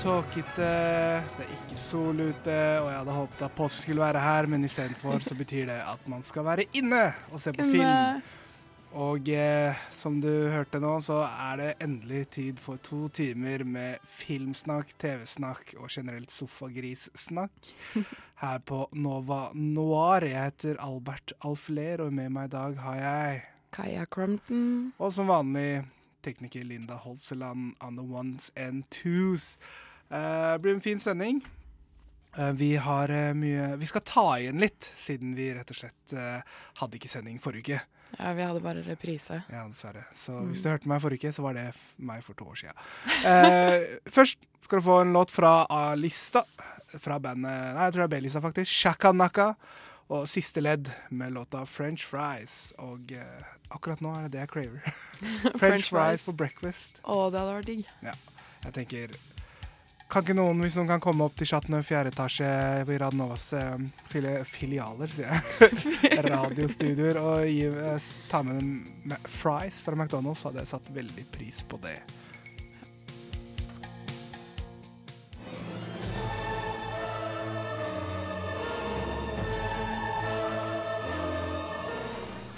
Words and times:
Tåkete, 0.00 0.68
det 1.36 1.44
er 1.44 1.54
ikke 1.56 1.78
sol 1.78 2.20
ute, 2.20 2.54
og 2.80 2.86
jeg 2.88 2.98
hadde 2.98 3.16
håpet 3.16 3.42
at 3.46 3.56
påske 3.56 3.84
skulle 3.84 4.04
være 4.04 4.22
her, 4.22 4.48
men 4.50 4.64
istedenfor 4.66 5.24
så 5.24 5.36
betyr 5.38 5.66
det 5.68 5.80
at 5.84 6.06
man 6.10 6.24
skal 6.26 6.46
være 6.46 6.68
inne 6.78 7.02
og 7.32 7.42
se 7.42 7.52
på 7.56 7.66
film. 7.70 8.22
Og 8.92 9.28
eh, 9.32 9.78
som 9.96 10.18
du 10.20 10.28
hørte 10.52 10.80
nå, 10.82 10.98
så 11.00 11.22
er 11.24 11.60
det 11.60 11.68
endelig 11.84 12.26
tid 12.36 12.60
for 12.60 12.80
to 12.84 13.06
timer 13.08 13.64
med 13.64 14.02
filmsnakk, 14.04 14.92
TV-snakk 15.00 15.72
og 15.78 15.88
generelt 15.88 16.32
sofagrissnakk 16.32 17.72
her 18.44 18.60
på 18.68 18.84
Nova 18.92 19.46
Noir. 19.56 20.28
Jeg 20.28 20.50
heter 20.50 20.82
Albert 20.84 21.32
Alfler, 21.40 22.04
og 22.04 22.12
med 22.12 22.34
meg 22.36 22.50
i 22.50 22.54
dag 22.58 22.76
har 22.84 23.00
jeg 23.00 23.42
Kaja 23.72 24.04
Crumpton. 24.04 24.92
og 25.00 25.12
som 25.16 25.32
vanlig 25.32 25.82
tekniker 26.22 26.64
Linda 26.66 26.98
Holseland 27.02 27.74
on 27.80 27.98
the 27.98 28.04
ones 28.06 28.50
and 28.56 28.86
twos. 28.90 29.58
Eh, 30.10 30.52
det 30.52 30.62
blir 30.64 30.74
en 30.74 30.84
fin 30.84 31.00
sending. 31.00 31.42
Eh, 32.36 32.52
vi 32.56 32.76
har 32.80 33.10
eh, 33.12 33.32
mye 33.36 33.74
Vi 33.76 33.86
skal 33.90 34.04
ta 34.08 34.26
igjen 34.40 34.60
litt, 34.62 34.92
siden 34.96 35.34
vi 35.36 35.50
rett 35.54 35.70
og 35.74 35.76
slett 35.82 36.14
eh, 36.16 36.40
hadde 36.80 36.96
ikke 36.96 37.10
sending 37.12 37.40
forrige 37.42 37.66
uke. 37.76 37.80
Ja, 38.18 38.32
vi 38.36 38.44
hadde 38.44 38.60
bare 38.60 38.82
reprise. 38.84 39.38
Ja, 39.48 39.64
dessverre. 39.68 40.04
Så 40.16 40.36
hvis 40.50 40.60
du 40.64 40.68
hørte 40.68 40.88
meg 40.90 41.00
forrige 41.04 41.28
uke, 41.28 41.32
så 41.36 41.44
var 41.46 41.56
det 41.56 41.68
meg 41.96 42.24
for 42.24 42.36
to 42.36 42.48
år 42.52 42.60
siden. 42.60 42.82
Eh, 43.28 43.96
først 44.16 44.40
skal 44.64 44.80
du 44.80 44.84
få 44.84 44.98
en 45.04 45.14
låt 45.16 45.32
fra 45.32 45.62
A-lista, 45.72 46.44
fra 46.92 47.16
bandet 47.24 47.48
Nei, 47.50 47.86
jeg 47.86 47.94
tror 47.94 48.02
det 48.02 48.08
er 48.08 48.14
B-lista, 48.16 48.42
faktisk. 48.44 48.68
Shakanaka. 48.82 49.46
Og 50.12 50.28
siste 50.28 50.60
ledd 50.60 50.90
med 51.08 51.32
låta 51.32 51.64
French 51.66 52.04
Fries. 52.04 52.72
Og 52.84 53.12
eh, 53.16 53.50
akkurat 53.72 54.02
nå 54.04 54.12
er 54.12 54.26
det 54.26 54.36
det 54.36 54.42
jeg 54.44 54.52
craver. 54.52 54.94
French, 55.22 55.58
French 55.58 55.90
fries 55.90 56.24
for 56.28 56.36
breakfast. 56.36 57.00
Å, 57.04 57.28
det 57.32 57.40
hadde 57.40 57.54
vært 57.56 57.70
digg. 57.70 57.86
Jeg 58.62 58.74
tenker 58.76 59.14
Kan 60.12 60.26
ikke 60.26 60.36
noen, 60.36 60.60
hvis 60.60 60.76
noen 60.76 60.90
kan 60.90 61.02
komme 61.02 61.24
opp 61.24 61.38
til 61.40 61.48
Chateau 61.48 61.80
fjerde 61.86 62.12
etasje 62.12 62.48
i 62.84 62.98
Radnovas 63.00 63.46
eh, 63.56 63.86
fili 64.12 64.34
filialer, 64.44 65.14
sier 65.14 65.32
jeg, 65.32 66.18
radiostudioer, 66.28 67.20
og 67.22 67.46
gi, 67.48 67.70
eh, 67.72 68.10
ta 68.28 68.42
med 68.44 68.60
en 68.60 69.16
fries 69.24 69.80
fra 69.86 69.96
McDonald's, 69.96 70.44
hadde 70.44 70.60
jeg 70.60 70.74
satt 70.74 70.92
veldig 70.92 71.24
pris 71.32 71.62
på 71.64 71.80
det. 71.86 71.96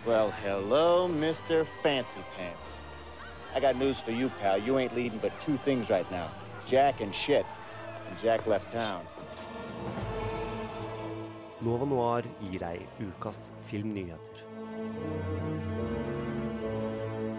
Well, 0.07 0.31
hello, 0.45 1.09
Mr. 1.09 1.67
Fancy 1.83 2.21
Pants. 2.37 2.81
I 3.55 3.61
got 3.61 3.77
news 3.77 4.01
for 4.01 4.11
you, 4.11 4.29
pal. 4.39 4.59
You 4.59 4.79
ain't 4.79 4.95
leading 4.95 5.19
but 5.19 5.33
two 5.41 5.57
things 5.57 5.89
right 5.89 6.11
now 6.11 6.29
Jack 6.67 7.01
and 7.01 7.15
shit. 7.15 7.47
And 8.07 8.19
Jack 8.19 8.47
left 8.47 8.71
town. 8.71 9.01
Nova 11.63 11.87
Noir 11.87 12.23
gir 12.51 12.61
deg 12.61 12.85
ukas 13.01 13.53
filmnyheter. 13.71 14.45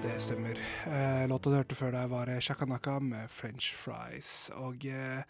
Det 0.02 0.18
stemmer. 0.18 0.58
Eh, 0.88 1.28
låta 1.30 1.50
du 1.50 1.56
hørte 1.60 1.78
før 1.78 1.94
deg, 1.94 2.10
var 2.10 2.34
eh, 2.34 2.42
Shakanaka 2.42 2.98
med 3.00 3.30
French 3.30 3.76
fries. 3.78 4.50
Og 4.58 4.90
eh, 4.90 5.22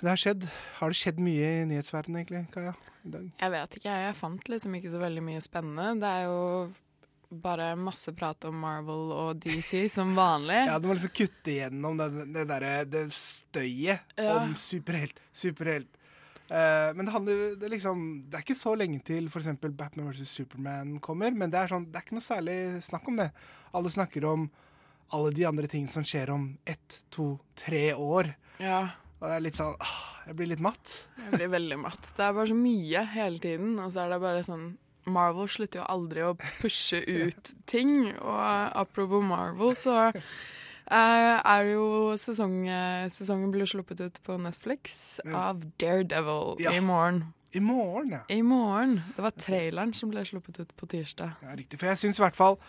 det 0.00 0.08
har 0.10 0.18
skjedd. 0.20 0.46
Har 0.80 0.90
det 0.92 0.98
skjedd 1.00 1.18
mye 1.22 1.48
i 1.62 1.64
nyhetsverdenen, 1.70 2.20
egentlig, 2.24 2.44
Kaja? 2.54 2.72
I 3.06 3.10
dag? 3.14 3.26
Jeg 3.40 3.52
vet 3.54 3.76
ikke, 3.78 3.88
jeg. 3.94 4.06
Jeg 4.10 4.16
fant 4.18 4.48
liksom 4.52 4.74
ikke 4.78 4.90
så 4.92 5.00
veldig 5.02 5.22
mye 5.24 5.42
spennende. 5.44 5.92
Det 6.02 6.10
er 6.10 6.24
jo 6.26 6.40
bare 7.30 7.68
masse 7.78 8.10
prat 8.18 8.44
om 8.48 8.56
Marvel 8.58 9.12
og 9.14 9.38
DC 9.44 9.84
som 9.96 10.16
vanlig. 10.18 10.58
Ja, 10.66 10.78
du 10.82 10.88
må 10.90 10.96
liksom 10.98 11.14
kutte 11.14 11.52
igjennom 11.54 12.00
det, 12.00 12.08
det, 12.34 12.44
derre- 12.50 12.84
det 12.90 13.04
støyet 13.14 14.16
Ja. 14.18 14.40
om 14.42 14.56
superhelt. 14.58 15.20
Superhelt. 15.32 15.96
Uh, 16.50 16.90
men 16.98 17.06
det 17.06 17.12
handler 17.14 17.42
det 17.60 17.68
liksom 17.70 18.00
Det 18.26 18.34
er 18.34 18.42
ikke 18.42 18.56
så 18.58 18.72
lenge 18.74 18.98
til 19.06 19.28
f.eks. 19.30 19.46
Batman 19.78 20.08
vs. 20.10 20.24
Superman 20.26 20.96
kommer, 20.98 21.30
men 21.30 21.52
det 21.52 21.60
er, 21.60 21.70
sånn, 21.70 21.84
det 21.86 22.00
er 22.00 22.02
ikke 22.02 22.16
noe 22.18 22.24
særlig 22.26 22.56
snakk 22.82 23.06
om 23.06 23.20
det. 23.20 23.28
Alle 23.70 23.92
snakker 23.94 24.26
om 24.26 24.48
alle 25.14 25.30
de 25.34 25.44
andre 25.46 25.70
tingene 25.70 25.94
som 25.94 26.02
skjer 26.06 26.30
om 26.34 26.48
ett, 26.66 26.96
to, 27.14 27.36
tre 27.58 27.92
år. 27.94 28.32
Ja, 28.62 28.80
Og 29.20 29.26
det 29.28 29.34
er 29.36 29.42
litt 29.44 29.58
sånn 29.60 29.74
åh, 29.76 29.96
Jeg 30.26 30.36
blir 30.38 30.48
litt 30.52 30.60
matt. 30.64 30.92
jeg 31.18 31.34
blir 31.38 31.50
veldig 31.52 31.78
matt. 31.82 32.12
Det 32.16 32.24
er 32.24 32.32
bare 32.36 32.46
så 32.48 32.56
mye 32.56 33.02
hele 33.14 33.38
tiden, 33.42 33.74
og 33.82 33.90
så 33.92 34.04
er 34.06 34.14
det 34.14 34.20
bare 34.22 34.44
sånn 34.46 34.70
Marvel 35.10 35.48
slutter 35.48 35.80
jo 35.80 35.86
aldri 35.88 36.22
å 36.22 36.34
pushe 36.60 37.00
ut 37.24 37.54
ting, 37.66 38.12
og 38.20 38.40
apropos 38.78 39.22
Marvel, 39.24 39.72
så 39.74 39.94
eh, 40.12 41.36
er 41.40 41.70
jo 41.72 42.12
sesong, 42.20 42.62
eh, 42.68 43.08
Sesongen 43.12 43.50
blir 43.54 43.66
sluppet 43.70 44.00
ut 44.04 44.20
på 44.26 44.36
Netflix 44.40 45.18
av 45.26 45.64
Daredevil 45.80 46.60
Ja. 46.62 46.72
i 46.76 46.80
morgen. 46.84 47.24
I 47.52 47.58
morgen, 47.64 48.12
ja. 48.14 48.20
I 48.30 48.42
morgen. 48.46 49.00
Det 49.16 49.24
var 49.24 49.32
traileren 49.34 49.92
som 49.96 50.12
ble 50.12 50.22
sluppet 50.28 50.60
ut 50.62 50.76
på 50.78 50.86
tirsdag. 50.86 51.32
ja 51.42 51.56
riktig. 51.58 51.80
For 51.80 51.88
jeg 51.90 51.98
syns 51.98 52.20
i 52.20 52.22
hvert 52.22 52.36
fall 52.38 52.60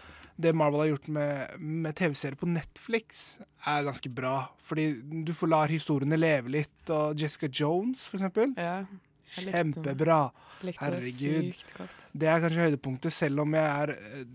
det 0.42 0.54
Marvel 0.58 0.84
har 0.84 0.92
gjort 0.92 1.08
med, 1.14 1.60
med 1.60 1.96
TV-serier 1.98 2.38
på 2.40 2.50
Netflix, 2.50 3.22
er 3.68 3.86
ganske 3.86 4.12
bra. 4.14 4.36
Fordi 4.66 4.88
du 5.26 5.34
får 5.38 5.52
lar 5.52 5.74
historiene 5.74 6.20
leve 6.20 6.54
litt, 6.58 6.82
og 6.94 7.20
Jessica 7.20 7.50
Jones, 7.52 8.08
for 8.10 8.20
eksempel. 8.20 8.56
Ja. 8.58 8.84
Kjempebra. 9.32 10.24
Likte 10.66 10.90
det 10.92 11.02
Herregud. 11.02 11.52
sykt 11.54 11.76
godt. 11.78 12.08
Det 12.12 12.30
er 12.30 12.42
kanskje 12.44 12.66
høydepunktet. 12.68 13.16
Selv 13.16 13.46
om 13.46 13.56
jeg 13.58 13.86
er 13.86 13.94
eh, 13.96 14.26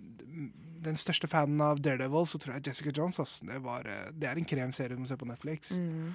den 0.86 0.98
største 1.00 1.28
fanen 1.30 1.60
av 1.62 1.82
Daredevil, 1.82 2.26
så 2.28 2.40
tror 2.42 2.56
jeg 2.56 2.70
Jessica 2.70 2.94
Jones 2.94 3.20
ass, 3.22 3.38
det, 3.46 3.60
var, 3.64 3.86
eh, 3.90 4.08
det 4.14 4.30
er 4.30 4.40
en 4.40 4.48
kremserie 4.48 4.96
du 4.96 5.02
må 5.02 5.10
se 5.10 5.18
på 5.20 5.28
Netflix. 5.28 5.76
Mm. 5.78 6.14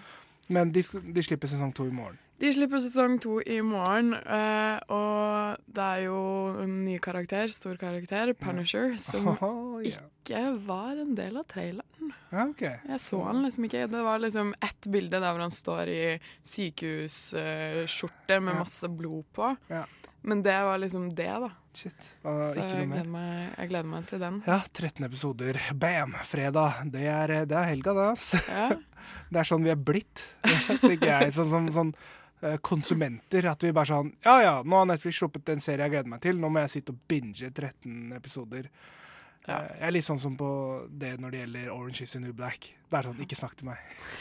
Men 0.52 0.74
de, 0.76 0.84
de 0.84 1.24
slipper 1.24 1.52
sesong 1.52 1.74
to 1.76 1.88
i 1.88 1.96
morgen. 1.96 2.20
De 2.42 2.50
slipper 2.50 2.82
sesong 2.82 3.20
to 3.22 3.36
i 3.46 3.60
morgen, 3.62 4.16
eh, 4.18 4.80
og 4.90 5.60
det 5.70 5.84
er 5.84 6.00
jo 6.08 6.22
en 6.64 6.80
ny 6.88 6.96
karakter, 7.04 7.52
stor 7.54 7.78
karakter, 7.78 8.34
Punisher, 8.34 8.96
som 8.98 9.28
oh, 9.46 9.78
yeah. 9.78 10.08
ikke 10.24 10.42
var 10.66 10.98
en 11.04 11.14
del 11.18 11.38
av 11.38 11.46
traileren. 11.52 12.10
ja, 12.32 12.48
OK. 12.48 12.64
Jeg 12.66 13.04
så 13.04 13.22
han 13.28 13.44
liksom 13.46 13.70
ikke. 13.70 13.86
Det 13.94 14.02
var 14.08 14.24
liksom 14.24 14.56
ett 14.58 14.90
bilde 14.90 15.22
der 15.22 15.30
hvor 15.30 15.44
han 15.46 15.54
står 15.54 15.94
i 15.94 16.02
sykehusskjorte 16.56 18.40
med 18.42 18.58
masse 18.64 18.90
blod 18.90 19.30
på. 19.38 19.54
Ja. 19.70 19.86
Men 20.22 20.44
det 20.46 20.54
var 20.64 20.78
liksom 20.78 21.10
det, 21.16 21.32
da. 21.44 21.50
Shit. 21.74 22.08
Og 22.28 22.42
Så 22.52 22.60
jeg 22.60 22.88
gleder, 22.92 23.08
meg, 23.10 23.54
jeg 23.58 23.70
gleder 23.72 23.90
meg 23.90 24.08
til 24.10 24.22
den. 24.22 24.40
Ja, 24.46 24.60
13 24.70 25.06
episoder. 25.08 25.60
Bam! 25.74 26.14
Fredag. 26.28 26.84
Det 26.94 27.06
er, 27.10 27.34
det 27.50 27.58
er 27.58 27.70
helga, 27.72 27.96
det, 27.98 28.08
ass. 28.14 28.32
Ja. 28.48 28.70
Det 29.32 29.40
er 29.42 29.48
sånn 29.48 29.64
vi 29.66 29.72
er 29.74 29.80
blitt, 29.82 30.22
tenker 30.84 31.08
jeg. 31.08 31.32
Sånn 31.34 31.48
som 31.50 31.68
sånn, 31.74 31.90
eh, 32.46 32.58
konsumenter. 32.62 33.48
At 33.50 33.64
vi 33.66 33.72
bare 33.74 33.90
sånn 33.90 34.12
Ja 34.22 34.36
ja, 34.44 34.52
nå 34.62 34.78
har 34.78 34.90
Netflix 34.92 35.18
sluppet 35.18 35.50
en 35.50 35.64
serie 35.64 35.88
jeg 35.88 35.96
gleder 35.96 36.12
meg 36.12 36.22
til. 36.22 36.38
Nå 36.38 36.52
må 36.54 36.62
jeg 36.62 36.74
sitte 36.76 36.94
og 36.94 37.00
binge 37.10 37.50
13 37.50 38.12
episoder. 38.20 38.68
Ja. 39.48 39.56
Eh, 39.64 39.72
Jeg 39.80 39.88
er 39.88 39.92
litt 39.96 40.06
sånn 40.06 40.20
som 40.22 40.36
på 40.38 40.48
det 41.02 41.16
når 41.20 41.32
det 41.34 41.40
gjelder 41.42 41.70
Orange 41.74 42.02
is 42.06 42.12
the 42.14 42.20
New 42.22 42.34
Black. 42.38 42.68
Det 42.92 43.00
er 43.00 43.08
sånn, 43.08 43.22
ikke 43.24 43.38
snakk 43.40 43.56
til 43.58 43.70
meg. 43.72 43.78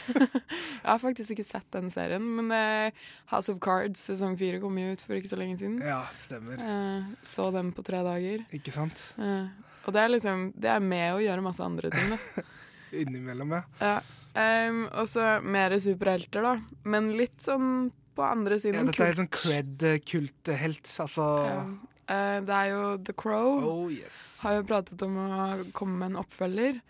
Jeg 0.15 0.87
har 0.87 1.01
faktisk 1.03 1.33
ikke 1.35 1.45
sett 1.45 1.67
den 1.75 1.89
serien, 1.93 2.23
men 2.39 2.49
eh, 2.55 2.91
House 3.33 3.51
of 3.53 3.59
Cards 3.61 4.01
sesong 4.09 4.37
fire 4.39 4.59
kom 4.63 4.77
jo 4.81 4.93
ut 4.95 5.03
for 5.05 5.19
ikke 5.19 5.29
så 5.29 5.37
lenge 5.37 5.59
siden. 5.59 5.77
Ja, 5.85 6.01
stemmer. 6.17 6.57
Eh, 6.57 7.11
så 7.21 7.51
den 7.53 7.69
på 7.77 7.83
tre 7.85 7.99
dager. 8.07 8.47
Ikke 8.55 8.73
sant? 8.73 9.11
Eh, 9.21 9.45
og 9.85 9.93
det 9.95 10.01
er 10.03 10.11
liksom 10.13 10.51
Det 10.61 10.69
er 10.69 10.79
med 10.85 11.15
å 11.15 11.21
gjøre 11.23 11.41
masse 11.45 11.63
andre 11.65 11.89
ting, 11.93 12.11
da. 12.15 12.43
Innimellom, 13.01 13.53
ja. 13.55 13.61
Ja. 13.81 13.95
Um, 14.31 14.85
og 14.95 15.07
så 15.11 15.39
mer 15.43 15.73
superhelter, 15.79 16.43
da. 16.45 16.53
Men 16.87 17.11
litt 17.19 17.37
sånn 17.43 17.89
på 18.15 18.23
andre 18.27 18.57
siden 18.59 18.81
ja 18.81 18.87
dette 18.89 18.95
er 18.95 18.97
kult. 18.97 19.07
helt 19.07 19.21
sånn 19.21 19.33
cred-kulthelt. 19.37 20.91
Altså 21.05 21.27
Ja. 21.47 21.61
Eh, 22.11 22.37
det 22.43 22.57
er 22.57 22.71
jo 22.73 22.81
The 23.07 23.15
Crow. 23.17 23.61
Oh 23.67 23.87
yes. 23.93 24.41
Har 24.43 24.59
jo 24.59 24.67
pratet 24.67 25.01
om 25.05 25.17
å 25.21 25.29
komme 25.77 25.99
med 26.01 26.11
en 26.11 26.21
oppfølger. 26.23 26.81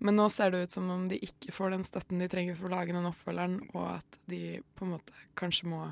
Men 0.00 0.16
nå 0.16 0.30
ser 0.32 0.54
det 0.54 0.62
ut 0.64 0.72
som 0.72 0.86
om 0.92 1.08
de 1.10 1.18
ikke 1.20 1.52
får 1.52 1.74
den 1.74 1.82
støtten 1.84 2.22
de 2.22 2.28
trenger 2.32 2.56
for 2.56 2.70
å 2.70 2.72
lage 2.72 2.94
den 2.96 3.08
oppfølgeren, 3.08 3.58
og 3.74 3.98
at 3.98 4.20
de 4.32 4.60
på 4.78 4.86
en 4.86 4.94
måte 4.94 5.26
kanskje 5.36 5.68
må 5.68 5.82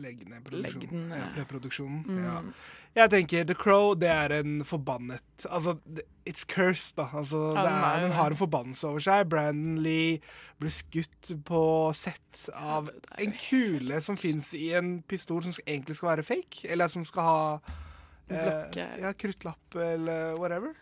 legge 0.00 0.28
ned 0.28 0.44
produksjonen. 0.46 1.08
Legg 1.08 1.12
Ja, 1.12 1.18
ja. 1.24 1.32
preproduksjonen. 1.36 2.04
Mm. 2.06 2.22
Ja. 2.24 2.40
Jeg 2.94 3.10
tenker 3.14 3.44
The 3.48 3.54
Crow, 3.56 3.94
det 3.96 4.08
er 4.12 4.34
en 4.42 4.58
forbannet 4.68 5.46
Altså, 5.48 5.78
it's 6.28 6.44
cursed, 6.44 6.96
da. 7.00 7.06
Altså, 7.16 7.40
Ja, 7.56 7.62
den 7.64 7.78
er, 7.78 8.00
den 8.06 8.12
har 8.18 8.30
en 8.30 8.36
forbannelse 8.36 8.88
over 8.88 9.00
seg. 9.00 9.28
Brandon 9.32 9.78
Lee 9.82 10.18
ble 10.60 10.70
skutt 10.70 11.32
på 11.48 11.62
sett 11.96 12.44
av 12.54 12.90
en 13.18 13.32
kule 13.40 14.00
som 14.04 14.16
fins 14.20 14.52
i 14.54 14.72
en 14.78 15.00
pistol 15.08 15.42
som 15.42 15.56
egentlig 15.66 15.96
skal 15.98 16.12
være 16.12 16.26
fake, 16.26 16.66
eller 16.68 16.92
som 16.92 17.04
skal 17.08 17.22
ha 17.26 17.40
eh, 18.28 18.82
ja, 19.02 19.12
kruttlapp 19.16 19.74
eller 19.74 20.36
whatever. 20.38 20.76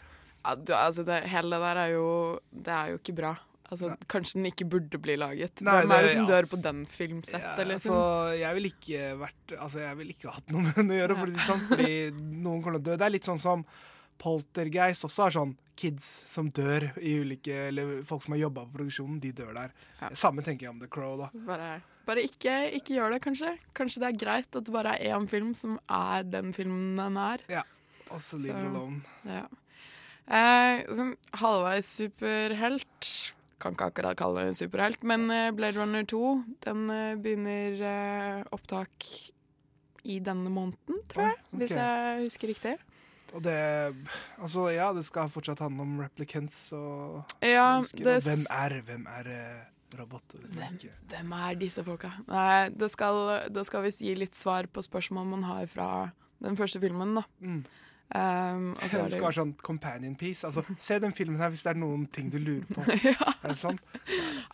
Ja, 0.45 0.55
du, 0.57 0.75
altså 0.75 1.05
det, 1.05 1.23
hele 1.31 1.57
det 1.57 1.63
der 1.63 1.77
er 1.77 1.91
jo 1.93 2.07
Det 2.51 2.73
er 2.73 2.93
jo 2.95 3.01
ikke 3.01 3.17
bra. 3.17 3.35
Altså, 3.71 3.93
kanskje 4.11 4.41
den 4.41 4.49
ikke 4.51 4.67
burde 4.67 4.99
bli 4.99 5.15
laget. 5.21 5.61
Nei, 5.63 5.77
Hvem 5.81 5.93
er 5.95 6.03
det 6.03 6.11
som 6.17 6.25
ja. 6.25 6.29
dør 6.33 6.49
på 6.51 6.59
den 6.65 6.83
filmsettet, 6.91 7.61
Ja, 7.63 7.69
liksom? 7.71 7.95
altså, 7.95 8.35
jeg 8.41 8.57
vil 8.59 8.69
ikke 8.73 9.05
vært 9.21 9.55
Altså, 9.59 9.81
jeg 9.85 9.99
ville 10.01 10.15
ikke 10.17 10.35
hatt 10.35 10.51
noe 10.51 10.65
med 10.67 10.75
den 10.81 10.91
å 10.91 10.99
gjøre, 11.01 11.17
for 11.21 11.33
sånn, 11.47 11.65
fordi 11.71 11.95
noen 12.17 12.63
kommer 12.65 12.79
til 12.79 12.83
å 12.83 12.87
dø. 12.91 12.97
Det 12.99 13.07
er 13.07 13.15
litt 13.15 13.31
sånn 13.31 13.41
som 13.43 13.65
Poltergeist 14.21 15.07
også 15.09 15.23
har 15.25 15.33
sånn 15.33 15.55
kids 15.81 16.05
som 16.29 16.51
dør 16.53 16.91
i 17.01 17.15
ulike 17.23 17.55
Eller 17.71 18.03
folk 18.05 18.27
som 18.27 18.35
har 18.37 18.43
jobba 18.43 18.67
på 18.67 18.75
produksjonen, 18.81 19.21
de 19.23 19.31
dør 19.33 19.55
der. 19.57 19.73
Samme 20.19 20.45
tenker 20.45 20.67
jeg 20.67 20.75
om 20.75 20.83
The 20.83 20.91
Crow, 20.93 21.15
da. 21.23 21.31
Bare, 21.47 21.71
bare 22.09 22.27
ikke, 22.27 22.59
ikke 22.77 22.99
gjør 22.99 23.15
det, 23.15 23.23
kanskje. 23.25 23.55
Kanskje 23.77 24.03
det 24.03 24.11
er 24.11 24.21
greit 24.27 24.51
at 24.61 24.67
det 24.67 24.75
bare 24.75 24.99
er 24.99 25.15
én 25.17 25.29
film 25.31 25.55
som 25.57 25.79
er 25.89 26.27
den 26.29 26.53
filmen 26.57 26.99
den 27.01 27.17
er. 27.23 27.47
Ja. 27.49 27.65
Også 28.11 28.43
Leave 28.43 28.61
It 28.61 28.75
Alone. 28.75 29.01
Ja. 29.25 29.47
Eh, 30.31 30.85
sånn 30.95 31.15
halvveis 31.41 31.89
superhelt 32.03 33.11
Kan 33.61 33.77
ikke 33.77 33.91
akkurat 33.91 34.19
kalle 34.19 34.45
det 34.45 34.53
en 34.55 34.61
superhelt, 34.63 35.03
men 35.05 35.27
eh, 35.35 35.51
Blade 35.57 35.77
Runner 35.81 36.07
2 36.09 36.21
den 36.65 36.87
eh, 36.95 37.17
begynner 37.21 37.83
eh, 37.91 38.45
opptak 38.57 39.09
i 40.09 40.17
denne 40.25 40.49
måneden, 40.53 41.03
tror 41.13 41.29
jeg. 41.29 41.43
Okay. 41.43 41.59
Hvis 41.61 41.75
jeg 41.77 42.23
husker 42.25 42.49
riktig. 42.55 42.77
Og 43.37 43.43
det 43.45 43.57
Altså, 44.41 44.69
ja, 44.75 44.93
det 44.97 45.05
skal 45.07 45.29
fortsatt 45.31 45.61
handle 45.63 45.85
om 45.87 46.01
replicants 46.03 46.73
og 46.75 47.21
Ja, 47.45 47.83
det 47.95 48.17
og 48.17 48.25
Hvem 48.27 48.47
er 48.57 48.81
Hvem 48.89 49.05
er 49.07 49.31
eh, 49.35 49.61
robot? 49.99 50.35
Hvem, 50.55 50.79
hvem 51.11 51.33
er 51.33 51.61
disse 51.61 51.85
folka? 51.85 52.13
Nei, 52.29 52.71
det 52.71 52.91
skal, 52.91 53.51
det 53.51 53.67
skal 53.67 53.85
visst 53.87 54.03
gi 54.03 54.15
litt 54.19 54.39
svar 54.39 54.67
på 54.71 54.83
spørsmål 54.87 55.27
man 55.27 55.47
har 55.49 55.67
fra 55.71 55.91
den 56.41 56.57
første 56.57 56.81
filmen, 56.81 57.19
da. 57.19 57.25
Mm. 57.45 57.65
Um, 58.11 58.73
Det 58.75 58.89
skal 58.91 59.05
skal 59.13 59.23
være 59.23 59.37
sånn 59.37 59.53
companion 59.63 60.17
piece. 60.19 60.43
Altså, 60.47 60.65
se 60.87 60.99
den 61.03 61.15
filmen 61.15 61.39
her 61.39 61.53
hvis 61.53 61.63
det 61.63 61.75
er 61.75 61.79
noen 61.79 62.09
ting 62.11 62.31
du 62.33 62.41
lurer 62.43 62.67
på. 62.67 62.83
Er 63.45 63.53
det 63.53 63.59
sånn? 63.61 63.79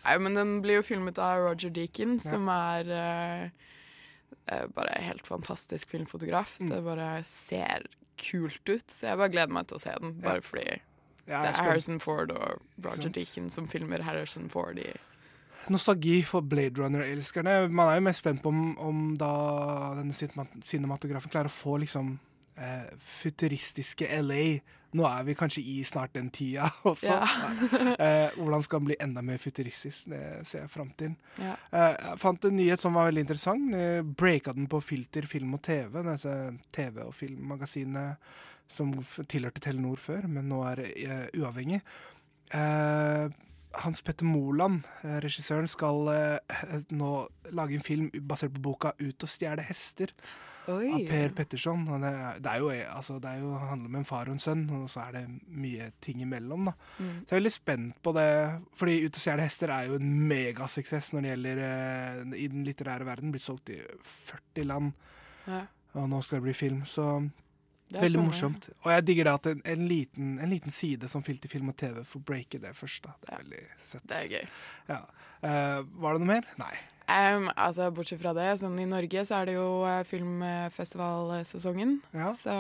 Nei, 0.05 0.17
men 0.21 0.37
den 0.37 0.59
blir 0.65 0.83
jo 0.83 0.87
filmet 0.87 1.21
av 1.23 1.41
Roger 1.47 1.73
Deakin, 1.73 2.19
som 2.21 2.51
er 2.53 2.91
uh, 2.93 4.67
bare 4.77 5.01
helt 5.07 5.25
fantastisk 5.27 5.95
filmfotograf. 5.95 6.59
Mm. 6.61 6.75
Det 6.75 6.83
bare 6.85 7.09
ser 7.29 7.89
kult 8.21 8.69
ut, 8.69 8.85
så 8.93 9.11
jeg 9.11 9.21
bare 9.23 9.33
gleder 9.33 9.57
meg 9.57 9.71
til 9.71 9.81
å 9.81 9.83
se 9.87 9.97
den. 10.05 10.15
Bare 10.25 10.45
fordi 10.45 10.69
Ja, 11.27 11.41
det 11.43 11.57
er. 11.57 11.63
Harrison 11.65 11.99
Ford 12.01 12.31
og 12.37 12.61
Roger? 12.85 13.11
Deakin 13.11 13.49
som 13.51 13.67
filmer 13.69 14.05
Harrison 14.05 14.51
Ford 14.53 14.79
i 14.79 14.93
Nostalgi 15.73 16.21
for 16.23 16.45
Blade 16.47 16.79
Runner-elskerne. 16.79 17.67
Man 17.75 17.89
er 17.91 17.97
jo 17.99 18.05
mest 18.07 18.23
spent 18.23 18.45
på 18.45 18.53
om, 18.53 18.77
om 18.79 19.01
da 19.19 19.33
denne 19.99 20.15
cinematografen 20.15 21.33
klarer 21.33 21.51
å 21.51 21.57
få 21.57 21.81
liksom 21.83 22.13
eh, 22.57 22.89
futuristiske 22.99 24.09
LA. 24.23 24.59
Nå 24.97 25.05
er 25.05 25.25
vi 25.27 25.35
kanskje 25.37 25.61
i 25.67 25.77
snart 25.85 26.15
den 26.15 26.31
tida 26.33 26.71
også. 26.91 27.13
Ja. 27.13 27.27
eh, 27.99 28.37
hvordan 28.39 28.63
skal 28.65 28.81
den 28.81 28.87
bli 28.91 28.97
enda 29.03 29.23
mer 29.23 29.39
futuristisk? 29.43 30.07
Det 30.09 30.23
ser 30.49 30.63
jeg 30.65 30.71
fram 30.73 30.91
til. 30.97 31.15
Ja. 31.43 31.55
Eh, 31.73 31.95
jeg 32.01 32.21
fant 32.23 32.45
en 32.49 32.57
nyhet 32.57 32.81
som 32.85 32.97
var 32.97 33.11
veldig 33.11 33.27
interessant. 33.27 33.73
Jeg 33.77 34.05
breaka 34.17 34.55
den 34.57 34.69
på 34.73 34.81
Filter 34.81 35.27
film 35.29 35.55
og 35.59 35.63
TV, 35.67 36.03
dette 36.07 36.37
TV- 36.73 37.05
og 37.05 37.15
filmmagasinet 37.15 38.17
som 38.73 38.93
tilhørte 39.31 39.61
Telenor 39.63 40.01
før, 40.01 40.25
men 40.27 40.49
nå 40.51 40.63
er 40.73 40.81
eh, 40.87 41.27
uavhengig. 41.39 41.83
Eh, 42.55 43.29
Hans 43.77 44.01
Petter 44.03 44.25
Moland, 44.25 44.81
eh, 45.05 45.19
regissøren, 45.21 45.69
skal 45.69 46.09
eh, 46.15 46.81
nå 46.97 47.13
lage 47.53 47.77
en 47.77 47.85
film 47.85 48.09
basert 48.27 48.55
på 48.57 48.63
boka 48.71 48.95
'Ut 48.99 49.23
og 49.23 49.29
stjele 49.29 49.63
hester' 49.63 50.15
Oi. 50.69 50.89
av 50.93 51.03
Per 51.09 51.29
Petterson. 51.37 51.85
Det, 52.03 52.11
det, 52.43 52.51
er 52.53 52.59
jo, 52.59 52.71
altså, 52.91 53.19
det 53.23 53.31
er 53.31 53.39
jo, 53.45 53.53
handler 53.59 53.87
om 53.93 53.95
en 54.01 54.05
far 54.09 54.27
og 54.27 54.35
en 54.35 54.43
sønn, 54.43 54.65
og 54.75 54.89
så 54.91 55.05
er 55.07 55.13
det 55.19 55.25
mye 55.47 55.93
ting 56.03 56.21
imellom. 56.25 56.65
da. 56.71 56.73
Mm. 56.99 57.13
Så 57.23 57.29
jeg 57.29 57.37
er 57.37 57.41
veldig 57.41 57.53
spent 57.55 58.03
på 58.03 58.13
det, 58.17 58.27
fordi 58.75 58.97
'Ut 59.05 59.15
og 59.17 59.21
stjele 59.23 59.43
hester' 59.47 59.71
er 59.73 59.87
jo 59.87 59.95
en 60.01 60.29
megasuksess 60.29 61.13
når 61.13 61.21
det 61.23 61.31
gjelder 61.35 61.63
eh, 61.67 62.39
i 62.43 62.47
den 62.49 62.65
litterære 62.65 63.07
verden. 63.07 63.31
Blitt 63.33 63.43
solgt 63.47 63.71
i 63.71 63.81
40 64.03 64.65
land, 64.65 64.93
Ja. 65.47 65.67
og 65.95 66.09
nå 66.11 66.21
skal 66.23 66.39
det 66.39 66.43
bli 66.43 66.53
film. 66.53 66.83
Så 66.85 67.31
Det 67.89 68.01
veldig 68.01 68.09
spennende. 68.09 68.27
morsomt. 68.27 68.69
Og 68.83 68.91
jeg 68.93 69.07
digger 69.07 69.25
det 69.25 69.33
at 69.35 69.47
en, 69.47 69.63
en, 69.65 69.87
liten, 69.89 70.39
en 70.41 70.51
liten 70.51 70.71
side 70.73 71.09
som 71.09 71.23
Filter 71.23 71.49
film 71.49 71.69
og 71.69 71.77
TV 71.77 72.03
får 72.05 72.21
breake 72.25 72.59
det 72.59 72.75
først. 72.75 73.05
da. 73.05 73.11
Det 73.23 73.31
er 73.31 73.37
veldig 73.45 73.63
søtt. 73.85 74.07
Det 74.09 74.17
er 74.17 74.29
gøy. 74.29 74.49
Ja. 74.89 75.01
Uh, 75.45 75.87
var 76.03 76.13
det 76.17 76.21
noe 76.21 76.27
mer? 76.35 76.43
Nei. 76.59 76.75
Em, 77.07 77.47
altså, 77.55 77.87
bortsett 77.95 78.19
fra 78.19 78.33
det, 78.35 78.49
sånn 78.59 78.79
i 78.83 78.87
Norge 78.91 79.23
så 79.29 79.41
er 79.41 79.47
det 79.47 79.55
jo 79.55 79.69
eh, 79.87 80.03
filmfestivalsesongen. 80.09 82.01
Ja. 82.17 82.33
Så 82.35 82.51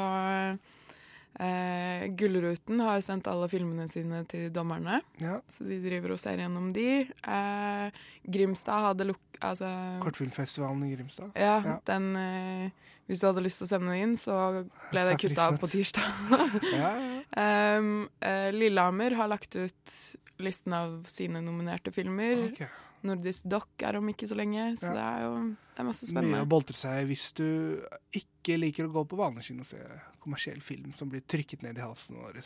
uh, 1.40 2.06
Gullruten 2.16 2.80
har 2.86 3.02
sendt 3.04 3.26
alle 3.30 3.48
filmene 3.52 3.88
sine 3.90 4.22
til 4.30 4.48
dommerne. 4.54 5.00
Ja. 5.22 5.40
Så 5.50 5.66
de 5.68 5.80
driver 5.84 6.14
og 6.14 6.20
ser 6.22 6.38
gjennom 6.40 6.70
de. 6.76 7.06
Uh, 7.26 7.90
Grimstad 8.22 8.86
hadde 8.90 9.08
luk... 9.12 9.20
Altså 9.44 9.68
Kortfilmfestivalen 10.00 10.86
i 10.86 10.94
Grimstad. 10.94 11.34
ja, 11.36 11.58
Ja. 11.60 11.74
den 11.90 12.06
uh, 12.16 12.70
Hvis 13.06 13.20
du 13.20 13.26
hadde 13.28 13.42
lyst 13.44 13.60
til 13.60 13.66
å 13.66 13.68
sende 13.74 13.92
den 13.92 14.02
inn, 14.06 14.16
så 14.16 14.64
ble 14.90 15.02
det 15.10 15.18
kutta 15.20 15.50
av 15.50 15.58
på 15.60 15.68
tirsdag. 15.74 16.08
Ja, 16.72 16.94
ja. 16.96 17.12
Um, 17.36 18.08
eh, 18.24 18.48
Lillehammer 18.54 19.12
har 19.18 19.28
lagt 19.28 19.56
ut 19.58 19.94
listen 20.40 20.72
av 20.72 21.02
sine 21.10 21.42
nominerte 21.44 21.92
filmer. 21.92 22.46
Ok. 22.48 22.62
Nordisk 23.06 23.46
Dock 23.48 23.82
er 23.86 23.98
om 24.00 24.08
ikke 24.12 24.28
så 24.28 24.36
lenge, 24.38 24.68
så 24.78 24.90
Ja. 24.90 24.94
det 24.96 25.04
er 25.06 25.24
jo 25.26 25.32
det 25.46 25.82
er 25.82 25.84
masse 25.88 26.12
Mye 26.16 26.42
å 26.42 26.48
boltre 26.48 26.74
seg 26.76 27.06
hvis 27.08 27.32
du 27.36 27.46
ikke 28.12 28.58
liker 28.58 28.86
å 28.88 28.92
gå 28.92 29.04
på 29.08 29.18
vanlig 29.20 29.44
kino 29.48 29.60
og 29.64 29.66
se 29.70 29.80
kommersiell 30.22 30.60
film 30.60 30.92
som 30.94 31.08
blir 31.12 31.22
trykket 31.26 31.62
ned 31.62 31.78
i 31.78 31.84
halsen 31.84 32.16
vår. 32.20 32.40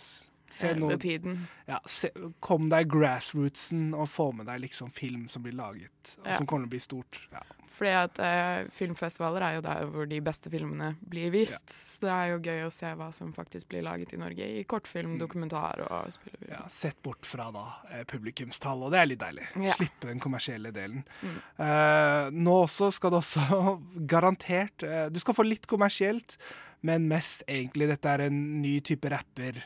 Se 0.50 0.67
Hele 0.73 0.81
noe, 0.82 0.99
tiden. 0.99 1.47
ja, 1.69 1.79
se, 1.87 2.11
kom 2.43 2.69
deg 2.73 2.88
grassrootsen 2.91 3.93
og 3.94 4.08
få 4.11 4.32
med 4.35 4.47
deg 4.50 4.64
liksom 4.67 4.91
film 4.93 5.29
som 5.31 5.43
blir 5.47 5.55
laget, 5.55 6.17
Ja. 6.25 6.37
som 6.37 6.47
kommer 6.47 6.67
til 6.67 6.70
å 6.70 6.75
bli 6.76 6.81
stort. 6.85 7.20
Ja. 7.32 7.43
Fordi 7.81 7.93
at 7.97 8.19
eh, 8.20 8.67
filmfestivaler 8.76 9.41
er 9.47 9.55
jo 9.56 9.61
der 9.64 9.87
hvor 9.88 10.05
de 10.11 10.19
beste 10.20 10.50
filmene 10.52 10.91
blir 11.00 11.31
vist. 11.32 11.70
Så 11.73 12.02
det 12.02 12.11
er 12.12 12.26
jo 12.35 12.41
gøy 12.44 12.67
å 12.67 12.73
se 12.75 12.91
hva 12.99 13.06
som 13.17 13.31
faktisk 13.32 13.71
blir 13.71 13.80
laget 13.87 14.12
i 14.12 14.19
Norge 14.21 14.45
i 14.59 14.64
kortfilm, 14.69 15.14
dokumentar 15.23 15.80
og 15.87 16.11
spillefilm. 16.12 16.50
Mm. 16.50 16.52
Ja, 16.59 16.66
sett 16.69 16.99
bort 17.07 17.25
fra 17.25 17.47
da 17.54 17.62
eh, 17.88 18.02
publikumstall, 18.11 18.83
og 18.85 18.92
det 18.92 19.00
er 19.00 19.09
litt 19.09 19.23
deilig. 19.23 19.47
Ja. 19.64 19.73
Slippe 19.78 20.11
den 20.11 20.21
kommersielle 20.21 20.75
delen. 20.76 21.07
Mm. 21.23 21.38
Eh, 21.57 22.28
nå 22.37 22.59
også 22.66 22.90
skal 22.99 23.14
det 23.14 23.23
også 23.23 23.78
garantert 24.12 24.85
eh, 24.85 25.07
Du 25.09 25.16
skal 25.23 25.38
få 25.40 25.47
litt 25.49 25.64
kommersielt, 25.71 26.37
men 26.85 27.09
mest 27.09 27.47
egentlig 27.49 27.88
Dette 27.95 28.12
er 28.12 28.26
en 28.28 28.42
ny 28.61 28.76
type 28.85 29.09
rapper. 29.09 29.62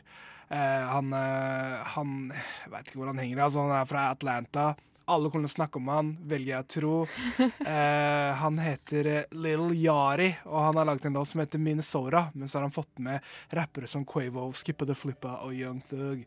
Eh, 0.48 0.82
han, 0.90 1.12
eh, 1.12 1.84
han 1.94 2.32
Jeg 2.32 2.72
veit 2.72 2.88
ikke 2.88 3.00
hvor 3.00 3.12
han 3.12 3.22
henger, 3.22 3.44
altså 3.44 3.64
han 3.64 3.76
er 3.78 3.88
fra 3.88 4.08
Atlanta. 4.12 4.72
Alle 5.04 5.28
å 5.28 5.48
snakke 5.50 5.76
om 5.76 5.88
han, 5.92 6.14
velger 6.24 6.54
jeg 6.54 6.64
å 6.64 6.72
tro. 6.78 6.94
Eh, 7.74 8.30
han 8.40 8.58
heter 8.60 9.26
Little 9.32 9.68
Lil 9.70 9.84
Yari, 9.84 10.30
og 10.44 10.58
han 10.66 10.78
har 10.78 10.88
laget 10.88 11.06
en 11.08 11.16
låt 11.16 11.28
som 11.28 11.40
heter 11.40 11.60
Minnesota. 11.60 12.26
Men 12.34 12.48
så 12.48 12.58
har 12.58 12.66
han 12.66 12.74
fått 12.74 12.98
med 12.98 13.20
rappere 13.56 13.88
som 13.88 14.04
Quavo, 14.04 14.50
Skippa 14.52 14.86
the 14.88 14.96
Flippa 14.96 15.38
og 15.44 15.54
Young 15.56 15.80
Thug. 15.88 16.24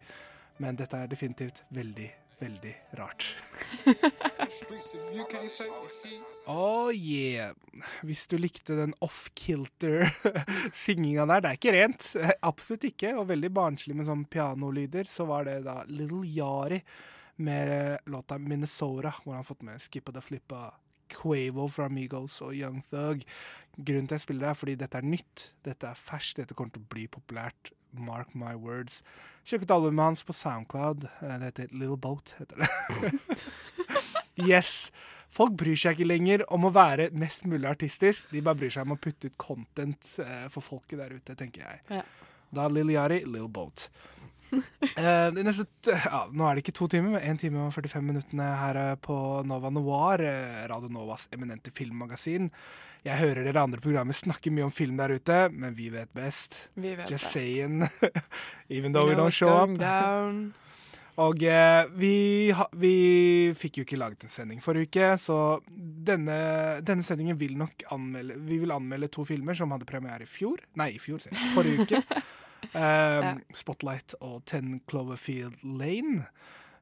Men 0.57 0.77
dette 0.77 0.97
er 0.97 1.09
definitivt 1.09 1.63
veldig, 1.73 2.09
veldig 2.39 2.75
rart. 2.99 3.35
Oh 6.47 6.87
yeah. 6.93 7.51
Hvis 8.07 8.23
du 8.31 8.37
likte 8.39 8.77
den 8.77 8.93
off-kilter-synginga 9.03 11.25
der, 11.27 11.41
det 11.43 11.49
er 11.49 11.57
ikke 11.59 11.75
rent. 11.75 12.15
Absolutt 12.45 12.85
ikke. 12.87 13.09
Og 13.19 13.27
veldig 13.33 13.51
barnslig 13.51 13.95
med 13.99 14.07
sånn 14.07 14.23
pianolyder. 14.31 15.05
Så 15.11 15.27
var 15.27 15.43
det 15.49 15.67
da 15.67 15.83
Little 15.91 16.23
Yari 16.23 16.79
med 17.43 17.69
eh, 17.69 17.97
låta 18.09 18.39
'Minnesota', 18.39 19.19
hvor 19.23 19.33
han 19.33 19.43
har 19.43 19.49
fått 19.49 19.67
med 19.67 19.81
Skippa 19.81 20.11
the 20.15 20.21
Flippa, 20.21 20.61
Quavo 21.11 21.67
fra 21.67 21.85
Amigos 21.85 22.41
og 22.41 22.55
Young 22.55 22.81
Thug. 22.89 23.23
Grunnen 23.77 24.07
til 24.07 24.15
at 24.15 24.21
jeg 24.21 24.25
spiller 24.25 24.47
det, 24.47 24.49
er 24.49 24.61
fordi 24.61 24.75
dette 24.75 24.97
er 24.97 25.05
nytt. 25.05 25.53
Dette 25.65 25.91
er 25.91 25.99
ferskt. 25.99 26.39
Dette 26.41 26.55
kommer 26.57 26.73
til 26.73 26.81
å 26.81 26.91
bli 26.95 27.05
populært. 27.11 27.73
Mark 27.99 28.33
my 28.35 28.53
words. 28.55 29.01
Sjekk 29.47 29.63
ut 29.67 29.71
albumet 29.71 30.03
hans 30.09 30.23
på 30.27 30.33
Soundcloud. 30.35 31.05
Eh, 31.21 31.37
Det 31.39 31.45
heter 31.51 31.67
Little 31.73 31.97
Boat. 31.97 32.35
heter 32.39 32.55
det. 32.63 32.69
yes. 34.49 34.91
Folk 35.29 35.53
bryr 35.59 35.75
seg 35.75 35.97
ikke 35.97 36.07
lenger 36.07 36.43
om 36.53 36.65
å 36.65 36.71
være 36.73 37.09
mest 37.11 37.45
mulig 37.45 37.67
artistisk. 37.69 38.29
De 38.31 38.41
bare 38.41 38.55
bryr 38.61 38.71
seg 38.73 38.87
om 38.87 38.95
å 38.95 38.99
putte 39.01 39.27
ut 39.29 39.37
content 39.37 40.13
eh, 40.23 40.47
for 40.53 40.63
folket 40.63 40.99
der 41.01 41.17
ute, 41.19 41.35
tenker 41.35 41.65
jeg. 41.67 41.81
Ja. 41.99 42.03
Da 42.55 42.67
Lil 42.71 42.93
Yari, 42.93 43.21
Little 43.25 43.49
Boat. 43.51 43.89
Eh, 44.97 45.29
neste, 45.35 45.65
ja, 45.91 46.23
nå 46.31 46.45
er 46.47 46.57
det 46.57 46.63
ikke 46.63 46.75
to 46.79 46.87
timer, 46.91 47.17
men 47.17 47.25
én 47.25 47.39
time 47.41 47.67
og 47.67 47.73
45 47.75 48.05
minuttene 48.05 48.47
her 48.61 48.79
eh, 48.81 48.93
på 49.03 49.17
Nova 49.47 49.69
Noir, 49.73 50.23
eh, 50.25 50.61
Radio 50.71 50.89
Novas 50.93 51.27
eminente 51.35 51.73
filmmagasin. 51.75 52.49
Jeg 53.05 53.19
hører 53.21 53.45
dere 53.45 53.61
andre 53.63 53.79
programmer 53.83 54.15
snakke 54.17 54.51
mye 54.51 54.65
om 54.67 54.73
film 54.73 54.97
der 54.99 55.13
ute, 55.15 55.41
men 55.53 55.75
vi 55.77 55.89
vet 55.93 56.09
best. 56.17 56.69
Vi 56.75 56.95
vet 56.97 57.11
Just 57.11 57.27
best. 57.29 57.35
saying. 57.37 57.83
Even 58.73 58.91
though 58.95 59.05
we 59.07 59.15
we 59.15 59.19
don't 59.19 59.35
show 59.35 59.53
up. 59.53 59.77
down. 59.79 60.53
Og 61.17 61.41
eh, 61.49 61.87
vi, 61.97 62.15
ha, 62.53 62.67
vi 62.77 62.91
fikk 63.57 63.79
jo 63.79 63.85
ikke 63.87 63.97
laget 63.97 64.25
en 64.27 64.29
sending 64.33 64.59
forrige 64.61 64.91
uke, 64.91 65.07
så 65.17 65.37
denne, 65.67 66.35
denne 66.85 67.05
sendingen 67.05 67.39
vil 67.41 67.55
nok 67.57 67.87
anmelde 67.95 68.35
Vi 68.45 68.59
vil 68.61 68.73
anmelde 68.75 69.09
to 69.09 69.25
filmer 69.25 69.57
som 69.57 69.73
hadde 69.73 69.87
premiere 69.89 70.27
i 70.27 70.29
fjor. 70.29 70.61
Nei, 70.77 70.91
i 70.93 71.01
fjor. 71.01 71.25
Forrige 71.55 71.87
uke. 71.87 72.03
Eh, 72.73 73.33
Spotlight 73.53 74.15
og 74.21 74.45
Ten 74.45 74.79
Cloverfield 74.89 75.63
Lane. 75.63 76.27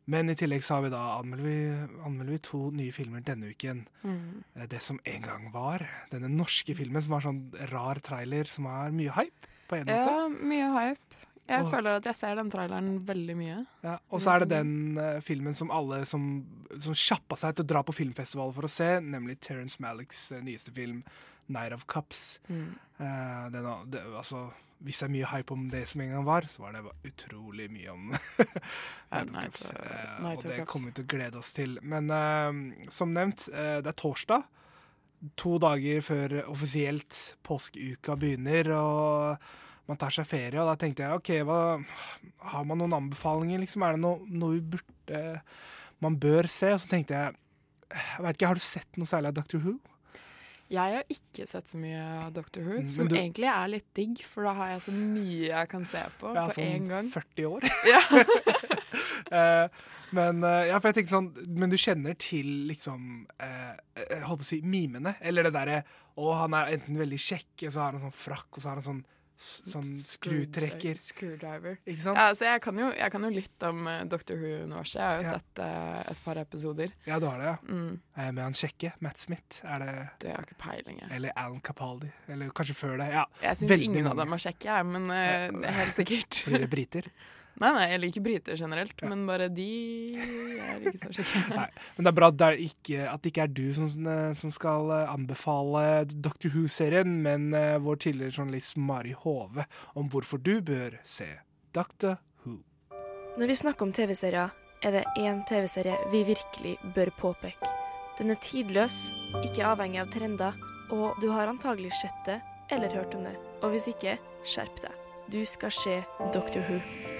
Men 0.08 0.30
i 0.30 0.36
tillegg 0.38 0.62
så 0.62 0.76
har 0.78 0.84
vi 0.86 0.92
da 0.94 1.02
anmelder 1.18 1.46
vi, 1.48 2.00
anmelder 2.06 2.36
vi 2.36 2.42
to 2.46 2.60
nye 2.78 2.94
filmer 2.94 3.24
denne 3.26 3.50
uken. 3.50 3.88
Mm. 4.04 4.44
Eh, 4.56 4.68
Det 4.70 4.82
som 4.82 5.00
en 5.06 5.22
gang 5.26 5.52
var. 5.54 5.86
Denne 6.12 6.30
norske 6.30 6.76
filmen 6.78 7.02
som 7.02 7.14
har 7.18 7.22
sånn 7.26 7.44
rar 7.72 7.96
trailer 8.06 8.46
som 8.46 8.66
har 8.70 8.92
mye 8.94 9.14
hype, 9.18 9.50
på 9.68 9.80
en 9.80 9.88
måte. 9.88 9.96
Ja, 9.96 10.28
mye 10.30 10.70
hype. 10.76 11.22
Jeg 11.48 11.62
Og- 11.62 11.72
føler 11.72 11.96
at 11.98 12.04
jeg 12.06 12.16
ser 12.16 12.36
den 12.36 12.50
traileren 12.50 13.06
veldig 13.06 13.36
mye. 13.38 13.68
Ja, 13.84 14.00
og 14.10 14.20
så 14.20 14.34
er 14.36 14.40
det 14.40 14.50
den 14.50 14.98
uh, 14.98 15.20
filmen 15.22 15.54
som 15.54 15.70
alle 15.70 16.04
som, 16.06 16.44
som 16.80 16.94
kjappa 16.94 17.38
seg 17.38 17.56
til 17.56 17.66
å 17.66 17.68
dra 17.68 17.84
på 17.84 17.94
filmfestival 17.94 18.52
for 18.54 18.64
å 18.66 18.70
se, 18.70 19.00
nemlig 19.00 19.40
Terence 19.40 19.78
Malicks 19.80 20.32
uh, 20.32 20.40
nyeste 20.42 20.74
film, 20.74 21.04
'Night 21.48 21.72
of 21.72 21.86
Cups'. 21.86 22.40
Mm. 22.50 22.76
Uh, 23.00 23.50
den, 23.52 23.92
det, 23.92 24.02
altså, 24.18 24.52
hvis 24.84 25.00
det 25.00 25.08
er 25.08 25.14
mye 25.14 25.30
hype 25.32 25.56
om 25.56 25.64
det 25.72 25.84
som 25.90 26.02
en 26.04 26.12
gang 26.12 26.26
var, 26.28 26.48
så 26.52 26.66
var 26.66 26.76
det 26.76 26.84
utrolig 27.08 27.70
mye 27.72 27.94
om 27.94 28.10
Night 29.32 29.62
uh, 29.64 29.78
Eh, 29.80 30.18
Night 30.24 30.44
og 30.44 30.52
det 30.52 30.66
kommer 30.68 30.92
vi 30.92 30.98
til 30.98 31.06
å 31.06 31.12
glede 31.16 31.40
oss 31.40 31.54
til. 31.56 31.78
Men 31.82 32.12
uh, 32.12 32.90
som 32.94 33.14
nevnt, 33.16 33.48
uh, 33.54 33.80
det 33.86 33.92
er 33.94 34.00
torsdag. 34.02 34.46
To 35.42 35.56
dager 35.64 36.04
før 36.06 36.36
offisielt 36.52 37.20
påskeuka 37.48 38.18
begynner, 38.20 38.70
og 38.76 39.88
man 39.90 40.02
tar 40.02 40.14
seg 40.14 40.28
ferie. 40.30 40.60
Og 40.60 40.70
da 40.70 40.76
tenkte 40.82 41.06
jeg 41.06 41.22
OK, 41.22 41.32
hva, 41.48 41.62
har 42.52 42.68
man 42.68 42.84
noen 42.84 42.98
anbefalinger? 43.00 43.64
Liksom? 43.64 43.86
Er 43.88 43.96
det 43.96 44.04
noe, 44.04 44.22
noe 44.28 44.60
burde 44.60 45.24
man 46.04 46.20
bør 46.22 46.52
se? 46.52 46.76
Og 46.76 46.84
så 46.84 46.92
tenkte 46.92 47.18
jeg 47.18 47.42
jeg 47.96 48.24
vet 48.26 48.36
ikke, 48.36 48.48
Har 48.50 48.58
du 48.58 48.64
sett 48.66 48.98
noe 49.00 49.08
særlig 49.08 49.30
av 49.32 49.38
Doctor 49.38 49.62
Who? 49.64 49.78
Jeg 50.72 50.96
har 50.98 51.04
ikke 51.14 51.46
sett 51.46 51.70
så 51.70 51.78
mye 51.78 52.30
Doctor 52.34 52.64
Who, 52.66 52.80
som 52.90 53.08
du- 53.08 53.16
egentlig 53.16 53.50
er 53.52 53.68
litt 53.70 53.86
digg, 53.94 54.24
for 54.26 54.48
da 54.48 54.54
har 54.58 54.72
jeg 54.74 54.82
så 54.88 54.94
mye 54.98 55.50
jeg 55.52 55.70
kan 55.70 55.86
se 55.86 56.02
på 56.20 56.34
Ja, 56.34 56.48
på 56.48 56.56
sånn 56.58 56.72
én 56.80 56.88
gang. 56.90 57.12
40 57.14 57.46
år. 57.46 57.68
uh, 57.70 58.66
Eh, 59.36 59.68
men, 60.16 60.44
uh, 60.46 60.64
ja, 60.70 60.78
sånn, 61.10 61.32
men 61.50 61.72
du 61.72 61.76
kjenner 61.82 62.14
til 62.22 62.46
liksom 62.70 63.26
uh, 63.42 63.74
Jeg 63.98 64.22
holdt 64.24 64.44
på 64.44 64.46
å 64.46 64.48
si 64.48 64.60
mimene. 64.62 65.16
Eller 65.20 65.44
det 65.48 65.52
derre 65.56 65.80
Å, 66.16 66.28
han 66.40 66.54
er 66.54 66.76
enten 66.78 66.96
veldig 67.02 67.18
kjekk, 67.20 67.66
og 67.66 67.74
så 67.74 67.82
har 67.82 67.92
han 67.98 68.06
sånn 68.06 68.16
frakk, 68.16 68.48
og 68.54 68.62
så 68.62 68.70
har 68.70 68.80
han 68.80 68.86
sånn, 68.86 69.02
sånn 69.38 69.88
skrutrekker. 70.00 70.98
Screwdriver. 71.00 71.78
Ikke 71.86 72.02
sant? 72.02 72.18
Ja, 72.20 72.34
så 72.38 72.48
jeg 72.48 72.62
kan, 72.64 72.80
jo, 72.80 72.90
jeg 72.96 73.12
kan 73.14 73.28
jo 73.28 73.32
litt 73.36 73.66
om 73.68 73.82
uh, 73.88 73.98
Doctor 74.10 74.40
Who-universet. 74.40 75.00
Jeg 75.00 75.06
har 75.06 75.20
jo 75.20 75.26
Ja. 75.26 75.38
sett 75.38 75.62
uh, 75.64 76.12
et 76.12 76.22
par 76.24 76.40
episoder. 76.42 76.94
Ja, 77.08 77.20
du 77.20 77.28
har 77.28 77.40
det, 77.42 77.46
ja. 77.52 77.58
Mm. 77.68 78.00
Eh, 78.16 78.32
med 78.32 78.44
han 78.44 78.54
kjekke. 78.54 78.94
Matt 79.04 79.18
Smith. 79.22 79.62
Er 79.64 79.80
det 79.84 79.96
Du 80.24 80.28
har 80.32 80.46
ikke 80.48 80.60
peiling. 80.62 81.00
Jeg, 81.04 81.12
Eller 81.12 81.36
Alan 81.36 81.62
Capaldi. 81.62 82.12
Eller 82.30 82.50
kanskje 82.56 82.76
før 82.76 82.98
det. 83.04 83.12
Ja. 83.14 83.26
jeg 83.42 83.58
syns 83.58 83.72
ingen 83.72 83.96
ingen 83.96 84.12
av 84.12 84.18
dem 84.18 84.34
er 84.34 84.38
kjekke, 84.48 84.70
jeg, 84.72 84.86
men 84.86 85.10
uh, 85.12 85.62
det 85.62 85.74
helt 85.82 85.96
sikkert. 85.96 86.44
Fordi 86.46 86.62
det 86.64 86.68
er 86.70 86.76
briter. 86.78 87.12
Nei, 87.56 87.70
nei, 87.72 87.86
jeg 87.94 88.02
liker 88.04 88.24
briter 88.24 88.58
generelt, 88.60 89.00
men 89.08 89.22
bare 89.30 89.48
de 89.54 89.70
er 90.20 90.82
ikke 90.92 91.00
så 91.00 91.14
skikkelige. 91.14 91.68
Men 91.96 92.08
det 92.08 92.12
er 92.12 92.18
bra 92.18 92.28
at 92.28 92.40
det, 92.40 92.50
er 92.50 92.64
ikke, 92.66 93.06
at 93.08 93.24
det 93.24 93.32
ikke 93.32 93.46
er 93.46 93.54
du 93.56 93.64
som, 93.78 94.10
eh, 94.12 94.34
som 94.36 94.52
skal 94.52 94.92
eh, 94.92 95.14
anbefale 95.14 95.84
Doctor 96.12 96.52
Who-serien, 96.52 97.14
men 97.24 97.48
uh, 97.56 97.78
vår 97.80 98.02
tidligere 98.04 98.36
journalist 98.36 98.76
Mari 98.76 99.16
Hove 99.24 99.64
om 99.96 100.12
hvorfor 100.12 100.42
du 100.44 100.60
bør 100.66 101.00
se 101.08 101.30
Doctor 101.76 102.20
Who. 102.44 102.60
Når 103.40 103.52
vi 103.52 103.58
snakker 103.64 103.88
om 103.88 103.96
TV-serier, 103.96 104.52
er 104.84 105.00
det 105.00 105.06
én 105.18 105.42
TV-serie 105.48 105.96
vi 106.12 106.26
virkelig 106.28 106.76
bør 106.96 107.14
påpeke. 107.22 107.72
Den 108.20 108.36
er 108.36 108.40
tidløs, 108.44 109.10
ikke 109.44 109.64
avhengig 109.72 110.04
av 110.04 110.12
trender, 110.12 110.60
og 110.92 111.16
du 111.24 111.30
har 111.32 111.52
antagelig 111.52 111.96
sett 112.04 112.20
det 112.28 112.42
eller 112.76 112.92
hørt 112.96 113.16
om 113.16 113.24
det. 113.28 113.36
Og 113.64 113.72
hvis 113.76 113.90
ikke, 113.92 114.20
skjerp 114.44 114.84
deg. 114.84 115.04
Du 115.32 115.42
skal 115.48 115.72
se 115.74 116.02
Doctor 116.36 116.68
Who. 116.68 117.15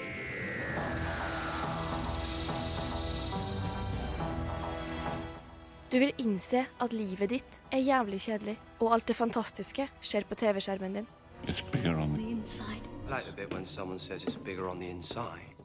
Du 5.96 6.00
vil 6.00 6.12
innse 6.20 6.60
at 6.84 6.92
livet 6.92 7.30
ditt 7.32 7.54
er 7.72 7.80
jævlig 7.80 8.18
kjedelig, 8.20 8.52
og 8.84 8.90
alt 8.92 9.06
det 9.08 9.14
fantastiske 9.16 9.86
skjer 10.04 10.26
på 10.28 10.36
TV-skjermen 10.36 10.98
din. 10.98 11.06
It's 11.48 11.62
bigger 11.72 11.96
on 11.96 12.12
the 12.12 12.20
I 12.20 13.08
like 13.08 13.24
the 13.24 13.32
bit 13.32 13.54
when 13.54 13.64
someone 13.64 13.98
says 13.98 14.22
it's 14.22 14.36
bigger 14.44 14.68
on 14.68 14.78
the 14.78 14.90
inside. 14.90 15.56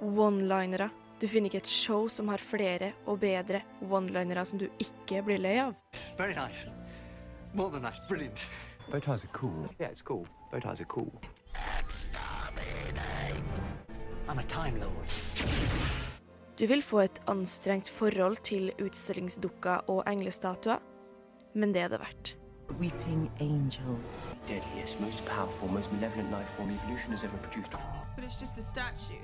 One-linere. 0.00 0.88
Du 1.20 1.28
finner 1.28 1.50
ikke 1.50 1.58
et 1.58 1.68
show 1.68 2.08
som 2.08 2.28
har 2.28 2.38
flere 2.38 2.92
og 3.06 3.20
bedre 3.20 3.60
one-linere 3.82 4.46
som 4.46 4.58
du 4.58 4.64
ikke 4.78 5.22
blir 5.22 5.44
lei 5.44 5.58
av. 5.60 5.74
Nice. 5.92 6.70
More 7.52 7.70
than 7.70 7.82
nice. 7.82 8.00
Brilliant. 8.08 8.48
Bow 8.90 9.00
ties 9.00 9.24
are 9.24 9.32
cool. 9.32 9.68
Yeah, 9.78 9.90
it's 9.90 10.02
cool. 10.02 10.26
Bow 10.50 10.60
ties 10.60 10.80
are 10.80 10.88
cool. 10.88 11.12
I'm 14.26 14.38
a 14.38 14.42
Time 14.44 14.80
Lord. 14.80 15.25
Du 16.56 16.64
vil 16.66 16.80
få 16.82 17.02
et 17.04 17.18
anstrengt 17.28 17.88
forhold 17.92 18.36
til 18.48 18.70
utstillingsdukker 18.80 19.90
og 19.92 20.06
englestatuer, 20.08 20.78
men 21.54 21.74
det 21.74 21.82
er 21.82 21.88
det 21.92 21.98
verdt. 22.00 22.30
Weeping 22.80 23.30
angels. 23.40 24.36
Deadliest, 24.48 25.00
most 25.00 25.24
powerful, 25.26 25.68
most 25.68 25.92
malevolent 25.92 26.30
life 26.30 26.48
form 26.56 26.70
evolution 26.70 27.10
has 27.12 27.24
ever 27.24 27.36
produced. 27.42 27.72
But 28.16 28.24
it's 28.24 28.40
just 28.40 28.58
a 28.58 28.62
statue. 28.62 29.20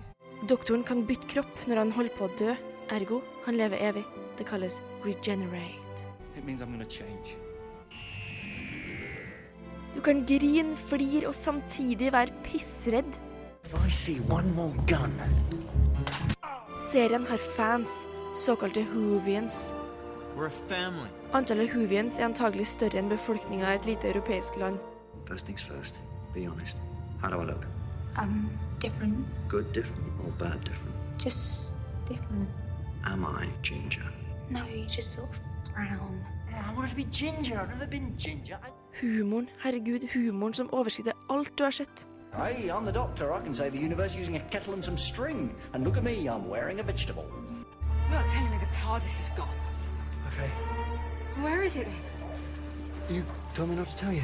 Doktoren 0.48 0.84
kan 0.84 1.06
bytte 1.06 1.28
kropp 1.28 1.66
når 1.66 1.76
han 1.76 1.92
holder 1.92 2.12
på 2.18 2.28
å 2.28 2.36
dø, 2.38 2.52
ergo 2.90 3.22
han 3.46 3.56
lever 3.56 3.80
evig. 3.80 4.04
Det 4.38 4.46
kalles 4.46 4.80
regenerate. 5.04 6.06
It 6.36 6.44
means 6.44 6.60
I'm 6.60 6.76
gonna 6.76 6.84
change. 6.84 7.36
Du 9.94 10.00
kan 10.00 10.26
grine, 10.26 10.76
flire 10.76 11.32
og 11.32 11.34
samtidig 11.34 12.12
være 12.12 12.36
pissredd. 12.44 13.08
If 13.64 13.72
I 13.72 13.90
see 14.04 14.20
one 14.28 14.52
more 14.52 14.74
gun, 14.86 15.16
Serien 16.78 17.26
har 17.26 17.36
fans, 17.36 18.06
såkalte 18.34 18.82
Hoovians. 18.82 19.74
Antallet 21.32 21.72
Hoovians 21.72 22.18
er 22.18 22.24
antagelig 22.24 22.66
større 22.66 22.98
enn 22.98 23.10
befolkninga 23.12 23.72
i 23.72 23.76
et 23.76 23.86
lite 23.86 24.08
europeisk 24.08 24.56
land. 24.56 24.78
First 25.28 25.46
things 25.46 25.62
first, 25.62 26.00
be 26.34 26.46
honest. 26.48 26.80
How 27.20 27.30
do 27.30 27.42
I 27.42 27.44
look? 27.44 27.66
Um, 28.18 28.50
different. 28.80 29.26
Good 29.48 29.72
different 29.74 30.12
or 30.24 30.32
bad 30.38 30.64
different? 30.64 30.94
Just 31.18 31.74
different. 32.08 32.48
Am 33.04 33.24
I 33.24 33.48
ginger? 33.62 34.08
No, 34.50 34.60
you're 34.74 34.88
just 34.88 35.12
sort 35.12 35.28
of 35.28 35.40
brown. 35.74 36.24
I 36.52 36.74
wanted 36.74 36.90
to 36.90 36.96
be 36.96 37.04
ginger. 37.04 37.60
I've 37.60 37.68
never 37.68 37.86
been 37.86 38.14
ginger. 38.18 38.58
I... 38.62 38.70
Humoren, 39.00 39.48
herregud, 39.58 40.08
humoren 40.12 40.54
som 40.54 40.72
overskrider 40.72 41.12
alt 41.30 41.58
du 41.58 41.64
har 41.64 41.70
sett. 41.70 42.08
Hey, 42.34 42.70
I'm 42.70 42.86
the 42.86 42.92
doctor. 42.92 43.30
I 43.30 43.40
can 43.42 43.52
save 43.52 43.72
the 43.72 43.78
universe 43.78 44.14
using 44.14 44.36
a 44.36 44.40
kettle 44.40 44.72
and 44.72 44.82
some 44.82 44.96
string. 44.96 45.54
And 45.74 45.84
look 45.84 45.98
at 45.98 46.02
me, 46.02 46.26
I'm 46.26 46.48
wearing 46.48 46.80
a 46.80 46.82
vegetable. 46.82 47.26
You're 48.08 48.18
not 48.18 48.26
telling 48.32 48.50
me 48.50 48.56
the 48.56 48.72
TARDIS 48.72 49.20
is 49.20 49.30
gone. 49.36 49.48
Okay. 50.28 50.50
Where 51.42 51.62
is 51.62 51.76
it 51.76 51.86
then? 51.86 53.16
You 53.16 53.24
told 53.52 53.68
me 53.68 53.76
not 53.76 53.88
to 53.88 53.96
tell 53.96 54.12
you. 54.12 54.22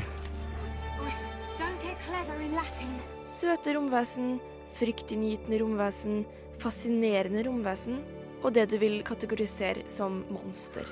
Don't 1.58 1.82
get 1.82 1.98
clever 2.06 2.40
in 2.40 2.54
Latin. 2.54 2.88
Søte 3.24 3.74
romvesen, 3.74 4.40
fryktinngytende 4.72 5.60
romvesen, 5.60 6.24
fascinerende 6.58 7.44
romvesen 7.44 8.00
og 8.42 8.54
det 8.54 8.70
du 8.70 8.78
vil 8.78 9.02
kategorisere 9.04 9.84
som 9.90 10.22
monster. 10.32 10.88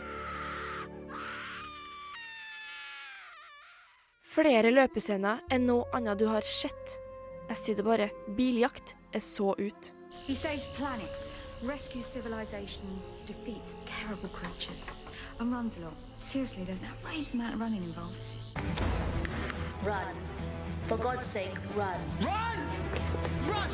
Flere 4.37 4.69
løpescener 4.69 5.41
enn 5.49 5.65
noe 5.71 5.89
annet 5.97 6.21
du 6.21 6.27
har 6.29 6.45
sett. 6.45 6.99
Jeg 7.49 7.57
sier 7.57 7.77
det 7.79 7.85
bare, 7.87 8.09
biljakt 8.37 8.97
er 9.15 9.23
så 9.23 9.55
ut. 9.59 9.93
He 10.27 10.35
saves 10.35 10.67
planets, 10.75 11.37
rescues 11.63 12.07
civilizations, 12.07 13.13
defeats 13.27 13.77
terrible 13.87 14.29
creatures, 14.35 14.91
and 15.39 15.53
runs 15.53 15.79
a 15.79 15.81
lot. 15.81 15.95
Seriously, 16.21 16.65
there's 16.65 16.81
an 16.81 16.89
outrageous 16.91 17.35
amount 17.35 17.55
of 17.55 17.61
running 17.61 17.83
involved. 17.85 18.19
Run. 19.85 20.17
For 20.89 20.97
God's 20.97 21.27
sake, 21.27 21.55
run. 21.77 22.01
Run! 22.21 22.59
Run! 23.49 23.67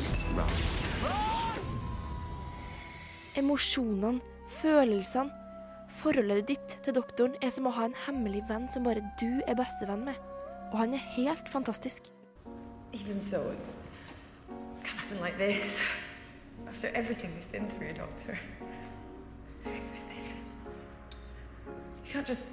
Emosjonene, 3.35 4.21
følelsene, 4.61 5.31
forholdet 5.97 6.47
ditt 6.47 6.77
til 6.85 6.93
doktoren 6.93 7.33
er 7.41 7.49
som 7.49 7.65
å 7.65 7.73
ha 7.73 7.87
en 7.89 7.97
hemmelig 8.05 8.43
venn 8.49 8.69
som 8.69 8.85
bare 8.85 9.01
du 9.17 9.41
er 9.47 9.57
bestevenn 9.57 10.05
med. 10.05 10.19
Og 10.71 10.83
han 10.83 10.93
er 10.93 11.09
helt 11.17 11.49
fantastisk. 11.49 12.13
Even 12.93 13.19
so, 13.19 13.51
it 13.51 13.57
can 14.83 14.97
happen 14.97 15.19
like 15.19 15.37
this. 15.37 15.81
After 16.67 16.87
everything 16.93 17.33
we've 17.33 17.51
been 17.51 17.67
through, 17.67 17.93
Doctor. 17.93 18.37
Everything. 19.65 20.37
You 22.05 22.11
can't 22.11 22.27
just 22.27 22.45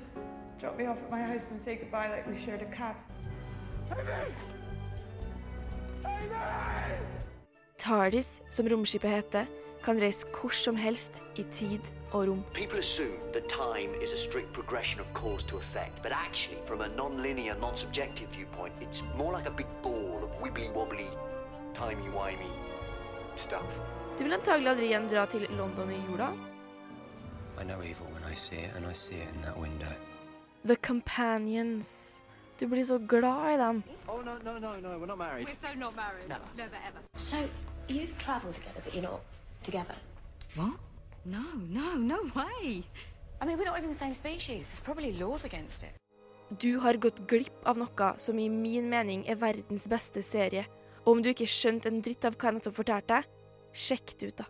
drop 0.59 0.79
me 0.79 0.87
off 0.87 1.03
at 1.03 1.11
my 1.11 1.23
house 1.23 1.51
and 1.51 1.61
say 1.61 1.77
goodbye 1.77 2.11
like 2.11 2.27
we 2.27 2.37
shared 2.37 2.63
a 2.63 2.67
cab. 2.67 2.97
TARDIS, 7.79 8.43
som 8.51 8.67
romskipet 8.67 9.11
heter, 9.11 9.47
kan 9.85 10.01
reise 10.01 10.27
hvor 10.33 10.49
som 10.49 10.77
helst 10.77 11.23
i 11.37 11.45
tid 11.53 11.81
og 12.13 12.29
rom. 12.29 12.45
People 12.55 12.79
assume 12.79 13.19
that 13.33 13.49
time 13.49 13.91
is 14.03 14.13
a 14.13 14.17
strict 14.17 14.53
progression 14.53 15.01
of 15.01 15.07
cause 15.15 15.45
to 15.45 15.57
effect, 15.57 16.03
but 16.03 16.13
actually, 16.13 16.59
from 16.67 16.81
a 16.81 16.89
non-linear, 16.89 17.55
non-subjective 17.61 18.29
viewpoint, 18.33 18.73
it's 18.81 19.03
more 19.17 19.37
like 19.37 19.49
a 19.49 19.55
big 19.57 19.67
ball 19.83 20.21
of 20.23 20.31
wibbly-wobbly, 20.43 21.09
timey-wimey 21.75 22.53
stuff. 23.37 23.67
Du 24.19 24.25
vil 24.25 24.33
antagelig 24.33 24.69
aldri 24.71 24.87
igjen 24.87 25.09
dra 25.09 25.27
til 25.27 25.47
London 25.51 25.91
i 25.91 26.01
jula. 26.09 26.33
I 27.61 27.65
know 27.65 27.83
evil 27.83 28.07
when 28.13 28.33
I 28.33 28.35
see 28.35 28.57
it, 28.57 28.71
and 28.77 28.87
I 28.87 28.95
see 28.95 29.17
it 29.17 29.29
in 29.35 29.43
that 29.43 29.57
window. 29.59 29.93
The 30.65 30.77
Companions. 30.77 32.17
Du 32.61 32.67
blir 32.67 32.85
så 32.85 32.99
glad 32.99 33.55
i 33.55 33.57
dem. 33.57 33.83
Oh, 34.09 34.23
no, 34.25 34.35
no, 34.45 34.59
no, 34.59 34.77
no, 34.77 34.99
we're 34.99 35.07
not 35.07 35.19
married. 35.19 35.47
We're 35.49 35.69
so 35.69 35.79
not 35.79 35.97
married. 35.97 36.29
Never. 36.29 36.45
Never 36.57 36.77
ever. 36.89 37.01
So, 37.17 37.37
you 37.89 38.07
travel 38.19 38.53
together, 38.53 38.81
but 38.85 38.95
you're 38.95 39.11
not 39.11 39.21
together? 39.63 39.95
What? 40.57 40.90
No, 41.25 41.45
no, 41.69 41.95
no 41.95 42.19
way. 42.35 42.83
I 43.41 43.47
mean, 43.47 43.59
we're 43.59 43.65
not 43.65 43.79
even 43.79 43.91
the 43.91 43.99
same 43.99 44.15
species. 44.15 44.69
There's 44.69 44.81
probably 44.81 45.13
laws 45.13 45.45
against 45.45 45.83
it. 45.83 45.95
Du 46.59 46.79
har 46.79 46.95
gått 46.95 47.27
glipp 47.29 47.67
av 47.69 47.79
noe 47.79 48.15
som 48.19 48.39
i 48.39 48.49
min 48.49 48.89
mening 48.91 49.27
er 49.29 49.39
verdens 49.39 49.87
beste 49.89 50.23
serie. 50.23 50.65
Og 51.05 51.17
om 51.17 51.23
du 51.23 51.31
ikke 51.31 51.47
skjønte 51.49 51.89
en 51.89 52.01
dritt 52.03 52.25
av 52.25 52.35
hva 52.37 52.51
jeg 52.51 52.59
nettopp 52.59 52.77
fortalte, 52.81 53.21
sjekk 53.73 54.17
det 54.19 54.33
ut, 54.33 54.43
da. 54.43 54.49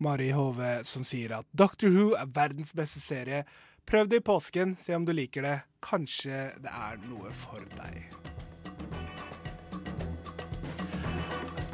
Mari 0.00 0.30
Hove 0.32 0.80
som 0.88 1.04
sier 1.04 1.36
at 1.36 1.48
Doctor 1.52 1.92
Who 1.92 2.14
er 2.16 2.26
verdens 2.26 2.72
beste 2.72 3.00
serie. 3.04 3.44
Prøv 3.84 4.08
det 4.08 4.22
i 4.22 4.24
påsken, 4.24 4.74
se 4.80 4.96
om 4.96 5.04
du 5.04 5.12
liker 5.12 5.44
det. 5.44 5.56
Kanskje 5.84 6.50
det 6.60 6.72
er 6.72 7.00
noe 7.04 7.32
for 7.36 7.64
deg. 7.76 8.49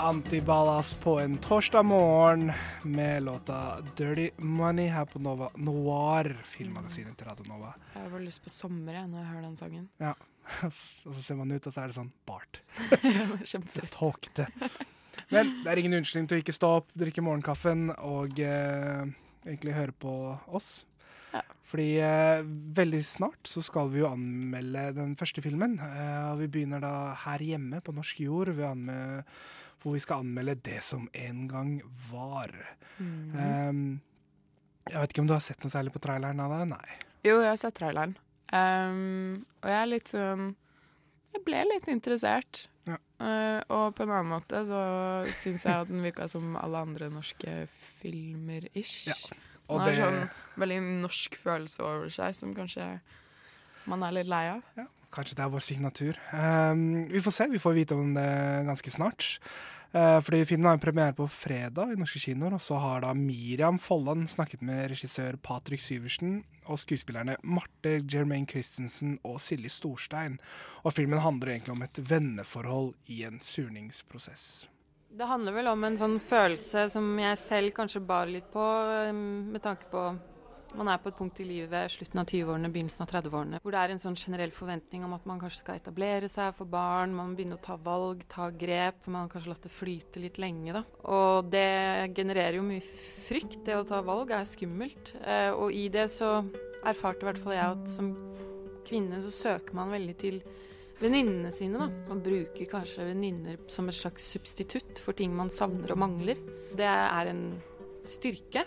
Antiballas 0.06 0.94
på 0.94 1.16
en 1.20 1.36
torsdag 1.42 1.82
morgen 1.82 2.52
med 2.84 3.22
låta 3.22 3.80
'Dirty 3.96 4.30
Money' 4.38 4.92
her 4.92 5.04
på 5.04 5.18
Nova 5.18 5.48
Noir, 5.56 6.36
filmmagasinet 6.44 7.16
til 7.18 7.26
Radio 7.26 7.44
Nova. 7.48 7.72
Jeg 7.94 8.02
har 8.04 8.10
bare 8.12 8.22
lyst 8.22 8.42
på 8.44 8.50
sommer 8.54 8.92
jeg, 8.94 9.08
når 9.10 9.18
jeg 9.18 9.26
hører 9.32 9.42
den 9.42 9.56
sangen. 9.56 9.88
Ja, 9.98 10.12
Og 10.66 11.14
så 11.14 11.22
ser 11.22 11.34
man 11.34 11.50
ut, 11.50 11.66
og 11.66 11.74
så 11.74 11.82
er 11.82 11.90
det 11.90 11.96
sånn 11.98 12.12
bart. 12.24 12.60
Tåkete. 13.98 14.46
Men 15.34 15.50
det 15.64 15.72
er 15.72 15.82
ingen 15.82 15.98
unnskyldning 15.98 16.28
til 16.30 16.38
å 16.38 16.44
ikke 16.44 16.54
stå 16.54 16.70
opp, 16.76 16.94
drikke 16.94 17.26
morgenkaffen 17.26 17.88
og 17.98 18.38
eh, 18.38 19.02
egentlig 19.42 19.74
høre 19.74 19.96
på 20.06 20.14
oss. 20.54 20.84
Ja. 21.34 21.42
Fordi 21.66 21.90
eh, 21.98 22.46
veldig 22.78 23.02
snart 23.02 23.50
så 23.50 23.58
skal 23.64 23.90
vi 23.90 24.04
jo 24.04 24.12
anmelde 24.12 24.92
den 25.02 25.18
første 25.18 25.42
filmen. 25.42 25.80
Eh, 25.82 26.30
og 26.30 26.44
vi 26.44 26.52
begynner 26.60 26.78
da 26.84 26.94
her 27.26 27.42
hjemme 27.42 27.82
på 27.82 27.96
norsk 27.96 28.22
jord, 28.28 28.54
ved 28.54 28.68
å 28.70 28.74
anme- 28.76 29.24
hvor 29.86 29.94
vi 29.94 30.02
skal 30.02 30.24
anmelde 30.24 30.56
Det 30.66 30.80
som 30.82 31.04
en 31.14 31.44
gang 31.46 31.72
var. 32.10 32.50
Mm. 32.98 33.36
Um, 33.38 33.82
jeg 34.90 34.98
vet 34.98 35.12
ikke 35.14 35.22
om 35.22 35.28
du 35.30 35.34
har 35.36 35.44
sett 35.46 35.62
noe 35.62 35.70
særlig 35.70 35.92
på 35.94 36.02
traileren 36.02 36.42
av 36.42 36.56
det? 36.56 36.64
Nei. 36.72 36.96
Jo, 37.26 37.36
jeg 37.38 37.52
har 37.52 37.60
sett 37.60 37.78
traileren. 37.78 38.16
Um, 38.50 39.44
og 39.62 39.70
jeg 39.70 39.78
er 39.80 39.88
litt 39.90 40.10
sånn 40.12 40.44
Jeg 41.34 41.42
ble 41.46 41.62
litt 41.70 41.88
interessert. 41.92 42.66
Eh, 42.86 43.60
og 43.72 43.94
på 43.96 44.04
en 44.04 44.10
annen 44.12 44.28
måte 44.28 44.60
så 44.68 44.78
syns 45.34 45.64
jeg 45.64 45.72
at 45.72 45.88
den 45.88 46.02
virka 46.04 46.26
som 46.28 46.52
alle 46.60 46.82
andre 46.84 47.08
norske 47.12 47.54
filmer 48.00 48.66
ish. 48.76 49.08
og 49.68 49.80
den 49.80 49.94
har 50.00 50.10
det- 50.10 50.28
sånn 50.28 50.60
veldig 50.60 50.80
norsk 51.02 51.34
følelse 51.40 51.80
over 51.82 52.10
seg 52.10 52.34
som 52.34 52.54
kanskje 52.54 53.00
man 53.86 54.02
er 54.02 54.12
litt 54.12 54.26
lei 54.26 54.48
av. 54.48 54.62
Kanskje 55.12 55.36
det 55.36 55.44
er 55.44 55.48
vår 55.48 55.60
signatur. 55.64 56.18
Um, 56.32 57.08
vi 57.08 57.20
får 57.20 57.32
se, 57.32 57.48
vi 57.48 57.58
får 57.58 57.74
vite 57.74 57.94
om 57.94 58.14
det 58.14 58.66
ganske 58.66 58.90
snart. 58.90 59.38
Eh, 59.96 60.20
fordi 60.20 60.44
filmen 60.44 60.66
har 60.66 60.76
en 60.76 60.82
premiere 60.82 61.14
på 61.16 61.24
fredag 61.30 61.94
i 61.94 61.96
norske 61.96 62.20
kinoer, 62.20 62.58
og 62.58 62.60
så 62.60 62.76
har 62.82 63.00
da 63.00 63.14
Miriam 63.16 63.78
Folland 63.80 64.26
snakket 64.28 64.60
med 64.66 64.90
regissør 64.92 65.38
Patrick 65.40 65.80
Syversen 65.80 66.42
og 66.66 66.80
skuespillerne 66.82 67.38
Marte 67.46 67.94
Jermaine 68.04 68.48
Christensen 68.50 69.16
og 69.24 69.38
Silje 69.40 69.72
Storstein. 69.72 70.36
Og 70.84 70.92
filmen 70.98 71.22
handler 71.24 71.54
egentlig 71.54 71.76
om 71.78 71.86
et 71.86 72.00
venneforhold 72.10 72.92
i 73.08 73.22
en 73.24 73.40
surningsprosess. 73.40 74.66
Det 75.16 75.30
handler 75.30 75.54
vel 75.56 75.70
om 75.70 75.84
en 75.88 75.96
sånn 75.96 76.18
følelse 76.20 76.90
som 76.92 77.06
jeg 77.22 77.40
selv 77.40 77.72
kanskje 77.78 78.04
bar 78.04 78.28
litt 78.28 78.50
på, 78.52 78.66
um, 79.08 79.46
med 79.54 79.64
tanke 79.64 79.88
på 79.88 80.10
man 80.78 80.90
er 80.92 81.00
på 81.02 81.10
et 81.10 81.18
punkt 81.18 81.40
i 81.42 81.46
livet, 81.48 81.92
slutten 81.92 82.20
av 82.22 82.28
20-årene, 82.30 82.70
begynnelsen 82.72 83.04
av 83.04 83.10
30-årene, 83.12 83.60
hvor 83.62 83.74
det 83.74 83.82
er 83.82 83.94
en 83.94 84.02
sånn 84.02 84.18
generell 84.18 84.52
forventning 84.54 85.04
om 85.06 85.14
at 85.16 85.26
man 85.28 85.40
kanskje 85.40 85.62
skal 85.62 85.80
etablere 85.80 86.30
seg, 86.32 86.54
få 86.56 86.66
barn, 86.70 87.14
man 87.16 87.32
må 87.32 87.38
begynne 87.38 87.58
å 87.58 87.64
ta 87.64 87.78
valg, 87.80 88.24
ta 88.32 88.50
grep, 88.50 89.06
man 89.08 89.24
har 89.24 89.32
kanskje 89.32 89.52
latt 89.52 89.66
det 89.66 89.72
flyte 89.72 90.22
litt 90.22 90.40
lenge, 90.42 90.76
da. 90.76 90.84
Og 91.12 91.50
det 91.52 92.12
genererer 92.16 92.60
jo 92.60 92.66
mye 92.66 92.84
frykt. 92.84 93.62
Det 93.66 93.76
å 93.78 93.86
ta 93.88 94.02
valg 94.04 94.32
er 94.34 94.46
skummelt. 94.48 95.14
Eh, 95.22 95.50
og 95.54 95.74
i 95.74 95.86
det 95.92 96.06
så 96.12 96.38
erfarte 96.86 97.24
i 97.24 97.30
hvert 97.30 97.42
fall 97.42 97.56
jeg 97.56 97.76
at 97.76 97.90
som 97.90 98.12
kvinne 98.86 99.18
så 99.22 99.32
søker 99.34 99.74
man 99.76 99.90
veldig 99.94 100.16
til 100.20 100.40
venninnene 101.00 101.52
sine. 101.52 101.80
da. 101.80 101.88
Man 102.08 102.22
bruker 102.24 102.70
kanskje 102.70 103.08
venninner 103.10 103.58
som 103.72 103.88
et 103.88 103.98
slags 103.98 104.30
substitutt 104.36 105.00
for 105.02 105.16
ting 105.16 105.34
man 105.36 105.52
savner 105.52 105.92
og 105.92 106.00
mangler. 106.04 106.40
Det 106.76 106.86
er 106.86 107.32
en 107.32 107.44
styrke 108.06 108.64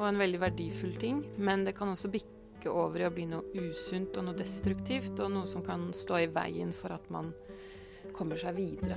og 0.00 0.06
en 0.08 0.20
veldig 0.20 0.40
verdifull 0.40 0.94
ting, 1.00 1.20
men 1.36 1.66
det 1.66 1.76
kan 1.76 1.92
også 1.92 2.10
bikke 2.12 2.72
over 2.72 3.02
i 3.02 3.08
å 3.08 3.12
bli 3.12 3.26
noe 3.28 3.66
usunt 3.68 4.16
og 4.16 4.26
noe 4.26 4.38
destruktivt, 4.38 5.20
og 5.20 5.32
noe 5.34 5.48
som 5.48 5.64
kan 5.64 5.90
stå 5.96 6.22
i 6.24 6.30
veien 6.32 6.72
for 6.76 6.96
at 6.96 7.04
man 7.12 7.34
kommer 8.16 8.40
seg 8.40 8.56
videre. 8.56 8.96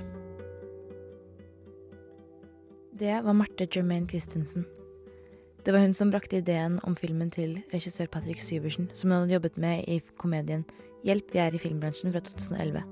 Det 2.94 3.18
var 3.26 3.36
Marte 3.36 3.66
Jermaine 3.66 4.08
Christensen. 4.08 4.64
Det 5.64 5.72
var 5.72 5.80
hun 5.80 5.94
som 5.96 6.10
brakte 6.12 6.38
ideen 6.38 6.76
om 6.84 6.96
filmen 6.96 7.30
til 7.32 7.56
regissør 7.72 8.08
Patrick 8.12 8.42
Syversen, 8.44 8.90
som 8.94 9.10
hun 9.10 9.24
hadde 9.24 9.36
jobbet 9.36 9.56
med 9.58 9.84
i 9.88 10.00
komedien 10.20 10.64
'Hjelp, 11.04 11.32
vi 11.32 11.38
er 11.38 11.54
i 11.54 11.58
filmbransjen' 11.58 12.12
fra 12.12 12.20
2011. 12.20 12.82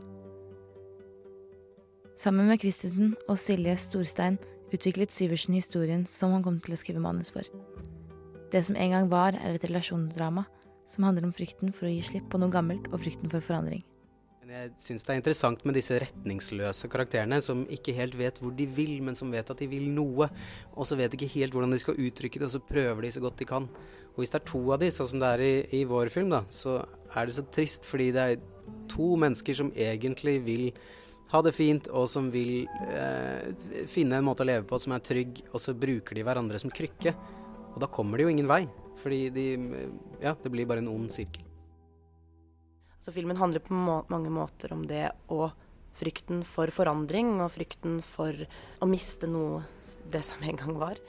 Sammen 2.16 2.46
med 2.46 2.61
Christensen 2.61 3.14
og 3.29 3.38
Silje 3.38 3.77
Storstein 3.77 4.38
utviklet 4.72 5.12
Syversen 5.12 5.55
historien 5.55 6.07
som 6.07 6.33
han 6.33 6.42
kom 6.42 6.61
til 6.61 6.75
å 6.75 6.81
skrive 6.81 7.01
manus 7.01 7.31
for. 7.31 7.42
Det 8.53 8.61
som 8.67 8.77
en 8.77 8.93
gang 8.93 9.09
var, 9.09 9.37
er 9.38 9.57
et 9.57 9.65
relasjonsdrama 9.65 10.45
som 10.93 11.07
handler 11.09 11.25
om 11.25 11.33
frykten 11.33 11.73
for 11.73 11.88
å 11.88 11.93
gi 11.95 12.03
slipp 12.05 12.29
på 12.29 12.41
noe 12.41 12.53
gammelt 12.53 12.91
og 12.93 13.01
frykten 13.01 13.33
for 13.33 13.45
forandring. 13.45 13.81
Jeg 14.53 14.73
syns 14.77 15.07
det 15.07 15.12
er 15.15 15.19
interessant 15.23 15.62
med 15.65 15.79
disse 15.79 15.97
retningsløse 16.03 16.88
karakterene 16.93 17.38
som 17.41 17.62
ikke 17.73 17.95
helt 17.97 18.19
vet 18.21 18.37
hvor 18.43 18.53
de 18.53 18.67
vil, 18.69 18.99
men 19.01 19.17
som 19.17 19.31
vet 19.33 19.49
at 19.49 19.62
de 19.62 19.69
vil 19.71 19.87
noe. 19.95 20.29
Og 20.77 20.85
så 20.85 20.99
vet 20.99 21.15
ikke 21.17 21.31
helt 21.38 21.57
hvordan 21.57 21.73
de 21.73 21.81
skal 21.81 21.97
uttrykke 21.97 22.43
det, 22.43 22.51
og 22.51 22.53
så 22.59 22.61
prøver 22.69 23.07
de 23.07 23.12
så 23.15 23.23
godt 23.25 23.41
de 23.41 23.49
kan. 23.49 23.71
Og 24.12 24.21
hvis 24.21 24.35
det 24.35 24.43
er 24.43 24.49
to 24.51 24.61
av 24.75 24.83
de, 24.83 24.91
sånn 24.93 25.09
som 25.15 25.23
det 25.23 25.31
er 25.38 25.45
i, 25.47 25.55
i 25.81 25.85
vår 25.88 26.12
film, 26.12 26.35
da, 26.35 26.43
så 26.53 26.83
er 27.17 27.31
det 27.31 27.38
så 27.38 27.47
trist 27.55 27.88
fordi 27.88 28.11
det 28.12 28.27
er 28.27 28.43
to 28.93 29.15
mennesker 29.23 29.57
som 29.57 29.73
egentlig 29.73 30.37
vil 30.45 30.67
ha 31.33 31.41
det 31.41 31.55
fint, 31.57 31.88
og 31.88 32.11
som 32.12 32.29
vil 32.35 32.67
eh, 32.93 33.87
finne 33.88 34.21
en 34.21 34.27
måte 34.27 34.45
å 34.45 34.51
leve 34.51 34.69
på 34.69 34.77
som 34.83 34.93
er 34.93 35.07
trygg, 35.07 35.47
og 35.49 35.65
så 35.65 35.73
bruker 35.73 36.19
de 36.19 36.27
hverandre 36.29 36.61
som 36.61 36.73
krykke. 36.73 37.17
Og 37.73 37.81
da 37.83 37.89
kommer 37.91 38.19
de 38.19 38.27
jo 38.27 38.33
ingen 38.33 38.51
vei, 38.51 38.67
fordi 39.01 39.25
de 39.35 39.47
Ja, 40.23 40.35
det 40.35 40.53
blir 40.53 40.67
bare 40.67 40.79
en 40.79 40.93
ond 40.93 41.11
sirkel. 41.11 41.43
Altså, 42.97 43.13
filmen 43.13 43.37
handler 43.37 43.59
på 43.59 43.75
må 43.75 44.05
mange 44.09 44.31
måter 44.31 44.73
om 44.73 44.85
det 44.87 45.11
og 45.29 45.51
frykten 45.99 46.45
for 46.47 46.71
forandring 46.71 47.41
og 47.43 47.51
frykten 47.51 47.99
for 48.05 48.37
å 48.81 48.87
miste 48.89 49.27
noe, 49.27 49.65
det 50.13 50.23
som 50.25 50.45
en 50.47 50.61
gang 50.61 50.79
var. 50.79 51.01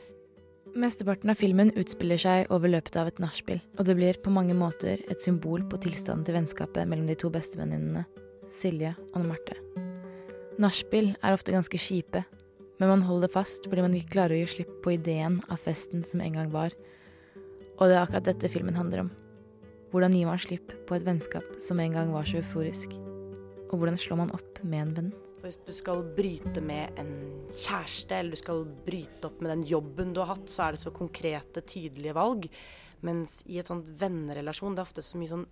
Mesteparten 0.73 1.30
av 1.30 1.38
filmen 1.38 1.69
utspiller 1.78 2.17
seg 2.17 2.49
over 2.49 2.71
løpet 2.71 2.95
av 2.97 3.12
et 3.12 3.19
nachspiel, 3.21 3.62
og 3.78 3.86
det 3.86 3.93
blir 3.99 4.17
på 4.17 4.34
mange 4.34 4.56
måter 4.58 5.04
et 5.06 5.21
symbol 5.21 5.62
på 5.69 5.78
tilstanden 5.86 6.26
til 6.26 6.34
vennskapet 6.39 6.89
mellom 6.89 7.06
de 7.06 7.17
to 7.19 7.30
bestevenninnene, 7.30 8.08
Silje 8.49 8.95
og 9.13 9.28
Marte. 9.28 9.60
Nachspiel 10.62 11.13
er 11.21 11.36
ofte 11.38 11.54
ganske 11.54 11.78
kjipe, 11.78 12.23
men 12.79 12.89
man 12.89 13.05
holder 13.07 13.31
fast 13.31 13.67
fordi 13.69 13.86
man 13.86 13.95
ikke 13.97 14.15
klarer 14.15 14.36
å 14.36 14.43
gi 14.43 14.51
slipp 14.57 14.71
på 14.83 14.95
ideen 14.95 15.39
av 15.53 15.62
festen 15.62 16.05
som 16.07 16.23
en 16.23 16.39
gang 16.39 16.53
var. 16.53 16.73
Og 17.77 17.89
det 17.89 17.97
er 17.97 18.03
akkurat 18.03 18.29
dette 18.29 18.51
filmen 18.51 18.77
handler 18.77 19.05
om. 19.05 19.12
Hvordan 19.93 20.15
gir 20.17 20.25
man 20.25 20.41
slipp 20.41 20.71
på 20.88 20.95
et 20.97 21.05
vennskap 21.05 21.45
som 21.62 21.81
en 21.81 21.93
gang 21.93 22.13
var 22.13 22.25
så 22.25 22.39
euforisk? 22.39 22.95
Og 23.69 23.75
hvordan 23.77 23.99
slår 24.01 24.23
man 24.23 24.33
opp 24.33 24.62
med 24.65 24.81
en 24.81 24.95
venn? 24.97 25.12
Hvis 25.43 25.59
du 25.65 25.73
skal 25.75 26.05
bryte 26.15 26.62
med 26.63 26.97
en 27.01 27.12
kjæreste, 27.51 28.15
eller 28.15 28.33
du 28.33 28.39
skal 28.39 28.63
bryte 28.86 29.27
opp 29.27 29.41
med 29.43 29.51
den 29.51 29.65
jobben 29.67 30.13
du 30.15 30.21
har 30.23 30.31
hatt, 30.33 30.47
så 30.49 30.65
er 30.67 30.75
det 30.75 30.83
så 30.86 30.93
konkrete, 30.95 31.62
tydelige 31.67 32.15
valg. 32.15 32.47
Mens 33.03 33.41
i 33.51 33.59
et 33.59 33.67
sånt 33.67 33.89
vennerelasjon, 33.99 34.77
det 34.77 34.81
er 34.81 34.88
ofte 34.88 35.03
så 35.03 35.19
mye 35.19 35.33
sånn 35.33 35.45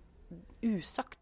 usagt. 0.63 1.19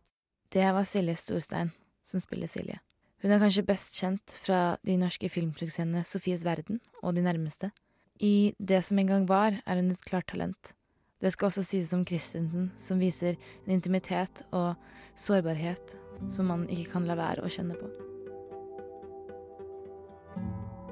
Det 0.54 0.68
var 0.76 0.86
Silje 0.88 1.18
Storstein 1.18 1.74
som 2.08 2.22
spiller 2.22 2.50
Silje. 2.50 2.78
Hun 3.20 3.32
er 3.36 3.42
kanskje 3.42 3.66
best 3.68 3.98
kjent 4.00 4.34
fra 4.46 4.78
de 4.88 4.96
norske 5.00 5.28
filmsuksessene 5.28 6.06
Sofies 6.08 6.46
verden 6.48 6.80
og 7.04 7.16
De 7.16 7.22
nærmeste. 7.22 7.72
I 8.20 8.54
Det 8.60 8.84
som 8.84 9.00
en 9.00 9.08
gang 9.08 9.28
var, 9.28 9.62
er 9.66 9.76
hun 9.76 9.92
et 9.92 10.06
klart 10.06 10.28
talent. 10.28 10.74
Det 11.22 11.32
skal 11.34 11.46
også 11.46 11.64
sies 11.64 11.94
om 11.94 12.06
Christensen, 12.08 12.72
som 12.78 13.00
viser 13.00 13.36
en 13.66 13.74
intimitet 13.74 14.44
og 14.52 14.76
sårbarhet 15.16 15.96
som 16.32 16.48
man 16.48 16.70
ikke 16.70 16.92
kan 16.94 17.08
la 17.08 17.16
være 17.20 17.44
å 17.44 17.52
kjenne 17.52 17.76
på. 17.76 17.90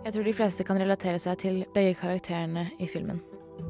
Jeg 0.03 0.13
tror 0.13 0.23
de 0.23 0.33
fleste 0.35 0.63
kan 0.63 0.79
relatere 0.79 1.19
seg 1.19 1.39
til 1.39 1.65
begge 1.75 1.95
karakterene 1.99 2.69
i 2.79 2.87
filmen, 2.87 3.21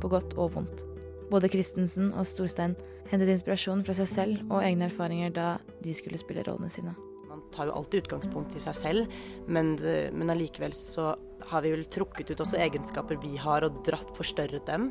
på 0.02 0.10
godt 0.10 0.34
og 0.38 0.56
vondt. 0.58 0.82
Både 1.30 1.50
Christensen 1.50 2.10
og 2.14 2.26
Storstein 2.26 2.74
hentet 3.12 3.30
inspirasjon 3.34 3.86
fra 3.86 3.94
seg 3.98 4.10
selv 4.10 4.52
og 4.52 4.64
egne 4.64 4.90
erfaringer 4.90 5.34
da 5.34 5.58
de 5.84 5.94
skulle 5.94 6.18
spille 6.18 6.46
rollene 6.48 6.74
sine. 6.74 6.96
Man 7.38 7.54
tar 7.54 7.70
jo 7.70 7.78
alltid 7.78 8.06
utgangspunkt 8.06 8.56
i 8.58 8.62
seg 8.62 8.78
selv, 8.78 9.18
men, 9.48 9.76
men 10.14 10.34
allikevel 10.34 10.74
så 10.76 11.12
har 11.52 11.62
vi 11.62 11.74
vel 11.76 11.86
trukket 11.86 12.32
ut 12.34 12.42
også 12.44 12.60
egenskaper 12.66 13.20
vi 13.22 13.36
har, 13.40 13.66
og 13.66 13.84
dratt 13.86 14.10
forstørret 14.18 14.66
dem. 14.70 14.90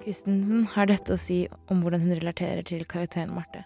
Christensen 0.00 0.64
har 0.74 0.88
dette 0.88 1.16
å 1.16 1.20
si 1.20 1.42
om 1.72 1.82
hvordan 1.84 2.06
hun 2.06 2.16
relaterer 2.16 2.64
til 2.66 2.86
karakteren 2.88 3.32
Marte. 3.36 3.64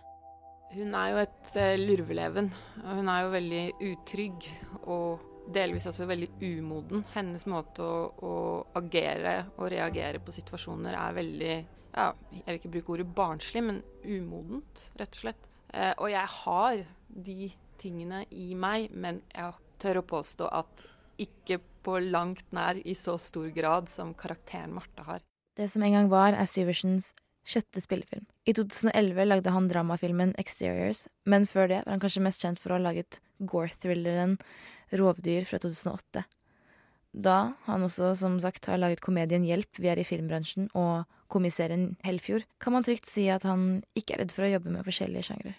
Hun 0.75 0.95
er 0.99 1.13
jo 1.13 1.21
et 1.23 1.57
eh, 1.61 1.77
lurveleven, 1.79 2.51
og 2.83 2.99
hun 2.99 3.11
er 3.13 3.23
jo 3.23 3.35
veldig 3.35 3.63
utrygg 3.93 4.49
og 4.91 5.23
delvis 5.55 5.87
også 5.87 6.09
veldig 6.11 6.31
umoden. 6.43 7.05
Hennes 7.15 7.47
måte 7.51 7.85
å, 7.85 8.09
å 8.11 8.35
agere 8.81 9.37
og 9.55 9.71
reagere 9.71 10.23
på 10.25 10.35
situasjoner 10.35 10.97
er 10.99 11.19
veldig 11.21 11.55
ja, 11.95 12.09
Jeg 12.33 12.47
vil 12.49 12.59
ikke 12.59 12.73
bruke 12.75 12.95
ordet 12.97 13.07
barnslig, 13.15 13.63
men 13.63 13.83
umodent, 14.03 14.89
rett 14.99 15.15
og 15.15 15.27
slett. 15.27 15.47
Eh, 15.71 15.93
og 15.93 16.11
jeg 16.11 16.33
har 16.41 16.83
de 17.29 17.53
tingene 17.85 18.25
i 18.33 18.55
meg, 18.59 18.91
men 18.91 19.21
jeg 19.35 19.55
tør 19.83 20.01
å 20.01 20.09
påstå 20.15 20.49
at 20.51 20.85
ikke 21.21 21.61
på 21.85 21.99
langt 22.01 22.47
nær 22.57 22.81
i 22.81 22.97
så 22.99 23.19
stor 23.21 23.51
grad 23.55 23.91
som 23.93 24.15
karakteren 24.19 24.73
Marte 24.75 25.05
har. 25.07 25.23
Det 25.55 25.69
som 25.71 25.85
en 25.87 25.95
gang 25.95 26.09
var, 26.11 26.35
er 26.35 26.49
Syversens 26.51 27.13
sjette 27.45 27.83
spillefilm. 27.85 28.25
I 28.49 28.55
2011 28.57 29.29
lagde 29.29 29.53
han 29.53 29.69
dramafilmen 29.69 30.33
Exteriors, 30.41 31.05
men 31.29 31.47
før 31.47 31.69
det 31.71 31.83
var 31.85 31.95
han 31.95 32.03
kanskje 32.03 32.25
mest 32.25 32.43
kjent 32.43 32.61
for 32.61 32.73
å 32.73 32.79
ha 32.79 32.87
laget 32.89 33.21
gore-thrilleren 33.39 34.39
Rovdyr 34.95 35.47
fra 35.49 35.61
2008. 35.63 36.25
Da 37.15 37.39
han 37.69 37.87
også, 37.87 38.15
som 38.19 38.41
sagt, 38.43 38.67
har 38.67 38.81
laget 38.81 39.05
komedien 39.05 39.45
Hjelp, 39.47 39.79
vi 39.79 39.91
er 39.93 40.01
i 40.01 40.07
filmbransjen, 40.09 40.71
og 40.75 41.05
komiserien 41.31 41.95
Helfjord, 42.07 42.49
kan 42.63 42.75
man 42.75 42.87
trygt 42.87 43.07
si 43.11 43.29
at 43.31 43.47
han 43.47 43.85
ikke 43.99 44.17
er 44.17 44.25
redd 44.25 44.35
for 44.35 44.47
å 44.47 44.51
jobbe 44.57 44.73
med 44.75 44.87
forskjellige 44.87 45.29
sjangre. 45.29 45.55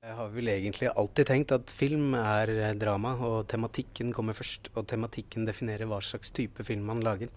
Jeg 0.00 0.14
har 0.16 0.30
vel 0.32 0.48
egentlig 0.48 0.88
alltid 0.96 1.28
tenkt 1.28 1.50
at 1.52 1.70
film 1.76 2.14
er 2.16 2.72
drama, 2.80 3.10
og 3.20 3.42
tematikken 3.52 4.14
kommer 4.16 4.32
først. 4.32 4.70
Og 4.72 4.86
tematikken 4.88 5.44
definerer 5.44 5.84
hva 5.90 5.98
slags 6.00 6.32
type 6.32 6.64
film 6.64 6.86
man 6.88 7.02
lager. 7.04 7.28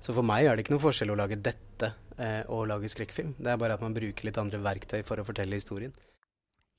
Så 0.00 0.14
for 0.16 0.24
meg 0.24 0.46
er 0.48 0.56
det 0.56 0.64
ikke 0.64 0.72
noe 0.72 0.84
forskjell 0.86 1.12
å 1.12 1.18
lage 1.20 1.36
dette 1.36 1.90
eh, 2.16 2.48
og 2.48 2.70
lage 2.70 2.88
skrekkfilm. 2.88 3.34
Det 3.36 3.50
er 3.52 3.58
bare 3.60 3.76
at 3.76 3.84
man 3.84 3.92
bruker 3.92 4.24
litt 4.24 4.40
andre 4.40 4.60
verktøy 4.64 5.02
for 5.04 5.20
å 5.20 5.26
fortelle 5.28 5.58
historien. 5.60 5.92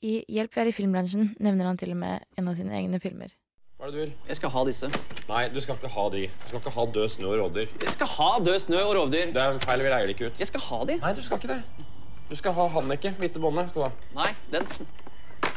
I 0.02 0.24
Hjelp, 0.34 0.56
vi 0.56 0.64
er 0.64 0.72
i 0.72 0.74
filmbransjen 0.74 1.36
nevner 1.38 1.70
han 1.70 1.78
til 1.78 1.94
og 1.94 2.00
med 2.02 2.26
en 2.40 2.50
av 2.50 2.58
sine 2.58 2.74
egne 2.80 2.98
filmer. 3.04 3.36
Hva 3.78 3.86
er 3.86 3.94
det 3.94 4.00
du 4.00 4.02
vil? 4.02 4.16
Jeg 4.32 4.40
skal 4.40 4.54
ha 4.56 4.64
disse. 4.66 4.90
Nei, 5.28 5.44
du 5.54 5.60
skal 5.62 5.78
ikke 5.78 5.92
ha 5.94 6.08
de. 6.16 6.24
Du 6.26 6.48
skal 6.48 6.64
ikke 6.64 6.74
ha 6.74 6.88
død 6.96 7.14
snø 7.20 7.30
og 7.36 7.44
rovdyr. 7.44 7.76
Jeg 7.86 7.94
skal 8.00 8.10
ha 8.16 8.32
død 8.48 8.58
snø 8.66 8.82
og 8.82 8.96
rovdyr. 8.98 9.36
Det 9.38 9.46
er 9.46 9.62
feil, 9.68 9.86
vi 9.86 9.94
leier 9.94 10.10
det 10.10 10.18
ikke 10.18 10.32
ut. 10.32 10.42
Jeg 10.42 10.50
skal 10.50 10.66
ha 10.72 10.82
de. 10.90 10.98
Nei, 11.06 11.14
du 11.14 11.22
skal 11.28 11.38
ikke 11.38 11.54
det. 11.54 11.86
Du 12.30 12.36
skal 12.38 12.58
ha 12.58 12.66
Hanneke, 12.80 13.14
hvite 13.22 13.42
båndet. 13.42 13.78
Nei, 14.18 14.32
den, 14.54 14.66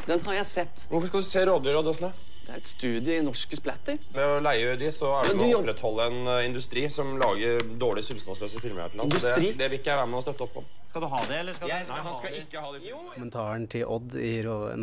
den 0.07 0.21
har 0.27 0.39
jeg 0.41 0.45
sett. 0.49 0.87
Hvorfor 0.91 1.11
skal 1.11 1.25
du 1.25 1.29
se 1.31 1.45
rådyr, 1.49 1.81
død? 1.83 2.05
Det 2.43 2.51
er 2.51 2.59
et 2.59 2.67
studie 2.67 3.13
i 3.21 3.23
norske 3.23 3.55
splatter. 3.55 3.99
Med 4.11 4.27
å 4.27 4.39
leie 4.43 4.73
de, 4.75 4.89
så 4.91 5.13
er 5.21 5.29
det 5.29 5.35
med 5.39 5.53
å 5.55 5.61
opprettholde 5.61 6.07
en 6.11 6.25
eh, 6.27 6.39
industri 6.49 6.83
som 6.91 7.13
lager 7.21 7.63
dårlig 7.79 8.03
substansløse 8.03 8.59
filmer 8.59 8.83
her 8.83 8.91
til 8.91 8.99
lands. 8.99 9.15
Det, 9.23 9.53
det 9.61 9.69
vil 9.71 9.79
ikke 9.79 9.93
jeg 9.93 10.01
være 10.01 10.09
med 10.11 10.19
å 10.19 10.23
støtte 10.25 10.43
opp 10.43 10.57
om. 10.59 10.67
Skal 10.91 11.05
du 11.05 11.07
ha 11.09 11.21
det, 11.29 11.37
eller 11.39 11.55
skal 11.55 11.71
Jeg 11.71 11.85
du 11.85 11.87
skal, 11.87 12.03
han 12.09 12.17
skal 12.19 12.35
ikke 12.41 12.65
ha 12.65 12.73
det? 12.75 12.81
filmene. 12.83 13.13
Kommentaren 13.15 13.69
til 13.71 13.87
Odd 13.95 14.19
i, 14.19 14.33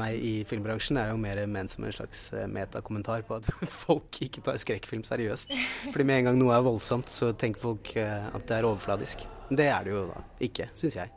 nei, 0.00 0.08
i 0.16 0.32
filmbransjen 0.48 1.02
er 1.04 1.12
jo 1.12 1.20
mer 1.20 1.42
ment 1.52 1.74
som 1.76 1.84
en 1.84 1.94
slags 1.94 2.24
eh, 2.32 2.48
metakommentar 2.48 3.28
på 3.28 3.36
at 3.42 3.52
folk 3.84 4.22
ikke 4.24 4.46
tar 4.48 4.56
skrekkfilm 4.64 5.04
seriøst. 5.04 5.52
Fordi 5.92 6.08
med 6.08 6.22
en 6.22 6.30
gang 6.30 6.40
noe 6.40 6.56
er 6.56 6.64
voldsomt, 6.64 7.12
så 7.12 7.34
tenker 7.36 7.60
folk 7.68 7.92
eh, 8.00 8.30
at 8.32 8.48
det 8.48 8.56
er 8.56 8.72
overfladisk. 8.72 9.28
Det 9.52 9.68
er 9.68 9.84
det 9.84 9.98
jo 9.98 10.06
da 10.14 10.24
ikke, 10.48 10.72
syns 10.80 10.96
jeg. 10.96 11.12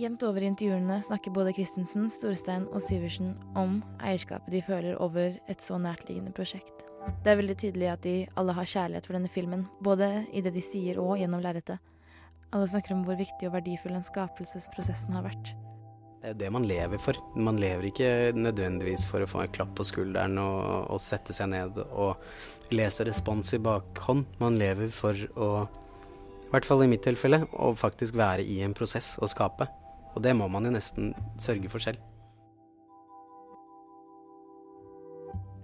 Jevnt 0.00 0.22
over 0.24 0.40
i 0.40 0.46
intervjuene 0.48 1.02
snakker 1.04 1.32
både 1.36 1.52
Christensen, 1.52 2.06
Storstein 2.08 2.62
og 2.72 2.80
Syversen 2.80 3.34
om 3.58 3.82
eierskapet 4.00 4.54
de 4.54 4.62
føler 4.64 4.96
over 4.96 5.34
et 5.50 5.60
så 5.60 5.76
nærtliggende 5.76 6.32
prosjekt. 6.32 6.86
Det 7.20 7.28
er 7.28 7.36
veldig 7.36 7.56
tydelig 7.60 7.88
at 7.90 8.06
de 8.06 8.14
alle 8.40 8.54
har 8.56 8.68
kjærlighet 8.70 9.08
for 9.08 9.18
denne 9.18 9.28
filmen, 9.28 9.66
både 9.84 10.08
i 10.32 10.40
det 10.40 10.54
de 10.54 10.62
sier 10.64 10.96
og 11.02 11.18
gjennom 11.20 11.42
lerretet. 11.44 11.82
Alle 12.48 12.68
snakker 12.70 12.94
om 12.94 13.02
hvor 13.04 13.18
viktig 13.18 13.50
og 13.50 13.58
verdifull 13.58 13.92
den 13.92 14.06
skapelsesprosessen 14.06 15.18
har 15.18 15.26
vært. 15.26 15.50
Det 16.22 16.32
er 16.32 16.38
det 16.46 16.52
man 16.54 16.64
lever 16.68 17.00
for. 17.00 17.20
Man 17.36 17.60
lever 17.60 17.90
ikke 17.90 18.08
nødvendigvis 18.36 19.04
for 19.10 19.20
å 19.20 19.28
få 19.28 19.42
en 19.44 19.52
klapp 19.52 19.74
på 19.76 19.84
skulderen 19.90 20.40
og, 20.40 20.94
og 20.94 21.02
sette 21.04 21.36
seg 21.36 21.52
ned 21.52 21.76
og 21.90 22.72
lese 22.72 23.04
respons 23.08 23.52
i 23.52 23.60
bakhånd. 23.60 24.24
Man 24.40 24.56
lever 24.60 24.88
for 24.96 25.28
å, 25.36 25.50
i 26.46 26.50
hvert 26.54 26.68
fall 26.68 26.86
i 26.86 26.88
mitt 26.88 27.04
tilfelle, 27.04 27.42
å 27.52 27.74
faktisk 27.76 28.16
være 28.16 28.48
i 28.48 28.62
en 28.64 28.76
prosess 28.76 29.18
og 29.20 29.28
skape. 29.32 29.68
Og 30.14 30.22
det 30.24 30.34
må 30.36 30.48
man 30.50 30.66
jo 30.66 30.72
nesten 30.74 31.12
sørge 31.38 31.70
for 31.70 31.82
selv. 31.82 32.00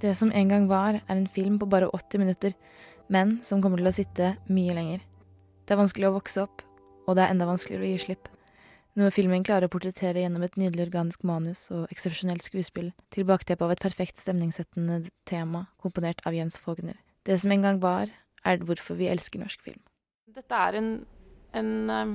Det 0.00 0.12
som 0.16 0.30
en 0.32 0.48
gang 0.48 0.68
var, 0.68 1.00
er 1.08 1.16
en 1.16 1.28
film 1.28 1.58
på 1.58 1.66
bare 1.66 1.88
80 1.88 2.20
minutter, 2.20 2.52
men 3.08 3.38
som 3.42 3.62
kommer 3.62 3.80
til 3.80 3.88
å 3.88 3.96
sitte 3.96 4.34
mye 4.52 4.74
lenger. 4.76 5.04
Det 5.64 5.72
er 5.72 5.80
vanskelig 5.80 6.10
å 6.10 6.16
vokse 6.18 6.42
opp, 6.44 6.62
og 7.06 7.16
det 7.16 7.24
er 7.24 7.32
enda 7.32 7.48
vanskeligere 7.48 7.86
å 7.86 7.92
gi 7.94 8.02
slipp. 8.04 8.28
Noe 8.96 9.12
filmen 9.12 9.44
klarer 9.44 9.68
å 9.68 9.72
portrettere 9.72 10.22
gjennom 10.22 10.44
et 10.44 10.54
nydelig 10.56 10.86
organisk 10.86 11.24
manus 11.28 11.66
og 11.74 11.90
eksepsjonelt 11.92 12.44
skuespill, 12.44 12.92
til 13.12 13.26
bakteppet 13.28 13.64
av 13.64 13.72
et 13.74 13.82
perfekt 13.82 14.20
stemningssettende 14.20 15.02
tema 15.28 15.66
komponert 15.82 16.22
av 16.28 16.36
Jens 16.36 16.56
Fogner. 16.60 16.96
Det 17.24 17.36
som 17.40 17.52
en 17.52 17.64
gang 17.64 17.80
var, 17.82 18.12
er 18.46 18.62
hvorfor 18.62 18.96
vi 19.00 19.10
elsker 19.10 19.42
norsk 19.42 19.64
film. 19.64 19.82
Dette 20.32 20.60
er 20.68 20.78
en, 20.78 20.90
en 21.56 21.72
um, 21.90 22.14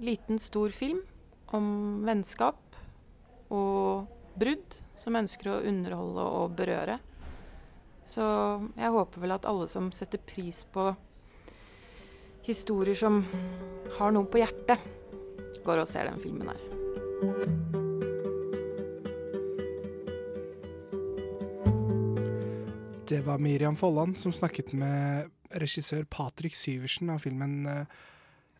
liten, 0.00 0.40
stor 0.42 0.72
film 0.74 1.04
om 1.56 2.04
vennskap 2.06 2.78
og 3.54 4.08
brudd 4.38 4.76
som 4.98 5.16
ønsker 5.18 5.52
å 5.52 5.60
underholde 5.68 6.24
og 6.40 6.56
berøre. 6.58 6.98
Så 8.08 8.24
jeg 8.76 8.92
håper 8.94 9.22
vel 9.24 9.36
at 9.36 9.46
alle 9.48 9.68
som 9.70 9.90
setter 9.92 10.20
pris 10.24 10.62
på 10.72 10.90
historier 12.48 12.96
som 12.96 13.20
har 13.98 14.14
noe 14.14 14.28
på 14.28 14.40
hjertet, 14.40 14.80
går 15.64 15.82
og 15.82 15.90
ser 15.90 16.08
den 16.08 16.20
filmen 16.22 16.48
her. 16.48 16.60
Det 23.08 23.20
var 23.24 23.40
Miriam 23.40 23.76
Folland 23.76 24.16
som 24.20 24.32
snakket 24.32 24.72
med 24.76 25.28
regissør 25.60 26.04
Patrick 26.08 26.56
Syversen 26.56 27.10
av 27.12 27.22
filmen 27.24 27.66
eh, 27.68 28.00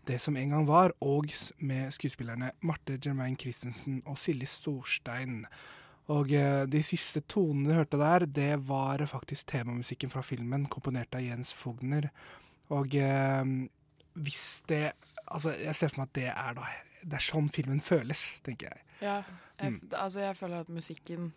Det 0.08 0.16
som 0.22 0.36
en 0.40 0.54
gang 0.54 0.66
var, 0.68 0.94
og 1.04 1.28
med 1.60 1.92
skuespillerne 1.92 2.52
Marte 2.64 2.96
Germain 3.04 3.36
Christensen 3.38 4.00
og 4.08 4.16
Silje 4.18 4.48
Storstein. 4.48 5.42
Og 6.08 6.32
eh, 6.32 6.62
de 6.72 6.80
siste 6.82 7.20
tonene 7.28 7.68
du 7.68 7.74
hørte 7.76 8.00
der, 8.00 8.24
det 8.24 8.54
var 8.68 9.02
faktisk 9.10 9.50
temamusikken 9.52 10.08
fra 10.08 10.22
filmen, 10.24 10.64
komponert 10.72 11.12
av 11.18 11.20
Jens 11.26 11.52
Fogner. 11.52 12.08
Og 12.72 12.94
eh, 12.96 13.44
hvis 14.18 14.62
det 14.68 14.92
Altså, 15.28 15.50
jeg 15.60 15.76
ser 15.76 15.90
for 15.92 16.00
meg 16.00 16.06
at 16.08 16.14
det 16.16 16.28
er 16.32 16.54
da 16.56 16.62
Det 17.04 17.16
er 17.18 17.24
sånn 17.26 17.50
filmen 17.52 17.82
føles, 17.84 18.40
tenker 18.46 18.70
jeg. 18.70 18.80
Ja, 19.02 19.18
jeg, 19.60 19.72
Mm. 19.74 19.90
altså 19.92 20.20
jeg 20.20 20.36
føler 20.36 20.60
at 20.64 20.68
musikken 20.72 21.32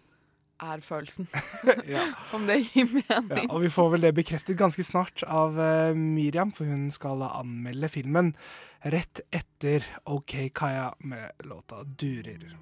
er 0.61 0.81
følelsen. 0.85 1.27
Ja. 1.91 2.05
Om 2.33 2.47
det 2.47 2.59
gir 2.71 2.89
Ja, 3.09 3.21
og 3.49 3.61
vi 3.63 3.69
får 3.69 3.93
vel 3.95 4.07
det 4.07 4.15
bekreftet 4.17 4.59
ganske 4.59 4.83
snart 4.85 5.23
av 5.27 5.57
uh, 5.59 5.93
Miriam, 5.97 6.51
for 6.55 6.69
hun 6.69 6.89
skal 6.93 7.23
anmelde 7.27 7.89
filmen 7.91 8.35
rett 8.81 9.21
etter 9.31 9.85
OK 10.05 10.51
Kaja 10.55 10.91
med 10.99 11.31
låta 11.45 11.83
'Durer'. 11.83 12.57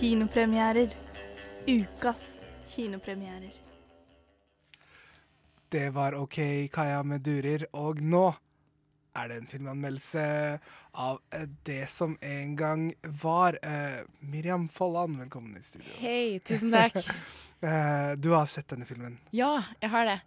Kinopremierer. 0.00 0.90
Ukas 1.66 2.40
kinopremierer. 2.68 3.63
Det 5.74 5.90
var 5.90 6.14
OK 6.14 6.36
Kaja 6.72 7.02
med 7.02 7.26
'Durer', 7.26 7.64
og 7.72 7.98
nå 7.98 8.28
er 9.16 9.28
det 9.28 9.38
en 9.40 9.48
filmanmeldelse 9.50 10.26
av 10.94 11.18
eh, 11.34 11.48
det 11.66 11.88
som 11.90 12.14
en 12.22 12.52
gang 12.56 12.84
var. 13.02 13.58
Uh, 13.58 14.06
Miriam 14.20 14.68
Folland, 14.68 15.18
velkommen 15.18 15.56
i 15.58 15.62
studio. 15.66 15.90
Hei, 15.98 16.38
tusen 16.46 16.70
takk. 16.70 16.94
uh, 16.94 18.14
du 18.22 18.30
har 18.36 18.46
sett 18.46 18.70
denne 18.70 18.86
filmen. 18.86 19.18
Ja, 19.34 19.64
jeg 19.82 19.90
har 19.90 20.06
det. 20.12 20.20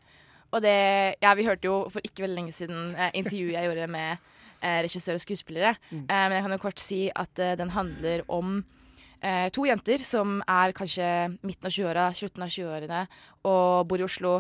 Og 0.52 0.62
det 0.68 1.16
Ja, 1.22 1.34
vi 1.34 1.48
hørte 1.48 1.72
jo 1.72 1.80
for 1.96 2.04
ikke 2.04 2.28
veldig 2.28 2.42
lenge 2.42 2.52
siden 2.52 2.92
uh, 2.92 3.08
intervjuet 3.14 3.56
jeg 3.56 3.72
gjorde 3.72 3.88
med 3.88 4.34
regissør 4.60 5.16
og 5.16 5.22
skuespillere. 5.24 5.76
Mm. 5.92 6.06
Men 6.10 6.32
jeg 6.34 6.44
kan 6.44 6.52
jo 6.58 6.64
kort 6.68 6.80
si 6.82 7.02
at 7.16 7.40
den 7.60 7.70
handler 7.70 8.24
om 8.28 8.66
eh, 9.22 9.50
to 9.54 9.66
jenter 9.68 10.02
som 10.04 10.40
er 10.48 10.74
kanskje 10.76 11.08
midten 11.42 11.70
av 11.70 11.74
20-åra, 11.74 12.08
slutten 12.18 12.44
av 12.44 12.50
20-årene, 12.50 13.02
og 13.46 13.86
bor 13.88 14.02
i 14.02 14.08
Oslo. 14.08 14.40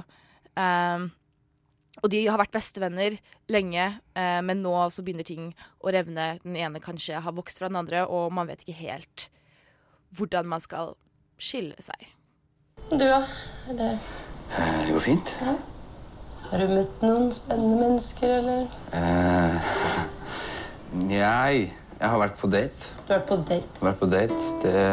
Um, 0.58 1.10
og 2.04 2.12
de 2.13 2.20
har 2.28 2.38
vært 2.38 2.54
bestevenner 2.54 3.15
lenge, 3.50 3.88
eh, 4.13 4.41
men 4.46 4.60
nå 4.62 4.74
så 4.93 5.02
begynner 5.02 5.26
ting 5.26 5.48
å 5.82 5.89
revne. 5.93 6.28
Den 6.43 6.58
ene 6.62 6.82
kanskje 6.84 7.24
har 7.26 7.34
vokst 7.34 7.58
fra 7.58 7.72
den 7.72 7.80
andre, 7.80 8.04
og 8.06 8.30
man 8.38 8.50
vet 8.52 8.62
ikke 8.62 8.78
helt 8.84 9.30
hvordan 10.17 10.46
man 10.46 10.62
skal 10.62 10.93
skille 11.41 11.74
seg. 11.82 12.06
Du, 12.91 13.02
da? 13.02 13.24
Det, 13.74 13.96
Eh, 14.48 14.86
det 14.86 14.93
går 14.93 15.00
fint. 15.04 15.34
har 16.50 16.62
du 16.62 16.67
møtt 16.72 17.02
noen 17.04 17.32
spennende 17.36 17.80
mennesker, 17.82 18.32
eller? 18.38 18.67
Eh, 18.96 19.72
jeg, 21.17 21.65
jeg 22.00 22.12
har 22.13 22.22
vært 22.22 22.38
på 22.39 22.48
date. 22.48 22.93
Du 23.08 23.12
har 23.12 23.20
vært 23.20 23.28
på 23.34 23.39
date. 23.50 23.82
Vært 23.84 24.00
på 24.00 24.10
date. 24.13 24.39
Det 24.63 24.86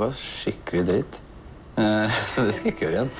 var 0.00 0.14
skikkelig 0.16 0.84
dritt. 0.88 1.20
Eh, 1.76 2.20
så 2.32 2.46
det 2.48 2.56
skal 2.56 2.70
jeg 2.70 2.76
ikke 2.76 2.86
gjøre 2.86 3.02
igjen. 3.02 3.12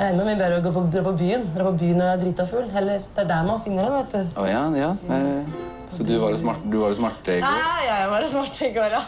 Det 0.00 0.06
er 0.06 0.14
enda 0.14 0.24
mye 0.24 0.36
bedre 0.40 0.58
å 0.58 0.62
gå 0.64 0.70
på, 0.72 0.82
dra 0.88 1.00
på 1.04 1.10
byen. 1.12 1.42
Dra 1.52 1.64
på 1.66 1.70
byen 1.76 1.98
når 2.00 2.06
jeg 2.06 2.16
er 2.16 2.20
drita 2.22 2.44
full. 2.48 2.68
Eller 2.80 3.02
det 3.04 3.20
er 3.20 3.26
der 3.28 3.42
man 3.44 3.58
finner 3.60 3.84
dem, 3.84 3.96
vet 3.98 4.14
du. 4.14 4.38
Å 4.40 4.46
ja, 4.48 4.62
ja. 4.72 4.86
Eh, 5.12 5.50
så 5.92 6.06
du 6.08 6.12
var 6.22 6.32
det 6.32 6.38
smarte, 6.40 6.70
du 6.72 6.76
var 6.80 6.94
det 6.94 6.96
smarte 7.02 7.34
i 7.34 7.42
går? 7.42 7.58
Nei, 7.66 7.82
jeg 7.84 8.06
var 8.14 8.26
smart 8.32 8.60
i 8.64 8.70
går, 8.78 8.96
ja. 8.96 9.02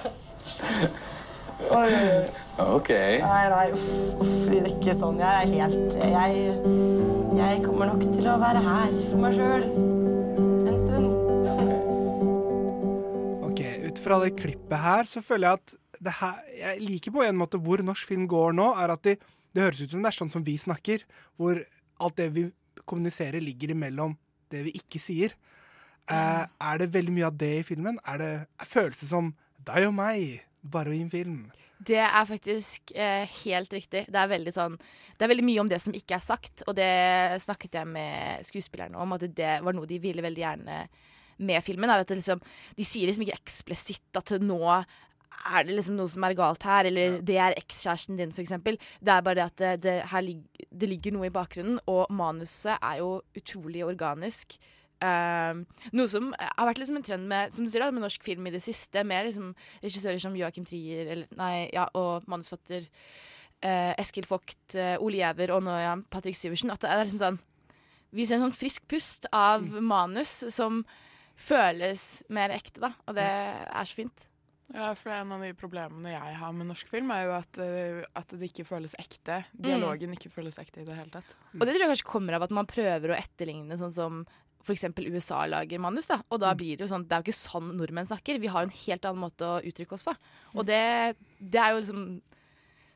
Oi. 1.78 1.88
Ok. 2.66 2.92
Nei, 3.24 3.40
nei, 3.54 3.64
uff, 3.72 3.88
uff, 4.20 4.36
det 4.50 4.60
er 4.60 4.68
ikke 4.74 4.98
sånn. 5.00 5.24
Jeg 5.24 5.32
er 5.32 5.50
helt 5.56 5.96
Jeg, 5.96 6.46
jeg 7.40 7.64
kommer 7.64 7.94
nok 7.94 8.04
til 8.12 8.28
å 8.28 8.36
være 8.44 8.60
her 8.68 8.96
for 9.08 9.24
meg 9.24 9.40
sjøl 9.40 9.68
en 9.72 10.80
stund. 10.84 11.08
Ok, 13.48 13.64
Ut 13.88 13.98
fra 14.10 14.20
det 14.26 14.34
klippet 14.44 14.80
her 14.84 15.08
så 15.08 15.24
føler 15.24 15.48
jeg 15.54 15.62
at 15.64 15.78
det 16.04 16.18
her, 16.20 16.44
Jeg 16.60 16.84
liker 16.84 17.16
på 17.16 17.24
en 17.24 17.40
måte 17.40 17.56
hvor 17.64 17.80
norsk 17.80 18.12
film 18.12 18.28
går 18.28 18.60
nå. 18.60 18.74
er 18.76 18.92
at 19.00 19.08
de, 19.08 19.16
Det 19.52 19.64
høres 19.64 19.82
ut 19.82 19.92
som 19.92 20.02
det 20.02 20.10
er 20.12 20.18
sånn 20.18 20.32
som 20.32 20.44
vi 20.46 20.56
snakker, 20.60 21.04
hvor 21.40 21.60
alt 22.02 22.18
det 22.18 22.28
vi 22.34 22.46
kommuniserer, 22.88 23.40
ligger 23.44 23.74
imellom 23.74 24.16
det 24.52 24.64
vi 24.66 24.76
ikke 24.80 25.00
sier. 25.00 25.34
Uh, 26.10 26.44
er 26.60 26.80
det 26.80 26.92
veldig 26.92 27.12
mye 27.14 27.28
av 27.28 27.36
det 27.38 27.52
i 27.60 27.66
filmen? 27.66 28.00
Er 28.08 28.18
det 28.20 28.30
er 28.42 28.68
følelse 28.68 29.06
som 29.08 29.34
deg 29.62 29.86
og 29.86 29.94
meg, 29.96 30.40
bare 30.62 30.94
i 30.96 31.02
en 31.04 31.12
film? 31.12 31.44
Det 31.82 31.98
er 31.98 32.26
faktisk 32.26 32.92
eh, 32.94 33.26
helt 33.42 33.72
riktig. 33.74 34.04
Det 34.12 34.18
er, 34.18 34.50
sånn, 34.54 34.76
det 35.18 35.24
er 35.24 35.30
veldig 35.32 35.46
mye 35.46 35.62
om 35.64 35.70
det 35.70 35.80
som 35.82 35.94
ikke 35.96 36.14
er 36.14 36.22
sagt, 36.22 36.62
og 36.70 36.76
det 36.78 36.90
snakket 37.42 37.80
jeg 37.80 37.90
med 37.90 38.46
skuespillerne 38.46 38.98
om, 39.02 39.16
at 39.16 39.24
det 39.34 39.56
var 39.66 39.74
noe 39.74 39.88
de 39.90 39.98
ville 40.02 40.22
veldig 40.22 40.44
gjerne 40.44 40.76
med 41.42 41.64
filmen. 41.66 41.90
At 41.90 42.06
det 42.06 42.20
liksom, 42.20 42.42
de 42.78 42.86
sier 42.86 43.10
liksom 43.10 43.26
ikke 43.26 43.40
eksplisitt 43.40 44.20
at 44.20 44.34
nå 44.42 44.62
er 45.42 45.64
det 45.66 45.74
liksom 45.76 45.96
noe 45.98 46.10
som 46.10 46.24
er 46.26 46.36
galt 46.38 46.66
her, 46.66 46.86
eller 46.90 47.18
det 47.24 47.38
er 47.40 47.56
ekskjæresten 47.58 48.18
din, 48.18 48.34
f.eks. 48.34 48.54
Det 48.62 49.14
er 49.14 49.24
bare 49.24 49.38
det 49.38 49.46
at 49.46 49.58
det, 49.58 49.72
det, 49.86 49.96
her 50.12 50.24
lig, 50.24 50.38
det 50.70 50.90
ligger 50.90 51.16
noe 51.16 51.28
i 51.28 51.34
bakgrunnen, 51.34 51.80
og 51.90 52.12
manuset 52.14 52.76
er 52.76 53.00
jo 53.02 53.16
utrolig 53.38 53.84
organisk. 53.86 54.56
Uh, 55.02 55.64
noe 55.90 56.06
som 56.06 56.30
har 56.38 56.68
vært 56.68 56.78
liksom 56.78 57.00
en 57.00 57.06
trend 57.06 57.26
med, 57.30 57.50
som 57.54 57.66
du 57.66 57.72
sier, 57.72 57.82
da, 57.82 57.90
med 57.90 58.04
norsk 58.04 58.22
film 58.22 58.46
i 58.46 58.54
det 58.54 58.62
siste, 58.62 59.02
med 59.02 59.26
liksom 59.26 59.50
regissører 59.82 60.22
som 60.22 60.36
Joakim 60.38 60.66
Trier 60.68 61.10
eller, 61.16 61.30
nei, 61.38 61.66
ja, 61.74 61.88
og 61.98 62.28
manusfatter 62.30 62.86
uh, 62.86 63.92
Eskil 63.98 64.28
Vogt, 64.30 64.76
uh, 64.76 64.94
Ole 65.02 65.18
Giæver 65.18 65.56
og 65.56 65.64
nå 65.66 65.74
ja, 65.80 65.96
Patrick 66.12 66.38
Syversen. 66.38 66.70
At 66.70 66.84
det 66.84 66.92
er 66.92 67.02
liksom 67.02 67.22
sånn 67.22 67.40
Vi 68.12 68.26
ser 68.28 68.38
en 68.38 68.46
sånn 68.46 68.54
frisk 68.54 68.84
pust 68.92 69.26
av 69.34 69.64
manus 69.64 70.42
som 70.52 70.84
føles 71.40 72.22
mer 72.30 72.52
ekte, 72.54 72.84
da. 72.84 72.92
Og 73.08 73.16
det 73.16 73.26
er 73.26 73.88
så 73.88 74.02
fint. 74.04 74.28
Ja, 74.72 74.92
for 74.96 75.12
En 75.12 75.32
av 75.34 75.42
de 75.44 75.50
problemene 75.58 76.14
jeg 76.14 76.36
har 76.40 76.52
med 76.56 76.70
norsk 76.70 76.88
film, 76.88 77.10
er 77.12 77.26
jo 77.26 77.34
at, 77.36 77.58
eh, 77.60 78.04
at 78.16 78.32
det 78.32 78.48
ikke 78.48 78.64
føles 78.64 78.94
ekte. 79.00 79.42
Mm. 79.52 79.66
Dialogen 79.66 80.14
ikke 80.16 80.32
føles 80.32 80.56
ekte 80.60 80.80
i 80.80 80.86
det 80.88 80.96
hele 80.96 81.12
tatt. 81.12 81.36
Og 81.58 81.66
det 81.66 81.74
tror 81.74 81.84
jeg 81.84 81.92
kanskje 81.92 82.08
kommer 82.08 82.38
av 82.38 82.46
at 82.46 82.54
man 82.56 82.68
prøver 82.68 83.12
å 83.12 83.18
etterligne 83.18 83.76
sånn 83.76 83.92
som 83.92 84.22
f.eks. 84.62 84.88
USA 85.10 85.44
lager 85.50 85.82
manus. 85.82 86.08
da 86.08 86.20
Og 86.30 86.40
da 86.40 86.54
blir 86.54 86.78
det 86.78 86.86
jo 86.86 86.92
sånn 86.92 87.06
Det 87.08 87.16
er 87.16 87.22
jo 87.22 87.28
ikke 87.28 87.40
sånn 87.40 87.72
nordmenn 87.76 88.08
snakker. 88.08 88.40
Vi 88.40 88.50
har 88.52 88.62
jo 88.62 88.70
en 88.70 88.80
helt 88.86 89.08
annen 89.08 89.24
måte 89.24 89.48
å 89.48 89.60
uttrykke 89.60 89.96
oss 89.98 90.06
på. 90.06 90.14
Og 90.54 90.66
det, 90.68 91.16
det 91.38 91.60
er 91.60 91.74
jo 91.74 91.82
liksom 91.82 92.04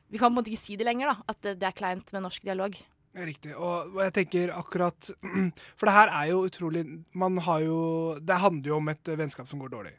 Vi 0.09 0.17
kan 0.17 0.31
på 0.31 0.33
en 0.33 0.37
måte 0.39 0.53
ikke 0.53 0.63
si 0.63 0.77
det 0.79 0.87
lenger, 0.87 1.11
da. 1.11 1.27
At 1.27 1.41
det, 1.43 1.57
det 1.61 1.67
er 1.69 1.77
kleint 1.77 2.13
med 2.15 2.25
norsk 2.25 2.41
dialog. 2.47 2.77
Riktig. 3.17 3.53
Og, 3.55 3.95
og 3.95 4.01
jeg 4.05 4.13
tenker 4.13 4.53
akkurat 4.55 5.11
For 5.77 5.89
det 5.89 5.95
her 5.95 6.13
er 6.13 6.31
jo 6.31 6.43
utrolig 6.47 6.83
Man 7.17 7.39
har 7.45 7.63
jo 7.65 7.79
Det 8.21 8.41
handler 8.43 8.73
jo 8.73 8.81
om 8.81 8.93
et 8.93 9.13
vennskap 9.17 9.49
som 9.49 9.61
går 9.61 9.73
dårlig. 9.73 9.95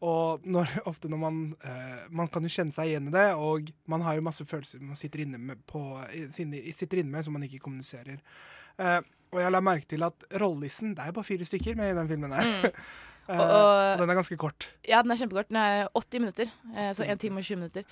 Og 0.00 0.40
når, 0.48 0.70
ofte 0.90 1.10
når 1.12 1.18
man 1.20 1.40
uh, 1.60 2.06
Man 2.10 2.28
kan 2.32 2.42
jo 2.46 2.48
kjenne 2.48 2.72
seg 2.72 2.88
igjen 2.88 3.10
i 3.10 3.12
det, 3.12 3.26
og 3.36 3.68
man 3.90 4.00
har 4.06 4.16
jo 4.16 4.24
masse 4.24 4.44
følelser 4.48 4.80
man 4.80 4.96
sitter 4.96 5.26
inne 5.26 5.38
med, 5.38 5.60
på, 5.68 5.82
sitter 6.32 7.02
inne 7.02 7.12
med 7.12 7.24
som 7.26 7.36
man 7.36 7.44
ikke 7.44 7.60
kommuniserer. 7.60 8.22
Uh, 8.80 9.00
og 9.30 9.42
jeg 9.44 9.52
la 9.52 9.60
merke 9.62 9.86
til 9.86 10.02
at 10.02 10.24
rollelisten 10.40 10.94
Det 10.96 11.04
er 11.04 11.12
jo 11.12 11.18
bare 11.20 11.28
fire 11.28 11.44
stykker 11.46 11.76
med 11.78 11.92
i 11.92 11.98
den 12.00 12.08
filmen 12.10 12.32
her. 12.32 12.50
Mm. 12.64 12.82
Eh, 13.30 13.38
Og- 13.38 13.46
og- 13.46 13.92
og 13.92 13.98
den 14.00 14.10
er 14.10 14.16
ganske 14.18 14.36
kort. 14.40 14.64
Ja, 14.88 15.02
den 15.04 15.12
er 15.12 15.16
kjempekort. 15.20 15.48
Den 15.52 15.56
er 15.60 15.86
80 15.94 16.18
minutter. 16.18 16.48
Så 16.96 17.04
1 17.06 17.20
time 17.20 17.38
og 17.38 17.44
20 17.46 17.56
minutter. 17.60 17.82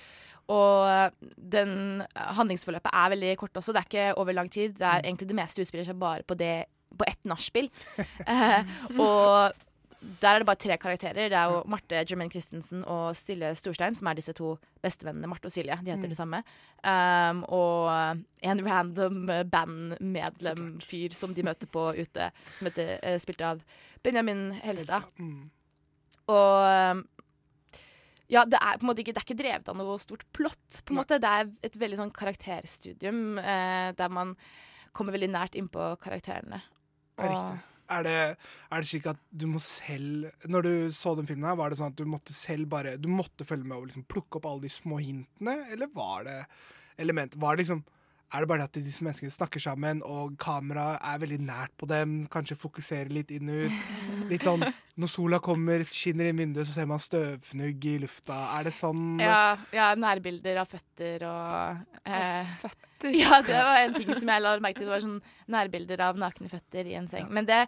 Og 0.51 1.13
den 1.53 2.01
handlingsforløpet 2.15 2.91
er 2.91 3.09
veldig 3.13 3.37
kort 3.39 3.55
også. 3.55 3.71
Det 3.71 3.79
er 3.79 3.87
ikke 3.87 4.17
over 4.19 4.33
lang 4.35 4.49
tid. 4.51 4.73
Det 4.75 4.81
er 4.89 4.99
egentlig 5.05 5.29
det 5.29 5.37
meste 5.39 5.61
utspiller 5.63 5.85
seg 5.87 5.95
bare 6.01 6.25
på, 6.27 6.35
det, 6.35 6.65
på 6.91 7.07
ett 7.07 7.23
nachspiel. 7.23 7.69
Eh, 8.27 8.67
og 8.99 9.53
der 9.99 10.29
er 10.35 10.39
det 10.39 10.45
bare 10.47 10.55
tre 10.55 10.77
karakterer. 10.79 11.27
Det 11.29 11.35
er 11.35 11.51
jo 11.51 11.63
Marte 11.67 11.97
Jermaine 12.07 12.31
Christensen 12.31 12.85
og 12.87 13.15
Silje 13.19 13.49
Storstein, 13.59 13.95
som 13.99 14.07
er 14.07 14.15
disse 14.15 14.31
to 14.37 14.53
bestevennene. 14.81 15.27
Marte 15.27 15.49
og 15.49 15.51
Silje. 15.51 15.75
De 15.83 15.91
heter 15.91 16.07
Mm. 16.07 16.13
det 16.13 16.17
samme. 16.17 16.39
Um, 16.83 17.43
og 17.51 18.23
en 18.41 18.61
random 18.65 19.25
bandmedlem-fyr 19.51 21.13
som 21.13 21.33
de 21.35 21.43
møter 21.43 21.67
på 21.67 21.89
ute, 21.99 22.29
som 22.57 22.69
heter, 22.69 22.99
uh, 23.03 23.17
spilt 23.19 23.41
av 23.43 23.61
Benjamin 24.03 24.51
Helstad. 24.63 25.03
Mm. 25.19 25.49
Og 26.29 26.93
um, 26.95 27.03
ja, 28.29 28.43
det 28.45 28.59
er 28.61 28.77
på 28.77 28.85
en 28.85 28.91
måte 28.91 29.01
ikke, 29.03 29.13
det 29.17 29.23
er 29.23 29.27
ikke 29.27 29.39
drevet 29.41 29.69
av 29.71 29.77
noe 29.79 29.97
stort 29.99 30.23
plott. 30.37 30.81
på 30.85 30.93
en 30.93 30.99
måte. 31.01 31.19
Det 31.19 31.29
er 31.29 31.49
et 31.65 31.75
veldig 31.81 31.97
sånn 31.97 32.11
karakterstudium 32.13 33.39
eh, 33.41 33.91
der 33.97 34.09
man 34.13 34.35
kommer 34.93 35.11
veldig 35.15 35.31
nært 35.33 35.55
innpå 35.57 35.95
karakterene. 36.01 36.61
Og, 37.17 37.25
Riktig. 37.25 37.59
Er 37.89 38.03
det, 38.05 38.17
er 38.69 38.83
det 38.83 38.89
slik 38.89 39.07
at 39.09 39.21
du 39.33 39.47
må 39.49 39.61
selv 39.63 40.27
Når 40.45 40.65
du 40.65 40.73
så 40.93 41.15
den 41.17 41.29
filmen, 41.29 41.47
her, 41.49 41.57
var 41.57 41.71
det 41.71 41.79
sånn 41.79 41.93
at 41.93 41.97
du 41.97 42.05
måtte 42.09 42.35
selv 42.37 42.69
bare 42.69 42.97
Du 43.01 43.09
måtte 43.11 43.47
følge 43.47 43.65
med 43.65 43.77
og 43.79 43.87
liksom 43.89 44.05
plukke 44.09 44.37
opp 44.37 44.49
alle 44.49 44.67
de 44.67 44.73
små 44.73 44.99
hintene, 45.01 45.55
eller 45.73 45.89
var 45.95 46.27
det 46.27 46.37
element 47.01 47.37
Var 47.39 47.57
det 47.57 47.65
liksom 47.65 47.81
Er 48.29 48.43
det 48.43 48.49
bare 48.51 48.65
at 48.67 48.75
disse 48.77 49.01
menneskene 49.01 49.33
snakker 49.33 49.61
sammen, 49.63 50.03
og 50.05 50.35
kameraet 50.37 50.99
er 51.01 51.21
veldig 51.23 51.39
nært 51.47 51.71
på 51.81 51.87
dem, 51.89 52.19
kanskje 52.29 52.57
fokuserer 52.61 53.09
litt 53.09 53.31
inn 53.33 53.49
og 53.49 53.63
ut? 53.65 53.79
Litt 54.29 54.45
sånn 54.45 54.61
Når 54.99 55.09
sola 55.09 55.39
kommer, 55.41 55.81
skinner 55.87 56.29
inn 56.29 56.37
vinduet, 56.37 56.67
så 56.69 56.75
ser 56.75 56.89
man 56.91 57.01
støvfnugg 57.01 57.85
i 57.89 57.95
lufta. 58.03 58.37
Er 58.59 58.67
det 58.67 58.73
sånn 58.77 59.17
Ja, 59.23 59.55
ja, 59.73 59.87
nærbilder 59.97 60.59
av 60.61 60.69
føtter 60.69 61.25
og 61.25 62.03
eh, 62.05 62.51
Føtter? 62.61 63.15
Ja, 63.15 63.39
det 63.41 63.55
var 63.55 63.79
en 63.85 63.95
ting 63.95 64.11
som 64.11 64.29
jeg 64.29 64.43
la 64.43 64.53
merke 64.59 64.81
til. 64.81 64.89
Det 64.89 64.93
var 64.93 65.05
sånn 65.07 65.21
nærbilder 65.55 66.03
av 66.09 66.19
nakne 66.19 66.51
føtter 66.51 66.89
i 66.91 66.97
en 66.99 67.07
seng. 67.09 67.31
Men 67.33 67.47
det 67.49 67.63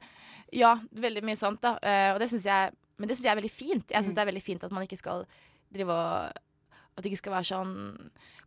Ja, 0.54 0.76
veldig 0.92 1.24
mye 1.26 1.40
sånt, 1.40 1.62
da. 1.64 1.78
Eh, 1.82 2.10
og 2.14 2.20
det 2.22 2.30
syns 2.34 2.46
jeg 2.46 2.76
Men 3.00 3.10
det 3.10 3.18
syns 3.18 3.26
jeg 3.26 3.34
er 3.34 3.42
veldig 3.42 3.56
fint. 3.56 3.88
Jeg 3.96 4.04
syns 4.06 4.14
det 4.20 4.22
er 4.22 4.30
veldig 4.30 4.46
fint 4.46 4.64
at 4.68 4.76
man 4.76 4.86
ikke 4.86 5.00
skal 5.00 5.26
drive 5.74 5.96
og 5.96 6.38
At 6.92 7.02
det 7.02 7.14
ikke 7.14 7.24
skal 7.24 7.38
være 7.40 7.50
sånn 7.50 7.74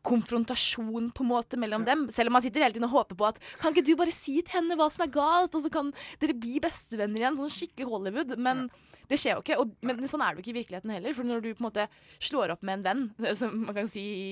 konfrontasjon 0.05 1.11
på 1.17 1.25
en 1.25 1.31
måte 1.31 1.59
mellom 1.61 1.87
dem. 1.87 2.07
Selv 2.13 2.31
om 2.31 2.37
man 2.37 2.45
sitter 2.45 2.65
hele 2.65 2.77
tiden 2.77 2.89
og 2.89 2.97
håper 2.99 3.19
på 3.19 3.29
at 3.31 3.41
Kan 3.61 3.73
ikke 3.73 3.87
du 3.87 3.95
bare 3.99 4.15
si 4.15 4.41
til 4.43 4.59
henne 4.59 4.77
hva 4.79 4.91
som 4.93 5.05
er 5.07 5.13
galt, 5.15 5.55
og 5.55 5.65
så 5.65 5.73
kan 5.73 5.93
dere 6.23 6.37
bli 6.37 6.61
bestevenner 6.63 7.23
igjen? 7.23 7.39
Sånn 7.41 7.55
skikkelig 7.55 7.89
Hollywood. 7.91 8.37
Men 8.37 8.67
det 9.11 9.19
skjer 9.21 9.39
jo 9.39 9.45
ikke. 9.45 9.59
Og, 9.63 9.73
men 9.85 10.05
sånn 10.11 10.25
er 10.25 10.33
det 10.33 10.41
jo 10.41 10.45
ikke 10.45 10.55
i 10.55 10.61
virkeligheten 10.61 10.95
heller. 10.95 11.17
For 11.17 11.29
når 11.29 11.45
du 11.45 11.51
på 11.53 11.65
en 11.65 11.69
måte 11.69 11.89
slår 12.19 12.55
opp 12.55 12.65
med 12.67 12.81
en 12.81 12.87
venn, 12.89 13.35
som 13.41 13.57
man 13.67 13.77
kan 13.77 13.91
si 13.91 14.05
i 14.05 14.31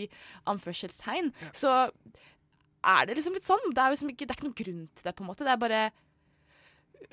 anførselstegn, 0.52 1.32
så 1.56 1.74
er 2.82 3.06
det 3.06 3.18
liksom 3.18 3.36
litt 3.38 3.46
sånn. 3.46 3.68
Det 3.72 3.82
er, 3.82 3.94
liksom 3.94 4.12
ikke, 4.12 4.26
det 4.26 4.34
er 4.34 4.40
ikke 4.40 4.48
noen 4.48 4.60
grunn 4.62 4.86
til 4.90 5.08
det, 5.08 5.16
på 5.16 5.24
en 5.24 5.30
måte. 5.30 5.46
Det 5.46 5.54
er 5.54 5.62
bare 5.62 5.84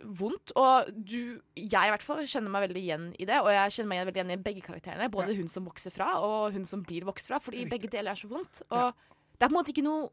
vondt. 0.04 0.54
Og 0.60 0.92
du, 0.94 1.40
jeg 1.56 1.70
i 1.70 1.94
hvert 1.94 2.06
fall, 2.06 2.24
kjenner 2.30 2.54
meg 2.54 2.68
veldig 2.68 2.84
igjen 2.84 3.10
i 3.18 3.28
det. 3.30 3.42
Og 3.44 3.52
jeg 3.54 3.76
kjenner 3.78 3.92
meg 3.92 4.06
veldig 4.10 4.22
igjen 4.22 4.36
i 4.36 4.42
begge 4.50 4.64
karakterene. 4.66 5.12
Både 5.14 5.36
hun 5.38 5.52
som 5.52 5.68
vokser 5.68 5.94
fra, 5.96 6.14
og 6.26 6.56
hun 6.56 6.68
som 6.70 6.86
blir 6.86 7.08
vokst 7.08 7.32
fra. 7.32 7.42
Fordi 7.44 7.68
begge 7.70 7.92
deler 7.92 8.14
er 8.14 8.20
så 8.20 8.32
vondt. 8.32 8.64
Og 8.70 8.90
det 8.90 9.46
er 9.46 9.48
på 9.48 9.54
en 9.54 9.60
måte 9.60 9.76
ikke 9.76 9.86
noe 9.86 10.10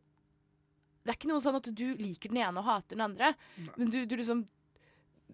Det 1.07 1.13
er 1.13 1.19
ikke 1.21 1.31
noe 1.31 1.43
sånn 1.43 1.57
at 1.61 1.69
du 1.71 1.87
liker 2.03 2.33
den 2.33 2.43
ene 2.43 2.59
og 2.59 2.67
hater 2.67 2.97
den 2.97 3.05
andre. 3.07 3.33
Men 3.77 3.93
du, 3.93 4.01
du 4.11 4.17
liksom 4.19 4.47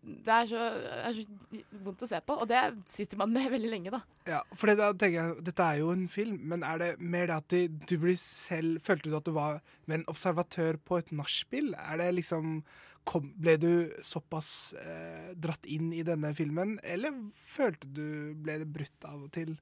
det 0.03 0.35
er, 0.35 0.47
så, 0.51 0.63
det 0.83 1.03
er 1.07 1.15
så 1.15 1.61
vondt 1.85 2.03
å 2.03 2.09
se 2.11 2.19
på, 2.27 2.35
og 2.43 2.49
det 2.51 2.61
sitter 2.91 3.21
man 3.21 3.31
med 3.35 3.51
veldig 3.55 3.71
lenge, 3.71 3.93
da. 3.95 4.01
Ja, 4.27 4.41
for 4.59 4.71
det, 4.71 4.77
da 4.81 4.91
tenker 4.99 5.19
jeg, 5.19 5.45
Dette 5.47 5.67
er 5.67 5.79
jo 5.79 5.93
en 5.95 6.09
film, 6.11 6.41
men 6.51 6.65
er 6.67 6.81
det 6.83 6.89
mer 6.99 7.29
det 7.31 7.37
at 7.37 7.55
du, 7.55 7.85
du 7.91 7.95
blir 8.03 8.19
selv 8.19 8.83
Følte 8.83 9.11
du 9.11 9.17
at 9.19 9.27
du 9.27 9.33
var 9.37 9.61
med 9.87 10.01
en 10.01 10.09
observatør 10.11 10.81
på 10.83 10.99
et 10.99 11.13
nachspiel? 11.15 11.73
Er 11.79 12.03
det 12.03 12.11
liksom 12.19 12.61
kom, 13.09 13.31
ble 13.39 13.57
du 13.61 13.73
såpass 14.07 14.73
eh, 14.79 15.33
dratt 15.39 15.67
inn 15.71 15.93
i 15.95 16.05
denne 16.07 16.33
filmen, 16.37 16.77
eller 16.83 17.17
følte 17.35 17.91
du 17.91 18.05
ble 18.39 18.61
det 18.63 18.69
brutt 18.73 19.09
av 19.09 19.25
og 19.27 19.33
til? 19.35 19.57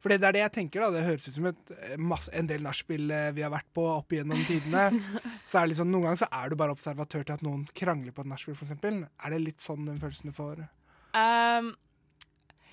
For 0.00 0.08
det 0.08 0.24
er 0.24 0.32
det 0.32 0.40
jeg 0.40 0.52
tenker, 0.54 0.80
da. 0.80 0.94
Det 0.94 1.04
høres 1.04 1.28
ut 1.28 1.36
som 1.36 1.50
et, 1.50 1.72
eh, 1.76 1.98
masse, 2.00 2.32
en 2.32 2.48
del 2.48 2.64
nachspiel 2.64 3.12
eh, 3.12 3.28
vi 3.36 3.44
har 3.44 3.52
vært 3.52 3.68
på 3.76 3.84
opp 3.84 4.14
igjennom 4.16 4.40
tidene. 4.48 4.86
så 5.48 5.60
er 5.60 5.66
det 5.66 5.74
liksom, 5.74 5.90
Noen 5.92 6.08
ganger 6.08 6.22
så 6.22 6.30
er 6.40 6.48
du 6.48 6.56
bare 6.60 6.76
observatør 6.76 7.26
til 7.26 7.36
at 7.36 7.44
noen 7.44 7.66
krangler 7.76 8.16
på 8.16 8.24
et 8.24 8.32
nachspiel, 8.32 8.56
f.eks. 8.56 8.80
Er 8.80 9.34
det 9.34 9.42
litt 9.44 9.64
sånn 9.64 9.84
den 9.88 10.00
følelsen 10.00 10.32
du 10.32 10.36
får? 10.36 10.64
Um, 11.12 11.74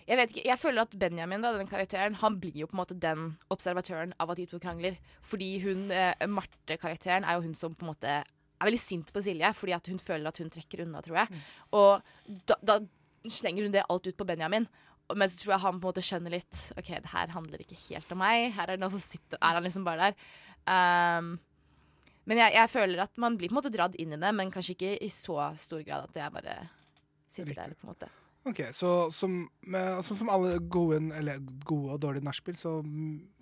jeg 0.07 0.21
vet 0.21 0.31
ikke, 0.31 0.45
jeg 0.47 0.59
føler 0.61 0.85
at 0.85 0.95
Benjamin, 0.95 1.43
da, 1.43 1.51
den 1.57 1.67
karakteren, 1.67 2.15
han 2.21 2.39
blir 2.39 2.55
jo 2.55 2.69
på 2.69 2.77
en 2.77 2.79
måte 2.79 2.95
den 2.95 3.33
observatøren 3.51 4.15
av 4.23 4.31
at 4.31 4.39
de 4.39 4.45
to 4.47 4.59
krangler. 4.63 4.95
Fordi 5.19 5.49
hun, 5.65 5.89
eh, 5.91 6.27
Marte-karakteren, 6.31 7.27
er 7.27 7.35
jo 7.35 7.49
hun 7.49 7.57
som 7.59 7.75
på 7.75 7.83
en 7.83 7.91
måte 7.91 8.13
er 8.57 8.69
veldig 8.69 8.81
sint 8.81 9.13
på 9.13 9.23
Silje, 9.25 9.53
fordi 9.55 9.75
at 9.77 9.87
hun 9.91 9.99
føler 10.01 10.29
at 10.29 10.41
hun 10.41 10.51
trekker 10.53 10.83
unna, 10.85 11.01
tror 11.05 11.21
jeg. 11.21 11.41
Og 11.77 12.37
da, 12.49 12.57
da 12.65 12.79
slenger 13.29 13.67
hun 13.67 13.75
det 13.75 13.85
alt 13.87 14.09
ut 14.09 14.17
på 14.17 14.27
Benjamin. 14.27 14.67
Men 15.15 15.31
så 15.31 15.39
tror 15.39 15.53
jeg 15.55 15.63
han 15.63 15.77
på 15.79 15.85
en 15.85 15.93
måte 15.93 16.03
skjønner 16.03 16.33
litt 16.33 16.63
OK, 16.75 16.89
det 16.91 17.13
her 17.13 17.31
handler 17.31 17.63
ikke 17.63 17.79
helt 17.85 18.11
om 18.11 18.19
meg. 18.19 18.49
Her 18.57 18.67
er, 18.67 18.75
det 18.75 18.83
noen 18.83 18.95
som 18.97 19.03
sitter, 19.03 19.39
er 19.39 19.59
han 19.59 19.63
liksom 19.67 19.85
bare 19.87 20.09
der. 20.09 20.25
Um, 20.67 21.37
men 22.27 22.41
jeg, 22.41 22.57
jeg, 22.57 22.71
føler 22.73 23.05
at 23.05 23.21
man 23.23 23.37
blir 23.39 23.47
på 23.47 23.55
en 23.55 23.61
måte 23.61 23.71
dratt 23.71 23.95
inn 23.95 24.11
i 24.11 24.19
det, 24.19 24.33
men 24.35 24.51
kanskje 24.51 24.75
ikke 24.75 24.95
i 25.05 25.11
så 25.13 25.39
stor 25.59 25.83
grad 25.87 26.09
at 26.09 26.19
jeg 26.19 26.33
bare 26.33 26.55
sitter 27.31 27.53
Riktig. 27.53 27.61
der. 27.61 27.77
på 27.77 27.87
en 27.87 27.93
måte. 27.93 28.09
Ok, 28.47 28.61
Så 28.75 29.11
som, 29.11 29.39
med, 29.61 29.93
altså, 29.99 30.15
som 30.15 30.29
alle 30.31 30.59
gode, 30.59 30.99
eller 31.15 31.39
gode 31.65 31.95
og 31.95 32.01
dårlige 32.03 32.27
nachspiel, 32.27 32.55
så 32.59 32.81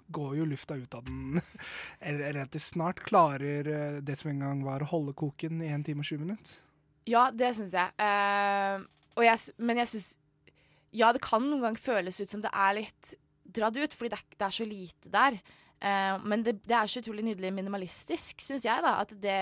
går 0.07 0.35
jo 0.39 0.45
lufta 0.49 0.77
ut 0.77 0.93
av 0.97 1.05
den 1.07 1.41
relativt 2.25 2.63
snart. 2.63 3.01
Klarer 3.07 3.67
eh, 3.67 3.97
det 4.05 4.17
som 4.19 4.31
en 4.31 4.43
gang 4.45 4.63
var 4.65 4.83
å 4.83 4.91
holde 4.91 5.15
koken 5.17 5.63
i 5.65 5.71
en 5.73 5.83
time 5.85 6.05
og 6.05 6.09
sju 6.09 6.17
minutter? 6.21 6.61
Ja, 7.09 7.29
det 7.33 7.51
syns 7.57 7.75
jeg. 7.77 7.93
Uh, 8.01 8.81
jeg. 9.21 9.57
Men 9.61 9.81
jeg 9.83 9.91
syns 9.93 10.15
Ja, 10.95 11.11
det 11.13 11.21
kan 11.25 11.43
noen 11.43 11.61
gang 11.61 11.77
føles 11.77 12.17
ut 12.21 12.31
som 12.31 12.41
det 12.41 12.53
er 12.55 12.77
litt 12.79 13.15
dratt 13.55 13.77
ut, 13.77 13.93
fordi 13.93 14.13
det 14.13 14.19
er, 14.19 14.35
det 14.39 14.45
er 14.47 14.55
så 14.57 14.67
lite 14.67 15.11
der. 15.13 15.39
Uh, 15.83 16.15
men 16.25 16.45
det, 16.45 16.57
det, 16.65 16.75
er 16.77 16.89
så 16.89 17.03
utrolig 17.03 17.25
nydelig 17.27 17.51
minimalistisk, 17.53 18.41
syns 18.41 18.65
jeg, 18.65 18.85
da. 18.85 18.95
At 19.03 19.13
det 19.21 19.41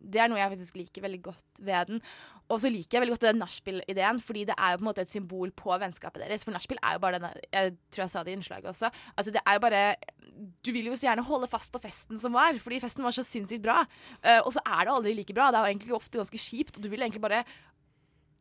det 0.00 0.22
er 0.22 0.30
noe 0.32 0.40
jeg 0.40 0.52
faktisk 0.54 0.78
liker 0.80 1.04
veldig 1.04 1.20
godt 1.22 1.60
ved 1.60 1.90
den. 1.90 2.02
Og 2.50 2.60
så 2.62 2.70
liker 2.72 2.96
jeg 2.96 3.04
veldig 3.04 3.14
godt 3.14 3.26
den 3.28 3.40
nachspiel-ideen, 3.42 4.20
fordi 4.24 4.44
det 4.48 4.56
er 4.56 4.72
jo 4.72 4.80
på 4.80 4.84
en 4.84 4.88
måte 4.88 5.04
et 5.04 5.12
symbol 5.12 5.52
på 5.54 5.76
vennskapet 5.82 6.24
deres. 6.24 6.44
For 6.46 6.56
nachspiel 6.56 6.80
er 6.82 6.96
jo 6.96 7.02
bare 7.04 7.20
denne 7.20 7.32
Jeg 7.52 7.74
tror 7.92 8.04
jeg 8.04 8.12
sa 8.14 8.24
det 8.24 8.32
i 8.32 8.38
innslaget 8.38 8.70
også. 8.72 8.90
Altså 9.14 9.34
det 9.34 9.42
er 9.44 9.58
jo 9.58 9.64
bare 9.66 9.82
Du 10.64 10.72
vil 10.72 10.88
jo 10.90 10.96
så 10.96 11.08
gjerne 11.08 11.26
holde 11.26 11.50
fast 11.52 11.72
på 11.72 11.82
festen 11.82 12.18
som 12.18 12.34
var, 12.34 12.58
fordi 12.58 12.80
festen 12.82 13.04
var 13.06 13.14
så 13.14 13.26
sinnssykt 13.26 13.64
bra. 13.64 13.82
Uh, 14.24 14.40
og 14.44 14.54
så 14.56 14.64
er 14.64 14.86
det 14.86 14.94
aldri 14.94 15.14
like 15.14 15.36
bra. 15.36 15.50
Det 15.50 15.60
er 15.60 15.68
jo 15.68 15.74
egentlig 15.74 15.98
ofte 16.00 16.18
ganske 16.18 16.40
kjipt, 16.40 16.76
og 16.76 16.82
du 16.82 16.88
vil 16.88 17.04
egentlig 17.04 17.22
bare 17.22 17.44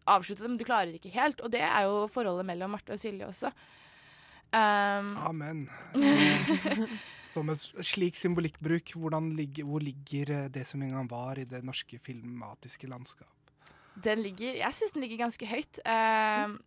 avslutte 0.10 0.42
det, 0.42 0.50
men 0.50 0.58
du 0.58 0.66
klarer 0.66 0.96
ikke 0.96 1.14
helt. 1.14 1.42
Og 1.42 1.52
det 1.54 1.62
er 1.62 1.86
jo 1.86 2.08
forholdet 2.10 2.48
mellom 2.48 2.74
Marte 2.74 2.96
og 2.96 3.02
Silje 3.02 3.28
også. 3.28 3.54
Um, 4.50 5.14
Amen. 5.30 5.68
Som 7.30 7.52
en 7.52 7.60
slik 7.86 8.18
symbolikkbruk, 8.18 8.96
ligger, 9.36 9.68
hvor 9.68 9.84
ligger 9.84 10.32
eh, 10.34 10.50
det 10.50 10.66
som 10.66 10.82
en 10.82 10.96
gang 10.96 11.10
var 11.10 11.38
i 11.38 11.46
det 11.46 11.62
norske 11.64 12.00
filmatiske 12.00 12.88
landskap? 12.88 13.30
Den 14.04 14.24
ligger 14.24 14.56
Jeg 14.56 14.74
syns 14.74 14.94
den 14.94 15.02
ligger 15.02 15.26
ganske 15.26 15.46
høyt. 15.46 15.80
Um, 15.86 16.60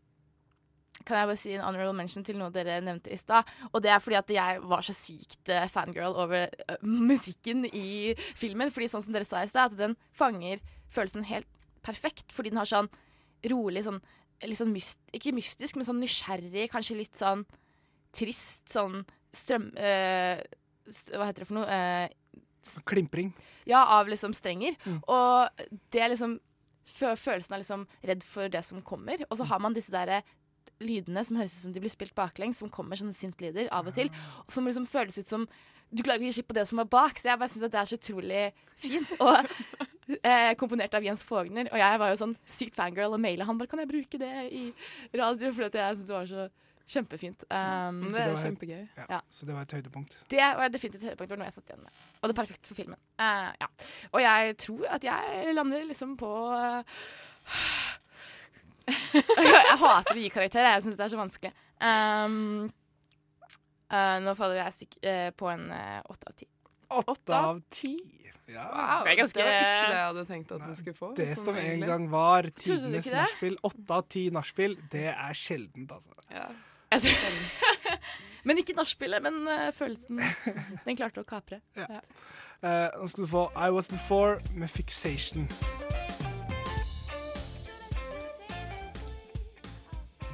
kan 1.03 1.19
jeg 1.19 1.27
bare 1.27 1.37
si 1.41 1.53
en 1.57 1.65
honorable 1.65 1.97
mention 1.97 2.23
til 2.23 2.37
noe 2.39 2.53
dere 2.55 2.81
nevnte 2.85 3.11
i 3.11 3.19
stad. 3.19 3.49
Og 3.73 3.83
det 3.83 3.91
er 3.91 3.99
fordi 3.99 4.19
at 4.21 4.31
jeg 4.31 4.61
var 4.63 4.85
så 4.87 4.95
sykt 4.95 5.51
uh, 5.51 5.67
fangirl 5.67 6.15
over 6.15 6.47
uh, 6.69 6.77
musikken 6.83 7.65
i 7.67 8.15
filmen. 8.39 8.71
Fordi 8.71 8.91
sånn 8.93 9.07
som 9.07 9.17
dere 9.17 9.27
sa 9.27 9.43
i 9.43 9.51
stad, 9.51 9.73
at 9.73 9.81
den 9.81 9.97
fanger 10.15 10.63
følelsen 10.93 11.27
helt 11.27 11.49
perfekt. 11.83 12.31
Fordi 12.31 12.53
den 12.53 12.61
har 12.63 12.71
sånn 12.71 12.93
rolig, 13.51 13.83
sånn, 13.89 13.99
litt 14.47 14.61
sånn 14.61 14.75
myst, 14.75 15.03
ikke 15.17 15.35
mystisk, 15.35 15.75
men 15.75 15.89
sånn 15.89 16.03
nysgjerrig, 16.03 16.69
kanskje 16.71 17.01
litt 17.01 17.19
sånn 17.19 17.43
trist 18.15 18.69
sånn 18.71 19.03
strøm... 19.37 19.71
Uh, 19.77 20.43
hva 21.15 21.29
heter 21.29 21.45
det 21.45 21.49
for 21.49 21.61
noe? 21.61 21.67
Uh, 21.67 22.43
Klimpring. 22.87 23.33
Ja, 23.67 23.85
av 23.99 24.11
liksom 24.11 24.35
strenger. 24.35 24.77
Mm. 24.85 25.01
Og 25.11 25.67
det 25.95 26.03
er 26.03 26.13
liksom 26.15 26.41
Følelsen 26.93 27.55
av 27.55 27.61
liksom 27.63 27.85
redd 28.05 28.25
for 28.27 28.51
det 28.53 28.61
som 28.67 28.83
kommer. 28.85 29.23
Og 29.31 29.39
så 29.39 29.47
har 29.49 29.61
man 29.63 29.73
disse 29.73 29.93
der 29.95 30.21
lydene 30.83 31.23
som 31.25 31.39
høres 31.39 31.55
ut 31.55 31.63
som 31.63 31.75
de 31.75 31.81
blir 31.81 31.93
spilt 31.93 32.15
baklengs, 32.19 32.59
som 32.61 32.71
kommer 32.71 32.99
sånne 32.99 33.17
syntlyder 33.17 33.71
av 33.75 33.89
og 33.89 33.97
til. 33.97 34.11
Og 34.45 34.53
som 34.53 34.67
liksom 34.69 34.89
føles 34.91 35.19
ut 35.19 35.29
som 35.29 35.47
Du 35.93 36.01
klarer 36.01 36.23
ikke 36.23 36.25
å 36.25 36.31
gi 36.31 36.37
slipp 36.39 36.47
på 36.49 36.55
det 36.57 36.63
som 36.69 36.79
er 36.81 36.89
bak. 36.89 37.19
Så 37.21 37.29
jeg 37.29 37.39
bare 37.41 37.53
syns 37.53 37.65
det 37.69 37.79
er 37.81 37.89
så 37.89 37.97
utrolig 37.99 38.45
fint. 38.81 39.11
Og 39.25 40.15
eh, 40.25 40.53
komponert 40.57 40.95
av 40.97 41.05
Jens 41.05 41.25
Fogner. 41.29 41.69
Og 41.69 41.83
jeg 41.83 41.99
var 42.01 42.13
jo 42.13 42.21
sånn 42.23 42.33
sykt 42.49 42.79
fangirl 42.79 43.13
og 43.13 43.21
maila 43.21 43.45
han 43.45 43.61
bare 43.61 43.69
Kan 43.69 43.83
jeg 43.83 43.91
bruke 43.91 44.21
det 44.23 44.31
i 44.57 44.63
radio? 45.13 45.53
For 45.53 45.69
jeg 45.69 45.75
syntes 45.75 46.07
det 46.09 46.17
var 46.17 46.31
så 46.31 46.47
Kjempefint. 46.93 47.45
Um, 47.49 48.03
det 48.13 48.21
var 48.21 48.37
kjempegøy. 48.37 48.83
Ja, 48.99 49.05
ja. 49.09 49.21
Så 49.33 49.47
det 49.49 49.55
var 49.57 49.65
et 49.65 49.73
høydepunkt? 49.73 50.19
Det 50.31 50.41
var 50.59 50.69
definitivt 50.69 51.03
et 51.03 51.09
høydepunkt. 51.09 51.31
Det 51.31 51.37
var 51.37 51.41
noe 51.41 51.49
jeg 51.49 51.57
satt 51.57 51.71
igjen 51.71 51.85
med. 51.87 52.05
Og 52.21 52.29
det 52.29 52.35
er 52.35 52.41
perfekt 52.43 52.69
for 52.69 52.77
filmen. 52.77 53.01
Uh, 53.17 53.51
ja. 53.63 53.69
Og 54.11 54.23
jeg 54.25 54.57
tror 54.61 54.87
at 54.99 55.07
jeg 55.09 55.55
lander 55.57 55.87
liksom 55.89 56.15
på 56.21 56.31
uh, 56.53 56.85
Jeg 59.17 59.77
hater 59.79 60.17
å 60.17 60.21
gi 60.21 60.31
karakter, 60.35 60.67
jeg 60.67 60.85
syns 60.85 60.99
det 60.99 61.05
er 61.07 61.13
så 61.13 61.21
vanskelig. 61.21 61.53
Um, 61.81 62.67
uh, 63.93 64.17
nå 64.25 64.35
faller 64.37 64.59
jeg 64.61 65.37
på 65.39 65.49
en 65.53 65.71
åtte 65.73 66.29
av 66.29 66.37
ti. 66.37 66.49
Åtte 66.93 67.39
av 67.39 67.63
ti? 67.73 67.95
Ja. 68.53 68.67
Wow, 68.69 69.07
det, 69.07 69.15
ganske... 69.17 69.39
det 69.39 69.47
var 69.47 69.55
ikke 69.55 69.87
det 69.87 69.97
jeg 69.97 70.07
hadde 70.09 70.25
tenkt 70.29 70.53
at 70.53 70.65
du 70.67 70.75
skulle 70.77 70.99
få. 70.99 71.13
Det 71.17 71.29
sånn, 71.33 71.47
som 71.47 71.57
egentlig. 71.57 71.87
en 71.87 71.93
gang 71.93 72.09
var 72.13 72.49
tidenes 72.59 73.09
nachspiel, 73.15 73.57
åtte 73.65 73.97
av 73.97 74.05
ti 74.13 74.27
nachspiel, 74.35 74.77
det 74.93 75.07
er 75.15 75.39
sjeldent, 75.39 75.95
altså. 75.95 76.13
Ja. 76.29 76.51
men 78.47 78.59
ikke 78.61 78.77
nachspielet, 78.77 79.23
men 79.25 79.43
uh, 79.49 79.71
følelsen. 79.75 80.21
Den 80.87 80.99
klarte 80.99 81.23
å 81.23 81.29
kapre. 81.29 81.63
Ja. 81.81 81.89
Ja. 81.99 82.05
Uh, 82.63 83.01
nå 83.01 83.09
skal 83.11 83.25
du 83.25 83.31
få 83.31 83.49
I 83.59 83.73
Was 83.75 83.89
Before 83.91 84.37
med 84.55 84.71
Fixation. 84.71 85.49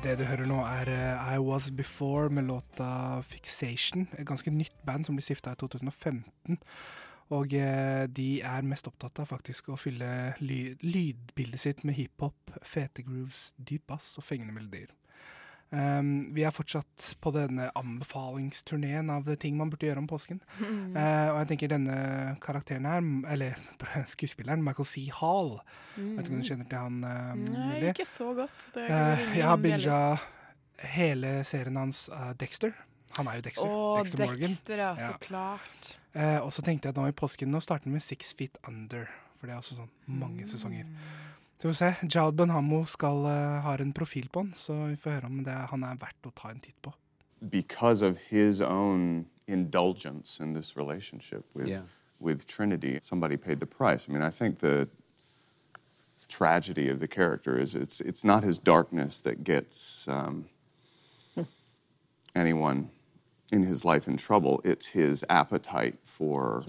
Det 0.05 0.13
du 0.21 0.27
hører 0.29 0.45
nå, 0.47 0.59
er 0.61 0.93
uh, 0.93 1.31
I 1.33 1.39
Was 1.41 1.71
Before 1.73 2.29
med 2.29 2.51
låta 2.51 3.23
Fixation. 3.25 4.05
Et 4.19 4.29
ganske 4.29 4.53
nytt 4.53 4.77
band 4.85 5.09
som 5.09 5.17
ble 5.17 5.25
stifta 5.25 5.57
i 5.57 5.61
2015. 5.63 6.61
Og 7.33 7.53
de 7.53 8.29
er 8.41 8.65
mest 8.65 8.87
opptatt 8.89 9.19
av 9.21 9.29
faktisk 9.29 9.67
å 9.69 9.77
fylle 9.77 10.07
ly 10.41 10.79
lydbildet 10.81 11.61
sitt 11.61 11.83
med 11.85 11.99
hiphop, 11.99 12.55
fete 12.65 13.05
grooves, 13.05 13.51
dyp 13.57 13.85
bass 13.93 14.15
og 14.17 14.25
fengende 14.25 14.57
melodier. 14.57 14.95
Um, 15.69 16.31
vi 16.33 16.47
er 16.49 16.53
fortsatt 16.55 17.11
på 17.21 17.31
denne 17.35 17.67
anbefalingsturneen 17.77 19.11
av 19.13 19.27
ting 19.37 19.59
man 19.59 19.69
burde 19.69 19.85
gjøre 19.85 20.01
om 20.01 20.09
påsken. 20.09 20.41
Mm. 20.63 20.97
Uh, 20.97 21.29
og 21.35 21.41
jeg 21.43 21.51
tenker 21.51 21.73
denne 21.75 21.99
karakteren 22.45 22.89
her, 22.89 23.05
eller 23.35 23.61
skuespilleren, 24.15 24.65
Michael 24.65 24.89
C. 24.89 25.05
Hall 25.21 25.59
mm. 25.99 26.17
Vet 26.17 26.25
ikke 26.25 26.39
om 26.39 26.41
du 26.41 26.49
kjenner 26.49 26.71
til 26.73 26.81
han? 26.87 26.99
Um, 27.05 27.45
Nei, 27.53 27.83
ikke 27.93 28.09
så 28.09 28.33
godt. 28.39 28.69
Uh, 28.79 28.89
jeg 29.37 29.45
har 29.45 29.61
binga 29.61 30.01
hele 30.95 31.39
serien 31.45 31.77
hans 31.77 32.07
Dexter. 32.41 32.73
Han 33.19 33.29
er 33.29 33.41
jo 33.41 33.49
Dexter. 33.49 33.69
Oh, 33.69 33.99
Dexter, 33.99 34.25
Morgan. 34.25 34.45
Dexter 34.47 34.81
ja, 34.81 34.91
ja. 34.97 35.07
så 35.11 35.21
klart. 35.21 35.95
og 36.45 36.53
så 36.55 36.63
tenkte 36.63 36.87
jeg 36.87 36.95
at 36.95 37.01
nå 37.01 37.09
i 37.11 37.17
påsken 37.17 37.57
å 37.57 37.61
starte 37.61 37.91
med 37.91 38.05
Six 38.05 38.31
Feet 38.39 38.61
Under. 38.69 39.09
For 39.41 39.49
det 39.49 39.57
er 39.57 39.61
også 39.61 39.81
sånn 39.83 39.91
mange 40.07 40.47
mm. 40.47 40.51
sesonger. 40.51 40.87
Så 41.59 41.69
vi 41.69 41.75
får 41.75 41.79
se. 41.79 41.95
Jad 42.15 42.35
Benhamo 42.35 42.85
skal, 42.85 43.17
uh, 43.25 43.61
har 43.63 43.79
en 43.79 43.93
profil 43.93 44.29
på 44.29 44.41
han, 44.41 44.53
så 44.57 44.75
vi 44.87 44.97
får 44.97 45.11
høre 45.11 45.27
om 45.27 45.45
det, 45.45 45.55
han 45.71 45.83
er 45.83 45.97
verdt 45.99 46.27
å 46.27 46.31
ta 46.31 46.51
en 46.51 46.61
titt 46.61 46.77
på. 46.83 46.93
Because 47.51 48.03
of 48.03 48.19
his 48.31 48.61
own 48.61 49.27
indulgence 49.47 50.41
in 50.45 50.55
this 50.55 50.77
relationship 50.77 51.45
with, 51.55 51.69
yeah. 51.69 51.83
with 52.21 52.47
Trinity, 52.47 52.99
somebody 53.03 53.37
paid 53.37 53.59
the 53.61 53.67
price. 53.67 54.09
I 54.09 54.13
mean, 54.13 54.23
I 54.23 54.31
think 54.31 54.59
the 54.59 54.89
tragedy 56.29 56.89
of 56.91 57.01
the 57.01 57.09
character 57.09 57.59
is 57.59 57.75
it's, 57.75 58.01
it's 58.01 58.25
not 58.25 58.45
his 58.45 58.59
darkness 58.59 59.21
that 59.23 59.43
gets 59.45 60.07
um, 60.09 60.45
anyone 62.37 62.91
in 63.51 63.63
his 63.63 63.85
life 63.85 64.07
in 64.07 64.17
trouble. 64.17 64.61
It's 64.65 64.87
his 64.87 65.25
appetite 65.29 65.97
for 66.03 66.65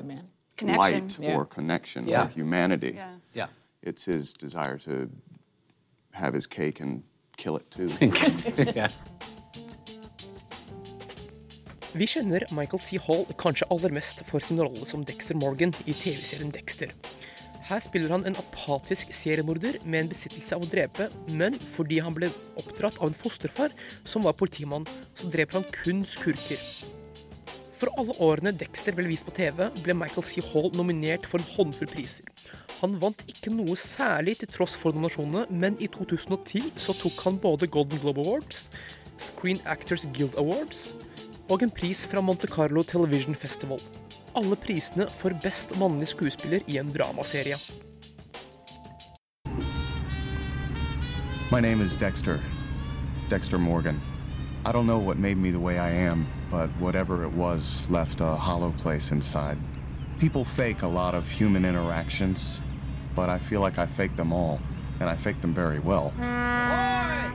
light 0.61 1.19
yeah. 1.19 1.35
or 1.35 1.45
connection 1.45 2.07
yeah. 2.07 2.23
or 2.23 2.27
humanity. 2.29 2.93
Yeah. 3.33 3.47
It's 3.81 4.05
his 4.05 4.33
desire 4.33 4.77
to 4.79 5.09
have 6.11 6.33
his 6.33 6.47
cake 6.47 6.79
and 6.79 7.03
kill 7.37 7.57
it 7.57 7.69
too. 7.71 7.89
Vi 11.89 12.05
kjenner 12.05 12.43
Michael 12.53 12.81
C. 12.85 12.99
Hall 13.01 13.25
kanskje 13.41 13.65
aller 13.73 13.89
mest 13.89 14.21
for 14.29 14.43
sin 14.45 14.59
rolle 14.61 14.85
som 14.85 15.01
Dexter 15.03 15.33
Morgan 15.35 15.73
i 15.89 15.93
TV-serien 15.97 16.51
Dexter. 16.53 16.93
Her 17.65 17.81
spiller 17.81 18.13
han 18.13 18.27
en 18.29 18.37
apatisk 18.37 19.09
seriemorder 19.13 19.79
med 19.85 20.03
en 20.03 20.11
besittelse 20.11 20.53
av 20.57 20.65
å 20.65 20.69
drepe, 20.69 21.09
men 21.33 21.57
fordi 21.73 21.99
han 22.01 22.13
ble 22.13 22.29
oppdratt 22.61 22.97
av 23.01 23.09
en 23.09 23.17
fosterfar 23.17 23.73
som 24.05 24.25
var 24.25 24.37
politimann, 24.37 24.85
så 25.17 25.29
dreper 25.33 25.59
han 25.59 25.67
kun 25.73 26.05
skurker. 26.05 26.61
For 27.81 27.89
alle 27.97 28.13
årene 28.21 28.53
Dexter 28.53 28.93
ble 28.93 29.09
vist 29.09 29.25
på 29.25 29.33
TV, 29.37 29.65
ble 29.81 29.97
Michael 29.97 30.25
C. 30.29 30.45
Hall 30.51 30.69
nominert 30.77 31.25
for 31.29 31.41
en 31.41 31.51
håndfull 31.55 31.89
priser. 31.89 32.29
Han 32.79 32.95
vant 33.01 33.25
ikke 33.27 33.51
noe 33.51 33.75
særlig 33.75 34.37
til 34.39 34.51
tross 34.53 34.77
for 34.79 34.95
nominasjonene, 34.95 35.47
men 35.51 35.75
i 35.83 35.89
2010 35.91 36.69
så 36.79 36.95
tok 36.95 37.17
han 37.25 37.39
både 37.43 37.67
Golden 37.67 37.99
Globe 37.99 38.23
Awards, 38.23 38.69
Screen 39.19 39.59
Actors 39.67 40.05
Guild 40.15 40.37
Awards 40.39 40.93
og 41.49 41.63
en 41.65 41.73
pris 41.73 42.05
fra 42.07 42.21
Monte 42.21 42.47
Carlo 42.47 42.83
Television 42.87 43.35
Festival. 43.35 43.81
Alle 44.37 44.55
prisene 44.55 45.09
for 45.11 45.35
best 45.43 45.75
mannlig 45.81 46.07
skuespiller 46.13 46.63
i 46.67 46.77
en 46.79 46.91
dramaserie. 46.93 47.57
My 51.51 51.59
name 51.59 51.81
is 51.81 51.97
Dexter. 51.97 52.39
Dexter 53.29 53.57
Morgan. 53.57 53.99
I 54.65 54.71
don't 54.71 54.85
know 54.85 54.99
what 54.99 55.17
made 55.17 55.37
me 55.37 55.51
the 55.51 55.59
way 55.59 55.79
I 55.79 55.89
am, 55.89 56.25
but 56.51 56.69
whatever 56.79 57.25
it 57.25 57.33
was 57.33 57.89
left 57.89 58.21
a 58.21 58.35
hollow 58.35 58.71
place 58.83 59.11
inside. 59.11 59.57
People 60.19 60.45
fake 60.45 60.83
a 60.83 60.87
lot 60.87 61.15
of 61.15 61.29
human 61.29 61.65
interactions, 61.65 62.61
but 63.19 63.27
I 63.27 63.37
feel 63.37 63.59
like 63.59 63.77
I 63.77 63.85
faked 63.85 64.15
them 64.15 64.31
all, 64.31 64.61
and 65.01 65.09
I 65.09 65.17
faked 65.17 65.41
them 65.41 65.53
very 65.53 65.79
well. 65.79 66.13
Ahoy! 66.17 67.33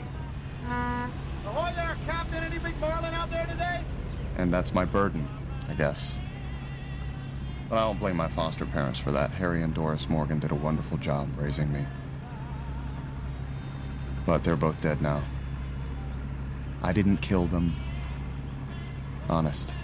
Ahoy 0.67 1.73
there, 1.77 1.95
Captain! 2.07 2.43
Any 2.43 2.59
big 2.59 2.81
marlin 2.81 3.13
out 3.13 3.31
there 3.31 3.45
today? 3.45 3.83
And 4.39 4.51
that's 4.51 4.73
my 4.73 4.87
burden, 4.87 5.29
I 5.69 5.75
guess. 5.75 6.17
But 7.69 7.77
I 7.77 7.81
don't 7.83 8.01
blame 8.01 8.17
my 8.17 8.29
foster 8.29 8.65
parents 8.65 8.99
for 8.99 9.13
that. 9.13 9.33
Harry 9.33 9.63
and 9.63 9.75
Doris 9.75 10.09
Morgan 10.09 10.39
did 10.39 10.53
a 10.53 10.55
wonderful 10.55 10.97
job 10.97 11.29
raising 11.37 11.71
me. 11.71 11.85
But 14.25 14.43
they're 14.43 14.57
both 14.57 14.81
dead 14.81 15.03
now. 15.03 15.23
I 16.83 16.95
didn't 16.95 17.19
kill 17.19 17.47
them. 17.47 17.75
Honest. 19.29 19.75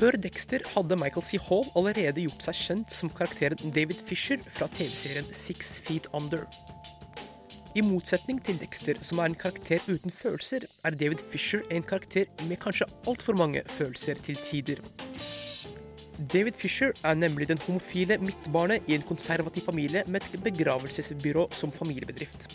Før 0.00 0.16
Dexter 0.16 0.62
hadde 0.72 0.96
Michael 0.96 1.24
C. 1.28 1.36
Hall 1.44 1.66
allerede 1.76 2.22
gjort 2.22 2.44
seg 2.46 2.56
kjent 2.56 2.92
som 2.94 3.10
karakteren 3.12 3.72
David 3.76 3.98
Fisher 4.08 4.40
fra 4.48 4.64
TV-serien 4.72 5.26
Six 5.36 5.74
Feet 5.84 6.06
Under. 6.16 6.46
I 7.76 7.84
motsetning 7.84 8.38
til 8.46 8.56
Dexter, 8.62 8.96
som 9.04 9.20
er 9.20 9.28
en 9.28 9.36
karakter 9.36 9.84
uten 9.90 10.14
følelser, 10.14 10.64
er 10.88 10.96
David 10.96 11.20
Fisher 11.28 11.66
en 11.68 11.84
karakter 11.84 12.32
med 12.48 12.62
kanskje 12.64 12.88
altfor 13.12 13.36
mange 13.36 13.60
følelser 13.68 14.16
til 14.24 14.40
tider. 14.40 14.80
David 16.32 16.56
Fisher 16.56 16.96
er 17.04 17.20
nemlig 17.20 17.50
den 17.52 17.60
homofile 17.66 18.16
midtbarnet 18.24 18.88
i 18.88 18.96
en 18.96 19.04
konservativ 19.04 19.68
familie 19.68 20.06
med 20.08 20.24
et 20.24 20.40
begravelsesbyrå 20.48 21.50
som 21.52 21.76
familiebedrift. 21.76 22.48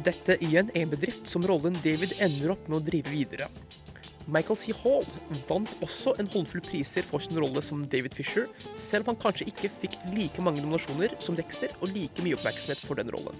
Dette 0.00 0.40
igjen 0.40 0.72
er 0.72 0.86
en 0.86 0.96
bedrift 0.96 1.28
som 1.28 1.44
rollen 1.44 1.76
David 1.84 2.16
ender 2.24 2.56
opp 2.56 2.64
med 2.72 2.80
å 2.80 2.84
drive 2.88 3.12
videre. 3.12 3.52
Michael 4.26 4.58
C. 4.58 4.72
Hall 4.82 5.04
vant 5.48 5.70
også 5.82 6.14
en 6.20 6.28
håndfull 6.30 6.62
priser 6.64 7.04
for 7.06 7.22
sin 7.22 7.38
rolle 7.42 7.62
som 7.64 7.82
David 7.90 8.14
Fisher, 8.14 8.46
selv 8.78 9.06
om 9.06 9.12
han 9.12 9.22
kanskje 9.24 9.48
ikke 9.50 9.70
fikk 9.82 9.98
like 10.14 10.44
mange 10.44 10.62
nominasjoner 10.62 11.16
som 11.22 11.36
Dexter 11.38 11.74
og 11.80 11.90
like 11.94 12.22
mye 12.22 12.38
oppmerksomhet 12.38 12.82
for 12.86 13.00
den 13.00 13.10
rollen. 13.14 13.38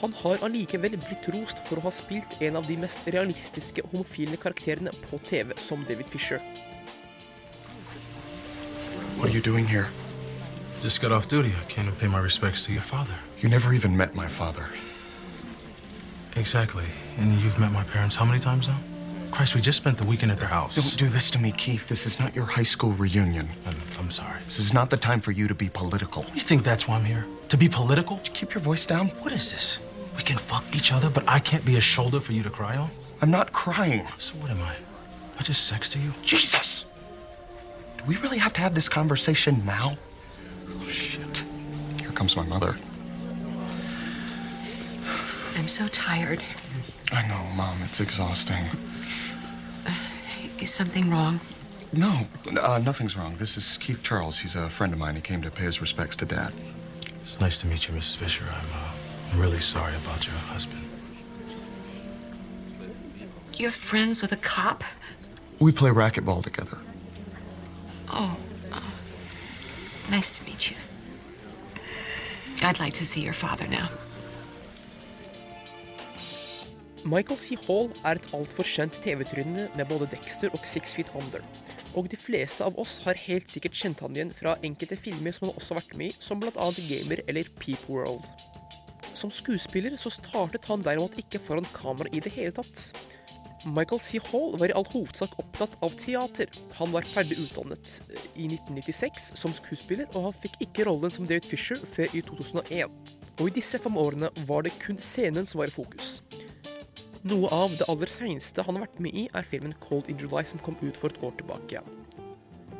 Han 0.00 0.12
har 0.20 0.44
allikevel 0.46 0.94
blitt 0.94 1.26
rost 1.34 1.62
for 1.66 1.78
å 1.78 1.88
ha 1.88 1.92
spilt 1.94 2.36
en 2.44 2.58
av 2.58 2.66
de 2.66 2.76
mest 2.78 3.06
realistiske 3.06 3.82
homofile 3.90 4.38
karakterene 4.38 4.92
på 5.08 5.18
TV 5.26 5.54
som 5.58 5.82
David 5.88 6.10
Fisher. 6.10 6.42
What 9.18 9.30
are 9.30 9.34
you 9.34 9.42
doing 9.42 9.66
here? 9.66 9.88
Just 10.82 11.00
got 11.02 11.10
off 11.10 11.26
duty. 11.26 11.50
I 11.50 11.64
came 11.66 11.86
to 11.86 11.92
pay 11.92 12.06
my 12.06 12.20
respects 12.20 12.64
to 12.66 12.72
your 12.72 12.82
father. 12.82 13.14
You 13.40 13.48
never 13.48 13.72
even 13.74 13.96
met 13.96 14.14
my 14.14 14.28
father. 14.28 14.66
Exactly. 16.36 16.84
And 17.18 17.40
you've 17.40 17.58
met 17.58 17.72
my 17.72 17.82
parents 17.82 18.14
how 18.14 18.24
many 18.24 18.38
times 18.38 18.68
now? 18.68 18.78
Christ, 19.30 19.54
we 19.54 19.60
just 19.60 19.78
spent 19.78 19.98
the 19.98 20.04
weekend 20.04 20.32
at 20.32 20.38
their 20.38 20.48
house. 20.48 20.74
Don't 20.76 20.98
do 20.98 21.06
this 21.06 21.30
to 21.32 21.38
me, 21.38 21.52
Keith. 21.52 21.86
This 21.86 22.06
is 22.06 22.18
not 22.18 22.34
your 22.34 22.44
high 22.44 22.62
school 22.62 22.92
reunion. 22.92 23.48
I'm, 23.66 23.76
I'm 23.98 24.10
sorry. 24.10 24.40
This 24.44 24.58
is 24.58 24.72
not 24.72 24.90
the 24.90 24.96
time 24.96 25.20
for 25.20 25.32
you 25.32 25.46
to 25.48 25.54
be 25.54 25.68
political. 25.68 26.24
You 26.34 26.40
think 26.40 26.64
that's 26.64 26.88
why 26.88 26.96
I'm 26.96 27.04
here? 27.04 27.24
To 27.50 27.56
be 27.56 27.68
political? 27.68 28.20
Keep 28.24 28.54
your 28.54 28.62
voice 28.62 28.86
down. 28.86 29.08
What 29.20 29.32
is 29.32 29.52
this? 29.52 29.78
We 30.16 30.22
can 30.22 30.38
fuck 30.38 30.64
each 30.74 30.92
other, 30.92 31.10
but 31.10 31.24
I 31.28 31.38
can't 31.38 31.64
be 31.64 31.76
a 31.76 31.80
shoulder 31.80 32.20
for 32.20 32.32
you 32.32 32.42
to 32.42 32.50
cry 32.50 32.76
on? 32.76 32.90
I'm 33.22 33.30
not 33.30 33.52
crying. 33.52 34.06
So 34.18 34.34
what 34.38 34.50
am 34.50 34.60
I? 34.62 34.74
Am 34.74 35.38
I 35.38 35.42
just 35.42 35.66
sex 35.66 35.88
to 35.90 35.98
you? 35.98 36.12
Jesus! 36.24 36.86
Do 37.98 38.04
we 38.06 38.16
really 38.16 38.38
have 38.38 38.52
to 38.54 38.60
have 38.60 38.74
this 38.74 38.88
conversation 38.88 39.64
now? 39.64 39.96
Oh, 40.68 40.88
shit. 40.88 41.44
Here 42.00 42.10
comes 42.12 42.34
my 42.36 42.44
mother. 42.44 42.76
I'm 45.56 45.68
so 45.68 45.86
tired. 45.88 46.42
I 47.12 47.26
know, 47.26 47.42
Mom. 47.56 47.80
It's 47.82 48.00
exhausting. 48.00 48.64
Is 50.60 50.72
something 50.72 51.08
wrong? 51.08 51.40
No, 51.92 52.26
uh, 52.60 52.78
nothing's 52.78 53.16
wrong. 53.16 53.36
This 53.36 53.56
is 53.56 53.78
Keith 53.78 54.02
Charles. 54.02 54.38
He's 54.38 54.56
a 54.56 54.68
friend 54.68 54.92
of 54.92 54.98
mine. 54.98 55.14
He 55.14 55.20
came 55.20 55.40
to 55.42 55.50
pay 55.50 55.64
his 55.64 55.80
respects 55.80 56.16
to 56.16 56.24
Dad. 56.26 56.52
It's 57.20 57.40
nice 57.40 57.58
to 57.58 57.66
meet 57.66 57.88
you, 57.88 57.94
Mrs. 57.94 58.16
Fisher. 58.16 58.44
I'm, 58.44 58.66
uh, 58.74 59.40
really 59.40 59.60
sorry 59.60 59.94
about 59.96 60.26
your 60.26 60.34
husband. 60.34 60.82
You're 63.54 63.70
friends 63.70 64.20
with 64.20 64.32
a 64.32 64.36
cop? 64.36 64.84
We 65.58 65.72
play 65.72 65.90
racquetball 65.90 66.42
together. 66.42 66.78
Oh, 68.10 68.36
oh. 68.72 68.92
Nice 70.10 70.36
to 70.38 70.44
meet 70.44 70.70
you. 70.70 70.76
I'd 72.62 72.80
like 72.80 72.94
to 72.94 73.06
see 73.06 73.20
your 73.20 73.32
father 73.32 73.66
now. 73.68 73.90
Michael 77.06 77.38
C. 77.38 77.54
Hall 77.68 77.92
er 78.02 78.18
et 78.18 78.30
altfor 78.34 78.66
kjent 78.66 78.96
TV-tryne 79.04 79.68
med 79.76 79.86
både 79.86 80.08
Dexter 80.10 80.50
og 80.50 80.64
Six 80.66 80.96
Feet 80.96 81.12
Under. 81.14 81.44
Og 81.94 82.08
de 82.10 82.18
fleste 82.18 82.64
av 82.66 82.78
oss 82.80 82.96
har 83.04 83.18
helt 83.22 83.50
sikkert 83.50 83.76
kjent 83.78 84.02
han 84.02 84.16
igjen 84.16 84.32
fra 84.34 84.56
enkelte 84.66 84.98
filmer 84.98 85.34
som 85.34 85.46
han 85.48 85.54
også 85.60 85.76
har 85.76 85.82
vært 85.82 85.98
med 86.00 86.10
i, 86.10 86.16
som 86.18 86.42
bl.a. 86.42 86.66
Gamer 86.88 87.22
eller 87.30 87.50
Peep 87.62 87.84
World. 87.90 88.26
Som 89.14 89.30
skuespiller 89.34 89.94
så 89.98 90.10
startet 90.14 90.66
han 90.70 90.82
derimot 90.82 91.14
ikke 91.18 91.40
foran 91.42 91.68
kamera 91.74 92.10
i 92.10 92.22
det 92.24 92.34
hele 92.34 92.54
tatt. 92.58 92.90
Michael 93.66 94.02
C. 94.02 94.18
Hall 94.30 94.58
var 94.58 94.70
i 94.70 94.76
all 94.78 94.86
hovedsak 94.90 95.38
opptatt 95.38 95.78
av 95.82 95.94
teater. 95.98 96.50
Han 96.78 96.92
var 96.94 97.06
ferdig 97.06 97.38
utdannet 97.42 97.98
i 98.34 98.50
1996 98.50 99.32
som 99.38 99.54
skuespiller, 99.54 100.10
og 100.14 100.28
han 100.28 100.38
fikk 100.42 100.60
ikke 100.66 100.86
rollen 100.90 101.14
som 101.14 101.26
David 101.30 101.46
Fisher 101.46 101.78
før 101.78 102.10
i 102.10 102.22
2001. 102.26 103.14
Og 103.38 103.48
i 103.50 103.56
disse 103.58 103.78
fem 103.82 103.98
årene 103.98 104.30
var 104.50 104.66
det 104.66 104.74
kun 104.82 104.98
scenen 104.98 105.46
som 105.46 105.62
var 105.62 105.70
i 105.70 105.74
fokus. 105.74 106.18
Noe 107.26 107.48
av 107.50 107.72
det 107.74 107.86
aller 107.90 108.10
seneste 108.12 108.62
han 108.62 108.76
har 108.78 108.84
vært 108.86 109.00
med 109.02 109.16
i, 109.16 109.24
er 109.34 109.46
filmen 109.46 109.74
Cold 109.82 110.06
in 110.10 110.18
July, 110.20 110.44
som 110.46 110.60
kom 110.62 110.76
ut 110.84 110.98
for 110.98 111.10
et 111.10 111.18
år 111.24 111.34
tilbake. 111.40 111.82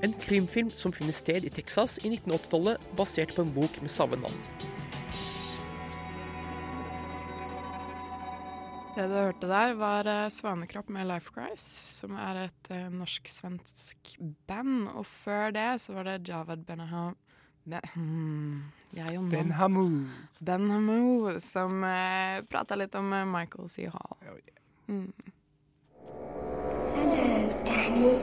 En 0.07 0.15
krimfilm 0.23 0.71
som 0.71 0.95
finner 0.95 1.17
sted 1.17 1.43
i 1.43 1.51
Texas 1.51 1.97
i 2.05 2.13
1980-tallet, 2.13 2.85
basert 2.99 3.35
på 3.35 3.43
en 3.43 3.51
bok 3.57 3.81
med 3.83 3.91
samme 3.91 4.21
navn. 4.23 4.39
Det 8.95 9.09
du 9.11 9.15
hørte 9.15 9.51
der, 9.51 9.75
var 9.79 10.07
eh, 10.11 10.25
Svanekropp 10.31 10.89
med 10.91 11.07
Life 11.11 11.35
Christ, 11.35 11.99
som 12.01 12.15
er 12.19 12.45
et 12.49 12.71
eh, 12.75 12.89
norsk-svensk 12.95 14.17
band. 14.51 14.89
Og 14.95 15.07
før 15.07 15.51
det 15.55 15.69
så 15.83 15.99
var 15.99 16.07
det 16.07 16.31
Javad 16.31 16.63
Benaham 16.67 17.19
Be 17.69 17.79
hmm, 17.95 18.63
jeg 18.97 19.19
og 19.19 19.25
nå. 19.25 19.31
Ben 19.31 19.51
Hamu. 19.53 19.89
Ben 20.41 20.71
Hamu, 20.71 21.41
som 21.41 21.85
eh, 21.85 22.43
prata 22.49 22.77
litt 22.79 22.95
om 22.95 23.13
eh, 23.13 23.27
Michael 23.29 23.69
C. 23.69 23.89
Hall. 23.93 24.41
Mm. 24.89 25.13
Hello, 26.95 27.65
Danny. 27.65 28.15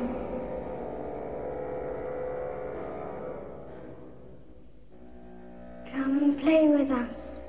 Come 5.91 6.23
and 6.23 6.37
play 6.37 6.67
with 6.67 6.91
us. 6.91 7.39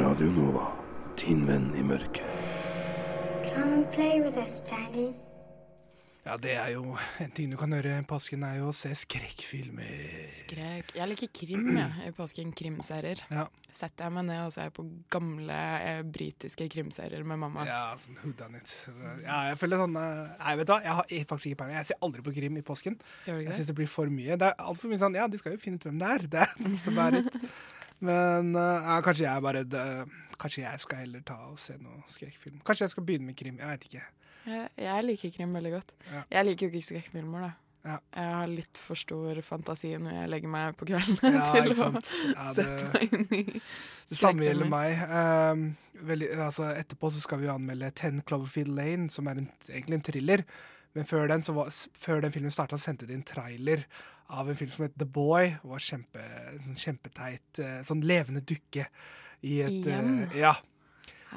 Radio 0.00 0.30
Nova, 0.32 0.66
din 1.16 1.46
venn 1.46 1.74
i 1.76 1.82
mørket. 1.82 2.26
Come 3.54 3.72
and 3.72 3.90
play 3.92 4.20
with 4.20 4.38
us, 4.38 4.62
Danny. 4.70 5.14
Ja, 6.30 6.36
det 6.38 6.52
er 6.54 6.68
jo 6.76 6.92
en 7.18 7.30
ting 7.34 7.50
du 7.50 7.56
kan 7.58 7.72
gjøre 7.74 7.96
i 7.98 8.02
påsken, 8.06 8.44
er 8.46 8.60
jo 8.60 8.68
å 8.70 8.74
se 8.76 8.92
skrekkfilmer. 8.94 10.28
Skrek. 10.30 10.92
Jeg 10.94 11.10
liker 11.10 11.30
krim, 11.34 11.64
jeg, 11.74 12.04
i 12.06 12.12
påsken. 12.14 12.52
Krimserier. 12.54 13.18
Ja. 13.34 13.48
Setter 13.66 14.06
jeg 14.06 14.14
meg 14.14 14.28
ned 14.28 14.44
og 14.44 14.52
ser 14.54 14.70
på 14.76 14.84
gamle 15.10 15.56
eh, 15.88 16.04
britiske 16.06 16.68
krimserier 16.70 17.26
med 17.26 17.40
mamma. 17.42 17.64
Ja, 17.66 17.80
sånn 17.98 18.20
whodunit. 18.22 18.70
Ja, 19.24 19.40
jeg 19.48 19.58
føler 19.58 19.82
sånn 19.82 19.98
eh, 19.98 20.22
Nei, 20.36 20.54
vet 20.60 20.70
du 20.70 20.72
hva, 20.76 20.78
jeg 20.84 20.96
har 21.00 21.10
faktisk 21.32 21.50
ikke 21.50 21.60
peiling. 21.64 21.78
Jeg 21.80 21.90
ser 21.90 22.00
aldri 22.06 22.24
på 22.28 22.36
krim 22.38 22.62
i 22.62 22.64
påsken. 22.70 23.00
Jeg 23.26 23.50
syns 23.50 23.72
det 23.72 23.78
blir 23.82 23.90
for 23.90 24.14
mye. 24.20 24.38
Det 24.38 24.52
er 24.52 24.64
altfor 24.70 24.94
mye 24.94 25.02
sånn 25.02 25.18
Ja, 25.18 25.26
de 25.26 25.42
skal 25.42 25.58
jo 25.58 25.62
finne 25.66 25.82
ut 25.82 25.90
hvem 25.90 25.98
det 25.98 26.14
er. 26.14 26.28
Det 26.36 26.46
er 26.46 26.78
som 26.86 27.02
er 27.08 27.18
litt 27.18 27.40
Men 28.06 28.54
ja, 28.54 29.00
kanskje 29.02 29.26
jeg 29.26 29.48
bare 29.48 29.66
det, 29.66 29.84
Kanskje 30.38 30.62
jeg 30.62 30.86
skal 30.86 31.02
heller 31.02 31.26
ta 31.26 31.42
og 31.50 31.58
se 31.60 31.74
noe 31.82 32.06
skrekkfilm. 32.06 32.62
Kanskje 32.62 32.86
jeg 32.86 32.94
skal 32.94 33.10
begynne 33.10 33.32
med 33.32 33.42
krim. 33.42 33.58
Jeg 33.58 33.74
veit 33.74 33.90
ikke. 33.90 34.06
Jeg, 34.46 34.68
jeg 34.80 35.04
liker 35.06 35.34
krim 35.34 35.52
veldig 35.56 35.72
godt. 35.74 35.92
Ja. 36.10 36.22
Jeg 36.36 36.48
liker 36.48 36.66
jo 36.66 36.72
ikke 36.72 36.88
skrekkfilmer, 36.90 37.48
da. 37.48 37.50
Ja. 37.80 37.94
Jeg 38.12 38.32
har 38.36 38.50
litt 38.52 38.76
for 38.76 38.98
stor 39.00 39.38
fantasi 39.40 39.94
når 39.96 40.12
jeg 40.12 40.30
legger 40.34 40.50
meg 40.52 40.74
på 40.76 40.84
kvelden 40.90 41.16
Ja, 41.32 41.44
til 41.54 41.70
å. 41.72 41.86
Ja, 42.34 42.48
sette 42.52 42.90
meg 42.92 43.14
inn 43.16 43.22
i 43.38 43.44
Det 43.56 44.18
samme 44.20 44.44
gjelder 44.44 44.68
meg. 44.68 45.00
Um, 45.08 45.62
vel, 46.10 46.26
altså, 46.34 46.68
etterpå 46.76 47.08
så 47.14 47.22
skal 47.24 47.40
vi 47.40 47.48
jo 47.48 47.54
anmelde 47.54 47.88
Ten 47.96 48.20
Cloverfield 48.28 48.74
Lane, 48.76 49.08
som 49.12 49.30
er 49.32 49.40
en, 49.40 49.48
egentlig 49.70 49.96
en 49.96 50.04
thriller. 50.10 50.44
Men 50.98 51.06
før 51.08 51.30
den, 51.30 51.44
så 51.46 51.54
var, 51.56 51.70
før 51.72 52.20
den 52.26 52.34
filmen 52.34 52.52
starta, 52.52 52.76
sendte 52.80 53.08
de 53.08 53.16
en 53.16 53.24
trailer 53.24 53.86
av 54.30 54.50
en 54.50 54.58
film 54.58 54.70
som 54.74 54.84
het 54.84 54.98
The 55.00 55.06
Boy. 55.08 55.54
Det 55.62 55.70
var 55.72 55.84
kjempe, 55.86 56.26
kjempeteit 56.82 57.62
eh, 57.62 57.80
sånn 57.88 58.04
levende 58.06 58.42
dukke 58.44 58.90
i 59.46 59.60
et 59.64 59.80
Igjen? 59.86 60.26
Uh, 60.26 60.36
Ja. 60.36 60.52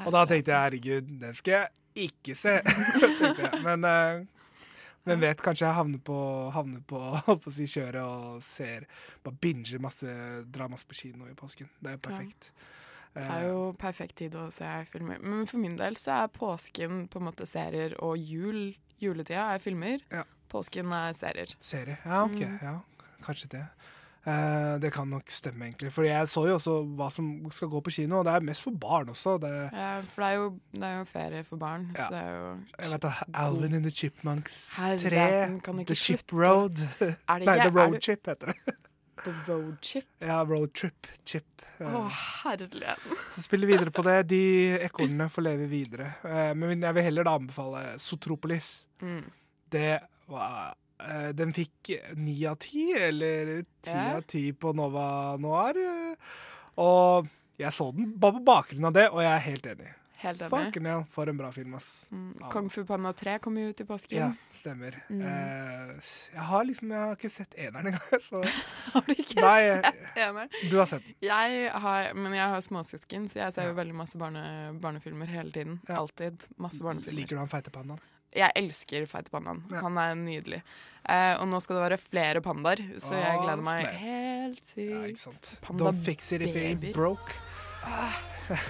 Og 0.04 0.10
da 0.10 0.24
tenkte 0.26 0.50
jeg 0.50 0.58
herregud, 0.58 1.10
den 1.22 1.36
skal 1.38 1.54
jeg 1.54 1.83
ikke 1.96 2.36
se. 2.38 2.60
tenkte 3.20 3.48
jeg. 3.48 3.62
Men 3.66 3.88
eh, 3.90 5.18
vet, 5.20 5.42
kanskje 5.44 5.68
jeg 5.68 5.78
havner 5.78 6.02
på, 6.04 6.20
havner 6.56 6.84
på, 6.88 7.00
holdt 7.28 7.44
på 7.46 7.52
å 7.52 7.56
si, 7.56 7.68
kjøret 7.70 8.04
og 8.04 8.44
ser 8.46 8.88
Bare 9.24 9.40
binger 9.44 9.82
masse, 9.84 10.14
drar 10.54 10.72
masse 10.72 10.88
på 10.90 10.98
kino 11.00 11.28
i 11.30 11.36
påsken. 11.38 11.70
Det 11.80 11.94
er 11.94 11.98
jo 11.98 12.04
perfekt. 12.10 12.54
Det 13.14 13.26
er 13.30 13.44
jo 13.46 13.58
perfekt 13.78 14.16
tid 14.24 14.36
å 14.42 14.48
se 14.54 14.68
filmer. 14.90 15.20
Men 15.22 15.46
for 15.50 15.62
min 15.62 15.76
del 15.78 16.00
så 16.02 16.24
er 16.24 16.32
påsken 16.34 17.04
på 17.14 17.22
en 17.22 17.28
måte 17.28 17.46
serier, 17.50 17.94
og 18.02 18.18
jul, 18.18 18.72
juletida 19.04 19.52
er 19.54 19.62
filmer. 19.62 20.02
Ja. 20.10 20.24
Påsken 20.50 20.90
er 20.98 21.14
serier. 21.18 21.54
Serier, 21.62 22.00
Ja, 22.06 22.24
OK. 22.26 22.40
Mm. 22.42 22.58
Ja, 22.62 22.80
kanskje 23.26 23.52
det. 23.54 23.64
Eh, 24.26 24.78
det 24.80 24.94
kan 24.96 25.10
nok 25.12 25.28
stemme, 25.36 25.66
egentlig. 25.68 25.92
For 25.92 26.06
jeg 26.08 26.30
så 26.32 26.46
jo 26.48 26.54
også 26.56 26.74
hva 26.96 27.10
som 27.12 27.26
skal 27.52 27.68
gå 27.74 27.82
på 27.84 27.92
kino, 27.92 28.22
og 28.22 28.26
det 28.26 28.34
er 28.38 28.46
mest 28.48 28.64
for 28.64 28.72
barn 28.80 29.10
også. 29.12 29.34
Det, 29.44 29.52
Ja, 29.74 29.98
for 30.02 30.24
det 30.24 30.30
er, 30.30 30.38
jo, 30.40 30.46
det 30.78 30.84
er 30.90 30.98
jo 30.98 31.04
ferie 31.10 31.44
for 31.44 31.58
barn, 31.60 31.90
Ja. 31.98 32.06
så 32.06 32.10
det 32.14 32.22
er 32.22 32.38
jo 32.38 32.54
jeg 32.80 32.92
vet 32.94 33.02
da, 33.02 33.12
Alvin 33.34 33.74
and 33.76 33.84
the 33.84 33.92
Chipmunks 33.92 34.62
3, 34.78 35.10
den 35.10 35.60
kan 35.62 35.80
ikke 35.80 35.88
The 35.92 35.96
Chip 35.96 36.20
slutte. 36.24 36.34
Road 36.40 36.78
Nei, 37.44 37.58
The 37.60 37.70
Road 37.70 37.94
det- 37.98 38.04
Chip 38.04 38.28
heter 38.32 38.54
det. 38.54 38.76
The 39.24 39.34
Road 39.48 39.78
Chip. 39.82 40.06
Ja, 40.22 40.40
Road 40.44 40.72
Trip 40.74 41.08
Chip. 41.26 41.46
Å, 41.84 41.90
oh, 42.06 42.08
herligheten. 42.46 43.18
Så 43.36 43.42
spiller 43.44 43.68
videre 43.68 43.92
på 43.92 44.04
det. 44.06 44.28
De 44.30 44.40
ekornene 44.86 45.26
får 45.30 45.44
leve 45.44 45.66
videre. 45.68 46.14
Eh, 46.24 46.54
Men 46.56 46.80
jeg 46.82 46.94
vil 46.96 47.04
heller 47.04 47.24
da 47.28 47.34
anbefale 47.36 47.82
Sotropolis. 48.00 48.86
Mm. 49.02 49.24
Det 49.74 50.00
var 50.32 50.70
eh, 50.70 50.74
Den 51.36 51.54
fikk 51.54 51.94
ni 52.16 52.38
av 52.50 52.56
ti, 52.64 52.92
eller 52.98 53.64
ti 53.84 53.92
Ja. 53.96 54.18
av 54.18 54.22
ti 54.30 54.52
på 54.54 54.74
Nova 54.76 55.38
Noir. 55.38 55.78
eh, 55.78 56.16
Og 56.78 57.28
jeg 57.60 57.70
så 57.72 57.92
den 57.96 58.14
bare 58.18 58.40
på 58.40 58.46
bakgrunn 58.46 58.86
av 58.86 58.94
det, 58.94 59.10
og 59.12 59.22
jeg 59.22 59.32
er 59.36 59.44
helt 59.52 59.66
enig. 59.76 59.92
Helt 60.24 60.40
enig. 60.40 60.50
Fucken, 60.54 60.86
ja. 60.88 61.04
for 61.12 61.28
en 61.28 61.36
bra 61.38 61.50
film, 61.52 61.74
ass. 61.76 62.06
Mm. 62.10 62.30
Ja. 62.40 62.48
Kung 62.50 62.70
Fu 62.72 62.86
Panda 62.88 63.12
3 63.14 63.40
kom 63.44 63.58
jo 63.60 63.68
ut 63.74 63.82
i 63.82 63.84
påsken. 63.84 64.18
Ja, 64.18 64.30
stemmer. 64.56 64.96
Mm. 65.10 65.20
Eh, 65.22 65.92
jeg 66.34 66.46
har 66.48 66.64
liksom 66.64 66.90
Jeg 66.94 67.00
har 67.02 67.16
ikke 67.18 67.30
sett 67.34 67.54
eneren 67.60 67.88
engang, 67.92 68.22
så 68.30 68.40
Har 68.94 69.02
du 69.06 69.12
ikke 69.14 69.42
Nei, 69.44 69.82
sett 69.84 70.16
eneren? 70.16 70.50
Du 70.72 70.78
har 70.80 70.86
sett 70.88 71.04
den. 71.04 71.16
Jeg 71.28 71.70
har, 71.76 72.14
men 72.16 72.34
jeg 72.40 72.48
har 72.56 72.62
småsøsken, 72.62 73.28
så 73.28 73.42
jeg 73.44 73.54
ser 73.54 73.68
jo 73.68 73.74
veldig 73.76 73.96
masse 74.00 74.18
barne, 74.18 74.46
barnefilmer 74.80 75.28
hele 75.28 75.52
tiden. 75.52 75.82
Alltid. 75.90 76.48
Masse 76.58 76.80
barnefilmer. 76.82 77.20
Liker 77.20 77.36
du 77.36 77.44
han 77.44 77.52
feite 77.52 77.70
pandaen? 77.76 78.00
Jeg 78.36 78.52
elsker 78.58 79.06
Feite 79.10 79.30
pandaen. 79.34 79.62
Han 79.78 79.98
er 80.02 80.16
nydelig. 80.18 80.62
Eh, 81.04 81.34
og 81.38 81.48
nå 81.52 81.60
skal 81.62 81.76
det 81.78 81.84
være 81.84 81.98
flere 82.02 82.42
pandaer, 82.42 82.80
så 83.04 83.18
jeg 83.20 83.42
gleder 83.44 83.64
meg 83.66 83.82
snap. 83.84 83.98
helt 84.04 84.64
sykt. 84.66 85.50
Ja. 85.52 85.60
Panda 85.68 85.90
Don't 85.90 86.04
fix 86.06 86.32
it 86.32 86.42
if 86.48 86.56
it 86.56 86.94
broke. 86.96 87.36
Ah. 87.84 88.16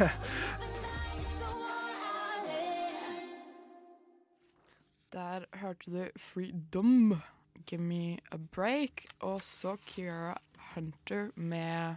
Der 5.13 5.45
hørte 5.61 5.91
du 5.91 6.07
Freedom, 6.17 7.21
Give 7.67 7.81
Me 7.81 8.17
a 8.31 8.37
Break, 8.37 9.05
og 9.19 9.43
så 9.43 9.75
Kira 9.85 10.33
Hunter 10.73 11.29
med 11.35 11.95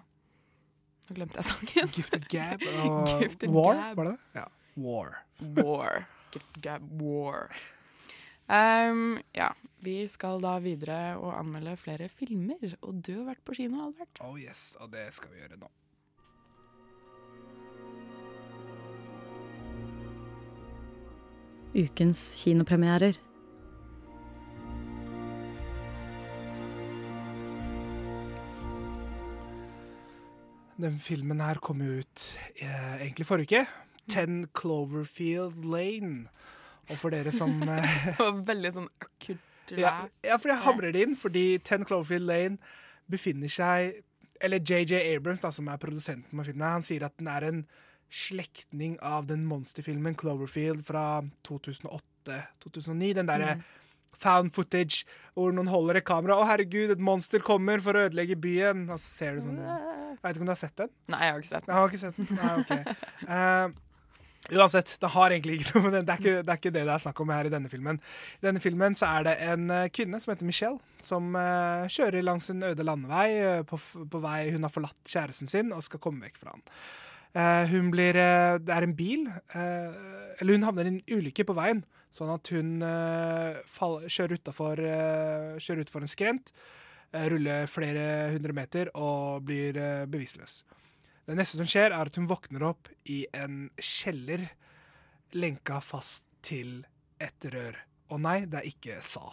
Nå 1.07 1.15
glemte 1.15 1.39
jeg 1.39 1.47
sangen. 1.47 1.89
Gifted 1.95 2.25
Gab 2.29 2.63
og 2.83 3.07
Gifted 3.23 3.49
War, 3.55 3.75
Gab. 3.79 3.97
var 3.97 4.05
det 4.09 4.13
det? 4.13 4.41
Ja. 4.41 4.45
War. 4.77 5.13
War. 5.55 6.05
War. 7.01 7.51
Um, 8.47 9.17
ja, 9.35 9.51
vi 9.83 10.05
skal 10.11 10.39
da 10.43 10.57
videre 10.63 11.17
og 11.19 11.33
anmelde 11.35 11.75
flere 11.81 12.09
filmer. 12.09 12.77
Og 12.83 13.03
du 13.03 13.13
har 13.19 13.33
vært 13.33 13.43
på 13.47 13.57
kino, 13.59 13.89
Albert? 13.89 14.23
Oh 14.23 14.39
yes, 14.39 14.77
og 14.81 14.93
det 14.95 15.09
skal 15.17 15.35
vi 15.35 15.43
gjøre 15.43 15.59
nå. 15.61 15.71
Ukens 21.77 22.23
kinopremierer. 22.41 23.19
Den 30.77 30.99
filmen 31.01 31.41
her 31.41 31.59
kom 31.65 31.81
ut 31.81 32.23
eh, 32.61 32.97
egentlig 33.01 33.27
forrige 33.29 33.63
uke. 33.63 33.86
Ten 34.09 34.47
Cloverfield 34.55 35.65
Lane. 35.65 36.29
Og 36.91 36.99
for 37.01 37.11
dere 37.11 37.33
som 37.35 37.57
eh, 37.73 37.95
Det 38.13 38.19
var 38.21 38.43
veldig 38.55 38.73
sånn 38.77 38.89
akutt 39.03 39.43
ja, 39.75 40.05
ja, 40.23 40.37
for 40.39 40.53
jeg 40.53 40.63
hamrer 40.63 40.93
det 40.95 41.01
inn, 41.03 41.17
fordi 41.19 41.59
10 41.59 41.83
Cloverfield 41.89 42.29
Lane 42.29 42.59
befinner 43.11 43.51
seg 43.51 43.97
Eller 44.41 44.61
JJ 44.63 45.01
Abrams, 45.17 45.41
da, 45.43 45.51
som 45.51 45.67
er 45.73 45.81
produsenten 45.83 46.39
av 46.39 46.47
filmen, 46.47 46.69
han 46.77 46.85
sier 46.87 47.03
at 47.09 47.17
den 47.19 47.27
er 47.33 47.47
en 47.49 47.65
slektning 48.13 48.95
av 49.03 49.27
den 49.27 49.43
monsterfilmen 49.49 50.15
Cloverfield 50.15 50.85
fra 50.87 51.23
2008-2009. 51.49 53.15
Den 53.19 53.27
derre 53.27 53.57
Mm. 53.57 53.65
found 54.17 54.53
footage 54.55 55.05
hvor 55.35 55.51
noen 55.53 55.69
holder 55.69 55.97
et 55.97 56.05
kamera. 56.05 56.37
'Å, 56.37 56.47
herregud, 56.47 56.91
et 56.93 56.99
monster 57.03 57.41
kommer 57.41 57.81
for 57.83 57.93
å 57.95 58.07
ødelegge 58.09 58.37
byen.' 58.41 58.89
Og 58.91 58.99
så 58.99 59.11
ser 59.11 59.35
du 59.35 59.41
sånn 59.41 59.59
Jeg 59.59 60.19
vet 60.23 60.37
ikke 60.37 60.41
om 60.41 60.47
du 60.47 60.53
har 60.55 60.63
sett 60.63 60.77
den? 60.77 60.89
Nei, 61.09 61.19
jeg 61.25 61.33
har 61.33 61.41
ikke 61.41 61.49
sett 61.49 61.67
den. 61.67 61.75
Jeg 61.75 61.81
har 61.81 61.89
ikke 61.89 61.99
sett 61.99 62.17
den. 62.17 62.29
Nei, 62.37 62.55
ok. 62.63 62.73
Eh, 63.37 63.69
uansett, 64.53 64.97
det 65.01 65.11
har 65.15 65.33
egentlig 65.35 65.61
ikke 65.61 65.81
noe 65.81 65.87
med 65.89 65.97
det. 65.97 66.03
Det 66.07 66.13
er 66.15 66.21
ikke, 66.23 66.43
det 66.43 66.53
er 66.53 66.61
ikke 66.61 66.75
det 66.75 66.85
det 66.87 66.93
er 66.95 67.03
snakk 67.03 67.23
om 67.23 67.33
her 67.35 67.49
i 67.49 67.53
denne 67.53 67.71
filmen. 67.73 67.99
I 68.39 68.47
denne 68.47 68.63
filmen 68.63 68.97
så 68.99 69.09
er 69.09 69.27
det 69.27 69.35
en 69.47 69.73
eh, 69.75 69.89
kvinne 69.95 70.21
som 70.23 70.33
heter 70.33 70.49
Michelle, 70.49 70.79
som 71.07 71.35
uh, 71.39 71.87
kjører 71.93 72.25
langs 72.25 72.51
en 72.51 72.65
øde 72.67 72.87
landevei 72.87 73.27
uh, 73.43 73.65
på, 73.67 73.79
på 74.11 74.21
vei 74.23 74.51
Hun 74.55 74.67
har 74.67 74.73
forlatt 74.73 75.11
kjæresten 75.11 75.51
sin 75.51 75.75
og 75.75 75.85
skal 75.87 76.03
komme 76.03 76.27
vekk 76.27 76.41
fra 76.41 76.55
han. 76.55 76.65
Uh, 77.37 77.65
hun 77.75 77.91
blir 77.93 78.17
Det 78.17 78.73
er 78.73 78.87
en 78.87 78.95
bil 78.97 79.27
Eller 79.53 80.57
hun 80.57 80.65
havner 80.65 80.89
i 80.89 80.95
en 80.95 81.03
ulykke 81.19 81.45
på 81.45 81.57
veien, 81.57 81.83
sånn 82.17 82.33
at 82.33 82.49
hun 82.55 82.81
fall, 83.69 83.99
kjører 84.09 84.41
utafor 84.41 84.81
Kjører 85.61 86.01
en 86.01 86.09
skrent, 86.11 86.55
ruller 87.13 87.69
flere 87.69 88.33
hundre 88.33 88.57
meter 88.57 88.91
og 88.97 89.45
blir 89.47 89.77
bevisstløs. 90.09 90.63
Det 91.27 91.35
neste 91.35 91.59
som 91.59 91.67
skjer, 91.67 91.91
er 91.91 92.07
at 92.07 92.17
hun 92.21 92.29
våkner 92.31 92.63
opp 92.69 92.87
i 93.11 93.25
en 93.35 93.67
kjeller, 93.83 94.45
lenka 95.35 95.81
fast 95.83 96.23
til 96.47 96.87
et 97.19 97.47
rør. 97.51 97.75
Og 98.15 98.21
nei, 98.23 98.45
det 98.47 98.61
er 98.61 98.69
ikke 98.71 99.01
Sa. 99.03 99.27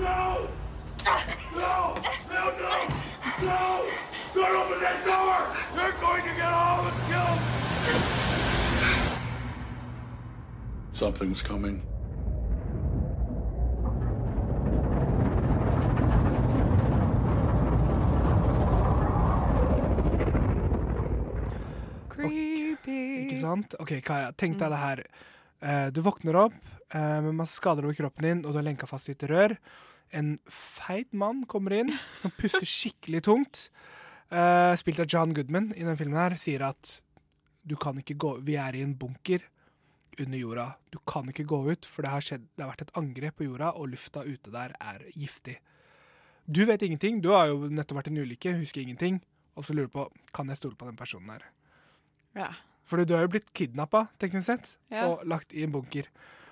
No! 0.00 0.48
No! 1.52 1.74
No, 2.32 2.42
no! 2.64 2.74
No! 3.44 3.84
Don't 4.32 4.56
open 4.56 4.80
that 4.80 5.04
door! 5.04 5.36
They're 5.76 6.00
going 6.00 6.24
to 6.24 6.32
get 6.32 6.48
all 6.48 6.80
of 6.80 6.86
us 6.88 6.96
killed! 7.12 7.40
Something's 10.94 11.42
coming. 11.42 11.82
Creepy. 22.18 23.30
Ikke 23.30 23.37
sant? 23.48 23.76
OK, 23.82 23.98
Kaja, 24.04 24.32
tenk 24.38 24.58
deg 24.60 24.72
det 24.74 24.80
her. 24.80 25.04
Uh, 25.58 25.88
du 25.90 26.00
våkner 26.06 26.38
opp 26.44 26.56
uh, 26.94 27.18
med 27.24 27.34
masse 27.40 27.58
skader 27.58 27.88
over 27.88 27.96
kroppen 27.98 28.28
din, 28.28 28.42
og 28.46 28.54
du 28.54 28.60
er 28.60 28.68
lenka 28.68 28.88
fast 28.90 29.10
i 29.10 29.16
et 29.16 29.26
rør. 29.30 29.56
En 30.14 30.36
feit 30.52 31.10
mann 31.12 31.44
kommer 31.50 31.74
inn 31.80 31.92
og 32.24 32.34
puster 32.38 32.68
skikkelig 32.68 33.24
tungt. 33.26 33.68
Uh, 34.28 34.74
spilt 34.78 35.00
av 35.02 35.08
John 35.08 35.32
Goodman 35.36 35.72
i 35.74 35.82
denne 35.82 35.98
filmen 35.98 36.20
her, 36.20 36.36
sier 36.40 36.66
at 36.68 36.98
du 37.68 37.74
kan 37.80 37.98
ikke 38.00 38.16
gå 38.16 38.30
Vi 38.46 38.54
er 38.56 38.76
i 38.76 38.84
en 38.84 38.94
bunker 38.96 39.42
under 40.18 40.38
jorda. 40.38 40.68
Du 40.90 40.98
kan 41.06 41.28
ikke 41.30 41.46
gå 41.48 41.60
ut, 41.70 41.86
for 41.86 42.04
det 42.04 42.12
har, 42.12 42.24
skjedd, 42.24 42.46
det 42.56 42.64
har 42.64 42.72
vært 42.72 42.86
et 42.86 42.94
angrep 42.98 43.38
på 43.38 43.48
jorda, 43.48 43.72
og 43.76 43.92
lufta 43.92 44.24
ute 44.26 44.52
der 44.54 44.74
er 44.80 45.04
giftig. 45.14 45.58
Du 46.48 46.64
vet 46.64 46.82
ingenting. 46.82 47.20
Du 47.20 47.30
har 47.34 47.50
jo 47.50 47.68
nettopp 47.68 48.00
vært 48.00 48.10
i 48.10 48.14
en 48.14 48.22
ulykke, 48.24 48.56
husker 48.62 48.82
ingenting. 48.82 49.20
Og 49.58 49.66
så 49.66 49.74
lurer 49.74 49.90
du 49.90 49.96
på 49.98 50.06
kan 50.34 50.48
jeg 50.48 50.60
stole 50.60 50.78
på 50.78 50.88
den 50.88 50.96
personen 50.96 51.34
her. 51.34 51.44
Ja. 52.38 52.48
Fordi 52.88 53.04
du 53.08 53.14
har 53.16 53.26
jo 53.26 53.32
blitt 53.36 53.50
kidnappa, 53.56 54.06
teknisk 54.20 54.48
sett, 54.48 54.76
Ja. 54.90 55.06
og 55.10 55.26
lagt 55.28 55.52
i 55.52 55.62
en 55.66 55.72
bunker. 55.74 56.08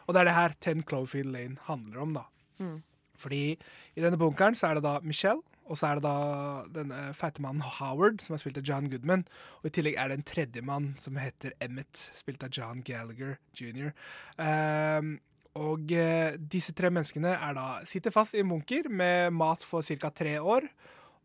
Og 0.07 0.15
det 0.15 0.21
er 0.21 0.25
det 0.29 0.35
her 0.37 0.55
Ten 0.61 0.83
Cloverfield 0.87 1.33
Lane 1.33 1.57
handler 1.67 2.03
om, 2.05 2.13
da. 2.15 2.27
Mm. 2.61 2.83
Fordi 3.17 3.57
i 3.97 4.01
denne 4.05 4.19
bunkeren 4.21 4.55
så 4.55 4.69
er 4.71 4.75
det 4.79 4.85
da 4.85 4.99
Michelle, 5.01 5.41
og 5.67 5.79
så 5.81 5.89
er 5.89 5.99
det 5.99 6.05
da 6.05 6.67
denne 6.71 6.99
feite 7.17 7.41
mannen 7.43 7.65
Howard, 7.65 8.21
som 8.23 8.37
er 8.37 8.43
spilt 8.43 8.59
av 8.61 8.67
John 8.69 8.91
Goodman. 8.93 9.25
Og 9.63 9.71
i 9.71 9.73
tillegg 9.75 9.97
er 9.99 10.09
det 10.13 10.19
en 10.21 10.27
tredjemann 10.29 10.91
som 11.01 11.17
heter 11.19 11.57
Emmet, 11.65 12.05
spilt 12.15 12.45
av 12.47 12.53
John 12.55 12.83
Gallagher 12.87 13.39
jr. 13.57 13.91
Um, 14.39 15.17
og 15.57 15.91
eh, 15.97 16.37
disse 16.37 16.75
tre 16.77 16.91
menneskene 16.93 17.33
er 17.33 17.57
da, 17.57 17.65
sitter 17.89 18.13
fast 18.15 18.37
i 18.37 18.43
en 18.45 18.51
bunker 18.53 18.91
med 18.93 19.33
mat 19.33 19.65
for 19.65 19.81
ca. 19.83 20.11
tre 20.13 20.37
år, 20.39 20.69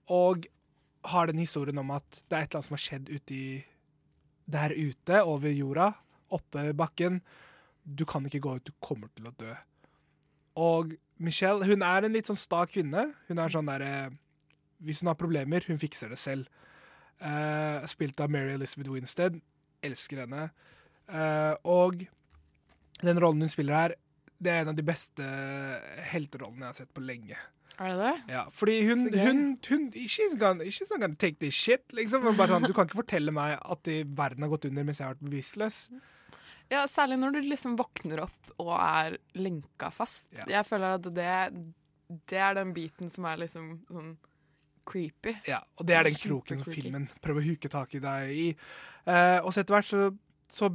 og 0.09 0.47
har 1.11 1.27
den 1.27 1.41
historien 1.43 1.77
om 1.81 1.91
at 1.91 2.21
det 2.29 2.37
er 2.37 2.45
et 2.45 2.49
eller 2.49 2.61
annet 2.61 2.69
som 2.69 2.77
har 2.77 2.85
skjedd 2.85 3.09
ute 3.11 3.35
i 3.35 3.45
der 4.51 4.75
ute 4.75 5.21
over 5.23 5.53
jorda, 5.53 5.91
oppe 6.31 6.69
i 6.69 6.75
bakken. 6.77 7.19
Du 7.83 8.05
kan 8.05 8.25
ikke 8.27 8.43
gå 8.43 8.57
ut, 8.57 8.67
du 8.67 8.73
kommer 8.83 9.11
til 9.15 9.29
å 9.29 9.35
dø. 9.39 9.53
Og 10.61 10.95
Michelle 11.21 11.67
hun 11.69 11.83
er 11.85 12.05
en 12.05 12.15
litt 12.15 12.29
sånn 12.29 12.39
sta 12.39 12.65
kvinne. 12.69 13.11
Hun 13.29 13.41
er 13.41 13.53
sånn 13.53 13.69
der, 13.69 13.81
eh, 13.81 14.09
Hvis 14.81 15.01
hun 15.01 15.11
har 15.11 15.15
problemer, 15.15 15.61
hun 15.67 15.77
fikser 15.77 16.09
det 16.09 16.17
selv. 16.17 16.47
Uh, 17.21 17.85
spilt 17.85 18.17
av 18.19 18.31
Mary 18.33 18.55
Elizabeth 18.55 18.89
Winstead. 18.89 19.35
Elsker 19.85 20.23
henne. 20.23 20.49
Uh, 21.05 21.53
og 21.69 22.07
den 23.05 23.19
rollen 23.21 23.45
hun 23.45 23.51
spiller 23.51 23.77
her, 23.77 23.93
det 24.41 24.51
er 24.51 24.63
en 24.63 24.71
av 24.73 24.77
de 24.77 24.85
beste 24.85 25.25
helterollene 26.11 26.65
jeg 26.65 26.73
har 26.73 26.79
sett 26.81 26.93
på 26.95 27.03
lenge. 27.05 27.37
Er 27.81 27.93
det 27.93 27.97
det? 28.01 28.13
Ja, 28.33 28.45
fordi 28.53 28.77
hun, 28.85 29.03
hun, 29.15 29.43
hun 29.69 29.85
she's 30.05 30.33
gonna, 30.37 30.67
she's 30.69 30.89
not 30.91 31.01
gonna 31.01 31.17
take 31.17 31.39
this 31.41 31.55
shit, 31.57 31.85
liksom. 31.97 32.25
Men 32.25 32.37
Bare 32.37 32.53
sånn, 32.55 32.67
du 32.67 32.75
kan 32.77 32.89
ikke 32.89 32.99
fortelle 33.01 33.33
meg 33.33 33.55
at 33.57 33.91
verden 34.17 34.45
har 34.45 34.51
gått 34.51 34.67
under 34.69 34.85
mens 34.87 35.01
jeg 35.01 35.07
har 35.07 35.15
vært 35.15 35.29
bevisstløs. 35.29 35.83
Ja, 36.71 36.85
særlig 36.87 37.19
når 37.19 37.35
du 37.35 37.47
liksom 37.49 37.77
våkner 37.79 38.25
opp 38.27 38.51
og 38.61 38.73
er 38.77 39.17
lenka 39.39 39.89
fast. 39.93 40.29
Ja. 40.43 40.47
Jeg 40.57 40.67
føler 40.69 40.97
at 40.99 41.07
det, 41.15 41.31
det 42.29 42.43
er 42.43 42.59
den 42.59 42.75
biten 42.75 43.11
som 43.11 43.27
er 43.27 43.41
liksom 43.41 43.73
sånn 43.89 44.13
creepy. 44.87 45.35
Ja, 45.49 45.61
og 45.77 45.87
det 45.87 45.97
er 45.97 46.07
den 46.09 46.17
kroken 46.17 46.61
som 46.63 46.73
filmen 46.73 47.07
prøver 47.23 47.43
å 47.43 47.49
huke 47.51 47.71
tak 47.71 47.93
i 47.97 48.01
deg 48.03 48.31
i. 48.33 48.47
Eh, 49.05 49.39
og 49.41 49.51
så 49.53 49.63
etter 49.63 49.77
hvert 49.77 49.89
så, 49.89 50.07
så 50.51 50.71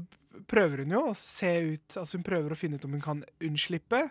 prøver 0.50 0.84
hun 0.84 0.94
jo 0.96 1.02
å 1.10 1.16
se 1.18 1.52
ut 1.72 1.96
Altså 2.00 2.18
hun 2.18 2.26
prøver 2.26 2.52
å 2.52 2.58
finne 2.58 2.78
ut 2.78 2.86
om 2.88 2.96
hun 2.96 3.04
kan 3.04 3.24
unnslippe. 3.44 4.02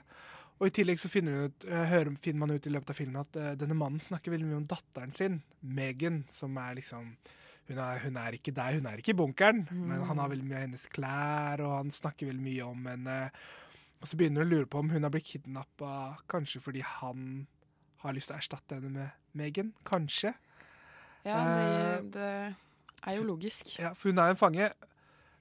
Og 0.56 0.70
i 0.70 0.76
tillegg 0.78 1.02
så 1.02 1.12
finner, 1.12 1.50
ut, 1.50 1.66
eh, 1.68 1.88
hører, 1.92 2.14
finner 2.24 2.46
man 2.46 2.56
ut 2.56 2.68
i 2.68 2.72
løpet 2.72 2.94
av 2.94 2.96
filmen 2.96 3.20
at 3.20 3.40
uh, 3.40 3.50
denne 3.60 3.76
mannen 3.76 4.00
snakker 4.00 4.32
veldig 4.32 4.48
mye 4.48 4.60
om 4.62 4.70
datteren 4.72 5.12
sin, 5.12 5.42
Megan, 5.60 6.22
som 6.32 6.56
er 6.62 6.78
liksom 6.80 7.10
hun 7.66 7.82
er, 7.82 8.00
hun 8.06 8.18
er 8.22 8.38
ikke 8.38 8.54
der, 8.56 8.78
hun 8.78 8.88
er 8.88 9.02
ikke 9.02 9.12
i 9.12 9.18
bunkeren, 9.18 9.64
men 9.74 10.04
han 10.06 10.20
har 10.22 10.30
veldig 10.30 10.46
mye 10.46 10.58
av 10.60 10.66
hennes 10.68 10.86
klær, 10.94 11.64
og 11.66 11.72
han 11.80 11.92
snakker 11.92 12.30
veldig 12.30 12.46
mye 12.46 12.68
om 12.68 12.86
henne. 12.92 13.16
Og 13.98 14.06
så 14.06 14.20
begynner 14.20 14.46
hun 14.46 14.46
å 14.46 14.54
lure 14.54 14.70
på 14.70 14.84
om 14.84 14.92
hun 14.94 15.08
har 15.08 15.12
blitt 15.12 15.32
kidnappa, 15.32 15.94
kanskje 16.30 16.62
fordi 16.62 16.84
han 16.86 17.48
har 18.04 18.14
lyst 18.14 18.30
til 18.30 18.38
å 18.38 18.42
erstatte 18.44 18.78
henne 18.78 18.94
med 18.94 19.34
Megan. 19.34 19.74
Kanskje. 19.88 20.36
Ja, 21.26 21.40
Eh, 21.42 22.04
det, 22.04 22.12
det 22.14 23.10
er 23.10 23.18
jo 23.18 23.26
logisk. 23.32 23.80
Ja, 23.82 23.96
for 23.98 24.14
hun 24.14 24.22
er 24.22 24.30
en 24.30 24.40
fange. 24.40 24.70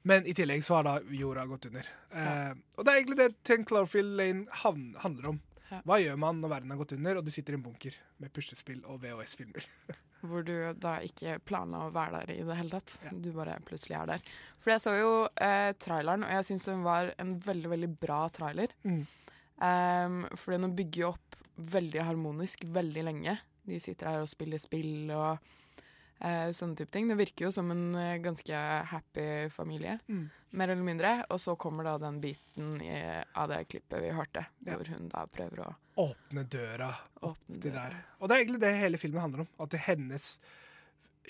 Men 0.09 0.27
i 0.29 0.35
tillegg 0.37 0.65
så 0.65 0.79
har 0.79 0.87
da 0.87 0.95
jorda 1.17 1.47
gått 1.49 1.71
under. 1.71 1.89
Eh, 2.13 2.53
og 2.77 2.85
det 2.85 2.93
er 2.93 3.01
egentlig 3.01 3.21
det 3.23 3.29
Ten 3.47 3.65
Cloverfield 3.65 4.17
Lane 4.19 4.63
handler 4.63 5.31
om. 5.33 5.43
Hva 5.89 5.97
gjør 5.99 6.19
man 6.21 6.43
når 6.43 6.53
verden 6.53 6.73
har 6.75 6.79
gått 6.79 6.93
under, 6.95 7.19
og 7.19 7.27
du 7.27 7.33
sitter 7.35 7.57
i 7.57 7.59
en 7.59 7.65
bunker 7.65 7.97
med 8.23 8.33
puslespill 8.37 8.83
og 8.85 9.01
VHS-filmer? 9.03 9.65
Hvor 10.29 10.45
du 10.47 10.55
da 10.81 10.99
ikke 11.05 11.39
planla 11.45 11.87
å 11.87 11.93
være 11.93 12.21
der 12.21 12.35
i 12.37 12.45
det 12.47 12.57
hele 12.57 12.79
tatt. 12.79 13.11
Du 13.25 13.31
bare 13.35 13.57
plutselig 13.67 13.97
er 13.99 14.13
der. 14.15 14.29
For 14.63 14.73
jeg 14.73 14.85
så 14.85 14.95
jo 14.97 15.11
eh, 15.43 15.73
traileren, 15.81 16.25
og 16.25 16.37
jeg 16.37 16.49
syns 16.49 16.69
den 16.71 16.85
var 16.87 17.11
en 17.21 17.35
veldig, 17.45 17.73
veldig 17.75 17.91
bra 18.01 18.21
trailer. 18.33 18.73
Mm. 18.85 19.03
Um, 19.55 20.23
for 20.41 20.57
den 20.57 20.73
bygger 20.77 21.03
jo 21.03 21.11
opp 21.13 21.37
veldig 21.75 22.07
harmonisk 22.09 22.65
veldig 22.75 23.05
lenge. 23.07 23.37
De 23.65 23.81
sitter 23.81 24.11
her 24.11 24.25
og 24.25 24.31
spiller 24.31 24.61
spill 24.61 25.13
og 25.15 25.53
eh, 26.25 26.49
sånne 26.57 26.77
type 26.81 26.91
ting. 26.95 27.07
Det 27.11 27.19
virker 27.21 27.47
jo 27.47 27.53
som 27.55 27.69
en 27.75 27.85
eh, 28.01 28.17
ganske 28.25 28.63
happy 28.91 29.27
familie, 29.53 29.99
Mm. 30.09 30.25
mer 30.53 30.69
eller 30.73 30.87
mindre. 30.87 31.13
Og 31.31 31.39
så 31.43 31.55
kommer 31.61 31.85
da 31.85 31.99
den 31.99 32.21
biten 32.23 32.81
i, 32.83 32.97
av 33.37 33.49
det 33.53 33.63
klippet 33.69 34.01
vi 34.03 34.11
hørte, 34.17 34.47
Ja. 34.65 34.75
hvor 34.79 34.89
hun 34.89 35.09
da 35.13 35.27
prøver 35.27 35.65
å 35.67 35.75
Åpne 35.97 36.43
døra 36.51 36.89
Åpne 37.23 37.61
til 37.61 37.71
døra. 37.71 37.89
der. 37.91 38.05
Og 38.21 38.29
det 38.29 38.35
er 38.37 38.45
egentlig 38.45 38.61
det 38.65 38.75
hele 38.81 38.99
filmen 38.99 39.21
handler 39.23 39.41
om. 39.45 39.49
At 39.61 39.71
det 39.71 39.79
er 39.81 39.93
hennes 39.95 40.41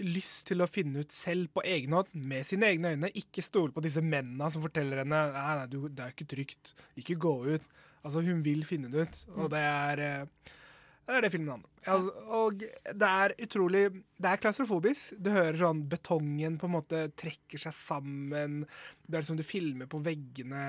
lyst 0.00 0.48
til 0.48 0.58
å 0.64 0.66
finne 0.66 1.04
ut 1.04 1.12
selv 1.14 1.52
på 1.54 1.62
egen 1.70 1.92
hånd, 1.94 2.08
med 2.14 2.46
sine 2.48 2.66
egne 2.72 2.94
øyne. 2.96 3.10
Ikke 3.14 3.42
stole 3.44 3.70
på 3.72 3.82
disse 3.84 4.02
mennene 4.02 4.48
som 4.50 4.62
forteller 4.64 5.02
henne 5.04 5.20
nei, 5.32 5.54
nei, 5.60 5.66
du, 5.70 5.84
det 5.88 6.02
er 6.08 6.14
ikke 6.16 6.26
trygt. 6.32 6.72
Ikke 6.98 7.16
gå 7.22 7.34
ut. 7.54 7.62
Altså, 8.04 8.20
hun 8.26 8.42
vil 8.44 8.64
finne 8.68 8.90
det 8.92 9.06
ut, 9.06 9.20
og 9.38 9.50
det 9.54 9.60
er 9.62 10.02
eh, 10.04 10.26
det 11.04 11.16
er 11.18 11.24
det 11.26 11.32
filmen 11.34 11.52
handler 11.52 11.68
om. 11.68 11.80
Altså, 11.84 12.12
og 12.32 12.62
det 13.00 13.08
er 13.08 13.34
utrolig 13.44 13.82
Det 13.92 14.30
er 14.30 14.40
klaustrofobisk. 14.40 15.18
Du 15.20 15.28
hører 15.34 15.58
sånn 15.60 15.82
betongen 15.90 16.56
på 16.60 16.68
en 16.68 16.76
måte 16.78 17.02
trekker 17.20 17.60
seg 17.60 17.74
sammen. 17.76 18.62
Det 19.04 19.18
er 19.18 19.24
liksom 19.24 19.40
du 19.40 19.44
filmer 19.44 19.90
på 19.90 20.00
veggene. 20.04 20.64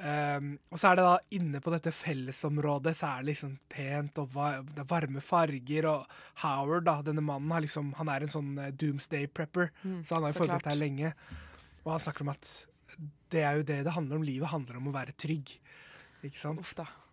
Um, 0.00 0.54
og 0.72 0.80
så 0.80 0.88
er 0.88 0.96
det 0.96 1.04
da 1.04 1.16
inne 1.36 1.60
på 1.60 1.72
dette 1.74 1.92
fellesområdet 1.92 2.94
så 2.96 3.10
er 3.10 3.20
det 3.20 3.28
liksom 3.34 3.50
pent 3.68 4.20
og 4.22 4.38
det 4.70 4.80
er 4.80 4.88
varme 4.88 5.20
farger. 5.20 5.90
Og 5.90 6.16
Howard, 6.40 6.86
da, 6.88 6.96
denne 7.04 7.24
mannen, 7.24 7.52
har 7.52 7.64
liksom, 7.66 7.92
han 7.98 8.08
er 8.08 8.24
en 8.24 8.32
sånn 8.32 8.54
eh, 8.56 8.72
doomsday 8.72 9.28
prepper. 9.28 9.74
Mm, 9.84 10.00
så 10.08 10.16
han 10.16 10.24
har 10.24 10.32
jo 10.32 10.40
forberedt 10.40 10.72
her 10.72 10.80
lenge. 10.80 11.12
Og 11.84 11.92
han 11.92 12.04
snakker 12.06 12.24
om 12.24 12.32
at 12.32 12.54
det 13.30 13.44
er 13.44 13.60
jo 13.60 13.68
det 13.68 13.82
det 13.84 13.94
handler 13.98 14.22
om. 14.22 14.26
Livet 14.26 14.54
handler 14.54 14.80
om 14.80 14.88
å 14.88 14.96
være 14.96 15.16
trygg. 15.20 15.58
Ikke 16.24 16.40
sant? 16.40 16.64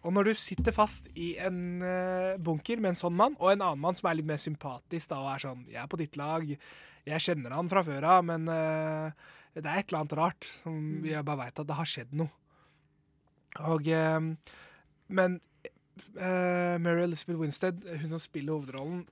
Og 0.06 0.14
når 0.14 0.30
du 0.30 0.34
sitter 0.38 0.76
fast 0.76 1.10
i 1.18 1.32
en 1.42 1.82
eh, 1.84 2.38
bunker 2.38 2.82
med 2.82 2.94
en 2.94 3.00
sånn 3.00 3.16
mann, 3.18 3.38
og 3.42 3.52
en 3.52 3.64
annen 3.66 3.82
mann 3.82 3.98
som 3.98 4.10
er 4.10 4.20
litt 4.20 4.30
mer 4.30 4.42
sympatisk 4.42 5.10
da, 5.12 5.24
og 5.24 5.32
er 5.34 5.44
sånn 5.48 5.66
'Jeg 5.68 5.82
er 5.82 5.90
på 5.90 6.00
ditt 6.00 6.18
lag. 6.20 6.46
Jeg 7.08 7.24
kjenner 7.24 7.56
han 7.56 7.70
fra 7.72 7.84
før 7.84 8.04
av, 8.04 8.24
men 8.28 8.48
uh, 8.52 9.12
det 9.56 9.66
er 9.66 9.80
et 9.80 9.90
eller 9.90 10.02
annet 10.04 10.18
rart 10.20 10.44
som 10.44 11.06
jeg 11.08 11.24
bare 11.24 11.40
veit 11.46 11.60
at 11.60 11.68
det 11.68 11.78
har 11.78 11.88
skjedd 11.88 12.12
noe'. 12.14 12.30
Og 13.72 13.88
uh, 13.88 14.36
Men 15.08 15.40
uh, 16.20 16.76
Mary 16.84 17.04
Elizabeth 17.08 17.40
Winstead, 17.40 17.80
hun 17.88 18.10
som 18.10 18.20
spiller 18.20 18.54
hovedrollen, 18.54 19.06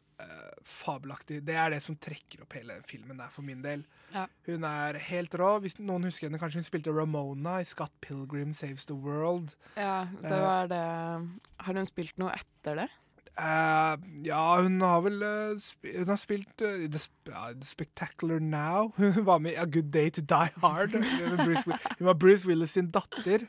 fabelaktig. 0.66 1.42
Det 1.44 1.56
er 1.60 1.70
det 1.70 1.82
som 1.84 1.98
trekker 2.00 2.42
opp 2.42 2.54
hele 2.56 2.80
filmen 2.88 3.18
der, 3.20 3.30
for 3.30 3.44
min 3.44 3.62
del. 3.62 3.84
Ja. 4.16 4.26
Hun 4.48 4.64
er 4.64 4.96
helt 5.10 5.34
rå. 5.36 5.58
Hvis 5.60 5.76
noen 5.82 6.06
husker 6.08 6.30
henne, 6.30 6.40
kanskje 6.40 6.62
hun 6.62 6.68
spilte 6.68 6.94
Ramona 6.96 7.58
i 7.60 7.66
Scott 7.68 7.92
Pilgrim 8.02 8.54
Saves 8.56 8.86
the 8.88 8.96
World. 8.96 9.56
Ja, 9.76 10.06
det 10.22 10.32
Eh, 10.32 10.42
var 10.42 10.68
det 10.72 10.84
Har 11.66 11.74
hun 11.74 11.86
spilt 11.90 12.18
noe 12.22 12.32
etter 12.32 12.76
det? 12.80 12.88
Uh, 13.36 14.00
ja, 14.24 14.62
hun 14.64 14.80
har 14.80 15.02
vel 15.04 15.18
uh, 15.20 15.60
Hun 15.84 16.08
har 16.08 16.16
spilt 16.16 16.62
uh, 16.64 16.86
The, 16.88 17.00
Sp 17.04 17.28
The 17.28 17.68
Spectacular 17.68 18.40
Now. 18.40 18.94
Hun 18.98 19.26
var 19.26 19.40
med 19.44 19.52
i 19.52 19.60
A 19.60 19.66
Good 19.66 19.92
Day 19.92 20.10
to 20.10 20.22
Die 20.22 20.52
Hard. 20.64 20.96
Hun 22.00 22.08
var 22.08 22.14
Bruce 22.14 22.48
Willis 22.48 22.72
sin 22.72 22.92
datter. 22.92 23.48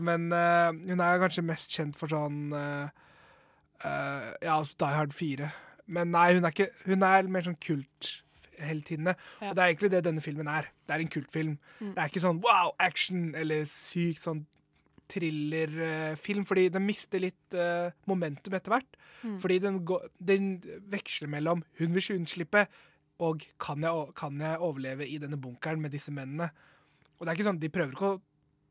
Men 0.00 0.30
hun 0.30 1.00
er 1.02 1.18
kanskje 1.18 1.42
mest 1.42 1.72
kjent 1.74 1.96
for 1.98 2.06
sånn 2.06 2.52
Ja, 2.54 2.92
altså 4.54 4.76
Die 4.78 4.94
Hard 4.94 5.12
4. 5.12 5.50
Men 5.90 6.12
nei, 6.14 6.34
hun 6.36 6.44
er, 6.46 6.54
ikke, 6.54 6.68
hun 6.86 7.02
er 7.02 7.26
mer 7.26 7.42
sånn 7.42 7.58
kultheltinne. 8.58 9.14
Ja. 9.40 9.50
Og 9.50 9.56
det 9.56 9.62
er 9.62 9.72
egentlig 9.72 9.90
det 9.90 10.04
denne 10.04 10.20
filmen 10.20 10.48
er. 10.48 10.68
Det 10.86 10.94
er 10.94 11.00
en 11.00 11.08
kultfilm. 11.08 11.58
Mm. 11.80 11.94
Det 11.94 12.02
er 12.02 12.10
ikke 12.10 12.24
sånn 12.24 12.42
wow, 12.44 12.72
action 12.78 13.34
eller 13.38 13.64
sykt 13.70 14.22
sånn 14.26 14.46
thrillerfilm, 15.08 16.44
fordi 16.44 16.68
den 16.68 16.84
mister 16.84 17.22
litt 17.22 17.56
uh, 17.56 17.88
momentum 18.06 18.54
etter 18.54 18.74
hvert. 18.74 18.98
Mm. 19.22 19.38
Fordi 19.40 19.58
den, 19.64 19.80
den 20.20 20.50
veksler 20.92 21.30
mellom 21.32 21.64
hun 21.80 21.94
vil 21.94 22.02
ikke 22.02 22.18
unnslippe 22.18 22.66
og 23.24 23.42
kan 23.58 23.82
jeg, 23.82 24.10
kan 24.14 24.38
jeg 24.38 24.60
overleve 24.62 25.06
i 25.08 25.16
denne 25.18 25.40
bunkeren 25.40 25.80
med 25.82 25.90
disse 25.96 26.12
mennene. 26.14 26.50
Og 27.18 27.24
det 27.24 27.32
er 27.32 27.38
ikke 27.38 27.48
sånn, 27.48 27.62
De 27.62 27.72
prøver 27.72 27.96
ikke 27.96 28.12
å 28.14 28.18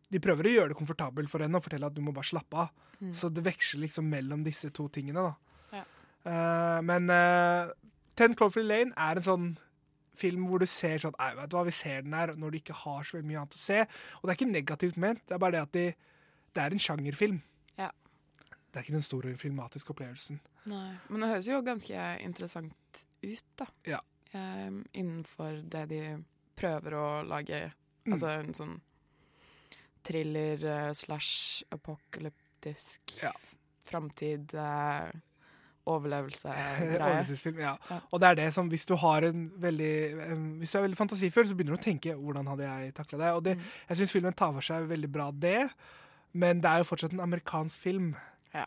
de 0.08 0.22
prøver 0.24 0.48
å 0.48 0.52
gjøre 0.54 0.72
det 0.72 0.78
komfortabelt 0.80 1.28
for 1.28 1.44
henne 1.44 1.60
og 1.60 1.66
fortelle 1.66 1.90
at 1.90 1.96
du 1.96 2.00
må 2.00 2.14
bare 2.16 2.30
slappe 2.30 2.62
av. 2.62 2.70
Mm. 3.02 3.10
Så 3.12 3.28
det 3.28 3.44
veksler 3.44 3.84
liksom 3.84 4.08
mellom 4.08 4.46
disse 4.46 4.70
to 4.72 4.86
tingene. 4.88 5.20
da. 5.20 5.82
Ja. 5.82 5.82
Uh, 6.24 6.78
men 6.88 7.12
uh, 7.12 7.74
Ten 8.16 8.34
Cloverfield 8.38 8.72
Lane 8.72 8.96
er 8.96 9.20
en 9.20 9.26
sånn 9.26 9.50
film 10.18 10.48
hvor 10.50 10.64
du 10.64 10.68
ser 10.70 11.00
sånn 11.02 11.16
Nei, 11.18 11.32
vet 11.38 11.52
du 11.52 11.58
hva, 11.58 11.66
vi 11.68 11.76
ser 11.76 12.04
den 12.06 12.16
her 12.18 12.34
når 12.40 12.54
du 12.54 12.60
ikke 12.60 12.78
har 12.84 13.08
så 13.08 13.22
mye 13.22 13.44
annet 13.44 13.58
å 13.58 13.62
se. 13.62 13.84
Og 14.20 14.26
det 14.26 14.34
er 14.34 14.40
ikke 14.40 14.50
negativt 14.52 15.00
ment, 15.02 15.24
det 15.26 15.38
er 15.38 15.44
bare 15.44 15.58
det 15.58 15.64
at 15.68 15.78
de, 15.78 15.86
det 16.58 16.64
er 16.64 16.76
en 16.76 16.86
sjangerfilm. 16.88 17.42
Ja. 17.78 17.92
Det 18.44 18.80
er 18.80 18.86
ikke 18.86 18.98
den 18.98 19.08
store 19.08 19.36
filmatiske 19.40 19.94
opplevelsen. 19.94 20.42
Nei. 20.68 20.90
Men 21.08 21.24
det 21.24 21.32
høres 21.32 21.50
jo 21.50 21.62
ganske 21.66 22.08
interessant 22.26 23.04
ut, 23.24 23.48
da. 23.60 23.70
Ja. 23.88 24.02
Um, 24.34 24.82
innenfor 24.92 25.62
det 25.72 25.86
de 25.94 26.02
prøver 26.58 26.98
å 26.98 27.08
lage. 27.28 27.62
Mm. 28.08 28.16
Altså 28.16 28.34
en 28.34 28.58
sånn 28.58 28.76
thriller 30.08 30.62
eh, 30.64 30.92
slash 30.96 31.66
apokalyptisk 31.76 33.18
framtid, 33.88 34.54
uh. 34.56 35.12
Overlevelsesfilm, 36.88 37.60
ja. 37.64 37.76
Og 38.12 38.22
det 38.22 38.30
er 38.30 38.40
det 38.42 38.48
som, 38.56 38.70
hvis 38.72 38.86
du 38.90 38.96
har 39.00 39.28
en 39.28 39.48
veldig 39.64 39.92
Hvis 40.62 40.72
du 40.74 40.80
er 40.80 40.88
veldig 40.88 41.00
fantasifull, 41.00 41.48
så 41.48 41.58
begynner 41.58 41.78
du 41.78 41.82
å 41.82 41.86
tenke 41.86 42.16
'hvordan 42.16 42.48
hadde 42.52 42.66
jeg 42.68 42.94
takla 42.94 43.20
det?' 43.20 43.36
Og 43.36 43.44
det, 43.44 43.58
jeg 43.90 43.98
syns 43.98 44.12
filmen 44.12 44.34
tar 44.34 44.54
for 44.54 44.62
seg 44.62 44.90
veldig 44.90 45.12
bra 45.12 45.32
det, 45.32 45.70
men 46.34 46.62
det 46.62 46.70
er 46.70 46.78
jo 46.84 46.90
fortsatt 46.90 47.14
en 47.14 47.24
amerikansk 47.24 47.80
film. 47.80 48.16
Ja. 48.54 48.66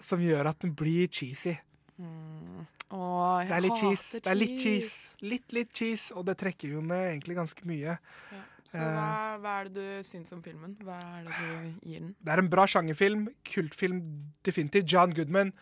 Som 0.00 0.20
gjør 0.20 0.48
at 0.48 0.60
den 0.60 0.74
blir 0.74 1.08
cheesy. 1.08 1.56
Mm. 1.98 2.66
Åh, 2.90 3.46
Det 3.46 3.54
er 3.54 3.60
litt 3.60 3.72
hater 3.72 3.96
cheese. 3.96 4.20
Det 4.20 4.30
er 4.30 4.34
litt 4.34 4.60
cheese. 4.60 5.10
Litt, 5.22 5.52
litt 5.52 5.74
cheese, 5.74 6.14
og 6.14 6.26
det 6.26 6.38
trekker 6.38 6.72
jo 6.72 6.80
ned 6.80 7.12
egentlig 7.12 7.36
ganske 7.36 7.66
mye. 7.68 7.98
Ja. 8.32 8.40
Så 8.70 8.78
Eh, 8.78 8.86
hva, 8.94 9.38
hva 9.42 9.52
er 9.60 9.68
det 9.68 9.74
du 9.74 10.06
syns 10.06 10.32
om 10.32 10.42
filmen? 10.42 10.76
Hva 10.84 10.98
er 10.98 11.26
det 11.26 11.34
du 11.34 11.88
gir 11.88 12.00
den? 12.04 12.14
Det 12.22 12.32
er 12.32 12.42
en 12.42 12.50
bra 12.50 12.66
sjangerfilm. 12.70 13.28
Kultfilm, 13.44 14.00
definitivt. 14.46 14.86
John 14.92 15.14
Goodman. 15.14 15.52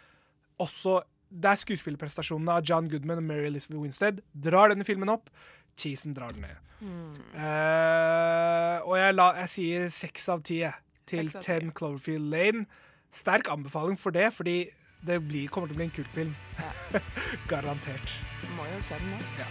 Også 0.59 1.01
Det 1.29 1.45
er 1.51 1.61
skuespillerprestasjonene 1.61 2.55
av 2.57 2.65
John 2.65 2.87
Goodman 2.89 3.21
og 3.21 3.27
Mary 3.29 3.45
Elizabeth 3.51 3.83
Winstead. 3.83 4.23
Drar 4.33 4.73
denne 4.73 4.85
filmen 4.85 5.11
opp. 5.13 5.29
cheesen 5.79 6.15
drar 6.15 6.33
den 6.33 6.41
ned. 6.41 6.57
Mm. 6.81 7.15
Uh, 7.35 8.89
og 8.89 8.95
jeg, 8.99 9.15
la, 9.15 9.27
jeg 9.43 9.51
sier 9.53 9.89
seks 9.93 10.29
av 10.29 10.43
ti 10.43 10.63
til 11.07 11.29
Seks 11.29 11.37
av 11.37 11.43
ti. 11.43 11.47
Ten 11.47 11.73
Cloverfield 11.73 12.31
Lane. 12.33 12.65
Sterk 13.13 13.51
anbefaling 13.53 13.99
for 13.99 14.11
det, 14.11 14.33
fordi 14.33 14.71
det 15.07 15.21
blir, 15.29 15.49
kommer 15.49 15.69
til 15.69 15.77
å 15.77 15.81
bli 15.83 15.89
en 15.89 15.95
kultfilm. 15.95 16.35
Garantert. 17.51 18.17
Må 18.57 18.67
jo 18.73 18.81
se 18.83 18.99
den 18.99 19.13
nå. 19.13 19.21
Ja. 19.39 19.49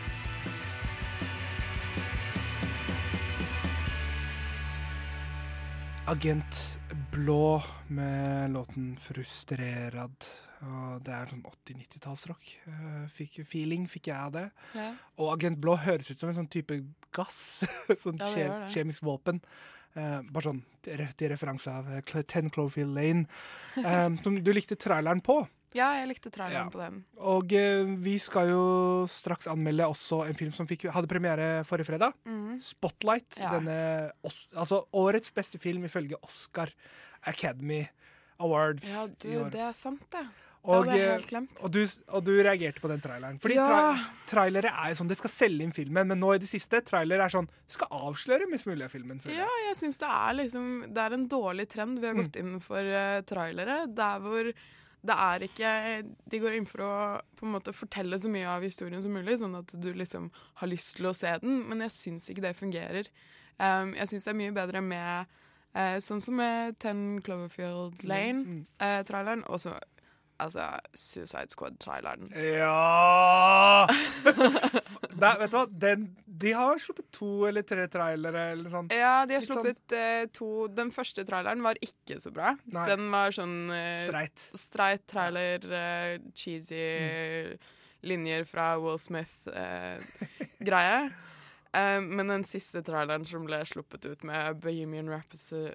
Agent 6.08 6.80
Blå 7.12 7.62
med 7.88 8.51
låten 8.51 8.97
'Frustrerad'. 8.99 10.47
Og 10.66 11.01
det 11.05 11.14
er 11.14 11.30
sånn 11.30 11.43
80-90-tallsrock. 11.45 12.51
Uh, 12.66 13.03
fikk 13.14 13.41
feeling 13.45 13.84
fikk 13.89 14.10
jeg 14.10 14.18
av 14.18 14.32
det. 14.34 14.45
Ja. 14.74 14.88
Og 15.22 15.34
Agent 15.36 15.60
Blå 15.62 15.76
høres 15.84 16.10
ut 16.10 16.20
som 16.20 16.32
en 16.32 16.39
sånn 16.39 16.49
type 16.49 16.80
gass. 17.14 17.62
sånn 18.03 18.18
Ja, 18.34 18.64
kjemisk 18.72 19.05
våpen. 19.05 19.41
Uh, 19.97 20.22
bare 20.30 20.49
sånn 20.51 20.64
til, 20.86 21.30
referanse 21.32 21.72
av 21.74 21.88
uh, 21.89 22.24
Ten 22.30 22.49
Cloverfield 22.53 22.93
Lane. 22.93 23.28
eh, 23.82 24.10
som 24.24 24.36
du 24.43 24.51
likte 24.53 24.78
traileren 24.78 25.22
på. 25.26 25.39
Ja, 25.76 25.91
jeg 25.99 26.08
likte 26.10 26.30
traileren 26.34 26.70
Ja. 26.70 26.74
på 26.74 26.80
den. 26.82 26.99
Og 27.18 27.53
uh, 27.53 27.93
vi 28.01 28.16
skal 28.22 28.49
jo 28.53 28.64
straks 29.12 29.49
anmelde 29.51 29.86
også 29.89 30.24
en 30.28 30.38
film 30.38 30.53
som 30.55 30.70
fikk, 30.70 30.88
hadde 30.93 31.10
premiere 31.12 31.64
forrige 31.70 31.89
fredag. 31.91 32.14
Mm. 32.26 32.58
Spotlight. 32.64 33.38
Ja. 33.41 33.53
Denne, 33.58 33.78
altså 34.58 34.84
årets 34.95 35.34
beste 35.36 35.62
film 35.62 35.86
ifølge 35.89 36.18
Oscar 36.26 36.74
Academy 37.28 37.84
Awards 38.39 38.86
Ja, 38.93 39.08
du, 39.10 39.32
det 39.49 39.64
er 39.66 39.74
sant, 39.74 40.03
det. 40.14 40.22
Og, 40.68 40.88
eh, 40.91 41.18
og, 41.63 41.72
du, 41.72 41.80
og 42.11 42.24
du 42.28 42.32
reagerte 42.43 42.82
på 42.84 42.89
den 42.91 42.99
traileren. 42.99 43.38
Fordi 43.39 43.55
Ja. 43.55 43.63
tra 43.65 44.09
trailere 44.28 44.68
er 44.74 44.89
jo 44.91 44.95
sånn, 44.99 45.07
det 45.07 45.18
skal 45.18 45.30
selge 45.32 45.63
inn 45.63 45.72
filmen, 45.72 46.07
men 46.11 46.20
nå 46.20 46.34
i 46.36 46.39
det 46.43 46.49
siste, 46.51 46.82
trailere 46.84 47.24
er 47.24 47.30
sånn, 47.32 47.47
skal 47.72 47.88
avsløre 47.89 48.49
mest 48.51 48.65
mulig 48.68 48.84
av 48.84 48.91
filmen. 48.91 49.22
Ja, 49.32 49.47
jeg 49.68 49.76
syns 49.80 49.97
det 49.97 50.09
er 50.11 50.34
liksom 50.43 50.93
Det 50.93 50.97
er 51.05 51.13
en 51.13 51.28
dårlig 51.30 51.70
trend. 51.70 51.99
Vi 51.99 52.07
har 52.07 52.13
Mm. 52.15 52.24
gått 52.26 52.36
inn 52.36 52.59
for 52.59 52.80
uh, 52.84 53.22
trailere 53.22 53.88
der 53.95 54.20
hvor 54.20 54.43
det 55.07 55.15
er 55.15 55.39
ikke 55.47 56.03
De 56.28 56.39
går 56.39 56.57
inn 56.57 56.65
for 56.65 56.80
å 56.84 57.22
på 57.38 57.45
en 57.45 57.53
måte 57.53 57.72
fortelle 57.72 58.20
så 58.20 58.28
mye 58.30 58.47
av 58.47 58.61
historien 58.61 59.01
som 59.01 59.13
mulig, 59.13 59.38
sånn 59.39 59.55
at 59.57 59.68
du 59.80 59.93
liksom 59.93 60.30
har 60.55 60.68
lyst 60.68 60.97
til 60.97 61.05
å 61.05 61.15
se 61.15 61.38
den, 61.39 61.63
men 61.70 61.80
jeg 61.80 61.91
syns 61.91 62.28
ikke 62.30 62.41
det 62.41 62.55
fungerer. 62.57 63.07
Um, 63.59 63.93
jeg 63.95 64.07
syns 64.09 64.26
det 64.26 64.34
er 64.36 64.41
mye 64.41 64.51
bedre 64.53 64.82
med 64.84 65.28
uh, 65.78 65.97
sånn 66.01 66.20
som 66.22 66.36
med 66.36 66.78
Ten 66.80 67.22
Cloverfield 67.22 68.03
Mm, 68.03 68.65
Lane-traileren, 68.78 69.43
og 69.49 69.59
så 69.61 69.80
altså 70.43 70.67
Suicide 70.93 71.49
Squad-traileren. 71.53 72.29
Ja! 72.38 73.88
da, 75.21 75.31
vet 75.41 75.51
du 75.51 75.57
hva? 75.57 75.65
Den, 75.85 76.05
de 76.27 76.51
har 76.57 76.77
sluppet 76.81 77.07
to 77.15 77.29
eller 77.49 77.63
tre 77.67 77.88
trailere 77.91 78.43
eller 78.53 78.69
sånn. 78.73 78.88
Ja, 78.93 79.25
de 79.25 79.33
har 79.38 79.41
Litt 79.41 79.49
sånn- 79.49 79.57
sluppet 79.63 79.95
eh, 79.97 80.25
to 80.38 80.49
Den 80.77 80.91
første 80.95 81.25
traileren 81.27 81.63
var 81.65 81.75
ikke 81.83 82.19
så 82.23 82.31
bra. 82.35 82.53
Nei. 82.75 82.85
Den 82.91 83.09
var 83.13 83.33
sånn 83.35 83.57
eh, 83.73 84.05
Streit. 84.05 84.39
streit 84.61 85.03
trailer, 85.09 85.59
eh, 85.81 86.17
cheesy 86.38 87.57
linjer 88.07 88.45
fra 88.47 88.75
Will 88.79 88.99
Smith-greie. 89.01 90.99
Eh, 91.74 91.99
men 92.01 92.32
den 92.32 92.45
siste 92.47 92.82
traileren 92.86 93.26
som 93.28 93.45
ble 93.47 93.59
sluppet 93.68 94.05
ut 94.07 94.24
med 94.28 94.59
Bohemian 94.63 95.09
Rhapsody 95.11 95.74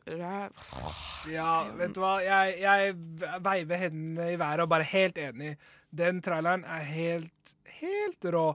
Ja, 1.31 1.53
vet 1.79 1.95
du 1.97 2.03
hva? 2.03 2.17
Jeg, 2.25 2.57
jeg 2.63 2.97
veiver 3.45 3.85
hendene 3.87 4.33
i 4.33 4.39
været 4.41 4.65
og 4.65 4.71
bare 4.73 4.89
helt 4.89 5.21
enig. 5.21 5.57
Den 5.93 6.23
traileren 6.25 6.65
er 6.65 6.87
helt, 6.89 7.55
helt 7.81 8.31
rå. 8.33 8.47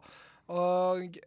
Og, 0.47 1.19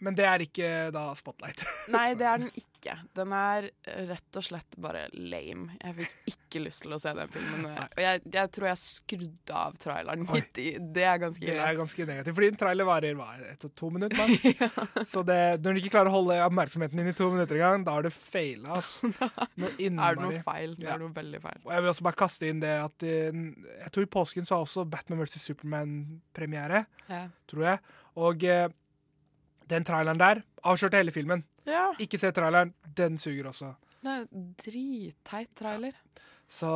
men 0.00 0.14
det 0.16 0.24
er 0.26 0.42
ikke 0.44 0.68
da 0.94 1.06
Spotlight. 1.18 1.62
Nei, 1.94 2.14
det 2.18 2.26
er 2.26 2.40
den 2.42 2.50
ikke. 2.56 2.94
Den 3.16 3.32
er 3.36 3.66
rett 4.08 4.38
og 4.40 4.44
slett 4.46 4.76
bare 4.80 5.02
lame. 5.14 5.74
Jeg 5.82 5.96
fikk 5.98 6.30
ikke 6.34 6.62
lyst 6.64 6.82
til 6.86 6.94
å 6.96 6.98
se 7.02 7.12
den 7.14 7.28
filmen. 7.30 7.66
Og 7.70 8.00
jeg, 8.02 8.22
jeg 8.32 8.50
tror 8.56 8.68
jeg 8.70 8.80
skrudde 8.82 9.58
av 9.60 9.76
traileren 9.82 10.24
midt 10.26 10.60
i. 10.62 10.66
Det 10.80 11.04
er 11.06 11.20
ganske 11.22 11.44
Det 11.46 11.58
er 11.60 11.76
ganske 11.78 12.06
negativt, 12.08 12.36
fordi 12.38 12.48
en 12.54 12.58
trailer 12.64 12.88
varer 12.88 13.18
hva, 13.18 13.28
et 13.52 13.66
og 13.68 13.74
to 13.78 13.90
minutter 13.94 14.18
maks. 14.18 14.48
Så 15.12 15.22
det, 15.28 15.38
når 15.62 15.76
du 15.76 15.82
ikke 15.82 15.92
klarer 15.98 16.10
å 16.12 16.16
holde 16.16 16.40
oppmerksomheten 16.48 17.02
din 17.02 17.12
i 17.12 17.16
to 17.20 17.28
minutter 17.34 17.60
engang, 17.60 17.84
da 17.86 17.98
har 17.98 18.08
du 18.08 18.10
faila, 18.14 18.80
ass. 18.80 18.96
Noe 19.60 19.72
innmari. 19.78 20.16
Er 20.16 20.18
det 20.18 20.26
noe 20.26 20.42
feil? 20.48 20.74
Det 20.80 20.88
Ja. 20.88 20.96
er 20.96 21.04
noe 21.04 21.14
veldig 21.20 21.42
feil. 21.44 21.60
Og 21.66 21.72
jeg 21.76 21.84
vil 21.84 21.92
også 21.94 22.08
bare 22.08 22.20
kaste 22.24 22.48
inn 22.50 22.60
det 22.64 22.72
at 22.80 23.04
eh, 23.06 23.40
Jeg 23.84 23.92
tror 23.94 24.06
i 24.08 24.12
påsken 24.16 24.48
så 24.48 24.56
har 24.58 24.64
også 24.66 24.86
Batman 24.90 25.20
vs. 25.22 25.38
Superman-premiere. 25.50 26.84
Ja. 27.10 27.24
Tror 27.50 27.66
jeg. 27.68 27.82
Og 28.20 28.44
eh, 28.48 28.68
den 29.70 29.86
traileren 29.86 30.20
der 30.20 30.42
avslørte 30.66 31.00
hele 31.00 31.14
filmen. 31.14 31.44
Ja. 31.68 31.90
Ikke 32.02 32.18
se 32.20 32.32
traileren. 32.34 32.74
Den 32.96 33.18
suger 33.20 33.50
også. 33.52 33.74
Det 34.00 34.12
er 34.16 34.28
dritteit 34.64 35.52
trailer. 35.58 35.96
Så 36.50 36.68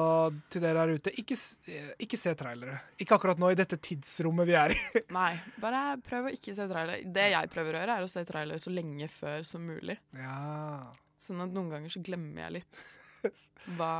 til 0.52 0.62
dere 0.62 0.84
der 0.84 1.00
ute, 1.00 1.10
ikke, 1.18 1.34
eh, 1.66 1.88
ikke 2.04 2.18
se 2.20 2.30
trailere. 2.38 2.76
Ikke 3.02 3.16
akkurat 3.16 3.40
nå 3.42 3.48
i 3.50 3.56
dette 3.58 3.74
tidsrommet 3.82 4.46
vi 4.46 4.54
er 4.54 4.74
i. 4.76 4.76
Nei, 5.16 5.32
bare 5.58 5.96
prøv 6.04 6.28
å 6.28 6.34
ikke 6.36 6.54
se 6.54 6.68
trailer. 6.70 7.02
Det 7.16 7.24
jeg 7.32 7.50
prøver 7.50 7.74
å 7.74 7.80
gjøre, 7.80 7.96
er 7.98 8.06
å 8.06 8.12
se 8.12 8.22
trailer 8.28 8.62
så 8.62 8.70
lenge 8.70 9.08
før 9.10 9.42
som 9.48 9.66
mulig. 9.66 9.96
Ja. 10.14 10.78
Sånn 11.18 11.42
at 11.42 11.50
noen 11.56 11.72
ganger 11.74 11.90
så 11.90 12.04
glemmer 12.06 12.44
jeg 12.44 12.60
litt 12.60 12.84
hva 13.80 13.94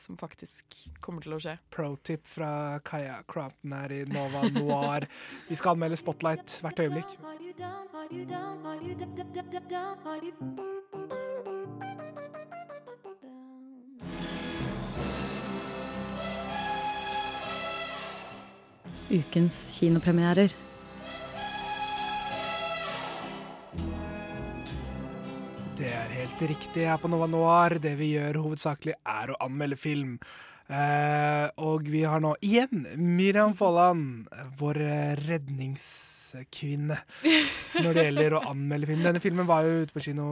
som 0.00 0.18
faktisk 0.20 0.76
kommer 1.04 1.24
til 1.24 1.36
å 1.36 1.40
skje. 1.42 1.56
Pro 1.74 1.94
tip 2.06 2.26
fra 2.28 2.80
Kaja 2.86 3.20
Crompton 3.30 3.74
her 3.76 3.92
i 3.92 4.02
Nova 4.12 4.44
Noir. 4.54 5.06
Vi 5.48 5.58
skal 5.58 5.74
anmelde 5.74 5.98
Spotlight 6.00 6.58
hvert 6.64 6.84
øyeblikk. 6.84 7.16
Ukens 19.14 19.56
kinopremierer. 19.78 20.63
Helt 26.34 26.50
riktig 26.50 26.86
her 26.88 26.98
på 26.98 27.08
Nova 27.10 27.26
Noir. 27.30 27.76
Det 27.78 27.92
vi 27.94 28.08
gjør 28.14 28.40
hovedsakelig, 28.42 28.94
er 29.06 29.30
å 29.30 29.36
anmelde 29.44 29.76
film. 29.78 30.16
Eh, 30.66 31.46
og 31.62 31.86
vi 31.92 32.00
har 32.08 32.22
nå 32.24 32.32
igjen 32.42 32.88
Miriam 32.98 33.52
Folland, 33.54 34.26
vår 34.58 34.80
eh, 34.82 35.12
redningskvinne, 35.28 36.96
når 37.84 37.90
det 37.94 38.06
gjelder 38.08 38.36
å 38.38 38.42
anmelde 38.50 38.90
film. 38.90 39.06
Denne 39.06 39.22
filmen 39.22 39.46
var 39.46 39.68
jo 39.68 39.84
ute 39.84 39.94
på 39.94 40.02
kino, 40.08 40.26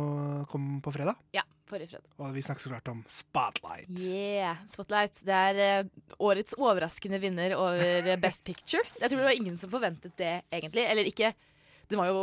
kom 0.51 0.81
på 0.83 0.95
fredag, 0.97 1.21
Ja, 1.37 1.45
forrige 1.71 1.93
fredag. 1.93 2.09
og 2.19 2.35
vi 2.35 2.47
snakker 2.49 2.67
så 2.67 2.75
klart 2.75 2.91
om 2.91 3.05
Spotlight. 3.07 3.93
Yeah, 4.03 4.59
Spotlight. 4.73 5.23
Det 5.23 5.41
er 5.53 5.65
eh, 5.69 5.91
årets 6.19 6.57
overraskende 6.59 7.21
vinner 7.23 7.55
over 7.61 7.85
eh, 8.01 8.17
Best 8.25 8.43
Picture. 8.49 8.83
Jeg 8.99 9.07
tror 9.07 9.21
det 9.23 9.29
var 9.31 9.39
ingen 9.39 9.61
som 9.61 9.71
forventet 9.71 10.17
det, 10.19 10.41
egentlig. 10.51 10.89
Eller 10.89 11.13
ikke 11.13 11.35
Den 11.93 12.01
var 12.01 12.11
jo 12.11 12.23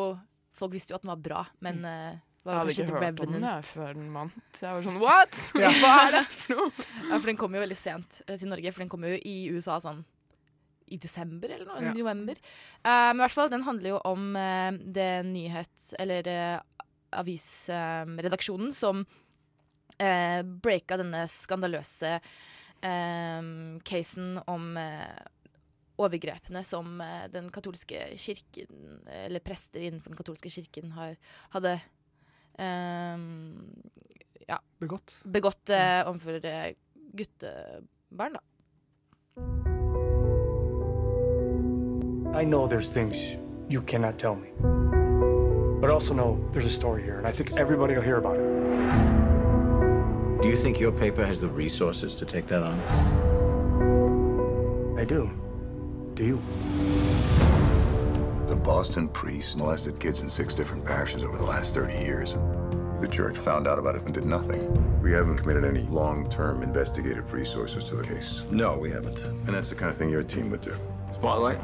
Folk 0.60 0.74
visste 0.74 0.92
jo 0.92 0.98
at 0.98 1.06
den 1.06 1.14
var 1.14 1.22
bra, 1.24 1.46
men 1.64 1.86
uh, 1.88 2.18
Jeg 2.46 2.56
hadde 2.56 2.72
ikke 2.72 2.86
hørt 2.96 3.20
om 3.26 3.34
den 3.36 3.48
før 3.68 3.98
den 3.98 4.14
vant. 4.16 4.62
Jeg 4.62 4.72
var 4.78 4.86
sånn 4.86 5.02
what?! 5.02 5.42
Ja. 5.64 5.72
Hva 5.82 5.96
er 6.06 6.16
dette 6.22 6.40
for 6.40 6.62
noe? 6.62 6.88
Ja, 7.10 7.18
for 7.18 7.28
den 7.32 7.40
kom 7.42 7.58
jo 7.58 7.64
veldig 7.66 7.78
sent 7.78 8.22
eh, 8.28 8.38
til 8.40 8.50
Norge, 8.52 8.72
for 8.72 8.86
den 8.86 8.92
kom 8.92 9.04
jo 9.08 9.18
i 9.18 9.36
USA 9.52 9.76
sånn 9.84 10.06
i 10.90 10.98
desember 10.98 11.52
eller 11.54 11.68
noe, 11.70 11.84
Ja. 11.84 11.94
november. 11.94 12.40
Uh, 12.82 13.12
men 13.12 13.20
i 13.20 13.24
hvert 13.26 13.36
fall, 13.36 13.52
den 13.52 13.66
handler 13.68 13.92
jo 13.92 14.00
om 14.10 14.32
uh, 14.34 14.72
det 14.74 15.10
nyhets... 15.28 15.94
Eller 16.02 16.30
uh, 16.30 16.86
avisredaksjonen 17.10 18.70
som 18.78 19.00
uh, 19.02 20.42
breaka 20.46 20.98
denne 21.02 21.24
skandaløse 21.30 22.20
casen 22.80 24.38
om 24.48 24.78
overgrepene 26.00 26.62
som 26.64 27.02
den 27.34 27.50
katolske 27.52 28.06
kirken, 28.16 29.02
eller 29.26 29.44
prester 29.44 29.84
innenfor 29.84 30.14
den 30.14 30.20
katolske 30.22 30.52
kirken, 30.54 30.94
har, 30.96 31.18
hadde 31.52 31.74
ja, 34.48 34.60
Begått. 34.80 35.16
begått 35.24 35.70
eh, 35.70 36.08
overfor 36.10 36.46
eh, 36.46 36.74
guttebarn, 37.14 38.34
da. 38.34 38.40
I 42.42 42.44
know 42.46 42.68
there's 42.68 42.90
things 42.90 43.18
you 43.70 43.82
cannot 43.82 44.18
tell 44.20 44.36
me. 44.36 44.50
But 45.82 45.90
I 45.90 45.94
also 45.94 46.14
know 46.14 46.38
there's 46.52 46.66
a 46.66 46.70
story 46.70 47.02
here, 47.04 47.18
and 47.18 47.28
I 47.28 47.32
think 47.32 47.58
everybody 47.58 47.94
will 47.96 48.02
hear 48.04 48.18
about 48.18 48.36
it. 48.38 48.44
Do 50.42 50.48
you 50.50 50.56
think 50.56 50.80
your 50.80 50.92
paper 50.92 51.26
has 51.26 51.40
the 51.42 51.48
resources 51.48 52.16
to 52.16 52.26
take 52.26 52.48
that 52.48 52.64
on? 52.64 52.80
I 54.98 55.06
do. 55.06 55.30
Do 56.16 56.24
you? 56.26 56.40
The 58.50 58.56
Boston 58.56 59.08
priest 59.08 59.56
molested 59.58 60.00
kids 60.00 60.22
in 60.22 60.28
six 60.28 60.56
different 60.56 60.84
parishes 60.84 61.24
over 61.24 61.38
the 61.38 61.44
last 61.44 61.76
30 61.76 61.94
years. 61.94 62.36
The 63.00 63.08
church 63.08 63.38
found 63.38 63.68
out 63.68 63.78
about 63.78 63.94
it 63.94 64.02
and 64.06 64.12
did 64.12 64.26
nothing. 64.26 64.60
We 65.04 65.12
haven't 65.12 65.38
committed 65.38 65.64
any 65.64 65.84
long-term 65.84 66.64
investigative 66.64 67.32
resources 67.32 67.84
to 67.90 67.96
the 67.96 68.04
case. 68.04 68.42
No, 68.50 68.76
we 68.76 68.90
haven't. 68.90 69.20
And 69.20 69.50
that's 69.50 69.70
the 69.70 69.76
kind 69.76 69.92
of 69.92 69.98
thing 70.00 70.10
your 70.10 70.24
team 70.24 70.50
would 70.50 70.62
do. 70.62 70.74
Spotlight? 71.12 71.60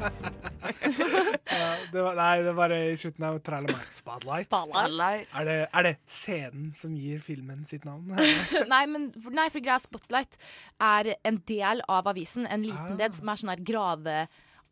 det 1.92 2.02
var, 2.02 2.14
nei, 2.20 2.42
det 2.42 2.52
var 2.52 2.76
i 2.76 2.92
slutten 2.96 3.24
av 3.24 3.38
traileren. 3.38 3.80
Spotlight. 3.90 4.52
Spotlight. 4.52 5.32
Er, 5.32 5.48
det, 5.48 5.56
er 5.72 5.88
det 5.88 5.94
scenen 6.12 6.74
som 6.76 6.92
gir 6.92 7.24
filmen 7.24 7.64
sitt 7.64 7.88
navn? 7.88 8.12
nei, 8.74 8.84
men 8.84 9.08
nei, 9.32 9.48
for 9.48 9.64
greia 9.64 9.80
Spotlight 9.80 10.36
er 10.76 11.14
en 11.24 11.40
del 11.48 11.80
av 11.88 12.12
avisen. 12.12 12.44
En 12.44 12.68
liten 12.68 13.00
del 13.00 13.16
som 13.16 13.32
er 13.32 13.44
sånn 13.46 13.56
her 13.56 13.64
grave... 13.72 14.28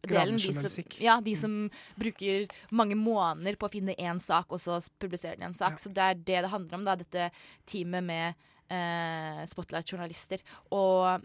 Delen, 0.07 0.37
de 0.39 0.53
som, 0.55 0.85
ja, 1.03 1.17
de 1.21 1.35
som 1.37 1.55
bruker 1.99 2.47
mange 2.71 2.95
måneder 2.95 3.57
på 3.59 3.67
å 3.67 3.73
finne 3.73 3.97
én 3.99 4.21
sak, 4.23 4.53
og 4.55 4.61
så 4.63 4.79
publiserer 5.03 5.41
de 5.41 5.49
en 5.49 5.57
sak. 5.59 5.81
Så 5.83 5.91
det 5.95 6.05
er 6.05 6.21
det 6.21 6.45
det 6.45 6.53
handler 6.53 6.79
om, 6.79 6.85
da, 6.87 6.95
dette 7.01 7.31
teamet 7.67 8.07
med 8.07 8.47
eh, 8.71 9.43
Spotlight-journalister. 9.51 10.45
Og 10.77 11.25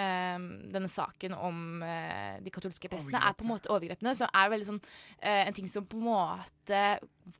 eh, 0.00 0.46
denne 0.72 0.90
saken 0.90 1.36
om 1.36 1.84
eh, 1.84 2.40
de 2.44 2.54
katolske 2.54 2.88
prestene 2.90 3.20
er 3.20 3.36
på 3.36 3.46
en 3.46 3.52
måte 3.52 3.72
overgrepene. 3.74 4.16
Som 4.16 4.32
er 4.32 4.54
veldig 4.54 4.70
sånn 4.72 4.80
eh, 5.20 5.44
en 5.44 5.58
ting 5.60 5.68
som 5.70 5.84
på 5.84 6.00
en 6.00 6.08
måte 6.08 6.82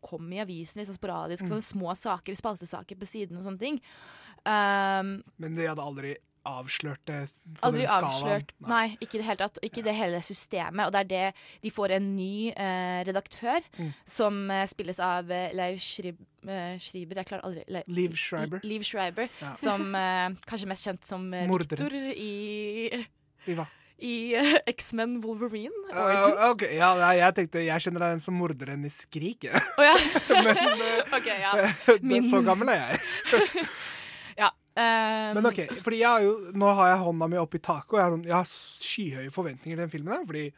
kom 0.05 0.29
i 0.37 0.43
avisen 0.45 0.83
litt 0.83 0.91
sånn 0.91 1.01
sporadisk. 1.01 1.47
Mm. 1.47 1.55
Sånne 1.55 1.69
små 1.71 1.97
saker, 1.99 2.37
spaltesaker 2.39 3.01
på 3.01 3.09
siden 3.09 3.41
og 3.41 3.49
sånne 3.49 3.63
ting. 3.63 3.81
Um, 4.45 5.17
Men 5.41 5.57
de 5.57 5.65
hadde 5.71 5.85
aldri 5.85 6.17
avslørt 6.47 7.01
det 7.09 7.19
på 7.59 7.67
Aldri 7.69 7.87
avslørt. 7.89 8.51
Nei, 8.69 8.97
ikke 9.01 9.17
i 9.17 9.21
det 9.23 9.27
hele 9.29 9.41
tatt. 9.45 9.59
Ikke 9.65 9.85
det 9.87 9.95
hele 9.97 10.21
systemet. 10.23 10.87
Og 10.87 10.93
det 10.93 11.01
er 11.05 11.09
det 11.13 11.25
de 11.65 11.71
får 11.75 11.95
en 11.97 12.11
ny 12.17 12.51
eh, 12.53 13.05
redaktør, 13.09 13.61
Mm. 13.79 13.93
som 14.07 14.51
eh, 14.51 14.67
spilles 14.71 15.01
av 15.01 15.31
eh, 15.31 15.51
Leif 15.57 15.81
Schrib, 15.83 16.19
eh, 16.47 16.77
Schreiber 16.79 17.17
Jeg 17.23 17.27
klarer 17.27 17.45
aldri 17.49 17.65
Le- 17.69 17.83
Liv 17.89 18.15
Schreiber. 18.17 18.61
Liv 18.63 18.83
Schreiber, 18.85 19.29
Ja. 19.41 19.55
som 19.67 19.95
eh, 19.95 20.29
kanskje 20.47 20.69
mest 20.71 20.85
kjent 20.87 21.05
som 21.09 21.33
eh. 21.35 21.49
Victor 21.49 21.93
i 21.95 23.07
hva? 23.55 23.67
I 24.05 24.35
uh, 24.37 24.57
X-Men 24.67 25.21
Wolverine 25.23 25.71
Uh, 25.93 26.01
Origins. 26.03 26.41
ok, 26.51 26.63
ja, 26.75 26.89
jeg 27.15 27.35
tenkte 27.37 27.61
Jeg 27.63 27.81
kjenner 27.85 28.03
deg 28.03 28.23
som 28.25 28.35
morderen 28.35 28.83
i 28.85 28.91
Skrik. 28.91 29.45
Ja. 29.47 29.61
Men 30.45 30.59
OK, 31.17 31.29
ja. 31.31 31.53
den- 31.87 32.03
Min- 32.03 32.27
så 32.29 32.41
gammel 32.45 32.69
er 32.75 32.81
jeg. 32.99 32.99
Ehm, 34.77 35.35
Men 35.39 35.47
ok, 35.51 35.61
fordi 35.83 36.01
jeg 36.01 36.09
har 36.09 36.25
jo, 36.25 36.35
nå 36.55 36.75
har 36.79 36.93
jeg 36.93 37.03
hånda 37.05 37.29
mi 37.31 37.41
oppi 37.41 37.59
taket, 37.59 37.95
og 37.95 38.01
jeg 38.01 38.07
har, 38.07 38.19
jeg 38.29 38.37
har 38.37 38.51
skyhøye 38.51 39.35
forventninger 39.35 39.77
til 39.77 39.85
den 39.85 39.91
filmen. 39.91 40.15
her, 40.17 40.27
Fordi 40.27 40.51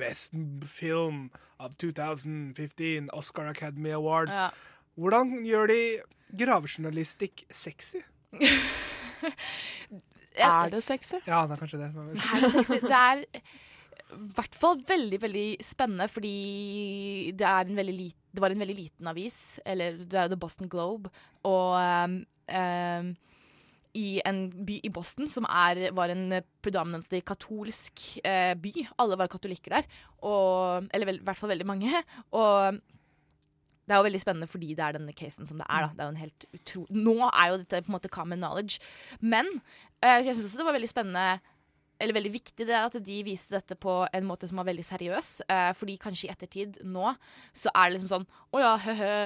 Best 0.00 0.32
film 0.64 1.30
of 1.58 1.74
2015, 1.76 3.10
Oscar 3.12 3.50
Academy 3.50 3.90
Awards. 3.92 4.32
Ja. 4.32 4.48
Hvordan 4.96 5.44
gjør 5.44 5.66
de 5.66 5.80
gravejournalistikk 6.38 7.44
sexy? 7.50 8.00
Er 10.40 10.70
det 10.70 10.82
sexy? 10.86 11.18
Ja, 11.26 11.42
det 11.44 11.56
er 11.56 11.60
kanskje 11.60 11.78
det. 11.80 11.88
Er 11.90 12.40
det 12.40 12.52
sexy? 12.54 12.78
Det 12.80 12.96
er 12.96 13.24
i 14.10 14.28
hvert 14.36 14.56
fall 14.58 14.80
veldig 14.88 15.18
veldig 15.22 15.46
spennende, 15.62 16.06
fordi 16.08 17.32
det, 17.36 17.46
er 17.46 17.68
en 17.68 17.76
veldig 17.76 17.94
lit, 17.94 18.16
det 18.32 18.42
var 18.42 18.54
en 18.54 18.62
veldig 18.62 18.76
liten 18.76 19.10
avis, 19.10 19.60
eller 19.66 20.00
det 20.04 20.18
er 20.18 20.30
The 20.30 20.38
Boston 20.40 20.70
Globe, 20.70 21.10
og 21.46 21.76
um, 21.76 22.16
um, 22.48 23.12
i 23.98 24.20
en 24.26 24.44
by 24.66 24.78
i 24.86 24.92
Boston 24.94 25.28
som 25.30 25.46
er, 25.48 25.88
var 25.96 26.12
en 26.12 26.40
predominantly 26.62 27.22
katolsk 27.26 28.20
eh, 28.24 28.54
by. 28.54 28.72
Alle 29.02 29.18
var 29.18 29.30
katolikker 29.32 29.78
der, 29.78 29.90
og, 30.22 30.88
eller 30.94 31.14
i 31.14 31.20
hvert 31.26 31.40
fall 31.40 31.52
veldig 31.54 31.68
mange. 31.68 31.90
Og 32.38 32.80
det 33.90 33.96
er 33.96 33.98
jo 33.98 34.06
veldig 34.06 34.22
spennende 34.22 34.46
fordi 34.46 34.74
det 34.78 34.84
er 34.86 34.94
denne 34.94 35.14
casen 35.18 35.48
som 35.48 35.58
det 35.58 35.66
er. 35.66 35.86
Da. 35.86 35.94
Det 35.94 36.02
er 36.02 36.10
jo 36.10 36.14
en 36.14 36.24
helt 36.24 36.44
utro... 36.54 36.82
Nå 36.94 37.16
er 37.30 37.48
jo 37.50 37.62
dette 37.62 37.80
på 37.82 37.90
en 37.90 37.96
måte 37.96 38.12
common 38.12 38.38
knowledge. 38.38 38.78
Men 39.18 39.48
eh, 39.98 40.20
jeg 40.22 40.36
syns 40.36 40.46
også 40.46 40.62
det 40.62 40.68
var 40.68 40.78
veldig 40.78 40.92
spennende 40.92 41.30
eller 42.00 42.16
veldig 42.16 42.32
viktig 42.32 42.64
det 42.64 42.76
at 42.78 42.94
de 43.04 43.16
viste 43.26 43.52
dette 43.52 43.76
på 43.76 43.92
en 44.08 44.24
måte 44.24 44.48
som 44.48 44.60
var 44.60 44.68
veldig 44.70 44.84
seriøs. 44.86 45.32
Eh, 45.50 45.72
fordi 45.76 45.98
kanskje 46.00 46.28
i 46.28 46.32
ettertid 46.32 46.78
nå 46.86 47.10
så 47.52 47.72
er 47.74 47.88
det 47.88 47.98
liksom 47.98 48.12
sånn 48.14 48.28
Å 48.54 48.62
ja, 48.62 48.70
he-he. 48.86 49.16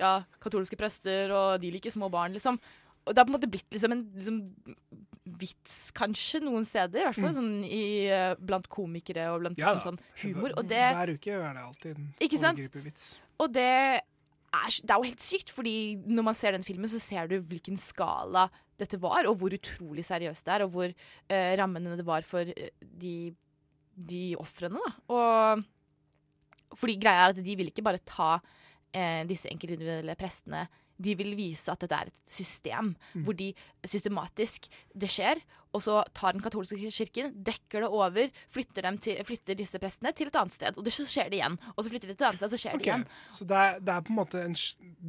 ja, 0.00 0.14
katolske 0.42 0.78
prester, 0.80 1.30
og 1.34 1.60
de 1.62 1.70
liker 1.74 1.94
små 1.94 2.10
barn, 2.12 2.34
liksom. 2.34 2.58
Og 3.04 3.12
det 3.14 3.20
har 3.20 3.26
på 3.28 3.32
en 3.34 3.36
måte 3.38 3.50
blitt 3.52 3.74
liksom 3.74 3.92
en 3.92 4.04
liksom, 4.16 4.38
vits, 5.40 5.74
kanskje, 5.96 6.40
noen 6.44 6.64
steder. 6.68 7.00
I 7.02 7.04
hvert 7.08 7.18
fall 7.20 7.32
Mm. 7.32 7.38
sånn 7.38 7.64
i, 7.68 8.06
eh, 8.08 8.34
blant 8.38 8.68
komikere 8.68 9.28
og 9.34 9.40
blant 9.42 9.58
Ja 9.58 9.74
liksom, 9.74 9.98
sånn 9.98 10.00
humor. 10.22 10.52
Og 10.56 10.68
det, 10.68 10.80
Hver 10.94 11.14
uke 11.16 11.32
er 11.32 11.54
det 11.54 11.62
alltid 11.64 11.96
en 11.96 12.08
overgripervits. 12.20 13.06
og 13.40 13.52
det 13.52 13.64
er, 13.64 14.00
det 14.86 14.90
er 14.90 14.96
jo 15.00 15.08
helt 15.10 15.20
sykt, 15.20 15.50
fordi 15.50 15.96
når 16.06 16.22
man 16.24 16.34
ser 16.34 16.52
den 16.52 16.62
filmen, 16.62 16.88
så 16.88 17.00
ser 17.00 17.26
du 17.28 17.40
hvilken 17.42 17.76
skala 17.76 18.48
dette 18.78 18.98
var, 19.00 19.26
og 19.26 19.38
hvor 19.38 19.50
utrolig 19.50 20.04
seriøst 20.04 20.44
det 20.44 20.52
er, 20.54 20.62
og 20.64 20.70
hvor 20.70 20.88
uh, 20.90 21.56
rammene 21.58 21.96
det 21.96 22.06
var 22.06 22.22
for 22.22 22.42
uh, 22.42 22.68
de, 22.80 23.34
de 23.96 24.36
ofrene. 24.36 24.78
fordi 26.74 26.96
greia 26.98 27.26
er 27.26 27.34
at 27.34 27.42
de 27.44 27.56
vil 27.56 27.70
ikke 27.70 27.84
bare 27.86 28.02
ta 28.04 28.40
uh, 28.40 29.22
disse 29.28 29.46
enkeltindividuelle 29.50 30.16
prestene. 30.18 30.66
De 30.98 31.16
vil 31.18 31.34
vise 31.38 31.72
at 31.72 31.80
dette 31.84 32.00
er 32.00 32.12
et 32.12 32.22
system 32.26 32.94
Mm. 33.14 33.24
hvor 33.24 33.36
de 33.36 33.52
systematisk 33.86 34.68
Det 34.94 35.08
skjer, 35.10 35.40
og 35.74 35.82
så 35.82 35.96
tar 36.14 36.36
den 36.36 36.42
katolske 36.42 36.78
kirken, 36.94 37.32
dekker 37.44 37.82
det 37.82 37.88
over, 37.90 38.30
flytter, 38.52 38.86
dem 38.86 38.98
til, 39.02 39.18
flytter 39.26 39.58
disse 39.58 39.78
prestene 39.82 40.12
til 40.14 40.30
et 40.30 40.38
annet 40.38 40.54
sted. 40.54 40.78
Og 40.78 40.86
det, 40.86 40.92
så 40.94 41.06
skjer 41.08 41.32
det 41.32 41.40
igjen. 41.40 41.58
Og 41.74 41.82
så 41.82 41.90
flytter 41.90 42.10
de 42.10 42.14
til 42.14 42.22
et 42.22 42.28
annet 42.28 42.42
sted, 42.42 42.52
så 42.52 42.60
skjer 42.62 42.76
okay. 42.76 42.84
det 42.84 42.90
igjen. 42.92 43.06
Så 43.34 43.48
det 43.50 43.58
er, 43.58 43.80
det 43.82 43.96
er 43.96 44.06
på 44.06 44.14
en 44.14 44.20
måte 44.20 44.44
en, 44.44 44.54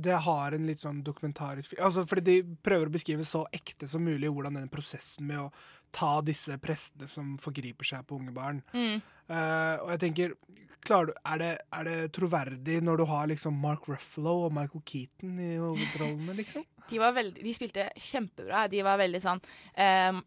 Det 0.08 0.20
har 0.26 0.58
en 0.58 0.66
litt 0.66 0.82
sånn 0.82 1.04
dokumentarisk 1.06 1.78
altså 1.80 2.04
Fordi 2.08 2.24
de 2.26 2.58
prøver 2.66 2.90
å 2.90 2.94
beskrive 2.94 3.26
så 3.28 3.46
ekte 3.54 3.88
som 3.88 4.04
mulig 4.04 4.32
hvordan 4.32 4.58
den 4.58 4.72
prosessen 4.72 5.28
med 5.30 5.46
å 5.46 5.50
ta 5.96 6.20
disse 6.26 6.58
prestene 6.62 7.08
som 7.12 7.36
forgriper 7.42 7.88
seg 7.88 8.06
på 8.08 8.20
unge 8.20 8.36
barn 8.36 8.62
Mm. 8.76 9.02
Uh, 9.26 9.82
Og 9.82 9.90
jeg 9.96 10.00
tenker 10.04 10.36
du, 10.86 11.14
er, 11.26 11.38
det, 11.42 11.52
er 11.74 11.88
det 11.88 12.12
troverdig 12.14 12.76
når 12.86 13.00
du 13.02 13.06
har 13.10 13.30
liksom 13.32 13.56
Mark 13.58 13.88
Ruffalo 13.90 14.44
og 14.46 14.52
Michael 14.54 14.84
Keaton 14.86 15.40
i 15.42 15.56
hovedrollene, 15.58 16.36
liksom? 16.38 16.66
De, 16.90 17.00
var 17.02 17.16
veldig, 17.16 17.42
de 17.42 17.54
spilte 17.58 17.88
kjempebra. 17.98 18.68
De 18.70 18.84
var 18.86 19.00
veldig 19.02 19.22
sånn 19.24 19.42
um, 19.42 20.20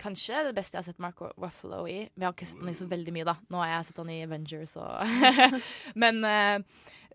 Kanskje 0.00 0.42
det 0.46 0.54
beste 0.56 0.76
jeg 0.76 0.82
har 0.82 0.86
sett 0.90 1.00
Mark 1.04 1.18
Ruffalo 1.36 1.82
i. 1.88 1.98
Vi 2.12 2.24
har 2.24 2.32
ikke 2.32 2.48
sett 2.48 2.60
han 2.60 2.72
i 2.72 2.76
så 2.76 2.86
veldig 2.88 3.12
mye, 3.12 3.26
da. 3.28 3.34
Nå 3.52 3.60
har 3.60 3.72
jeg 3.74 3.88
sett 3.90 3.98
han 4.00 4.12
i 4.12 4.20
Avengers 4.24 4.76
og 4.80 5.16
Men 6.02 6.22
uh, 6.24 6.60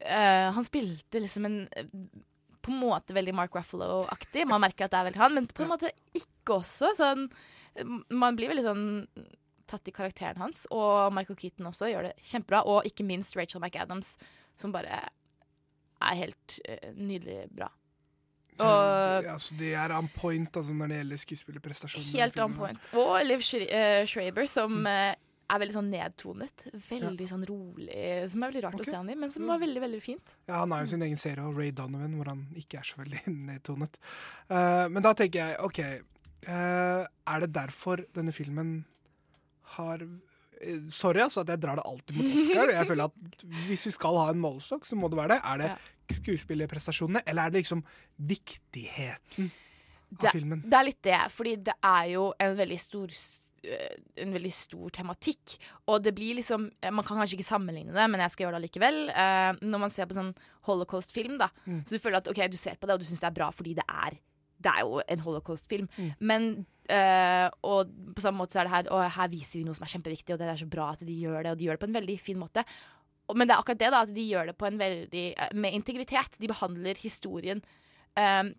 uh, 0.02 0.50
han 0.58 0.68
spilte 0.68 1.22
liksom 1.24 1.48
en 1.50 1.58
På 2.62 2.74
en 2.74 2.82
måte 2.82 3.18
veldig 3.18 3.34
Mark 3.38 3.58
Ruffalo-aktig. 3.58 4.46
Man 4.50 4.62
merker 4.62 4.86
at 4.86 4.94
det 4.94 5.00
er 5.00 5.10
veldig 5.10 5.24
han, 5.24 5.38
men 5.38 5.50
på 5.50 5.66
en 5.66 5.74
måte 5.74 5.90
ikke 6.18 6.60
også. 6.60 6.94
Sånn, 6.98 7.26
man 8.10 8.38
blir 8.38 8.52
veldig 8.52 8.66
sånn 8.66 8.86
tatt 9.72 9.88
i 9.88 9.96
karakteren 9.96 10.42
hans. 10.44 10.66
Og 10.74 11.12
Michael 11.16 11.40
Keaton 11.40 11.70
også 11.72 11.92
gjør 11.92 12.10
det 12.10 12.16
kjempebra. 12.32 12.64
Og 12.68 12.88
ikke 12.90 13.08
minst 13.08 13.38
Rachel 13.40 13.64
McAdams, 13.64 14.16
som 14.60 14.74
bare 14.76 15.04
er 16.02 16.20
helt 16.24 16.60
eh, 16.66 16.92
nydelig 16.98 17.46
bra. 17.56 17.70
Og 18.62 19.26
ja, 19.26 19.38
så 19.42 19.56
de 19.58 19.72
er 19.80 19.94
on 19.96 20.10
point 20.12 20.58
altså, 20.60 20.74
når 20.78 20.92
det 20.92 21.02
gjelder 21.02 21.20
skuespillerprestasjoner. 21.24 22.14
helt 22.20 22.40
on 22.44 22.56
point. 22.58 22.88
Og 23.00 23.14
Liv 23.26 23.44
eh, 23.64 24.04
Schreiber, 24.10 24.46
som 24.50 24.84
eh, 24.90 25.16
er 25.52 25.62
veldig 25.64 25.78
sånn 25.78 25.90
nedtonet. 25.94 26.68
Veldig 26.90 27.30
sånn 27.32 27.48
rolig. 27.48 27.98
Som 28.32 28.44
er 28.44 28.54
veldig 28.54 28.64
rart 28.68 28.78
okay. 28.78 28.86
å 28.86 28.92
se 28.92 29.00
han 29.00 29.10
i, 29.12 29.18
men 29.24 29.34
som 29.34 29.50
var 29.50 29.62
veldig, 29.64 29.82
veldig 29.88 30.04
fint. 30.04 30.36
Ja, 30.46 30.62
Han 30.62 30.76
har 30.76 30.86
jo 30.86 30.94
sin 30.94 31.08
egen 31.08 31.20
serie, 31.22 31.48
og 31.48 31.58
Ray 31.58 31.74
Donovan, 31.76 32.16
hvor 32.20 32.32
han 32.34 32.46
ikke 32.60 32.82
er 32.82 32.88
så 32.88 33.02
veldig 33.02 33.26
nedtonet. 33.50 34.00
Uh, 34.52 34.88
men 34.92 35.02
da 35.06 35.16
tenker 35.18 35.42
jeg, 35.42 35.60
OK 35.66 35.84
Er 36.48 37.44
det 37.44 37.52
derfor 37.54 38.02
denne 38.16 38.34
filmen 38.34 38.80
har 39.78 40.04
eh, 40.04 40.84
Sorry 40.94 41.24
altså 41.24 41.44
at 41.44 41.52
jeg 41.54 41.64
drar 41.64 41.80
det 41.80 41.88
alltid 41.88 42.18
mot 42.18 42.32
Oscar. 42.36 42.74
Jeg 42.76 42.90
føler 42.92 43.10
at 43.10 43.46
Hvis 43.68 43.88
vi 43.90 43.96
skal 43.98 44.20
ha 44.20 44.30
en 44.34 44.42
målestokk, 44.42 44.88
så 44.88 44.98
må 45.00 45.10
det 45.12 45.20
være 45.20 45.36
det. 45.36 45.42
Er 45.44 45.62
det 45.64 46.18
skuespillerprestasjonene, 46.22 47.22
eller 47.26 47.48
er 47.48 47.54
det 47.54 47.62
liksom 47.64 47.86
viktigheten 48.18 49.52
av 50.12 50.26
Det, 50.26 50.32
filmen? 50.34 50.64
det 50.66 50.76
er 50.76 50.84
litt 50.90 51.04
det, 51.08 51.20
fordi 51.32 51.54
det 51.70 51.78
er 51.88 52.10
jo 52.12 52.26
en 52.36 52.58
veldig 52.58 52.80
stor 52.84 53.14
eh, 53.64 53.94
en 54.26 54.34
veldig 54.36 54.52
stor 54.52 54.90
tematikk. 54.98 55.56
Og 55.88 56.04
det 56.04 56.12
blir 56.18 56.36
liksom 56.42 56.68
eh, 56.82 56.92
Man 56.92 57.08
kan 57.08 57.22
kanskje 57.22 57.40
ikke 57.40 57.48
sammenligne 57.48 57.96
det, 57.96 58.10
men 58.12 58.26
jeg 58.26 58.36
skal 58.36 58.46
gjøre 58.48 58.60
det 58.60 58.68
likevel. 58.68 59.00
Uh, 59.08 59.56
når 59.64 59.86
man 59.86 59.94
ser 59.94 60.10
på 60.10 60.18
sånn 60.20 60.34
holocaust-film, 60.68 61.40
da. 61.40 61.48
Mm. 61.64 61.86
Så 61.86 61.96
du 61.96 62.04
føler 62.04 62.20
at 62.20 62.28
ok, 62.28 62.44
du 62.52 62.60
ser 62.60 62.76
på 62.76 62.90
det, 62.90 62.98
og 62.98 63.06
du 63.06 63.08
syns 63.08 63.24
det 63.24 63.32
er 63.32 63.40
bra 63.40 63.50
fordi 63.56 63.78
det 63.80 63.88
er 63.88 64.20
Det 64.62 64.72
er 64.72 64.86
jo 64.86 65.02
en 65.02 65.24
holocaust-film. 65.26 65.88
Mm. 65.98 66.12
Men 66.32 66.48
eh, 66.90 67.50
Og 67.68 67.92
på 68.16 68.22
samme 68.24 68.42
måte 68.44 68.54
så 68.56 68.62
er 68.62 68.70
det 68.70 68.74
her 68.76 68.90
Og 68.94 69.04
her 69.18 69.28
viser 69.34 69.60
vi 69.60 69.66
noe 69.68 69.78
som 69.78 69.86
er 69.88 69.94
kjempeviktig, 69.96 70.34
og 70.36 70.40
det 70.42 70.48
er 70.52 70.62
så 70.62 70.70
bra 70.70 70.92
at 70.94 71.06
de 71.08 71.14
gjør 71.18 71.44
det, 71.44 71.52
og 71.56 71.58
de 71.62 71.66
gjør 71.70 71.78
det 71.80 71.84
på 71.86 71.90
en 71.92 72.00
veldig 72.00 72.18
fin 72.22 72.40
måte. 72.42 72.66
Men 73.32 73.48
det 73.48 73.54
er 73.56 73.62
akkurat 73.64 73.80
det, 73.80 73.92
da, 73.94 74.02
at 74.04 74.14
de 74.16 74.24
gjør 74.28 74.50
det 74.52 74.58
på 74.60 74.68
en 74.68 74.80
veldig 74.82 75.26
eh, 75.38 75.54
med 75.56 75.74
integritet. 75.82 76.38
De 76.42 76.48
behandler 76.52 77.00
historien 77.02 77.64
Um, 78.12 78.50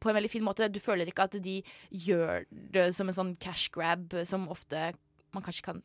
på 0.00 0.08
en 0.08 0.16
veldig 0.16 0.30
fin 0.32 0.44
måte. 0.44 0.70
Du 0.72 0.78
føler 0.80 1.04
ikke 1.04 1.26
at 1.28 1.34
de 1.44 1.58
gjør 1.92 2.46
det 2.72 2.86
som 2.96 3.10
en 3.10 3.16
sånn 3.16 3.32
cash 3.36 3.68
grab, 3.74 4.14
som 4.24 4.46
ofte 4.48 4.94
man 5.36 5.44
kanskje 5.44 5.66
kan 5.66 5.82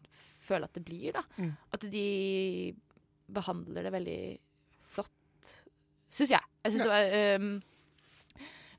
føle 0.48 0.64
at 0.64 0.78
det 0.78 0.86
blir. 0.88 1.12
da. 1.18 1.26
Mm. 1.36 1.50
At 1.76 1.84
de 1.92 2.06
behandler 3.36 3.84
det 3.84 3.92
veldig 3.98 4.22
flott, 4.96 5.52
syns 6.08 6.32
jeg. 6.32 6.48
jeg 6.64 6.72
synes 6.72 6.86
Ja. 6.86 6.88
det 6.88 6.96
var, 6.96 7.12
ehm, 7.20 7.62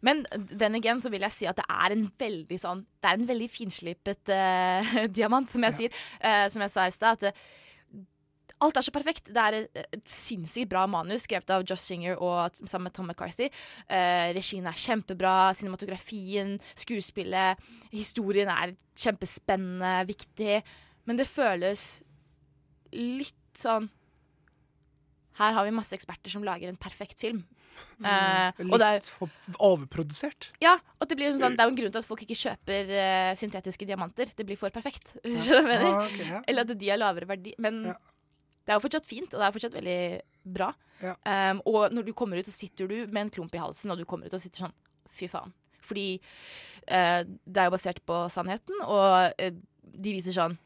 men 0.06 0.24
den 0.32 0.78
again 0.78 1.00
så 1.02 1.12
vil 1.12 1.24
jeg 1.26 1.36
si 1.36 1.48
at 1.48 1.58
det 1.60 1.66
er 1.68 1.94
en 1.94 2.06
veldig 2.20 2.58
sånn 2.60 2.84
Det 3.00 3.10
er 3.10 3.18
en 3.18 3.28
veldig 3.28 3.48
finslipet 3.52 4.32
uh, 4.32 4.92
diamant, 5.16 5.48
som 5.50 5.64
jeg 5.68 5.76
sier. 5.76 6.04
Uh, 6.22 6.46
som 6.52 6.64
jeg 6.64 6.72
sa 6.72 6.86
i 6.88 6.94
stad. 6.94 7.18
At 7.18 7.28
det, 7.28 7.34
alt 8.60 8.76
er 8.76 8.84
så 8.84 8.92
perfekt. 8.92 9.30
Det 9.32 9.42
er 9.42 9.56
et, 9.62 10.00
sinnssykt 10.08 10.70
bra 10.72 10.84
manus 10.90 11.24
skrevet 11.24 11.52
av 11.54 11.64
Josh 11.64 11.86
Singer 11.92 12.18
og 12.20 12.58
sammen 12.60 12.88
med 12.88 12.96
Tom 12.96 13.08
McCarthy. 13.08 13.48
Uh, 13.88 14.32
regien 14.36 14.68
er 14.68 14.76
kjempebra, 14.76 15.52
cinematografien, 15.56 16.58
skuespillet, 16.78 17.60
historien 17.92 18.52
er 18.52 18.74
kjempespennende, 19.00 19.94
viktig. 20.10 20.60
Men 21.08 21.20
det 21.20 21.28
føles 21.28 22.02
litt 22.92 23.36
sånn 23.56 23.86
Her 25.38 25.54
har 25.56 25.64
vi 25.64 25.72
masse 25.72 25.94
eksperter 25.96 26.32
som 26.32 26.44
lager 26.44 26.68
en 26.68 26.80
perfekt 26.80 27.20
film. 27.22 27.44
Uh, 28.00 28.56
Litt 28.64 28.82
er, 28.84 29.02
for 29.12 29.28
overprodusert? 29.60 30.48
Ja, 30.64 30.78
og 30.96 31.08
det, 31.08 31.18
blir 31.18 31.34
sånn, 31.36 31.56
det 31.56 31.62
er 31.62 31.68
jo 31.68 31.74
en 31.74 31.78
grunn 31.82 31.92
til 31.92 32.00
at 32.00 32.08
folk 32.08 32.22
ikke 32.24 32.38
kjøper 32.38 32.92
uh, 32.94 33.32
syntetiske 33.36 33.88
diamanter. 33.88 34.30
Det 34.36 34.46
blir 34.48 34.60
for 34.60 34.72
perfekt. 34.74 35.16
Ja. 35.50 35.60
Ah, 35.60 36.06
okay, 36.06 36.26
ja. 36.28 36.40
Eller 36.48 36.64
at 36.64 36.78
de 36.80 36.88
har 36.88 37.00
lavere 37.00 37.28
verdi. 37.28 37.52
Men 37.60 37.82
ja. 37.90 37.96
det 38.64 38.72
er 38.72 38.78
jo 38.78 38.84
fortsatt 38.84 39.08
fint, 39.08 39.32
og 39.32 39.40
det 39.40 39.46
er 39.46 39.56
fortsatt 39.56 39.76
veldig 39.76 40.00
bra. 40.56 40.70
Um, 41.00 41.60
og 41.68 41.94
når 41.96 42.08
du 42.08 42.12
kommer 42.16 42.40
ut, 42.40 42.48
så 42.48 42.54
sitter 42.54 42.88
du 42.88 42.96
med 43.08 43.26
en 43.26 43.32
klump 43.34 43.54
i 43.56 43.60
halsen, 43.60 43.92
og 43.92 44.00
du 44.00 44.06
kommer 44.08 44.28
ut 44.28 44.36
og 44.36 44.42
sitter 44.42 44.66
sånn 44.66 44.76
Fy 45.16 45.26
faen. 45.26 45.52
Fordi 45.82 46.06
uh, 46.20 47.22
det 47.26 47.60
er 47.60 47.68
jo 47.68 47.74
basert 47.74 48.00
på 48.06 48.22
sannheten, 48.32 48.80
og 48.86 49.34
de 49.36 50.16
viser 50.16 50.36
sånn 50.36 50.56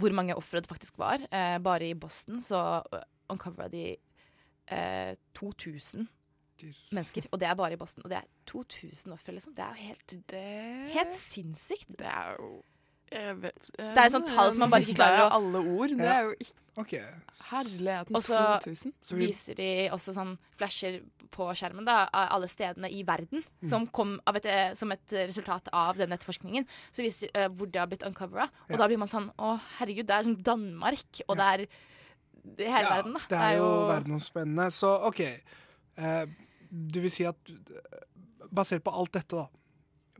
hvor 0.00 0.14
mange 0.16 0.36
ofre 0.38 0.62
det 0.62 0.70
faktisk 0.70 1.00
var. 1.00 1.20
bare 1.60 1.90
i 1.90 1.96
Boston 1.98 2.38
så 2.44 2.60
uncovera 3.28 3.68
de 3.68 3.98
eh, 4.70 5.14
2000 5.38 6.08
Jesus. 6.60 6.90
mennesker. 6.92 7.28
Og 7.32 7.40
det 7.40 7.48
er 7.48 7.54
bare 7.56 7.72
i 7.72 7.80
Boston. 7.80 8.04
Og 8.04 8.12
det 8.12 8.18
er 8.20 8.28
2000 8.46 9.12
ofre, 9.12 9.32
liksom. 9.32 9.54
Det 9.56 9.64
er 9.64 9.68
jo 9.68 9.88
helt, 9.88 10.16
det... 10.30 10.44
helt 10.96 11.16
sinnssykt. 11.16 11.88
Det 11.98 12.06
er 12.06 12.36
jo 12.38 12.50
vet, 13.10 13.70
det 13.74 13.98
er 13.98 14.06
et 14.06 14.14
sånt 14.14 14.28
tall 14.30 14.52
som 14.54 14.64
man 14.64 14.72
bare 14.72 14.86
ikke 14.86 15.00
klarer 15.00 15.24
å 15.24 15.30
Alle 15.40 15.62
ord. 15.74 15.94
Det 15.98 16.10
er 16.10 16.28
jo 16.28 16.34
ikke 16.36 16.82
okay. 16.82 17.06
Herligheten. 17.50 18.16
Og 18.16 18.24
så 18.24 19.16
viser 19.18 19.58
de 19.58 19.70
også 19.94 20.14
sånn 20.16 20.36
flasher 20.58 21.00
på 21.34 21.46
skjermen 21.58 21.86
da, 21.86 22.04
av 22.06 22.36
alle 22.36 22.48
stedene 22.50 22.90
i 22.90 23.02
verden 23.06 23.42
mm. 23.42 23.68
som 23.70 23.86
kom 23.94 24.16
et, 24.30 24.46
eh, 24.50 24.72
som 24.78 24.90
et 24.94 25.14
resultat 25.20 25.70
av 25.76 25.98
denne 25.98 26.16
etterforskningen. 26.18 26.66
Så 26.94 27.04
viser 27.06 27.30
uh, 27.36 27.48
hvor 27.54 27.70
det 27.70 27.82
har 27.82 27.90
blitt 27.90 28.06
uncovera. 28.06 28.48
Og 28.68 28.74
ja. 28.74 28.80
da 28.82 28.90
blir 28.90 29.00
man 29.02 29.10
sånn 29.10 29.30
Å, 29.38 29.54
herregud, 29.78 30.08
det 30.08 30.16
er 30.16 30.26
som 30.26 30.38
Danmark, 30.50 31.22
og 31.26 31.34
ja. 31.34 31.40
det 31.40 31.50
er 31.50 31.66
i 32.58 32.66
hele 32.66 32.86
ja, 32.88 32.96
verden. 32.96 33.16
Da. 33.16 33.22
Det 33.30 33.38
er 33.38 33.56
jo, 33.58 33.64
jo 33.64 33.86
verdensomspennende. 33.92 34.68
Så 34.74 34.90
OK. 35.08 35.20
Eh, 35.20 36.22
du 36.70 37.00
vil 37.04 37.12
si 37.12 37.26
at 37.28 37.54
basert 38.50 38.84
på 38.86 38.94
alt 38.94 39.14
dette, 39.14 39.38
da 39.38 39.48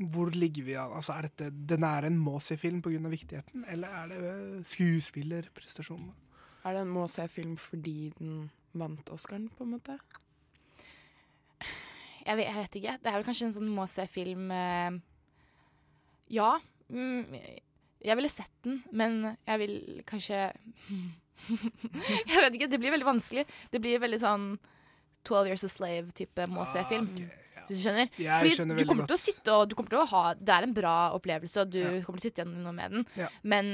hvor 0.00 0.30
ligger 0.32 0.64
vi 0.64 0.76
an? 0.80 0.94
Altså, 0.96 1.12
er 1.12 1.28
dette 1.28 1.50
den 1.50 1.84
er 1.84 2.06
en 2.08 2.16
må-se-film 2.18 2.80
pga. 2.82 3.08
viktigheten, 3.12 3.64
eller 3.68 3.88
er 3.88 4.08
det 4.08 4.18
eh, 4.30 4.64
skuespillerprestasjonene? 4.64 6.14
Er 6.64 6.72
det 6.72 6.82
en 6.82 6.94
må-se-film 6.94 7.56
fordi 7.56 8.12
den 8.18 8.50
vant 8.72 9.10
Oscaren, 9.10 9.48
på 9.56 9.64
en 9.64 9.70
måte? 9.76 9.98
Jeg 12.26 12.36
vet, 12.36 12.46
jeg 12.46 12.56
vet, 12.56 12.74
ikke. 12.76 12.98
Det 13.02 13.08
er 13.08 13.16
vel 13.16 13.24
kanskje 13.24 13.46
en 13.46 13.56
sånn 13.56 13.72
må-se-film 13.74 14.50
eh, 14.52 15.00
Ja. 16.30 16.58
Mm, 16.88 17.36
jeg 18.00 18.16
ville 18.16 18.28
sett 18.32 18.52
den, 18.64 18.82
men 18.92 19.36
jeg 19.46 19.58
vil 19.60 20.02
kanskje 20.08 20.50
hmm. 20.88 21.10
jeg 22.30 22.44
vet 22.44 22.58
ikke, 22.58 22.70
det 22.70 22.80
blir 22.82 22.94
veldig 22.94 23.08
vanskelig. 23.08 23.46
Det 23.72 23.82
blir 23.82 24.02
veldig 24.02 24.20
sånn 24.22 24.50
12 25.28 25.50
Years 25.50 25.64
a 25.66 25.70
Slave-type 25.70 26.48
må 26.50 26.64
se-film. 26.68 27.10
Ah. 27.20 27.36
Hvis 27.70 27.78
du 27.78 27.86
skjønner? 27.86 28.14
Jeg 28.18 28.52
Fordi 28.58 28.78
du 28.80 28.86
kommer 28.88 29.18
sitte 29.20 29.56
du 29.70 29.76
kommer 29.78 29.92
til 29.92 30.00
å 30.02 30.06
ha 30.10 30.22
Det 30.34 30.54
er 30.54 30.66
en 30.66 30.74
bra 30.74 30.94
opplevelse, 31.14 31.62
og 31.62 31.74
du 31.74 31.78
ja. 31.78 31.90
kommer 32.06 32.18
til 32.18 32.26
å 32.26 32.30
sitte 32.30 32.42
igjen 32.42 32.64
noe 32.64 32.74
med 32.74 32.96
den. 32.96 33.04
Ja. 33.20 33.28
Men 33.46 33.68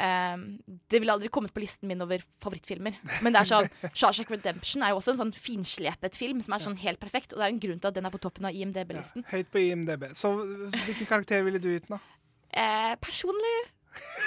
um, 0.00 0.44
det 0.88 1.02
ville 1.02 1.12
aldri 1.12 1.28
kommet 1.32 1.52
på 1.52 1.60
listen 1.60 1.90
min 1.90 2.00
over 2.00 2.24
favorittfilmer. 2.40 2.96
Men 3.20 3.36
det 3.36 3.42
er 3.42 3.50
sånn 3.50 3.68
Shawshank 3.98 4.32
Redemption 4.32 4.86
er 4.86 4.94
jo 4.94 5.02
også 5.02 5.14
en 5.14 5.20
sånn 5.24 5.34
finslepet 5.36 6.16
film 6.16 6.40
som 6.44 6.56
er 6.56 6.64
sånn 6.64 6.78
helt 6.80 7.02
perfekt. 7.02 7.34
Og 7.34 7.40
det 7.42 7.44
er 7.44 7.52
jo 7.52 7.58
en 7.58 7.64
grunn 7.66 7.82
til 7.82 7.92
at 7.92 7.98
den 7.98 8.08
er 8.08 8.14
på 8.14 8.22
toppen 8.24 8.48
av 8.48 8.56
IMDb-listen. 8.56 9.26
Ja, 9.26 9.34
høyt 9.36 9.52
på 9.52 9.66
IMDb. 9.66 10.08
Så 10.16 10.32
hvilken 10.40 11.10
karakter 11.10 11.44
ville 11.44 11.60
du 11.60 11.68
gitt 11.74 11.90
den, 11.90 11.98
da? 11.98 12.16
Eh, 12.50 12.94
personlig 12.98 13.58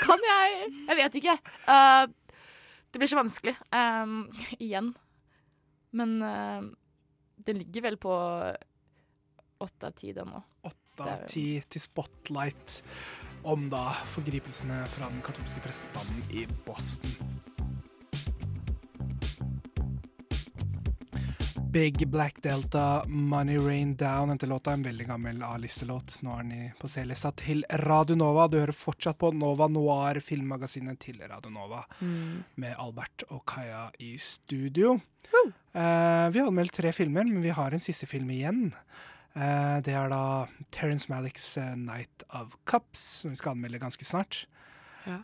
kan 0.04 0.22
jeg 0.22 0.70
Jeg 0.88 0.98
vet 1.00 1.16
ikke. 1.20 1.34
Uh, 1.66 2.06
det 2.94 3.02
blir 3.02 3.10
så 3.10 3.18
vanskelig. 3.18 3.56
Um, 3.74 4.28
igjen. 4.62 4.94
Men 5.98 6.16
uh, 6.22 6.62
den 7.46 7.58
ligger 7.62 7.88
vel 7.90 7.98
på 7.98 8.14
åtte 9.64 9.90
av 9.90 9.98
ti, 9.98 10.14
den 10.14 10.30
nå. 10.30 10.42
Åtte 10.70 11.08
av 11.10 11.26
ti 11.30 11.48
til 11.74 11.82
Spotlight 11.82 12.82
om 13.50 13.66
da 13.72 13.88
forgripelsene 14.14 14.84
fra 14.94 15.10
den 15.10 15.24
katolske 15.26 15.64
prestestanden 15.64 16.22
i 16.38 16.46
Boston. 16.68 17.42
Big 21.74 22.08
Black 22.08 22.42
Delta, 22.42 23.04
Money 23.08 23.58
Rain 23.58 23.96
Down. 23.96 24.30
Dette 24.30 24.46
låta 24.46 24.70
er 24.72 24.78
en 24.78 24.84
veldig 24.86 25.08
gammel 25.10 25.40
A-listelåt. 25.42 26.20
Nå 26.22 26.36
er 26.38 26.44
den 26.46 26.68
på 26.78 26.86
C-lista 26.86 27.32
til 27.34 27.64
Radio 27.82 28.14
Nova. 28.20 28.44
Du 28.46 28.60
hører 28.60 28.78
fortsatt 28.78 29.18
på 29.18 29.32
Nova 29.34 29.66
Noir, 29.74 30.20
filmmagasinet 30.22 31.00
til 31.02 31.18
Radio 31.26 31.50
Nova. 31.50 31.80
Mm. 31.98 32.44
Med 32.62 32.76
Albert 32.78 33.26
og 33.34 33.42
Kaja 33.50 33.88
i 33.98 34.12
studio. 34.22 35.00
Uh. 35.32 35.50
Uh, 35.74 36.30
vi 36.30 36.44
har 36.44 36.52
anmeldt 36.52 36.76
tre 36.78 36.92
filmer, 36.94 37.26
men 37.26 37.42
vi 37.42 37.56
har 37.58 37.74
en 37.74 37.82
siste 37.82 38.06
film 38.06 38.30
igjen. 38.36 38.68
Uh, 39.34 39.82
det 39.82 39.98
er 39.98 40.14
da 40.14 40.22
Terence 40.78 41.10
Malicks 41.10 41.56
uh, 41.58 41.74
'Night 41.74 42.28
of 42.30 42.54
Cups', 42.70 43.24
som 43.24 43.34
vi 43.34 43.42
skal 43.42 43.58
anmelde 43.58 43.82
ganske 43.82 44.06
snart. 44.06 44.46
Ja. 45.04 45.18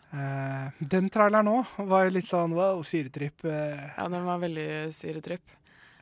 den 0.76 1.06
traileren 1.08 1.48
òg 1.48 1.70
var 1.88 2.10
litt 2.12 2.26
sånn 2.28 2.52
wow, 2.52 2.82
syretripp. 2.84 3.46
ja, 3.46 4.08
den 4.12 4.26
var 4.26 4.42
veldig 4.42 4.92
syretripp. 4.92 5.54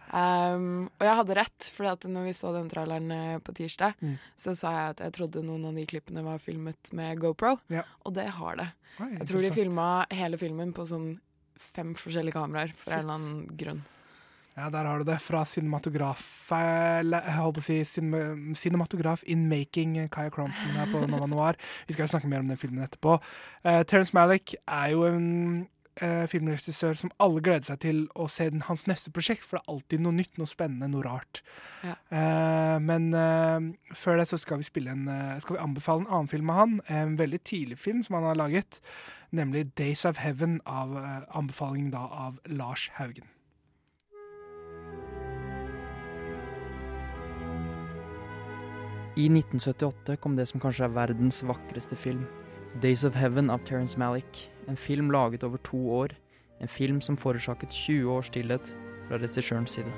Um, 0.09 0.89
og 0.97 1.05
jeg 1.05 1.19
hadde 1.21 1.37
rett, 1.37 1.69
for 1.75 2.09
når 2.09 2.29
vi 2.29 2.35
så 2.37 2.53
den 2.55 2.71
traileren 2.73 3.13
eh, 3.13 3.37
på 3.45 3.53
tirsdag, 3.59 3.99
mm. 4.01 4.17
så 4.41 4.55
sa 4.57 4.73
jeg 4.75 4.95
at 4.95 5.05
jeg 5.05 5.17
trodde 5.19 5.45
noen 5.45 5.69
av 5.69 5.77
de 5.77 5.85
klippene 5.89 6.25
var 6.25 6.41
filmet 6.43 6.93
med 6.97 7.21
GoPro, 7.21 7.59
ja. 7.73 7.85
og 8.09 8.17
det 8.17 8.29
har 8.39 8.59
det. 8.61 8.71
Oi, 9.05 9.13
jeg 9.19 9.29
tror 9.31 9.45
de 9.45 9.53
filma 9.55 9.89
hele 10.15 10.41
filmen 10.41 10.73
på 10.77 10.89
sånn 10.89 11.13
fem 11.59 11.93
forskjellige 11.99 12.39
kameraer 12.39 12.73
for 12.75 12.89
Shit. 12.89 12.99
en 12.99 13.05
eller 13.05 13.19
annen 13.19 13.47
grunn. 13.61 13.87
Ja, 14.59 14.67
der 14.75 14.89
har 14.91 14.99
du 14.99 15.07
det. 15.07 15.21
Fra 15.23 15.45
cinematograf 15.47 16.51
eller, 16.51 17.23
Jeg 17.23 17.37
holdt 17.37 17.61
på 17.61 17.63
å 17.63 17.67
si 17.67 17.77
cinematograf 18.59 19.23
in 19.31 19.45
making 19.47 19.95
Kaya 20.11 20.33
Crompton 20.35 20.75
her 20.75 20.91
på 20.91 21.05
Nova 21.07 21.29
Noir. 21.31 21.59
Vi 21.87 21.95
skal 21.95 22.11
snakke 22.11 22.27
mer 22.27 22.43
om 22.43 22.51
den 22.51 22.59
filmen 22.59 22.83
etterpå. 22.83 23.21
Uh, 23.63 23.85
Terence 23.87 24.17
Malick 24.17 24.57
er 24.67 24.97
jo 24.97 25.05
en 25.07 25.69
eh, 26.05 26.25
filmregissør 26.31 26.97
som 26.99 27.13
alle 27.23 27.43
gleder 27.45 27.67
seg 27.69 27.81
til 27.85 28.01
å 28.19 28.29
se 28.31 28.49
den, 28.53 28.65
hans 28.69 28.87
neste 28.91 29.13
prosjekt, 29.15 29.45
for 29.45 29.59
det 29.59 29.65
er 29.65 29.75
alltid 29.75 30.05
noe 30.05 30.17
nytt, 30.17 30.35
noe 30.41 30.51
spennende, 30.51 30.91
noe 30.93 31.05
rart. 31.07 31.43
Ja. 31.87 31.97
Eh, 32.11 32.77
men 32.85 33.11
eh, 33.17 33.71
før 33.99 34.21
det 34.21 34.29
så 34.31 34.41
skal 34.41 34.63
vi, 34.63 34.85
en, 34.87 35.07
eh, 35.13 35.39
skal 35.45 35.59
vi 35.59 35.65
anbefale 35.65 36.05
en 36.05 36.11
annen 36.11 36.33
film 36.33 36.53
av 36.53 36.63
han, 36.63 36.77
en 36.89 37.17
veldig 37.21 37.43
tidlig 37.45 37.81
film 37.81 38.05
som 38.07 38.19
han 38.19 38.31
har 38.31 38.39
laget, 38.39 38.81
nemlig 39.31 39.75
'Days 39.75 40.05
of 40.09 40.23
Heaven', 40.23 40.61
av 40.67 40.97
eh, 40.97 41.27
anbefaling 41.37 41.91
da 41.93 42.07
av 42.07 42.39
Lars 42.47 42.91
Haugen. 42.97 43.29
I 49.19 49.27
1978 49.27 50.15
kom 50.23 50.37
det 50.39 50.47
som 50.47 50.61
kanskje 50.63 50.85
er 50.87 50.93
verdens 50.95 51.41
vakreste 51.43 51.97
film, 51.99 52.23
'Days 52.77 53.05
of 53.05 53.15
Heaven' 53.15 53.51
av 53.51 53.59
Terence 53.65 53.99
Malick, 53.99 54.51
en 54.69 54.77
film 54.77 55.11
laget 55.11 55.43
over 55.45 55.59
to 55.59 55.77
år. 55.77 56.15
En 56.61 56.69
film 56.69 57.01
som 57.01 57.17
forårsaket 57.17 57.73
20 57.73 58.11
års 58.11 58.27
stillhet 58.27 58.77
fra 59.09 59.19
regissørens 59.19 59.71
side. 59.71 59.93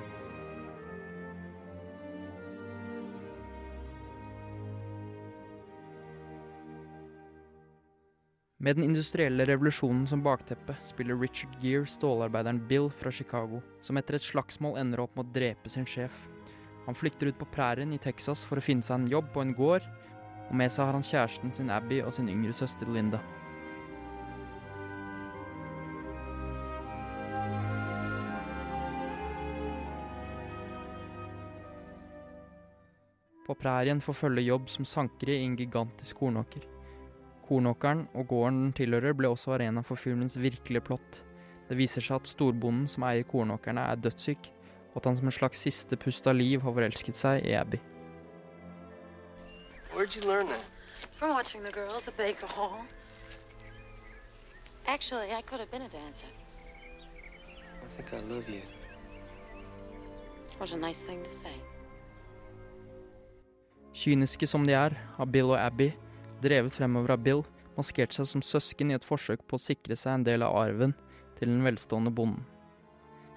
Med 8.61 8.77
den 8.77 8.85
industrielle 8.85 9.47
revolusjonen 9.49 10.07
som 10.07 10.23
bakteppe 10.23 10.77
spiller 10.85 11.17
Richard 11.17 11.55
Gere 11.63 11.87
stålarbeideren 11.89 12.61
Bill 12.69 12.91
fra 12.93 13.11
Chicago, 13.11 13.63
som 13.81 13.97
etter 13.97 14.19
et 14.19 14.23
slagsmål 14.23 14.77
ender 14.79 15.01
opp 15.01 15.17
med 15.17 15.27
å 15.27 15.33
drepe 15.33 15.73
sin 15.73 15.89
sjef. 15.89 16.29
Han 16.85 16.95
flykter 16.95 17.31
ut 17.33 17.39
på 17.41 17.49
prærien 17.55 17.93
i 17.97 17.99
Texas 17.99 18.45
for 18.45 18.61
å 18.61 18.65
finne 18.65 18.85
seg 18.85 19.01
en 19.01 19.09
jobb 19.09 19.33
på 19.33 19.41
en 19.41 19.55
gård, 19.57 19.89
og 20.51 20.57
med 20.59 20.73
seg 20.75 20.89
har 20.89 20.97
han 20.99 21.07
kjæresten 21.07 21.53
sin 21.55 21.71
Abby 21.71 22.01
og 22.03 22.13
sin 22.15 22.29
yngre 22.29 22.53
søster 22.57 22.91
Linda. 22.91 23.21
På 33.47 33.57
prærien 33.59 33.99
får 34.03 34.15
følge 34.15 34.47
jobb 34.47 34.69
som 34.71 34.87
sankere 34.87 35.35
i 35.35 35.47
en 35.47 35.57
gigantisk 35.59 36.21
kornåker. 36.23 36.67
Kornåkeren 37.47 38.05
og 38.15 38.29
gården 38.31 38.61
den 38.61 38.73
tilhører 38.79 39.17
ble 39.19 39.31
også 39.31 39.57
arena 39.57 39.83
for 39.83 39.99
filmens 39.99 40.39
virkelige 40.39 40.85
plott. 40.87 41.23
Det 41.67 41.79
viser 41.79 42.03
seg 42.03 42.21
at 42.21 42.31
storbonden 42.31 42.87
som 42.91 43.09
eier 43.09 43.27
kornåkerne 43.27 43.89
er 43.91 43.99
dødssyk, 43.99 44.51
og 44.93 45.03
at 45.03 45.11
han 45.11 45.19
som 45.19 45.31
en 45.31 45.35
slags 45.35 45.67
siste 45.67 45.99
pust 45.99 46.31
av 46.31 46.39
liv 46.39 46.63
har 46.63 46.75
forelsket 46.79 47.19
seg 47.19 47.43
i 47.47 47.57
Abby. 47.59 47.83
Where'd 49.93 50.15
you 50.15 50.23
learn 50.23 50.49
that? 50.49 50.65
From 51.13 51.31
watching 51.31 51.63
the 51.63 51.73
girls 51.73 52.09
at 52.09 52.17
Baker 52.17 52.47
Hall. 52.47 52.85
Actually, 54.87 55.33
I 55.33 55.43
could 55.43 55.61
have 55.61 55.71
been 55.71 55.83
a 55.83 55.89
dancer. 55.89 56.27
think 58.03 58.23
I 58.23 58.35
love 58.35 58.49
you. 58.49 58.63
What 60.59 60.73
a 60.73 60.77
nice 60.77 60.99
thing 60.99 61.23
to 61.23 61.31
say. 61.31 61.55
Kyniske 63.95 64.47
som 64.47 64.67
de 64.67 64.73
er, 64.73 64.95
har 65.17 65.27
Bill 65.27 65.51
og 65.51 65.59
Abby, 65.59 65.91
drevet 66.43 66.73
fremover 66.73 67.11
av 67.17 67.25
Bill, 67.25 67.43
maskert 67.77 68.15
seg 68.15 68.29
som 68.29 68.43
søsken 68.45 68.91
i 68.91 68.97
et 68.97 69.05
forsøk 69.05 69.43
på 69.49 69.59
å 69.59 69.61
sikre 69.61 69.97
seg 69.99 70.15
en 70.15 70.25
del 70.25 70.45
av 70.47 70.57
arven 70.57 70.95
til 71.39 71.51
den 71.51 71.65
velstående 71.65 72.13
bonden. 72.15 72.45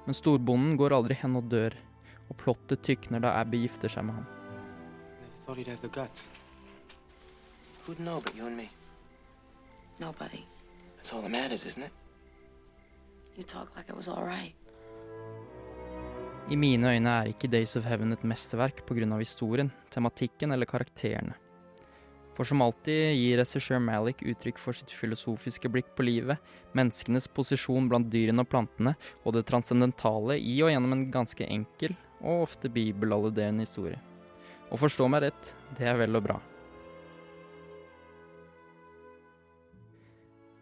Men 0.05 0.15
storbonden 0.17 0.77
går 0.77 0.95
aldri 0.95 1.17
hen 1.19 1.39
og 1.39 1.49
dør, 1.51 1.75
og 2.29 2.37
plottet 2.39 2.83
tykner 2.85 3.23
da 3.23 3.37
Abby 3.39 3.63
gifter 3.63 3.91
seg 3.91 4.07
med 4.07 4.19
ham. 4.19 4.27
Who'd 7.85 7.99
know 7.99 8.21
but 8.23 8.35
you 8.35 8.45
and 8.45 8.55
me? 8.55 8.69
Nobody. 9.99 10.45
That's 10.95 11.11
all 11.11 11.21
that 11.21 11.31
matters, 11.31 11.65
isn't 11.65 11.83
it? 11.83 11.91
You 13.35 13.43
talk 13.43 13.75
like 13.75 13.89
it 13.89 13.95
was 13.95 14.07
all 14.07 14.23
right. 14.23 14.53
I 16.49 16.55
mine 16.55 16.87
øyne 16.87 17.09
er 17.09 17.27
ikke 17.31 17.51
Days 17.51 17.75
of 17.75 17.83
Heaven 17.83 18.13
et 18.13 18.23
mesterverk 18.23 18.85
pga. 18.85 19.17
historien, 19.17 19.71
tematikken 19.89 20.51
eller 20.51 20.65
karakterene. 20.65 21.33
For 22.35 22.43
som 22.43 22.61
alltid 22.61 23.15
gir 23.15 23.37
regissør 23.37 23.79
Malik 23.79 24.23
uttrykk 24.23 24.57
for 24.57 24.73
sitt 24.73 24.91
filosofiske 24.91 25.69
blikk 25.69 25.95
på 25.95 26.03
livet, 26.03 26.37
menneskenes 26.73 27.27
posisjon 27.27 27.89
blant 27.89 28.09
dyrene 28.09 28.41
og 28.41 28.49
plantene, 28.49 28.95
og 29.23 29.33
det 29.33 29.45
transcendentale 29.45 30.39
i 30.39 30.61
og 30.63 30.71
gjennom 30.71 30.93
en 30.93 31.11
ganske 31.11 31.45
enkel 31.45 31.95
og 32.21 32.47
ofte 32.47 32.69
bibelalluderende 32.69 33.67
historie. 33.67 33.99
Og 34.71 34.79
forstå 34.79 35.07
meg 35.07 35.27
rett, 35.27 35.55
det 35.77 35.87
er 35.87 35.99
vel 35.99 36.15
og 36.15 36.23
bra. 36.23 36.39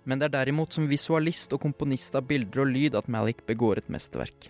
Men 0.03 0.19
det 0.19 0.29
er 0.29 0.37
derimot 0.39 0.73
som 0.73 0.89
visualist 0.89 1.53
og 1.53 1.61
komponist 1.61 2.15
av 2.17 2.25
bilder 2.29 2.63
og 2.63 2.71
lyd 2.71 2.97
at 2.97 3.09
Malik 3.11 3.43
begår 3.47 3.81
et 3.81 3.91
mesterverk. 3.93 4.49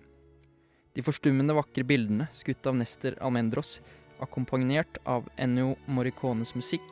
De 0.96 1.04
forstummende 1.04 1.56
vakre 1.56 1.86
bildene, 1.88 2.28
skutt 2.36 2.68
av 2.68 2.76
Nester 2.76 3.18
Almendros, 3.24 3.80
akkompagnert 4.24 5.00
av 5.08 5.28
Ennio 5.40 5.76
Morricones 5.88 6.54
musikk, 6.56 6.86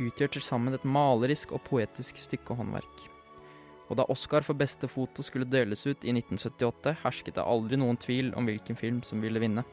utgjør 0.00 0.36
til 0.36 0.44
sammen 0.44 0.76
et 0.76 0.84
malerisk 0.88 1.52
og 1.52 1.64
poetisk 1.68 2.20
stykke 2.20 2.56
håndverk. 2.56 3.08
Og 3.90 3.98
da 4.00 4.06
Oscar 4.12 4.44
for 4.44 4.56
beste 4.56 4.88
foto 4.88 5.24
skulle 5.24 5.48
deles 5.48 5.84
ut 5.84 6.04
i 6.04 6.14
1978, 6.14 6.96
hersket 7.02 7.36
det 7.36 7.44
aldri 7.44 7.76
noen 7.80 8.00
tvil 8.00 8.32
om 8.38 8.48
hvilken 8.48 8.78
film 8.78 9.02
som 9.04 9.20
ville 9.20 9.40
vinne. 9.42 9.66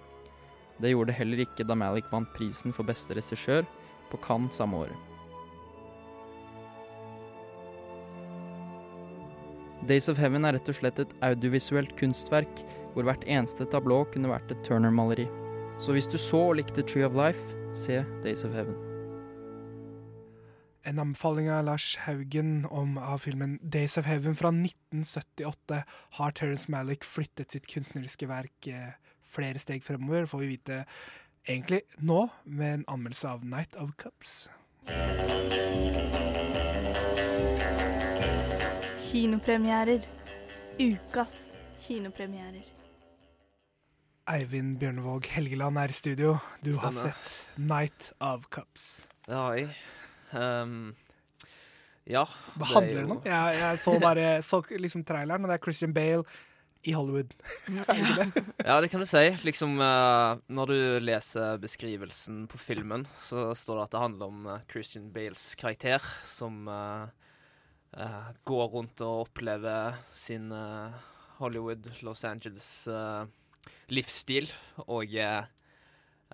Det 0.79 0.91
gjorde 0.91 1.11
det 1.11 1.19
heller 1.19 1.43
ikke 1.43 1.67
da 1.67 1.75
Malik 1.75 2.07
vant 2.11 2.31
prisen 2.35 2.75
for 2.75 2.87
beste 2.87 3.15
regissør 3.15 3.67
på 4.11 4.19
Cannes 4.23 4.59
samme 4.59 4.83
året. 4.83 5.18
Days 9.87 10.09
of 10.11 10.19
Heaven 10.19 10.43
er 10.43 10.57
rett 10.57 10.69
og 10.69 10.75
slett 10.75 10.99
et 10.99 11.13
audiovisuelt 11.23 11.95
kunstverk 11.99 12.61
hvor 12.93 13.05
hvert 13.07 13.23
eneste 13.29 13.67
tablå 13.71 14.01
kunne 14.13 14.31
vært 14.31 14.51
et 14.51 14.61
Turner-maleri. 14.67 15.27
Så 15.79 15.95
hvis 15.95 16.09
du 16.11 16.17
så 16.19 16.41
og 16.49 16.57
likte 16.59 16.83
Tree 16.83 17.05
of 17.07 17.15
Life, 17.15 17.39
se 17.77 18.01
Days 18.25 18.43
of 18.43 18.51
Heaven. 18.51 18.75
En 20.83 20.99
anbefaling 20.99 21.49
av 21.53 21.65
Lars 21.67 21.93
Haugen 22.07 22.65
om 22.65 22.97
av 22.97 23.21
filmen 23.23 23.59
Days 23.63 23.97
of 23.99 24.07
Heaven 24.09 24.35
fra 24.35 24.51
1978 24.51 25.83
har 26.19 26.35
Terence 26.35 26.71
Malick 26.71 27.07
flyttet 27.07 27.55
sitt 27.55 27.67
kunstneriske 27.71 28.27
verk 28.27 28.67
eh, 28.67 28.95
flere 29.29 29.61
steg 29.61 29.83
fremover, 29.85 30.25
får 30.25 30.43
vi 30.43 30.53
vite 30.55 30.83
egentlig 31.47 31.83
nå, 31.99 32.27
med 32.43 32.73
en 32.73 32.87
anmeldelse 32.95 33.35
av 33.37 33.45
Night 33.45 33.77
of 33.79 33.95
Cups. 34.01 34.49
Kinopremierer. 39.09 40.03
Ukas 40.77 41.47
kinopremierer. 41.81 42.65
Eivind 44.29 44.75
Bjørnevåg 44.77 45.25
Helgeland 45.33 45.79
er 45.81 45.89
i 45.89 45.95
studio. 45.97 46.35
Du 46.61 46.69
har 46.77 46.93
sett 46.93 47.31
Night 47.57 48.11
of 48.21 48.45
Cups. 48.53 49.07
Det 49.25 49.33
har 49.33 49.55
jeg. 49.57 49.71
Um, 50.37 50.91
ja. 52.05 52.21
Hva 52.53 52.61
det 52.61 52.67
er 52.67 52.75
handler 52.75 52.93
det 52.93 53.01
den 53.01 53.15
om? 53.15 53.23
Jeg, 53.25 53.57
jeg 53.63 53.79
så 53.81 53.95
bare 54.03 54.27
så 54.45 54.61
liksom 54.77 55.01
traileren, 55.09 55.41
og 55.41 55.49
det 55.49 55.57
er 55.57 55.63
Christian 55.65 55.95
Bale 55.97 56.21
i 56.85 56.93
Hollywood. 56.93 57.33
Det? 57.65 58.45
Ja, 58.69 58.77
det 58.77 58.91
kan 58.93 59.01
du 59.01 59.09
si. 59.09 59.25
Liksom, 59.41 59.73
eh, 59.81 60.43
når 60.53 60.69
du 60.69 60.77
leser 61.01 61.57
beskrivelsen 61.57 62.45
på 62.51 62.61
filmen, 62.61 63.09
så 63.17 63.55
står 63.57 63.81
det 63.81 63.87
at 63.87 63.97
det 63.97 64.05
handler 64.05 64.29
om 64.29 64.45
eh, 64.53 64.61
Christian 64.69 65.09
Bales 65.17 65.55
karakter, 65.57 66.05
som 66.29 66.69
eh, 66.69 67.18
eh, 67.97 68.31
går 68.45 68.67
rundt 68.73 69.01
og 69.01 69.27
opplever 69.27 69.95
sin 70.13 70.51
uh, 70.51 70.91
Hollywood, 71.39 71.87
Los 72.03 72.23
Angeles-livsstil. 72.27 73.29
livsstil, 73.89 74.51
og 74.87 75.13
eh, 75.15 75.45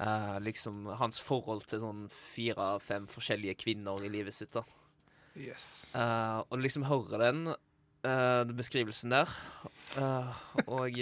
eh, 0.02 0.38
liksom 0.42 0.86
hans 1.00 1.20
forhold 1.22 1.66
til 1.70 1.80
sånn 1.84 2.06
fire-fem 2.12 3.06
forskjellige 3.12 3.60
kvinner 3.64 4.04
i 4.04 4.10
livet 4.10 4.34
sitt. 4.34 4.52
da. 4.56 4.64
Yes. 5.36 5.94
Eh, 5.96 6.40
og 6.50 6.60
liksom 6.64 6.88
høre 6.90 7.20
den, 7.22 7.48
eh, 8.04 8.42
den 8.48 8.56
beskrivelsen 8.58 9.12
der, 9.14 9.30
eh, 9.98 10.34
og 10.68 10.98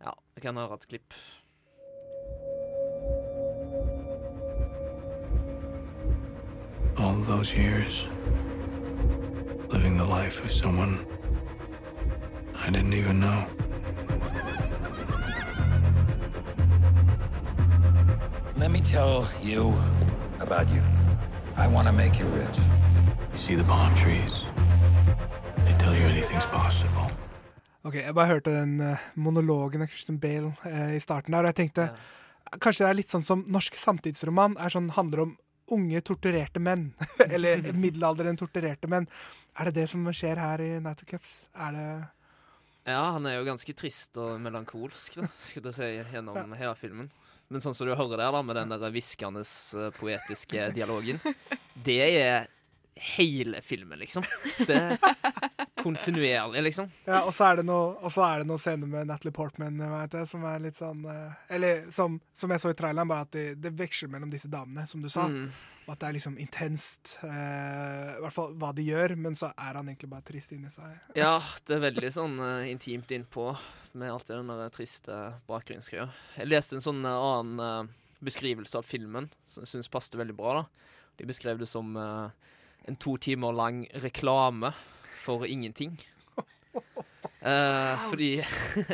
Ja, 0.00 0.14
jeg 0.34 0.42
kan 0.42 0.56
høre 0.56 0.74
et 0.78 0.88
klipp. 0.88 1.14
All 6.96 7.20
those 7.24 7.52
years, 7.54 8.08
living 9.80 9.96
the 9.96 10.04
life 10.20 10.44
of 10.44 10.50
someone 10.52 10.98
I 12.66 12.70
didn't 12.70 12.92
even 12.92 13.20
know. 13.20 13.40
Let 18.56 18.70
me 18.70 18.80
tell 18.80 19.26
you 19.42 19.72
about 20.40 20.68
you. 20.74 20.82
I 21.56 21.66
want 21.74 21.86
to 21.88 21.94
make 22.02 22.14
you 22.20 22.26
rich. 22.40 22.58
You 23.32 23.38
see 23.38 23.54
the 23.54 23.64
palm 23.64 23.94
trees? 23.94 24.34
They 25.64 25.74
tell 25.78 25.94
you 26.00 26.06
anything's 26.14 26.48
possible. 26.52 27.06
Ok, 27.82 27.94
Jeg 27.94 28.14
bare 28.14 28.26
hørte 28.26 28.50
den 28.50 28.80
eh, 28.80 28.96
monologen 29.14 29.82
av 29.82 29.88
Christian 29.88 30.20
Bale 30.20 30.52
eh, 30.66 30.96
i 30.96 31.00
starten 31.00 31.32
der, 31.32 31.38
og 31.38 31.46
jeg 31.46 31.54
tenkte 31.54 31.88
kanskje 32.60 32.84
det 32.84 32.90
er 32.90 32.98
litt 32.98 33.10
sånn 33.10 33.24
som 33.24 33.44
norsk 33.48 33.76
samtidsroman 33.80 34.58
er 34.60 34.68
sånn, 34.68 34.90
handler 34.92 35.24
om 35.24 35.36
unge, 35.74 36.00
torturerte 36.06 36.62
menn. 36.62 36.90
Eller 37.26 37.62
middelaldrende 37.84 38.40
torturerte 38.40 38.90
menn. 38.90 39.08
Er 39.58 39.68
det 39.68 39.82
det 39.82 39.90
som 39.92 40.06
skjer 40.14 40.40
her 40.40 40.62
i 40.64 40.70
Night 40.82 41.02
of 41.04 41.10
Cups? 41.10 41.34
Er 41.54 41.76
det 41.76 41.88
Ja, 42.88 43.02
han 43.14 43.26
er 43.28 43.38
jo 43.38 43.48
ganske 43.48 43.74
trist 43.76 44.16
og 44.18 44.38
melankolsk, 44.40 45.20
da, 45.20 45.28
skulle 45.42 45.72
jeg 45.72 45.78
si, 46.04 46.14
gjennom 46.14 46.54
hele 46.56 46.76
filmen. 46.78 47.10
Men 47.50 47.62
sånn 47.62 47.74
som 47.74 47.88
du 47.88 47.92
hører 47.98 48.16
der, 48.16 48.30
da, 48.30 48.40
med 48.46 48.56
den 48.56 48.72
der 48.72 48.92
hviskende 48.94 49.42
eh, 49.42 49.90
poetiske 49.98 50.70
dialogen, 50.76 51.18
det 51.88 52.00
er 52.06 52.48
hele 52.94 53.62
filmen, 53.62 53.98
liksom. 53.98 54.22
Det 54.66 54.76
er 54.76 54.98
kontinuerlig, 55.82 56.62
liksom. 56.62 56.90
Ja, 57.04 57.22
og 57.24 57.34
så 57.34 57.46
er 57.48 57.60
det 57.60 57.66
noe, 57.68 57.94
og 58.00 58.12
så 58.12 58.26
det 58.38 58.48
noen 58.48 58.60
scener 58.60 58.90
med 58.90 59.08
Natalie 59.08 59.34
Portman 59.34 59.80
vet 59.80 60.16
jeg, 60.18 60.28
som 60.28 60.44
er 60.48 60.60
litt 60.60 60.76
sånn 60.76 61.06
eh, 61.08 61.38
Eller 61.56 61.86
som, 61.94 62.18
som 62.36 62.52
jeg 62.52 62.60
så 62.60 62.72
i 62.72 62.76
traileren, 62.76 63.08
bare 63.08 63.24
at 63.24 63.32
det, 63.36 63.44
det 63.62 63.72
veksler 63.78 64.12
mellom 64.12 64.32
disse 64.32 64.50
damene, 64.52 64.84
som 64.90 65.00
du 65.00 65.08
sa. 65.12 65.26
Mm. 65.30 65.46
Og 65.86 65.94
at 65.94 66.02
det 66.02 66.08
er 66.10 66.16
liksom 66.18 66.36
intenst. 66.42 67.14
eh, 67.26 68.10
I 68.18 68.20
hvert 68.24 68.36
fall 68.36 68.52
hva 68.60 68.74
de 68.76 68.84
gjør, 68.84 69.16
men 69.20 69.38
så 69.38 69.52
er 69.54 69.78
han 69.80 69.88
egentlig 69.88 70.10
bare 70.12 70.26
trist 70.28 70.52
inni 70.56 70.72
seg. 70.72 70.98
Ja, 71.18 71.38
det 71.66 71.78
er 71.78 71.86
veldig 71.88 72.12
sånn 72.14 72.36
uh, 72.42 72.68
intimt 72.68 73.10
innpå 73.16 73.48
med 73.98 74.12
alt 74.12 74.28
det 74.28 74.36
den 74.36 74.52
der 74.52 74.74
triste 74.74 75.16
bakgrunnsgreia. 75.48 76.10
Jeg 76.36 76.52
leste 76.52 76.76
en 76.76 76.84
sånn 76.84 77.00
uh, 77.08 77.16
annen 77.16 77.64
uh, 77.88 77.96
beskrivelse 78.20 78.78
av 78.78 78.86
filmen 78.86 79.30
som 79.48 79.64
jeg 79.64 79.72
syns 79.72 79.90
passet 79.90 80.18
veldig 80.20 80.36
bra. 80.36 80.60
da. 80.60 80.90
De 81.20 81.26
beskrev 81.28 81.58
det 81.60 81.68
som 81.68 81.96
eh, 82.00 82.50
en 82.88 82.96
to 82.96 83.16
timer 83.16 83.52
lang 83.52 83.84
reklame 84.02 84.72
for 85.20 85.46
ingenting. 85.46 85.98
Uh, 87.40 87.96
fordi 88.10 88.34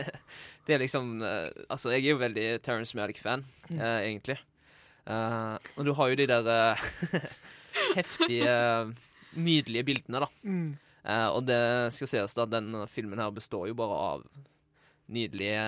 det 0.66 0.74
er 0.76 0.78
liksom 0.78 1.16
uh, 1.18 1.48
Altså, 1.66 1.90
jeg 1.90 2.04
er 2.04 2.12
jo 2.12 2.20
veldig 2.20 2.44
Terence 2.62 2.94
Malick-fan, 2.94 3.42
eh, 3.74 4.06
egentlig. 4.06 4.36
Og 5.06 5.82
du 5.86 5.90
har 5.98 6.08
jo 6.10 6.18
de 6.18 6.26
der 6.30 6.78
heftige, 7.98 8.54
nydelige 9.34 9.84
bildene, 9.84 10.22
da. 10.22 10.28
Mm. 10.42 10.78
Og 11.34 11.42
det 11.46 11.58
skal 11.94 12.10
sies 12.10 12.38
da, 12.38 12.46
den 12.50 12.70
filmen 12.90 13.18
her 13.18 13.34
består 13.34 13.66
jo 13.70 13.76
bare 13.78 13.98
av 14.14 14.24
nydelige 15.10 15.66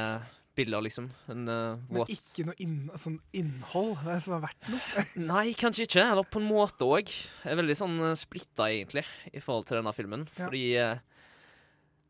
bilder, 0.59 0.83
liksom. 0.85 1.07
En 1.33 1.49
eh, 1.49 1.77
Men 1.89 2.11
ikke 2.13 2.45
noe 2.49 2.57
inn, 2.63 2.77
sånn 3.01 3.21
innhold 3.39 4.03
det 4.05 4.17
som 4.27 4.35
er 4.37 4.43
verdt 4.45 4.71
noe. 4.73 5.05
Nei, 5.31 5.45
kanskje 5.59 5.87
ikke. 5.89 6.03
Eller 6.05 6.27
på 6.29 6.43
en 6.43 6.49
måte 6.51 6.89
òg. 6.89 7.09
Jeg 7.13 7.53
er 7.55 7.61
veldig 7.63 7.77
sånn 7.79 7.95
uh, 8.03 8.13
splitta, 8.19 8.67
egentlig, 8.75 9.07
i 9.33 9.41
forhold 9.45 9.69
til 9.71 9.79
denne 9.81 9.95
filmen. 9.97 10.27
Ja. 10.35 10.49
Fordi 10.49 10.65
eh, 10.83 10.99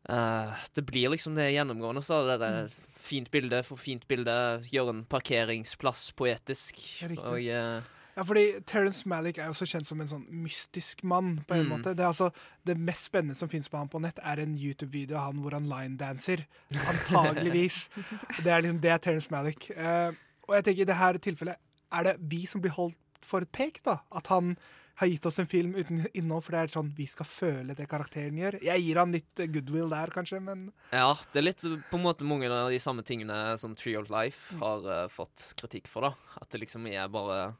eh, 0.09 0.65
det 0.75 0.85
blir 0.89 1.13
liksom 1.13 1.37
det 1.37 1.51
gjennomgående. 1.53 2.03
Så 2.05 2.21
er 2.25 2.37
det 2.41 2.49
Mm. 2.49 2.69
fint 2.99 3.31
bilde 3.31 3.63
for 3.65 3.77
fint 3.79 4.03
bilde. 4.09 4.35
Gjøre 4.73 4.89
en 4.97 5.05
parkeringsplass 5.05 6.09
poetisk. 6.19 6.75
Riktig. 7.07 7.23
Og 7.25 7.47
eh, 7.47 7.81
Ja, 8.19 8.23
fordi 8.27 8.43
Terence 8.67 9.07
Malick 9.07 9.37
er 9.39 9.47
jo 9.47 9.55
så 9.55 9.63
kjent 9.69 9.87
som 9.87 10.01
en 10.03 10.09
sånn 10.11 10.25
mystisk 10.43 11.05
mann. 11.07 11.37
på 11.47 11.55
en 11.55 11.63
Mm. 11.65 11.69
måte. 11.71 11.93
Det, 11.95 12.03
er 12.03 12.09
altså, 12.11 12.27
det 12.67 12.75
mest 12.77 13.07
spennende 13.07 13.37
som 13.39 13.47
finnes 13.47 13.69
på 13.71 13.79
han 13.79 13.87
på 13.87 14.01
nett, 14.03 14.19
er 14.19 14.41
en 14.43 14.57
YouTube-video 14.59 15.15
av 15.15 15.29
han 15.31 15.39
hvor 15.43 15.55
han 15.55 15.69
linedanser. 15.71 16.43
Antageligvis. 16.89 17.87
det 18.43 18.51
er 18.51 18.65
liksom, 18.65 18.81
det 18.83 18.91
er 18.91 19.01
Terence 19.03 19.31
Malick. 19.31 19.69
Uh, 19.71 20.11
og 20.49 20.57
jeg 20.57 20.67
tenker 20.67 20.83
i 20.85 20.89
det 20.89 20.99
her 20.99 21.19
tilfellet 21.21 21.61
er 21.95 22.09
det 22.09 22.17
vi 22.31 22.43
som 22.49 22.61
blir 22.63 22.75
holdt 22.75 22.97
for 23.25 23.45
et 23.45 23.51
pek. 23.55 23.81
da, 23.85 23.99
At 24.15 24.27
han 24.33 24.55
har 24.99 25.07
gitt 25.07 25.25
oss 25.29 25.39
en 25.39 25.47
film 25.47 25.75
uten 25.79 26.01
innhold, 26.13 26.43
for 26.43 26.51
det 26.57 26.59
er 26.65 26.73
sånn 26.73 26.89
vi 26.97 27.05
skal 27.07 27.27
føle 27.29 27.75
det 27.77 27.87
karakteren 27.87 28.35
gjør. 28.35 28.57
Jeg 28.65 28.83
gir 28.83 28.99
han 28.99 29.13
litt 29.15 29.39
eh, 29.39 29.47
goodwill 29.47 29.87
der, 29.93 30.11
kanskje, 30.11 30.41
men 30.43 30.65
Ja, 30.91 31.13
det 31.31 31.39
er 31.39 31.45
litt 31.47 31.63
på 31.63 31.95
en 31.99 32.03
måte 32.03 32.27
mange 32.27 32.49
av 32.51 32.67
de 32.73 32.79
samme 32.83 33.05
tingene 33.07 33.55
som 33.61 33.77
Tree 33.79 33.95
of 33.95 34.11
Life 34.11 34.57
har 34.59 34.83
uh, 34.83 35.07
fått 35.07 35.53
kritikk 35.59 35.87
for. 35.87 36.09
da 36.09 36.11
At 36.43 36.49
det 36.51 36.65
liksom 36.65 36.83
er 36.91 37.07
bare 37.07 37.53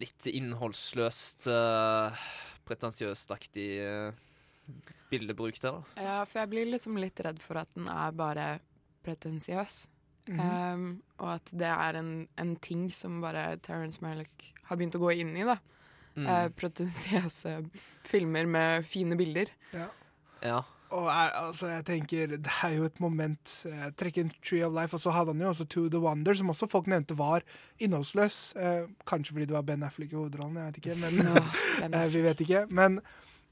litt 0.00 0.26
innholdsløst, 0.30 1.48
uh, 1.52 2.26
pretensiøst-aktig 2.68 3.68
uh, 3.84 4.82
bildebruk 5.10 5.60
der. 5.60 5.80
da 5.80 6.04
Ja, 6.04 6.18
for 6.24 6.42
jeg 6.42 6.52
blir 6.52 6.70
liksom 6.70 6.98
litt 7.00 7.20
redd 7.24 7.40
for 7.42 7.60
at 7.62 7.70
den 7.76 7.88
er 7.92 8.14
bare 8.16 8.50
pretensiøs. 9.06 9.88
Mhm. 10.30 10.40
Um, 10.40 11.02
og 11.18 11.34
at 11.38 11.50
det 11.56 11.70
er 11.72 11.96
en, 11.98 12.28
en 12.38 12.54
ting 12.62 12.88
som 12.92 13.22
bare 13.22 13.56
Terence 13.64 14.02
Malick 14.04 14.50
har 14.68 14.78
begynt 14.78 14.94
å 14.98 15.02
gå 15.02 15.14
inn 15.22 15.34
i. 15.36 15.46
da. 15.48 15.58
Mm. 16.16 16.26
uh, 16.26 16.48
pretensiøse 16.58 17.52
filmer 18.10 18.48
med 18.50 18.86
fine 18.86 19.16
bilder. 19.18 19.52
Ja. 19.72 19.86
Ja. 20.42 20.60
Og 20.90 21.06
er, 21.06 21.30
altså, 21.38 21.68
jeg 21.70 21.84
tenker, 21.86 22.26
Det 22.36 22.52
er 22.64 22.74
jo 22.74 22.84
et 22.88 23.00
moment 23.00 23.52
eh, 23.70 23.88
trekke 23.94 24.24
inn 24.24 24.32
Tree 24.42 24.64
of 24.66 24.74
Life, 24.74 24.96
og 24.96 25.02
så 25.04 25.12
hadde 25.14 25.34
han 25.34 25.42
jo 25.44 25.48
også 25.52 25.66
To 25.70 25.86
The 25.88 26.00
Wonder, 26.02 26.34
som 26.34 26.50
også 26.50 26.66
folk 26.70 26.90
nevnte 26.90 27.16
var 27.18 27.46
innholdsløs. 27.78 28.38
Eh, 28.58 28.88
kanskje 29.06 29.36
fordi 29.36 29.46
det 29.50 29.54
var 29.54 29.66
Ben 29.68 29.82
Affleck 29.86 30.12
i 30.12 30.18
hovedrollen, 30.18 30.56
jeg 30.58 30.66
vet 30.66 30.80
ikke. 30.82 30.96
Men, 31.04 31.20
Ja, 31.80 31.90
eh, 32.02 32.08
vi 32.12 32.22
vet 32.26 32.42
ikke. 32.46 32.64
Men 32.70 33.00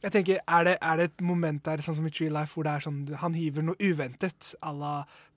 jeg 0.02 0.12
tenker, 0.15 0.43
er 0.47 0.65
det, 0.66 0.77
er 0.82 0.97
det 1.01 1.05
et 1.12 1.24
moment 1.27 1.65
der, 1.66 1.82
sånn 1.82 1.97
som 1.98 2.06
i 2.06 2.15
Tree 2.15 2.31
Life, 2.31 2.55
hvor 2.55 2.66
det 2.66 2.74
er 2.74 2.86
sånn, 2.89 3.01
han 3.23 3.35
hiver 3.39 3.66
noe 3.66 3.78
uventet 3.82 4.52
à 4.62 4.74
la 4.74 4.93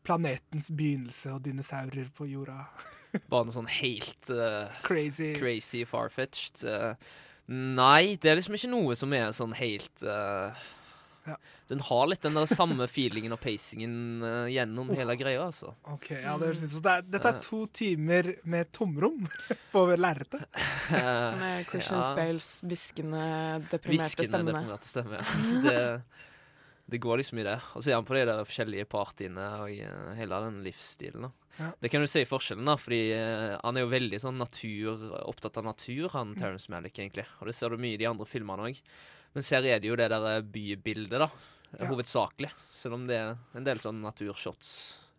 planetens 0.05 0.71
begynnelse 0.73 1.31
og 1.33 1.43
dinosaurer 1.45 2.09
på 2.17 2.25
jorda? 2.29 2.65
Bare 3.29 3.45
noe 3.45 3.53
sånn 3.55 3.69
helt 3.81 4.29
uh, 4.33 4.69
Crazy. 4.85 5.33
crazy 5.37 5.81
far-fetched. 5.85 6.61
Uh, 6.65 6.93
nei, 7.51 8.15
det 8.21 8.31
er 8.31 8.37
liksom 8.39 8.55
ikke 8.57 8.69
noe 8.71 8.95
som 8.97 9.13
er 9.17 9.33
sånn 9.35 9.53
helt 9.57 10.05
eh, 11.27 11.35
Den 11.71 11.79
har 11.87 12.07
litt 12.09 12.21
den 12.25 12.33
der 12.37 12.49
samme 12.49 12.87
feelingen 12.91 13.35
og 13.35 13.39
pacingen 13.43 13.93
uh, 14.23 14.47
gjennom 14.51 14.89
hele 14.97 15.15
greia, 15.19 15.43
altså. 15.49 15.73
Ok, 15.91 16.09
ja, 16.15 16.37
det 16.41 16.49
høres 16.51 16.63
ut 16.65 16.75
som 16.77 16.87
Dette 17.11 17.31
er 17.33 17.39
to 17.45 17.65
timer 17.67 18.33
med 18.43 18.71
tomrom 18.75 19.27
på 19.73 19.85
lerretet. 19.95 20.47
Med 20.91 21.67
Christian 21.69 22.01
Ja. 22.01 22.07
Spales 22.11 22.49
hviskende, 22.65 23.21
deprimerte 23.71 24.25
stemme. 24.27 24.51
deprimerte 24.51 24.87
stemme. 24.91 25.21
ja. 25.21 25.61
Det, 25.71 25.85
det 26.91 26.99
går 26.99 27.21
liksom 27.21 27.39
i 27.39 27.43
det. 27.47 27.53
Og 27.77 27.83
så 27.85 27.91
er 27.91 27.95
han 28.01 28.07
på 28.07 28.17
de 28.17 28.25
der 28.27 28.41
forskjellige 28.43 28.87
partiene 28.91 29.45
og 29.61 29.69
eh, 29.71 30.09
hele 30.17 30.39
den 30.43 30.57
livsstilen. 30.65 31.23
da. 31.29 31.29
Ja. 31.55 31.69
Det 31.79 31.91
kan 31.93 32.03
du 32.03 32.07
si 32.11 32.25
forskjellen, 32.27 32.67
da, 32.67 32.75
fordi 32.79 32.99
eh, 33.15 33.53
han 33.61 33.77
er 33.79 33.85
jo 33.85 33.91
veldig 33.93 34.19
sånn 34.19 34.35
natur, 34.41 35.05
opptatt 35.29 35.61
av 35.61 35.69
natur, 35.69 36.09
han 36.17 36.33
Mm. 36.33 36.37
Terence 36.41 36.71
Malick, 36.73 36.99
egentlig. 36.99 37.23
Og 37.39 37.47
det 37.47 37.55
ser 37.55 37.71
du 37.71 37.79
mye 37.79 37.95
i 37.95 38.01
de 38.01 38.09
andre 38.11 38.27
filmene 38.27 38.67
òg. 38.71 38.81
Men 39.33 39.43
her 39.47 39.67
er 39.75 39.79
det 39.79 39.87
jo 39.91 39.95
det 39.99 40.09
der 40.11 40.25
eh, 40.35 40.41
bybildet, 40.43 41.19
da. 41.23 41.29
Ja. 41.79 41.87
Hovedsakelig. 41.87 42.49
Selv 42.75 42.97
om 42.97 43.05
det 43.07 43.15
er 43.15 43.37
en 43.55 43.63
del 43.67 43.79
sånn 43.79 44.01
naturshots. 44.03 44.71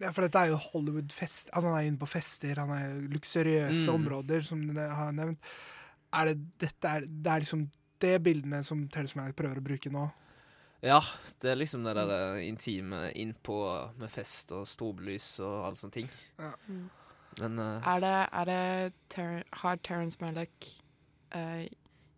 Ja, 0.02 0.10
for 0.12 0.26
dette 0.26 0.40
er 0.42 0.50
jo 0.50 0.58
Hollywood-fest. 0.60 1.52
Altså, 1.52 1.68
han 1.70 1.78
er 1.78 1.86
inne 1.88 2.00
på 2.00 2.08
fester, 2.10 2.58
han 2.60 2.72
er 2.74 2.96
luksuriøse 3.12 3.86
Mm. 3.86 3.94
områder, 3.94 4.42
som 4.44 4.60
du 4.66 4.74
har 4.80 5.12
nevnt. 5.12 5.38
Er 6.12 6.26
det, 6.26 6.34
dette 6.58 6.84
er, 6.90 7.06
det 7.06 7.30
er 7.32 7.40
liksom 7.44 7.70
det 8.02 8.16
bildene 8.22 8.64
som 8.66 8.82
Terence 8.88 9.16
Malick 9.16 9.36
prøver 9.38 9.60
å 9.62 9.64
bruke 9.64 9.90
nå. 9.94 10.08
Ja, 10.82 10.98
det 11.40 11.52
er 11.52 11.56
liksom 11.60 11.84
det 11.86 11.94
der 11.94 12.10
eh, 12.34 12.48
intime 12.48 13.12
innpå 13.14 13.56
med 14.00 14.10
fest 14.10 14.50
og 14.52 14.66
strobelys 14.66 15.36
og 15.40 15.68
alle 15.68 15.78
sånne 15.78 15.92
ting. 16.00 16.08
Ja. 16.42 16.50
Mm. 16.66 16.90
Men 17.38 17.58
uh, 17.62 17.80
Er 17.94 18.00
det, 18.02 18.16
er 18.28 18.44
det 18.50 18.94
Ter 19.08 19.44
Har 19.62 19.76
Terence 19.80 20.18
Malick 20.20 20.66
uh, 21.34 21.64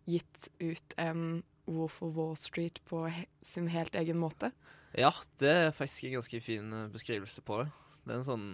gitt 0.09 0.49
ut 0.59 0.95
en 0.97 1.43
Wolf 1.67 2.01
of 2.05 2.15
Wall 2.17 2.35
Street 2.39 2.79
på 2.89 3.05
he 3.09 3.25
sin 3.45 3.67
helt 3.73 3.95
egen 3.95 4.17
måte? 4.21 4.51
Ja, 4.95 5.11
det 5.41 5.49
er 5.51 5.73
faktisk 5.75 6.05
en 6.07 6.17
ganske 6.19 6.39
fin 6.43 6.73
eh, 6.73 6.87
beskrivelse 6.93 7.41
på 7.45 7.61
det. 7.63 7.69
Det 8.05 8.13
er 8.13 8.19
en 8.21 8.27
sånn 8.27 8.47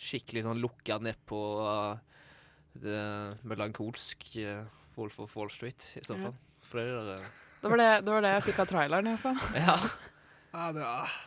skikkelig 0.00 0.42
sånn 0.46 0.58
lukka 0.62 0.96
nedpå 1.04 1.40
uh, 1.62 1.98
det 2.82 3.02
melankolsk 3.46 4.24
uh, 4.42 4.64
Wolf 4.96 5.20
of 5.22 5.36
Wall 5.38 5.52
Street, 5.54 5.86
i 5.94 6.02
så 6.04 6.16
Ja. 6.18 6.26
fall. 6.26 6.34
For 6.66 6.80
det 6.80 6.86
er 6.88 6.96
det 6.96 7.04
der, 7.12 7.28
Det 7.62 7.70
var 7.70 7.78
det, 7.80 7.90
det 8.04 8.12
var 8.16 8.24
det 8.26 8.32
jeg 8.34 8.44
fikk 8.48 8.58
av 8.64 8.66
traileren, 8.72 9.06
iallfall. 9.12 9.38
Ja. 9.66 9.76
Ja, 10.54 10.66
det, 10.70 10.82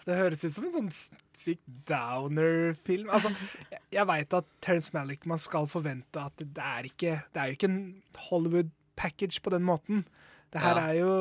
det 0.07 0.15
høres 0.15 0.43
ut 0.45 0.53
som 0.55 0.65
en 0.69 0.75
sånn 0.75 0.91
sykt 1.35 1.63
downer-film. 1.89 3.09
Altså, 3.11 3.31
jeg, 3.71 3.81
jeg 3.91 4.07
veit 4.07 4.35
at 4.37 4.47
Terence 4.63 4.93
Malick 4.95 5.25
man 5.27 5.41
skal 5.43 5.67
forvente 5.67 6.21
at 6.21 6.35
det, 6.39 6.47
det 6.55 6.63
er 6.63 6.87
ikke 6.87 7.15
Det 7.35 7.41
er 7.41 7.49
jo 7.51 7.57
ikke 7.57 7.69
en 7.71 7.81
Hollywood-package 8.29 9.41
på 9.43 9.51
den 9.51 9.65
måten. 9.67 10.05
Det 10.53 10.63
her 10.63 10.79
Ja. 10.79 10.87
er 10.89 10.99
jo 11.01 11.11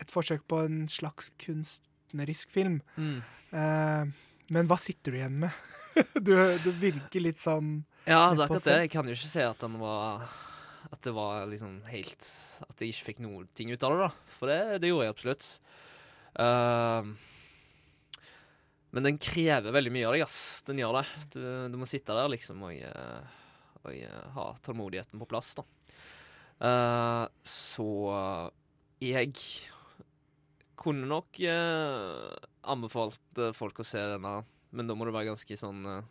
et 0.00 0.10
forsøk 0.10 0.46
på 0.48 0.64
en 0.64 0.86
slags 0.88 1.30
kunstnerisk 1.38 2.50
film. 2.50 2.80
Mm. 2.96 3.22
Eh, 3.52 4.12
men 4.50 4.66
hva 4.70 4.78
sitter 4.80 5.12
du 5.12 5.18
igjen 5.20 5.40
med? 5.44 5.50
du, 6.26 6.32
du 6.64 6.70
virker 6.80 7.22
litt 7.22 7.38
sånn 7.38 7.84
Ja, 8.06 8.30
det 8.32 8.40
er 8.40 8.46
akkurat 8.46 8.64
det. 8.66 8.78
Jeg 8.86 8.92
kan 8.94 9.06
jo 9.06 9.14
ikke 9.14 9.30
si 9.30 9.42
at 9.44 9.60
den 9.62 9.76
var 9.82 10.24
At 10.90 11.02
det 11.04 11.12
var 11.14 11.44
liksom 11.50 11.80
helt 11.90 12.26
At 12.66 12.80
jeg 12.80 12.94
ikke 12.94 13.08
fikk 13.10 13.20
noe 13.22 13.44
ting 13.54 13.70
ut 13.70 13.82
av 13.86 13.94
det, 13.94 14.06
da. 14.08 14.10
For 14.38 14.50
det, 14.50 14.60
det 14.82 14.90
gjorde 14.90 15.06
jeg 15.06 15.14
absolutt. 15.14 15.50
Uh, 16.38 17.10
men 18.90 19.06
den 19.06 19.18
krever 19.22 19.74
veldig 19.74 19.92
mye 19.94 20.06
av 20.08 20.16
deg, 20.16 20.24
ass. 20.24 20.38
Den 20.66 20.80
gjør 20.82 20.96
det. 20.98 21.04
Du, 21.34 21.42
du 21.70 21.76
må 21.78 21.86
sitte 21.86 22.14
der 22.16 22.30
liksom 22.32 22.64
og, 22.66 22.74
og, 22.74 23.36
og 23.84 23.92
eh, 23.94 24.24
ha 24.34 24.46
tålmodigheten 24.66 25.20
på 25.22 25.28
plass, 25.30 25.52
da. 25.58 25.66
Uh, 26.60 27.26
så 27.46 27.86
jeg 29.00 29.32
kunne 30.80 31.06
nok 31.08 31.40
eh, 31.44 32.30
anbefalt 32.72 33.38
eh, 33.40 33.52
folk 33.56 33.82
å 33.82 33.86
se 33.86 34.00
denne, 34.14 34.40
men 34.72 34.88
da 34.88 34.96
må 34.96 35.04
du 35.08 35.12
være 35.12 35.28
ganske 35.32 35.56
sånn 35.60 35.84
eh, 35.90 36.02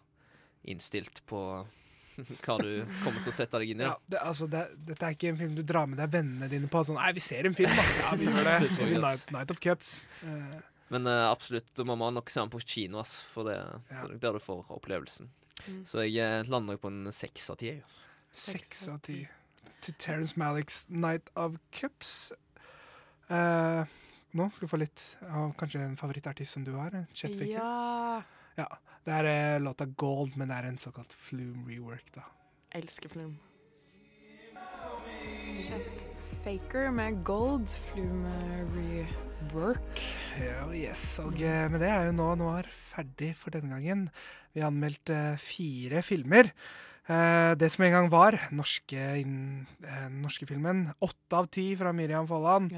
innstilt 0.70 1.24
på 1.30 1.42
hva 2.44 2.58
du 2.60 2.84
kommer 3.04 3.22
til 3.24 3.32
å 3.32 3.36
sette 3.36 3.62
deg 3.62 3.72
inn 3.74 3.82
i. 3.84 3.88
Ja, 3.88 3.96
det, 4.12 4.20
altså, 4.22 4.50
det, 4.52 4.66
dette 4.90 5.08
er 5.08 5.16
ikke 5.16 5.30
en 5.32 5.40
film 5.40 5.54
du 5.58 5.64
drar 5.64 5.88
med 5.90 6.02
deg 6.02 6.12
vennene 6.18 6.50
dine 6.52 6.68
på. 6.72 6.82
Sånn, 6.86 7.00
Nei, 7.00 7.14
vi 7.16 7.24
ser 7.24 7.48
en 7.48 7.56
film, 7.58 7.72
da! 7.78 7.86
Ja, 8.04 8.12
vi 8.20 8.28
gjør 8.28 8.50
det. 8.50 8.58
Ser 8.76 8.92
vi. 8.92 9.00
Night, 9.06 9.32
Night 9.36 9.54
of 9.56 9.62
Cups. 9.64 9.94
Eh, 10.28 10.60
Men 10.92 11.08
eh, 11.08 11.24
absolutt, 11.30 11.72
man 11.88 12.02
må 12.02 12.10
nok 12.12 12.30
se 12.34 12.42
den 12.44 12.52
på 12.54 12.60
kino, 12.66 13.00
ass, 13.04 13.20
for 13.32 13.48
det, 13.48 13.58
Ja. 13.94 14.04
det 14.10 14.18
er 14.18 14.22
der 14.28 14.38
du 14.40 14.44
får 14.44 14.70
opplevelsen. 14.76 15.30
Mm. 15.68 15.82
Så 15.88 16.04
jeg 16.08 16.46
lander 16.52 16.78
på 16.82 16.92
en 16.92 17.10
seks 17.16 17.50
av 17.54 17.60
ti. 17.62 17.74
Seks 18.36 18.86
av 18.92 19.00
ti. 19.06 19.22
Til 19.84 19.96
Terence 20.02 20.36
Malicks 20.40 20.84
Night 20.92 21.30
of 21.40 21.56
Cups. 21.76 22.32
Eh, 23.30 23.98
nå 24.38 24.50
skal 24.54 24.66
du 24.66 24.72
få 24.72 24.80
litt 24.82 25.06
av 25.30 25.54
kanskje 25.58 25.84
en 25.86 25.98
favorittartist 25.98 26.58
som 26.58 26.66
du 26.66 26.74
har. 26.78 26.94
Chetfaker. 27.14 27.14
Chet 27.14 27.40
Faker. 27.40 27.54
Ja. 27.54 28.40
Ja, 28.60 28.68
Det 29.06 29.14
er 29.16 29.28
uh, 29.56 29.64
låta 29.64 29.86
Gold, 29.86 30.36
men 30.38 30.50
det 30.52 30.58
er 30.58 30.66
en 30.68 30.78
såkalt 30.78 31.14
Flume 31.16 31.64
rework, 31.70 32.10
da. 32.16 32.26
Elsker 32.76 33.10
Flume. 33.14 33.38
Chet 35.64 36.04
Faker 36.44 36.90
med 36.92 37.22
Gold 37.24 37.72
Flume 37.88 38.34
rework. 38.76 40.04
Ja, 40.42 40.68
yes. 40.76 41.06
Og 41.24 41.40
uh, 41.40 41.66
med 41.72 41.80
det 41.80 41.94
er 41.94 42.10
jo 42.10 42.18
nå 42.18 42.28
Noir 42.42 42.68
ferdig 42.74 43.32
for 43.40 43.56
denne 43.56 43.72
gangen. 43.78 44.10
Vi 44.54 44.64
har 44.64 44.74
anmeldt 44.74 45.12
eh, 45.14 45.38
fire 45.40 46.02
filmer. 46.04 46.50
Eh, 47.10 47.54
det 47.58 47.72
som 47.74 47.84
en 47.88 47.92
gang 47.96 48.10
var 48.14 48.38
norske, 48.54 49.00
eh, 49.20 50.10
norske 50.14 50.46
filmen. 50.46 50.92
Åtte 51.02 51.34
av 51.40 51.48
ti 51.50 51.72
fra 51.76 51.92
Miriam 51.96 52.28
Folland. 52.30 52.72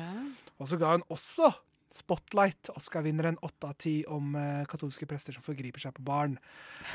Og 0.59 0.67
så 0.71 0.79
ga 0.79 0.93
hun 0.95 1.03
også 1.11 1.51
Spotlight, 1.91 2.69
Oscar-vinneren 2.71 3.35
åtte 3.43 3.67
av 3.67 3.73
ti 3.75 3.97
om 4.07 4.29
eh, 4.39 4.61
katolske 4.71 5.03
prester 5.09 5.35
som 5.35 5.43
forgriper 5.43 5.83
seg 5.83 5.91
på 5.97 6.05
barn. 6.07 6.37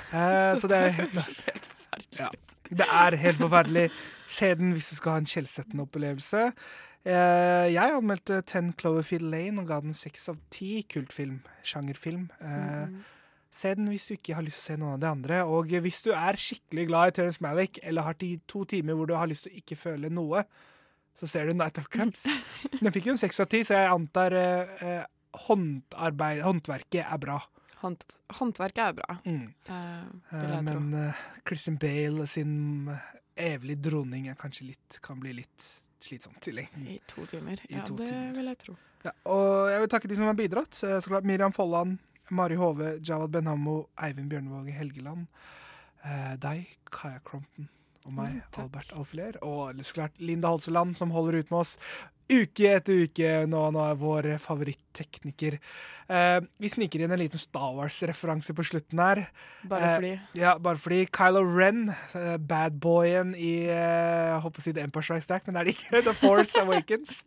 Eh, 0.08 0.54
så 0.56 0.70
det 0.72 0.78
er 0.86 0.94
ja, 2.16 2.30
Det 2.70 2.86
er 2.88 3.16
helt 3.20 3.42
forferdelig. 3.42 3.90
Se 4.32 4.54
den 4.56 4.72
hvis 4.72 4.88
du 4.88 4.96
skal 4.96 5.12
ha 5.12 5.20
en 5.20 5.28
skjellsettende 5.28 5.84
opplevelse. 5.84 6.46
Eh, 7.04 7.66
jeg 7.74 7.92
anmeldte 7.98 8.40
Ten 8.48 8.72
Cloverfield 8.72 9.28
Lane 9.30 9.60
og 9.60 9.68
ga 9.68 9.82
den 9.84 9.92
seks 9.94 10.30
av 10.32 10.40
ti. 10.50 10.80
Kultfilm, 10.88 11.42
sjangerfilm. 11.62 12.30
Eh, 12.40 12.86
Mhm. 12.86 13.04
Se 13.56 13.70
den 13.78 13.86
hvis 13.88 14.04
du 14.10 14.14
ikke 14.18 14.34
har 14.36 14.44
lyst 14.44 14.58
til 14.60 14.64
å 14.64 14.68
se 14.68 14.76
noen 14.82 14.94
av 14.98 15.00
de 15.00 15.08
andre. 15.08 15.38
Og 15.48 15.70
hvis 15.80 16.02
du 16.04 16.10
er 16.12 16.36
skikkelig 16.36 16.86
glad 16.90 17.08
i 17.08 17.14
Terence 17.16 17.40
Malick, 17.40 17.78
eller 17.82 18.04
har 18.04 18.18
to 18.20 18.64
timer 18.68 18.98
hvor 18.98 19.08
du 19.08 19.14
har 19.16 19.30
lyst 19.30 19.46
til 19.46 19.54
å 19.54 19.60
ikke 19.62 19.78
føle 19.80 20.10
noe, 20.12 20.42
så 21.16 21.24
ser 21.30 21.46
du 21.48 21.54
Night 21.56 21.78
of 21.80 21.86
Cramps. 21.88 22.26
Den 22.82 22.92
fikk 22.92 23.06
jo 23.08 23.14
en 23.14 23.20
seks 23.22 23.40
av 23.40 23.48
ti, 23.48 23.62
så 23.64 23.78
jeg 23.78 23.88
antar 23.94 24.36
eh, 24.36 24.82
eh, 24.84 25.04
håndarbeid, 25.46 26.42
håndverket 26.44 27.06
er 27.06 27.20
bra. 27.22 27.38
Hånd, 27.80 28.04
håndverket 28.38 28.82
er 28.90 28.94
bra, 28.98 29.16
Mm. 29.24 29.46
eh, 29.68 29.72
Eh, 29.72 30.40
vil 30.42 30.52
jeg 30.52 30.66
tro. 30.66 30.80
men 30.80 31.08
uh, 31.08 31.24
Christian 31.48 31.76
Bale 31.80 32.26
sin 32.26 32.54
evige 33.36 33.76
droning 33.88 34.28
er 34.28 34.34
kanskje 34.40 34.66
litt, 34.74 34.98
kan 35.04 35.20
bli 35.20 35.32
litt 35.40 35.66
slitsomt 36.00 36.48
i 36.48 36.52
lengden. 36.56 36.86
I 36.88 37.00
to 37.08 37.24
timer. 37.26 37.60
I 37.68 37.74
Ja, 37.78 37.84
to 37.84 37.96
det 37.96 38.08
timer. 38.08 38.32
vil 38.36 38.44
jeg 38.52 38.58
tro. 38.58 38.76
Ja, 39.04 39.12
og 39.32 39.70
jeg 39.70 39.80
vil 39.80 39.88
takke 39.92 40.08
de 40.08 40.16
som 40.16 40.24
har 40.28 40.34
bidratt. 40.34 40.72
Så 40.76 41.00
klart 41.04 41.24
Miriam 41.24 41.52
Folland, 41.52 41.98
Mari 42.30 42.56
Hove, 42.56 42.98
Jawad 43.02 43.30
Benhammo, 43.30 43.88
Eivind 44.02 44.30
Bjørnevåge 44.30 44.72
Helgeland. 44.72 45.26
Eh, 46.04 46.36
deg, 46.42 46.66
Kaja 46.90 47.20
Crompton. 47.24 47.68
Og 48.06 48.12
meg, 48.14 48.34
Mm. 48.34 48.62
Albert 48.62 48.92
Alfiler. 48.94 49.36
Og 49.42 49.74
klart 49.92 50.18
Linda 50.20 50.48
Holseland, 50.48 50.96
som 50.96 51.10
holder 51.10 51.38
ut 51.38 51.50
med 51.50 51.58
oss 51.58 51.78
uke 52.30 52.70
etter 52.76 53.04
uke. 53.06 53.32
Nå, 53.50 53.60
nå 53.74 53.82
er 53.90 53.98
vår 54.00 54.28
favorittekniker. 54.42 55.58
Eh, 56.08 56.38
vi 56.62 56.68
sniker 56.70 57.02
inn 57.02 57.10
en 57.14 57.18
liten 57.20 57.38
Star 57.42 57.72
Wars-referanse 57.74 58.54
på 58.54 58.64
slutten 58.66 58.98
her. 59.02 59.24
Bare 59.66 59.82
Eh, 59.86 59.94
fordi. 59.96 60.12
ja, 60.38 60.52
bare 60.58 60.76
fordi 60.78 61.00
Kylo 61.10 61.42
Ren, 61.56 61.88
eh, 62.14 62.36
badboyen 62.38 63.34
i 63.34 63.66
eh, 63.66 64.32
Jeg 64.32 64.40
holdt 64.42 64.54
på 64.56 64.62
å 64.62 64.66
si 64.66 64.72
The 64.72 64.82
Empire 64.86 65.02
Strikes 65.02 65.26
Back, 65.26 65.46
men 65.46 65.54
det 65.54 65.60
er 65.60 65.64
det 65.64 65.74
ikke. 65.76 66.02
The 66.10 66.14
Force 66.20 66.60
Awakens. 66.62 67.24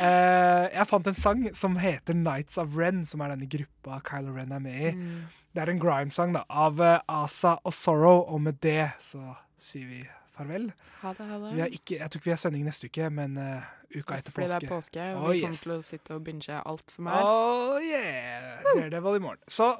Eh, 0.00 0.68
jeg 0.74 0.86
fant 0.90 1.06
en 1.06 1.14
sang 1.14 1.46
som 1.54 1.76
heter 1.80 2.14
Nights 2.14 2.58
of 2.58 2.76
Ren, 2.76 3.04
som 3.06 3.20
er 3.22 3.34
denne 3.34 3.48
gruppa 3.50 4.00
Kylo 4.08 4.34
Ren 4.36 4.52
er 4.52 4.60
med 4.62 4.80
i. 4.80 4.92
Mm. 4.96 5.22
Det 5.56 5.62
er 5.62 5.70
en 5.72 5.80
grime-sang 5.80 6.34
da, 6.36 6.44
av 6.50 6.80
eh, 6.84 6.98
Asa 7.08 7.56
og 7.64 7.72
Sorrow, 7.72 8.24
og 8.28 8.42
med 8.44 8.58
det 8.60 8.90
så 9.00 9.22
sier 9.62 9.86
vi 9.88 10.02
farvel. 10.36 10.68
Ha 11.02 11.12
det, 11.18 11.26
ha 11.30 11.38
det. 11.42 11.52
Vi 11.56 11.60
har 11.64 11.74
ikke, 11.78 11.98
jeg 12.00 12.10
tror 12.12 12.20
ikke 12.22 12.30
vi 12.30 12.34
har 12.36 12.40
sending 12.44 12.64
neste 12.68 12.90
uke, 12.90 13.10
men 13.10 13.36
uh, 13.40 13.66
uka 13.96 14.18
etter 14.20 14.32
Fordi 14.36 14.46
påske. 14.46 14.60
det 14.60 14.68
er 14.68 14.74
påske, 14.74 15.06
og 15.16 15.22
Oh, 15.24 15.30
vi 15.32 15.40
kommer 15.44 15.56
yes. 15.58 15.62
til 15.66 15.72
å 15.76 15.80
sitte 15.90 16.16
og 16.18 16.24
binge 16.28 16.60
alt 16.62 16.90
som 16.98 17.08
er. 17.12 17.22
Oh 17.24 17.78
yeah! 17.82 18.60
Det 18.74 18.84
er 18.86 18.90
det 18.96 19.02
vel 19.06 19.18
i 19.20 19.24
morgen. 19.26 19.42
Så 19.48 19.72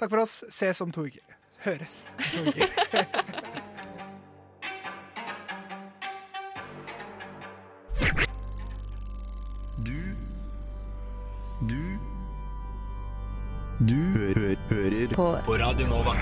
takk 0.00 0.10
for 0.14 0.24
oss. 0.24 0.40
Ses 0.50 0.80
om 0.84 0.92
to 0.94 1.06
uker. 1.10 1.36
Høres 1.66 1.98
om 2.40 2.48
to 2.48 2.56
uker. 2.56 3.06
Du 9.84 10.00
Du 11.68 11.98
Du 13.86 13.94
hø 13.94 14.32
hø 14.34 14.54
hører 14.70 15.14
på. 15.14 15.26
på 15.44 15.56
Radio 15.58 15.86
Nova. 15.86 16.14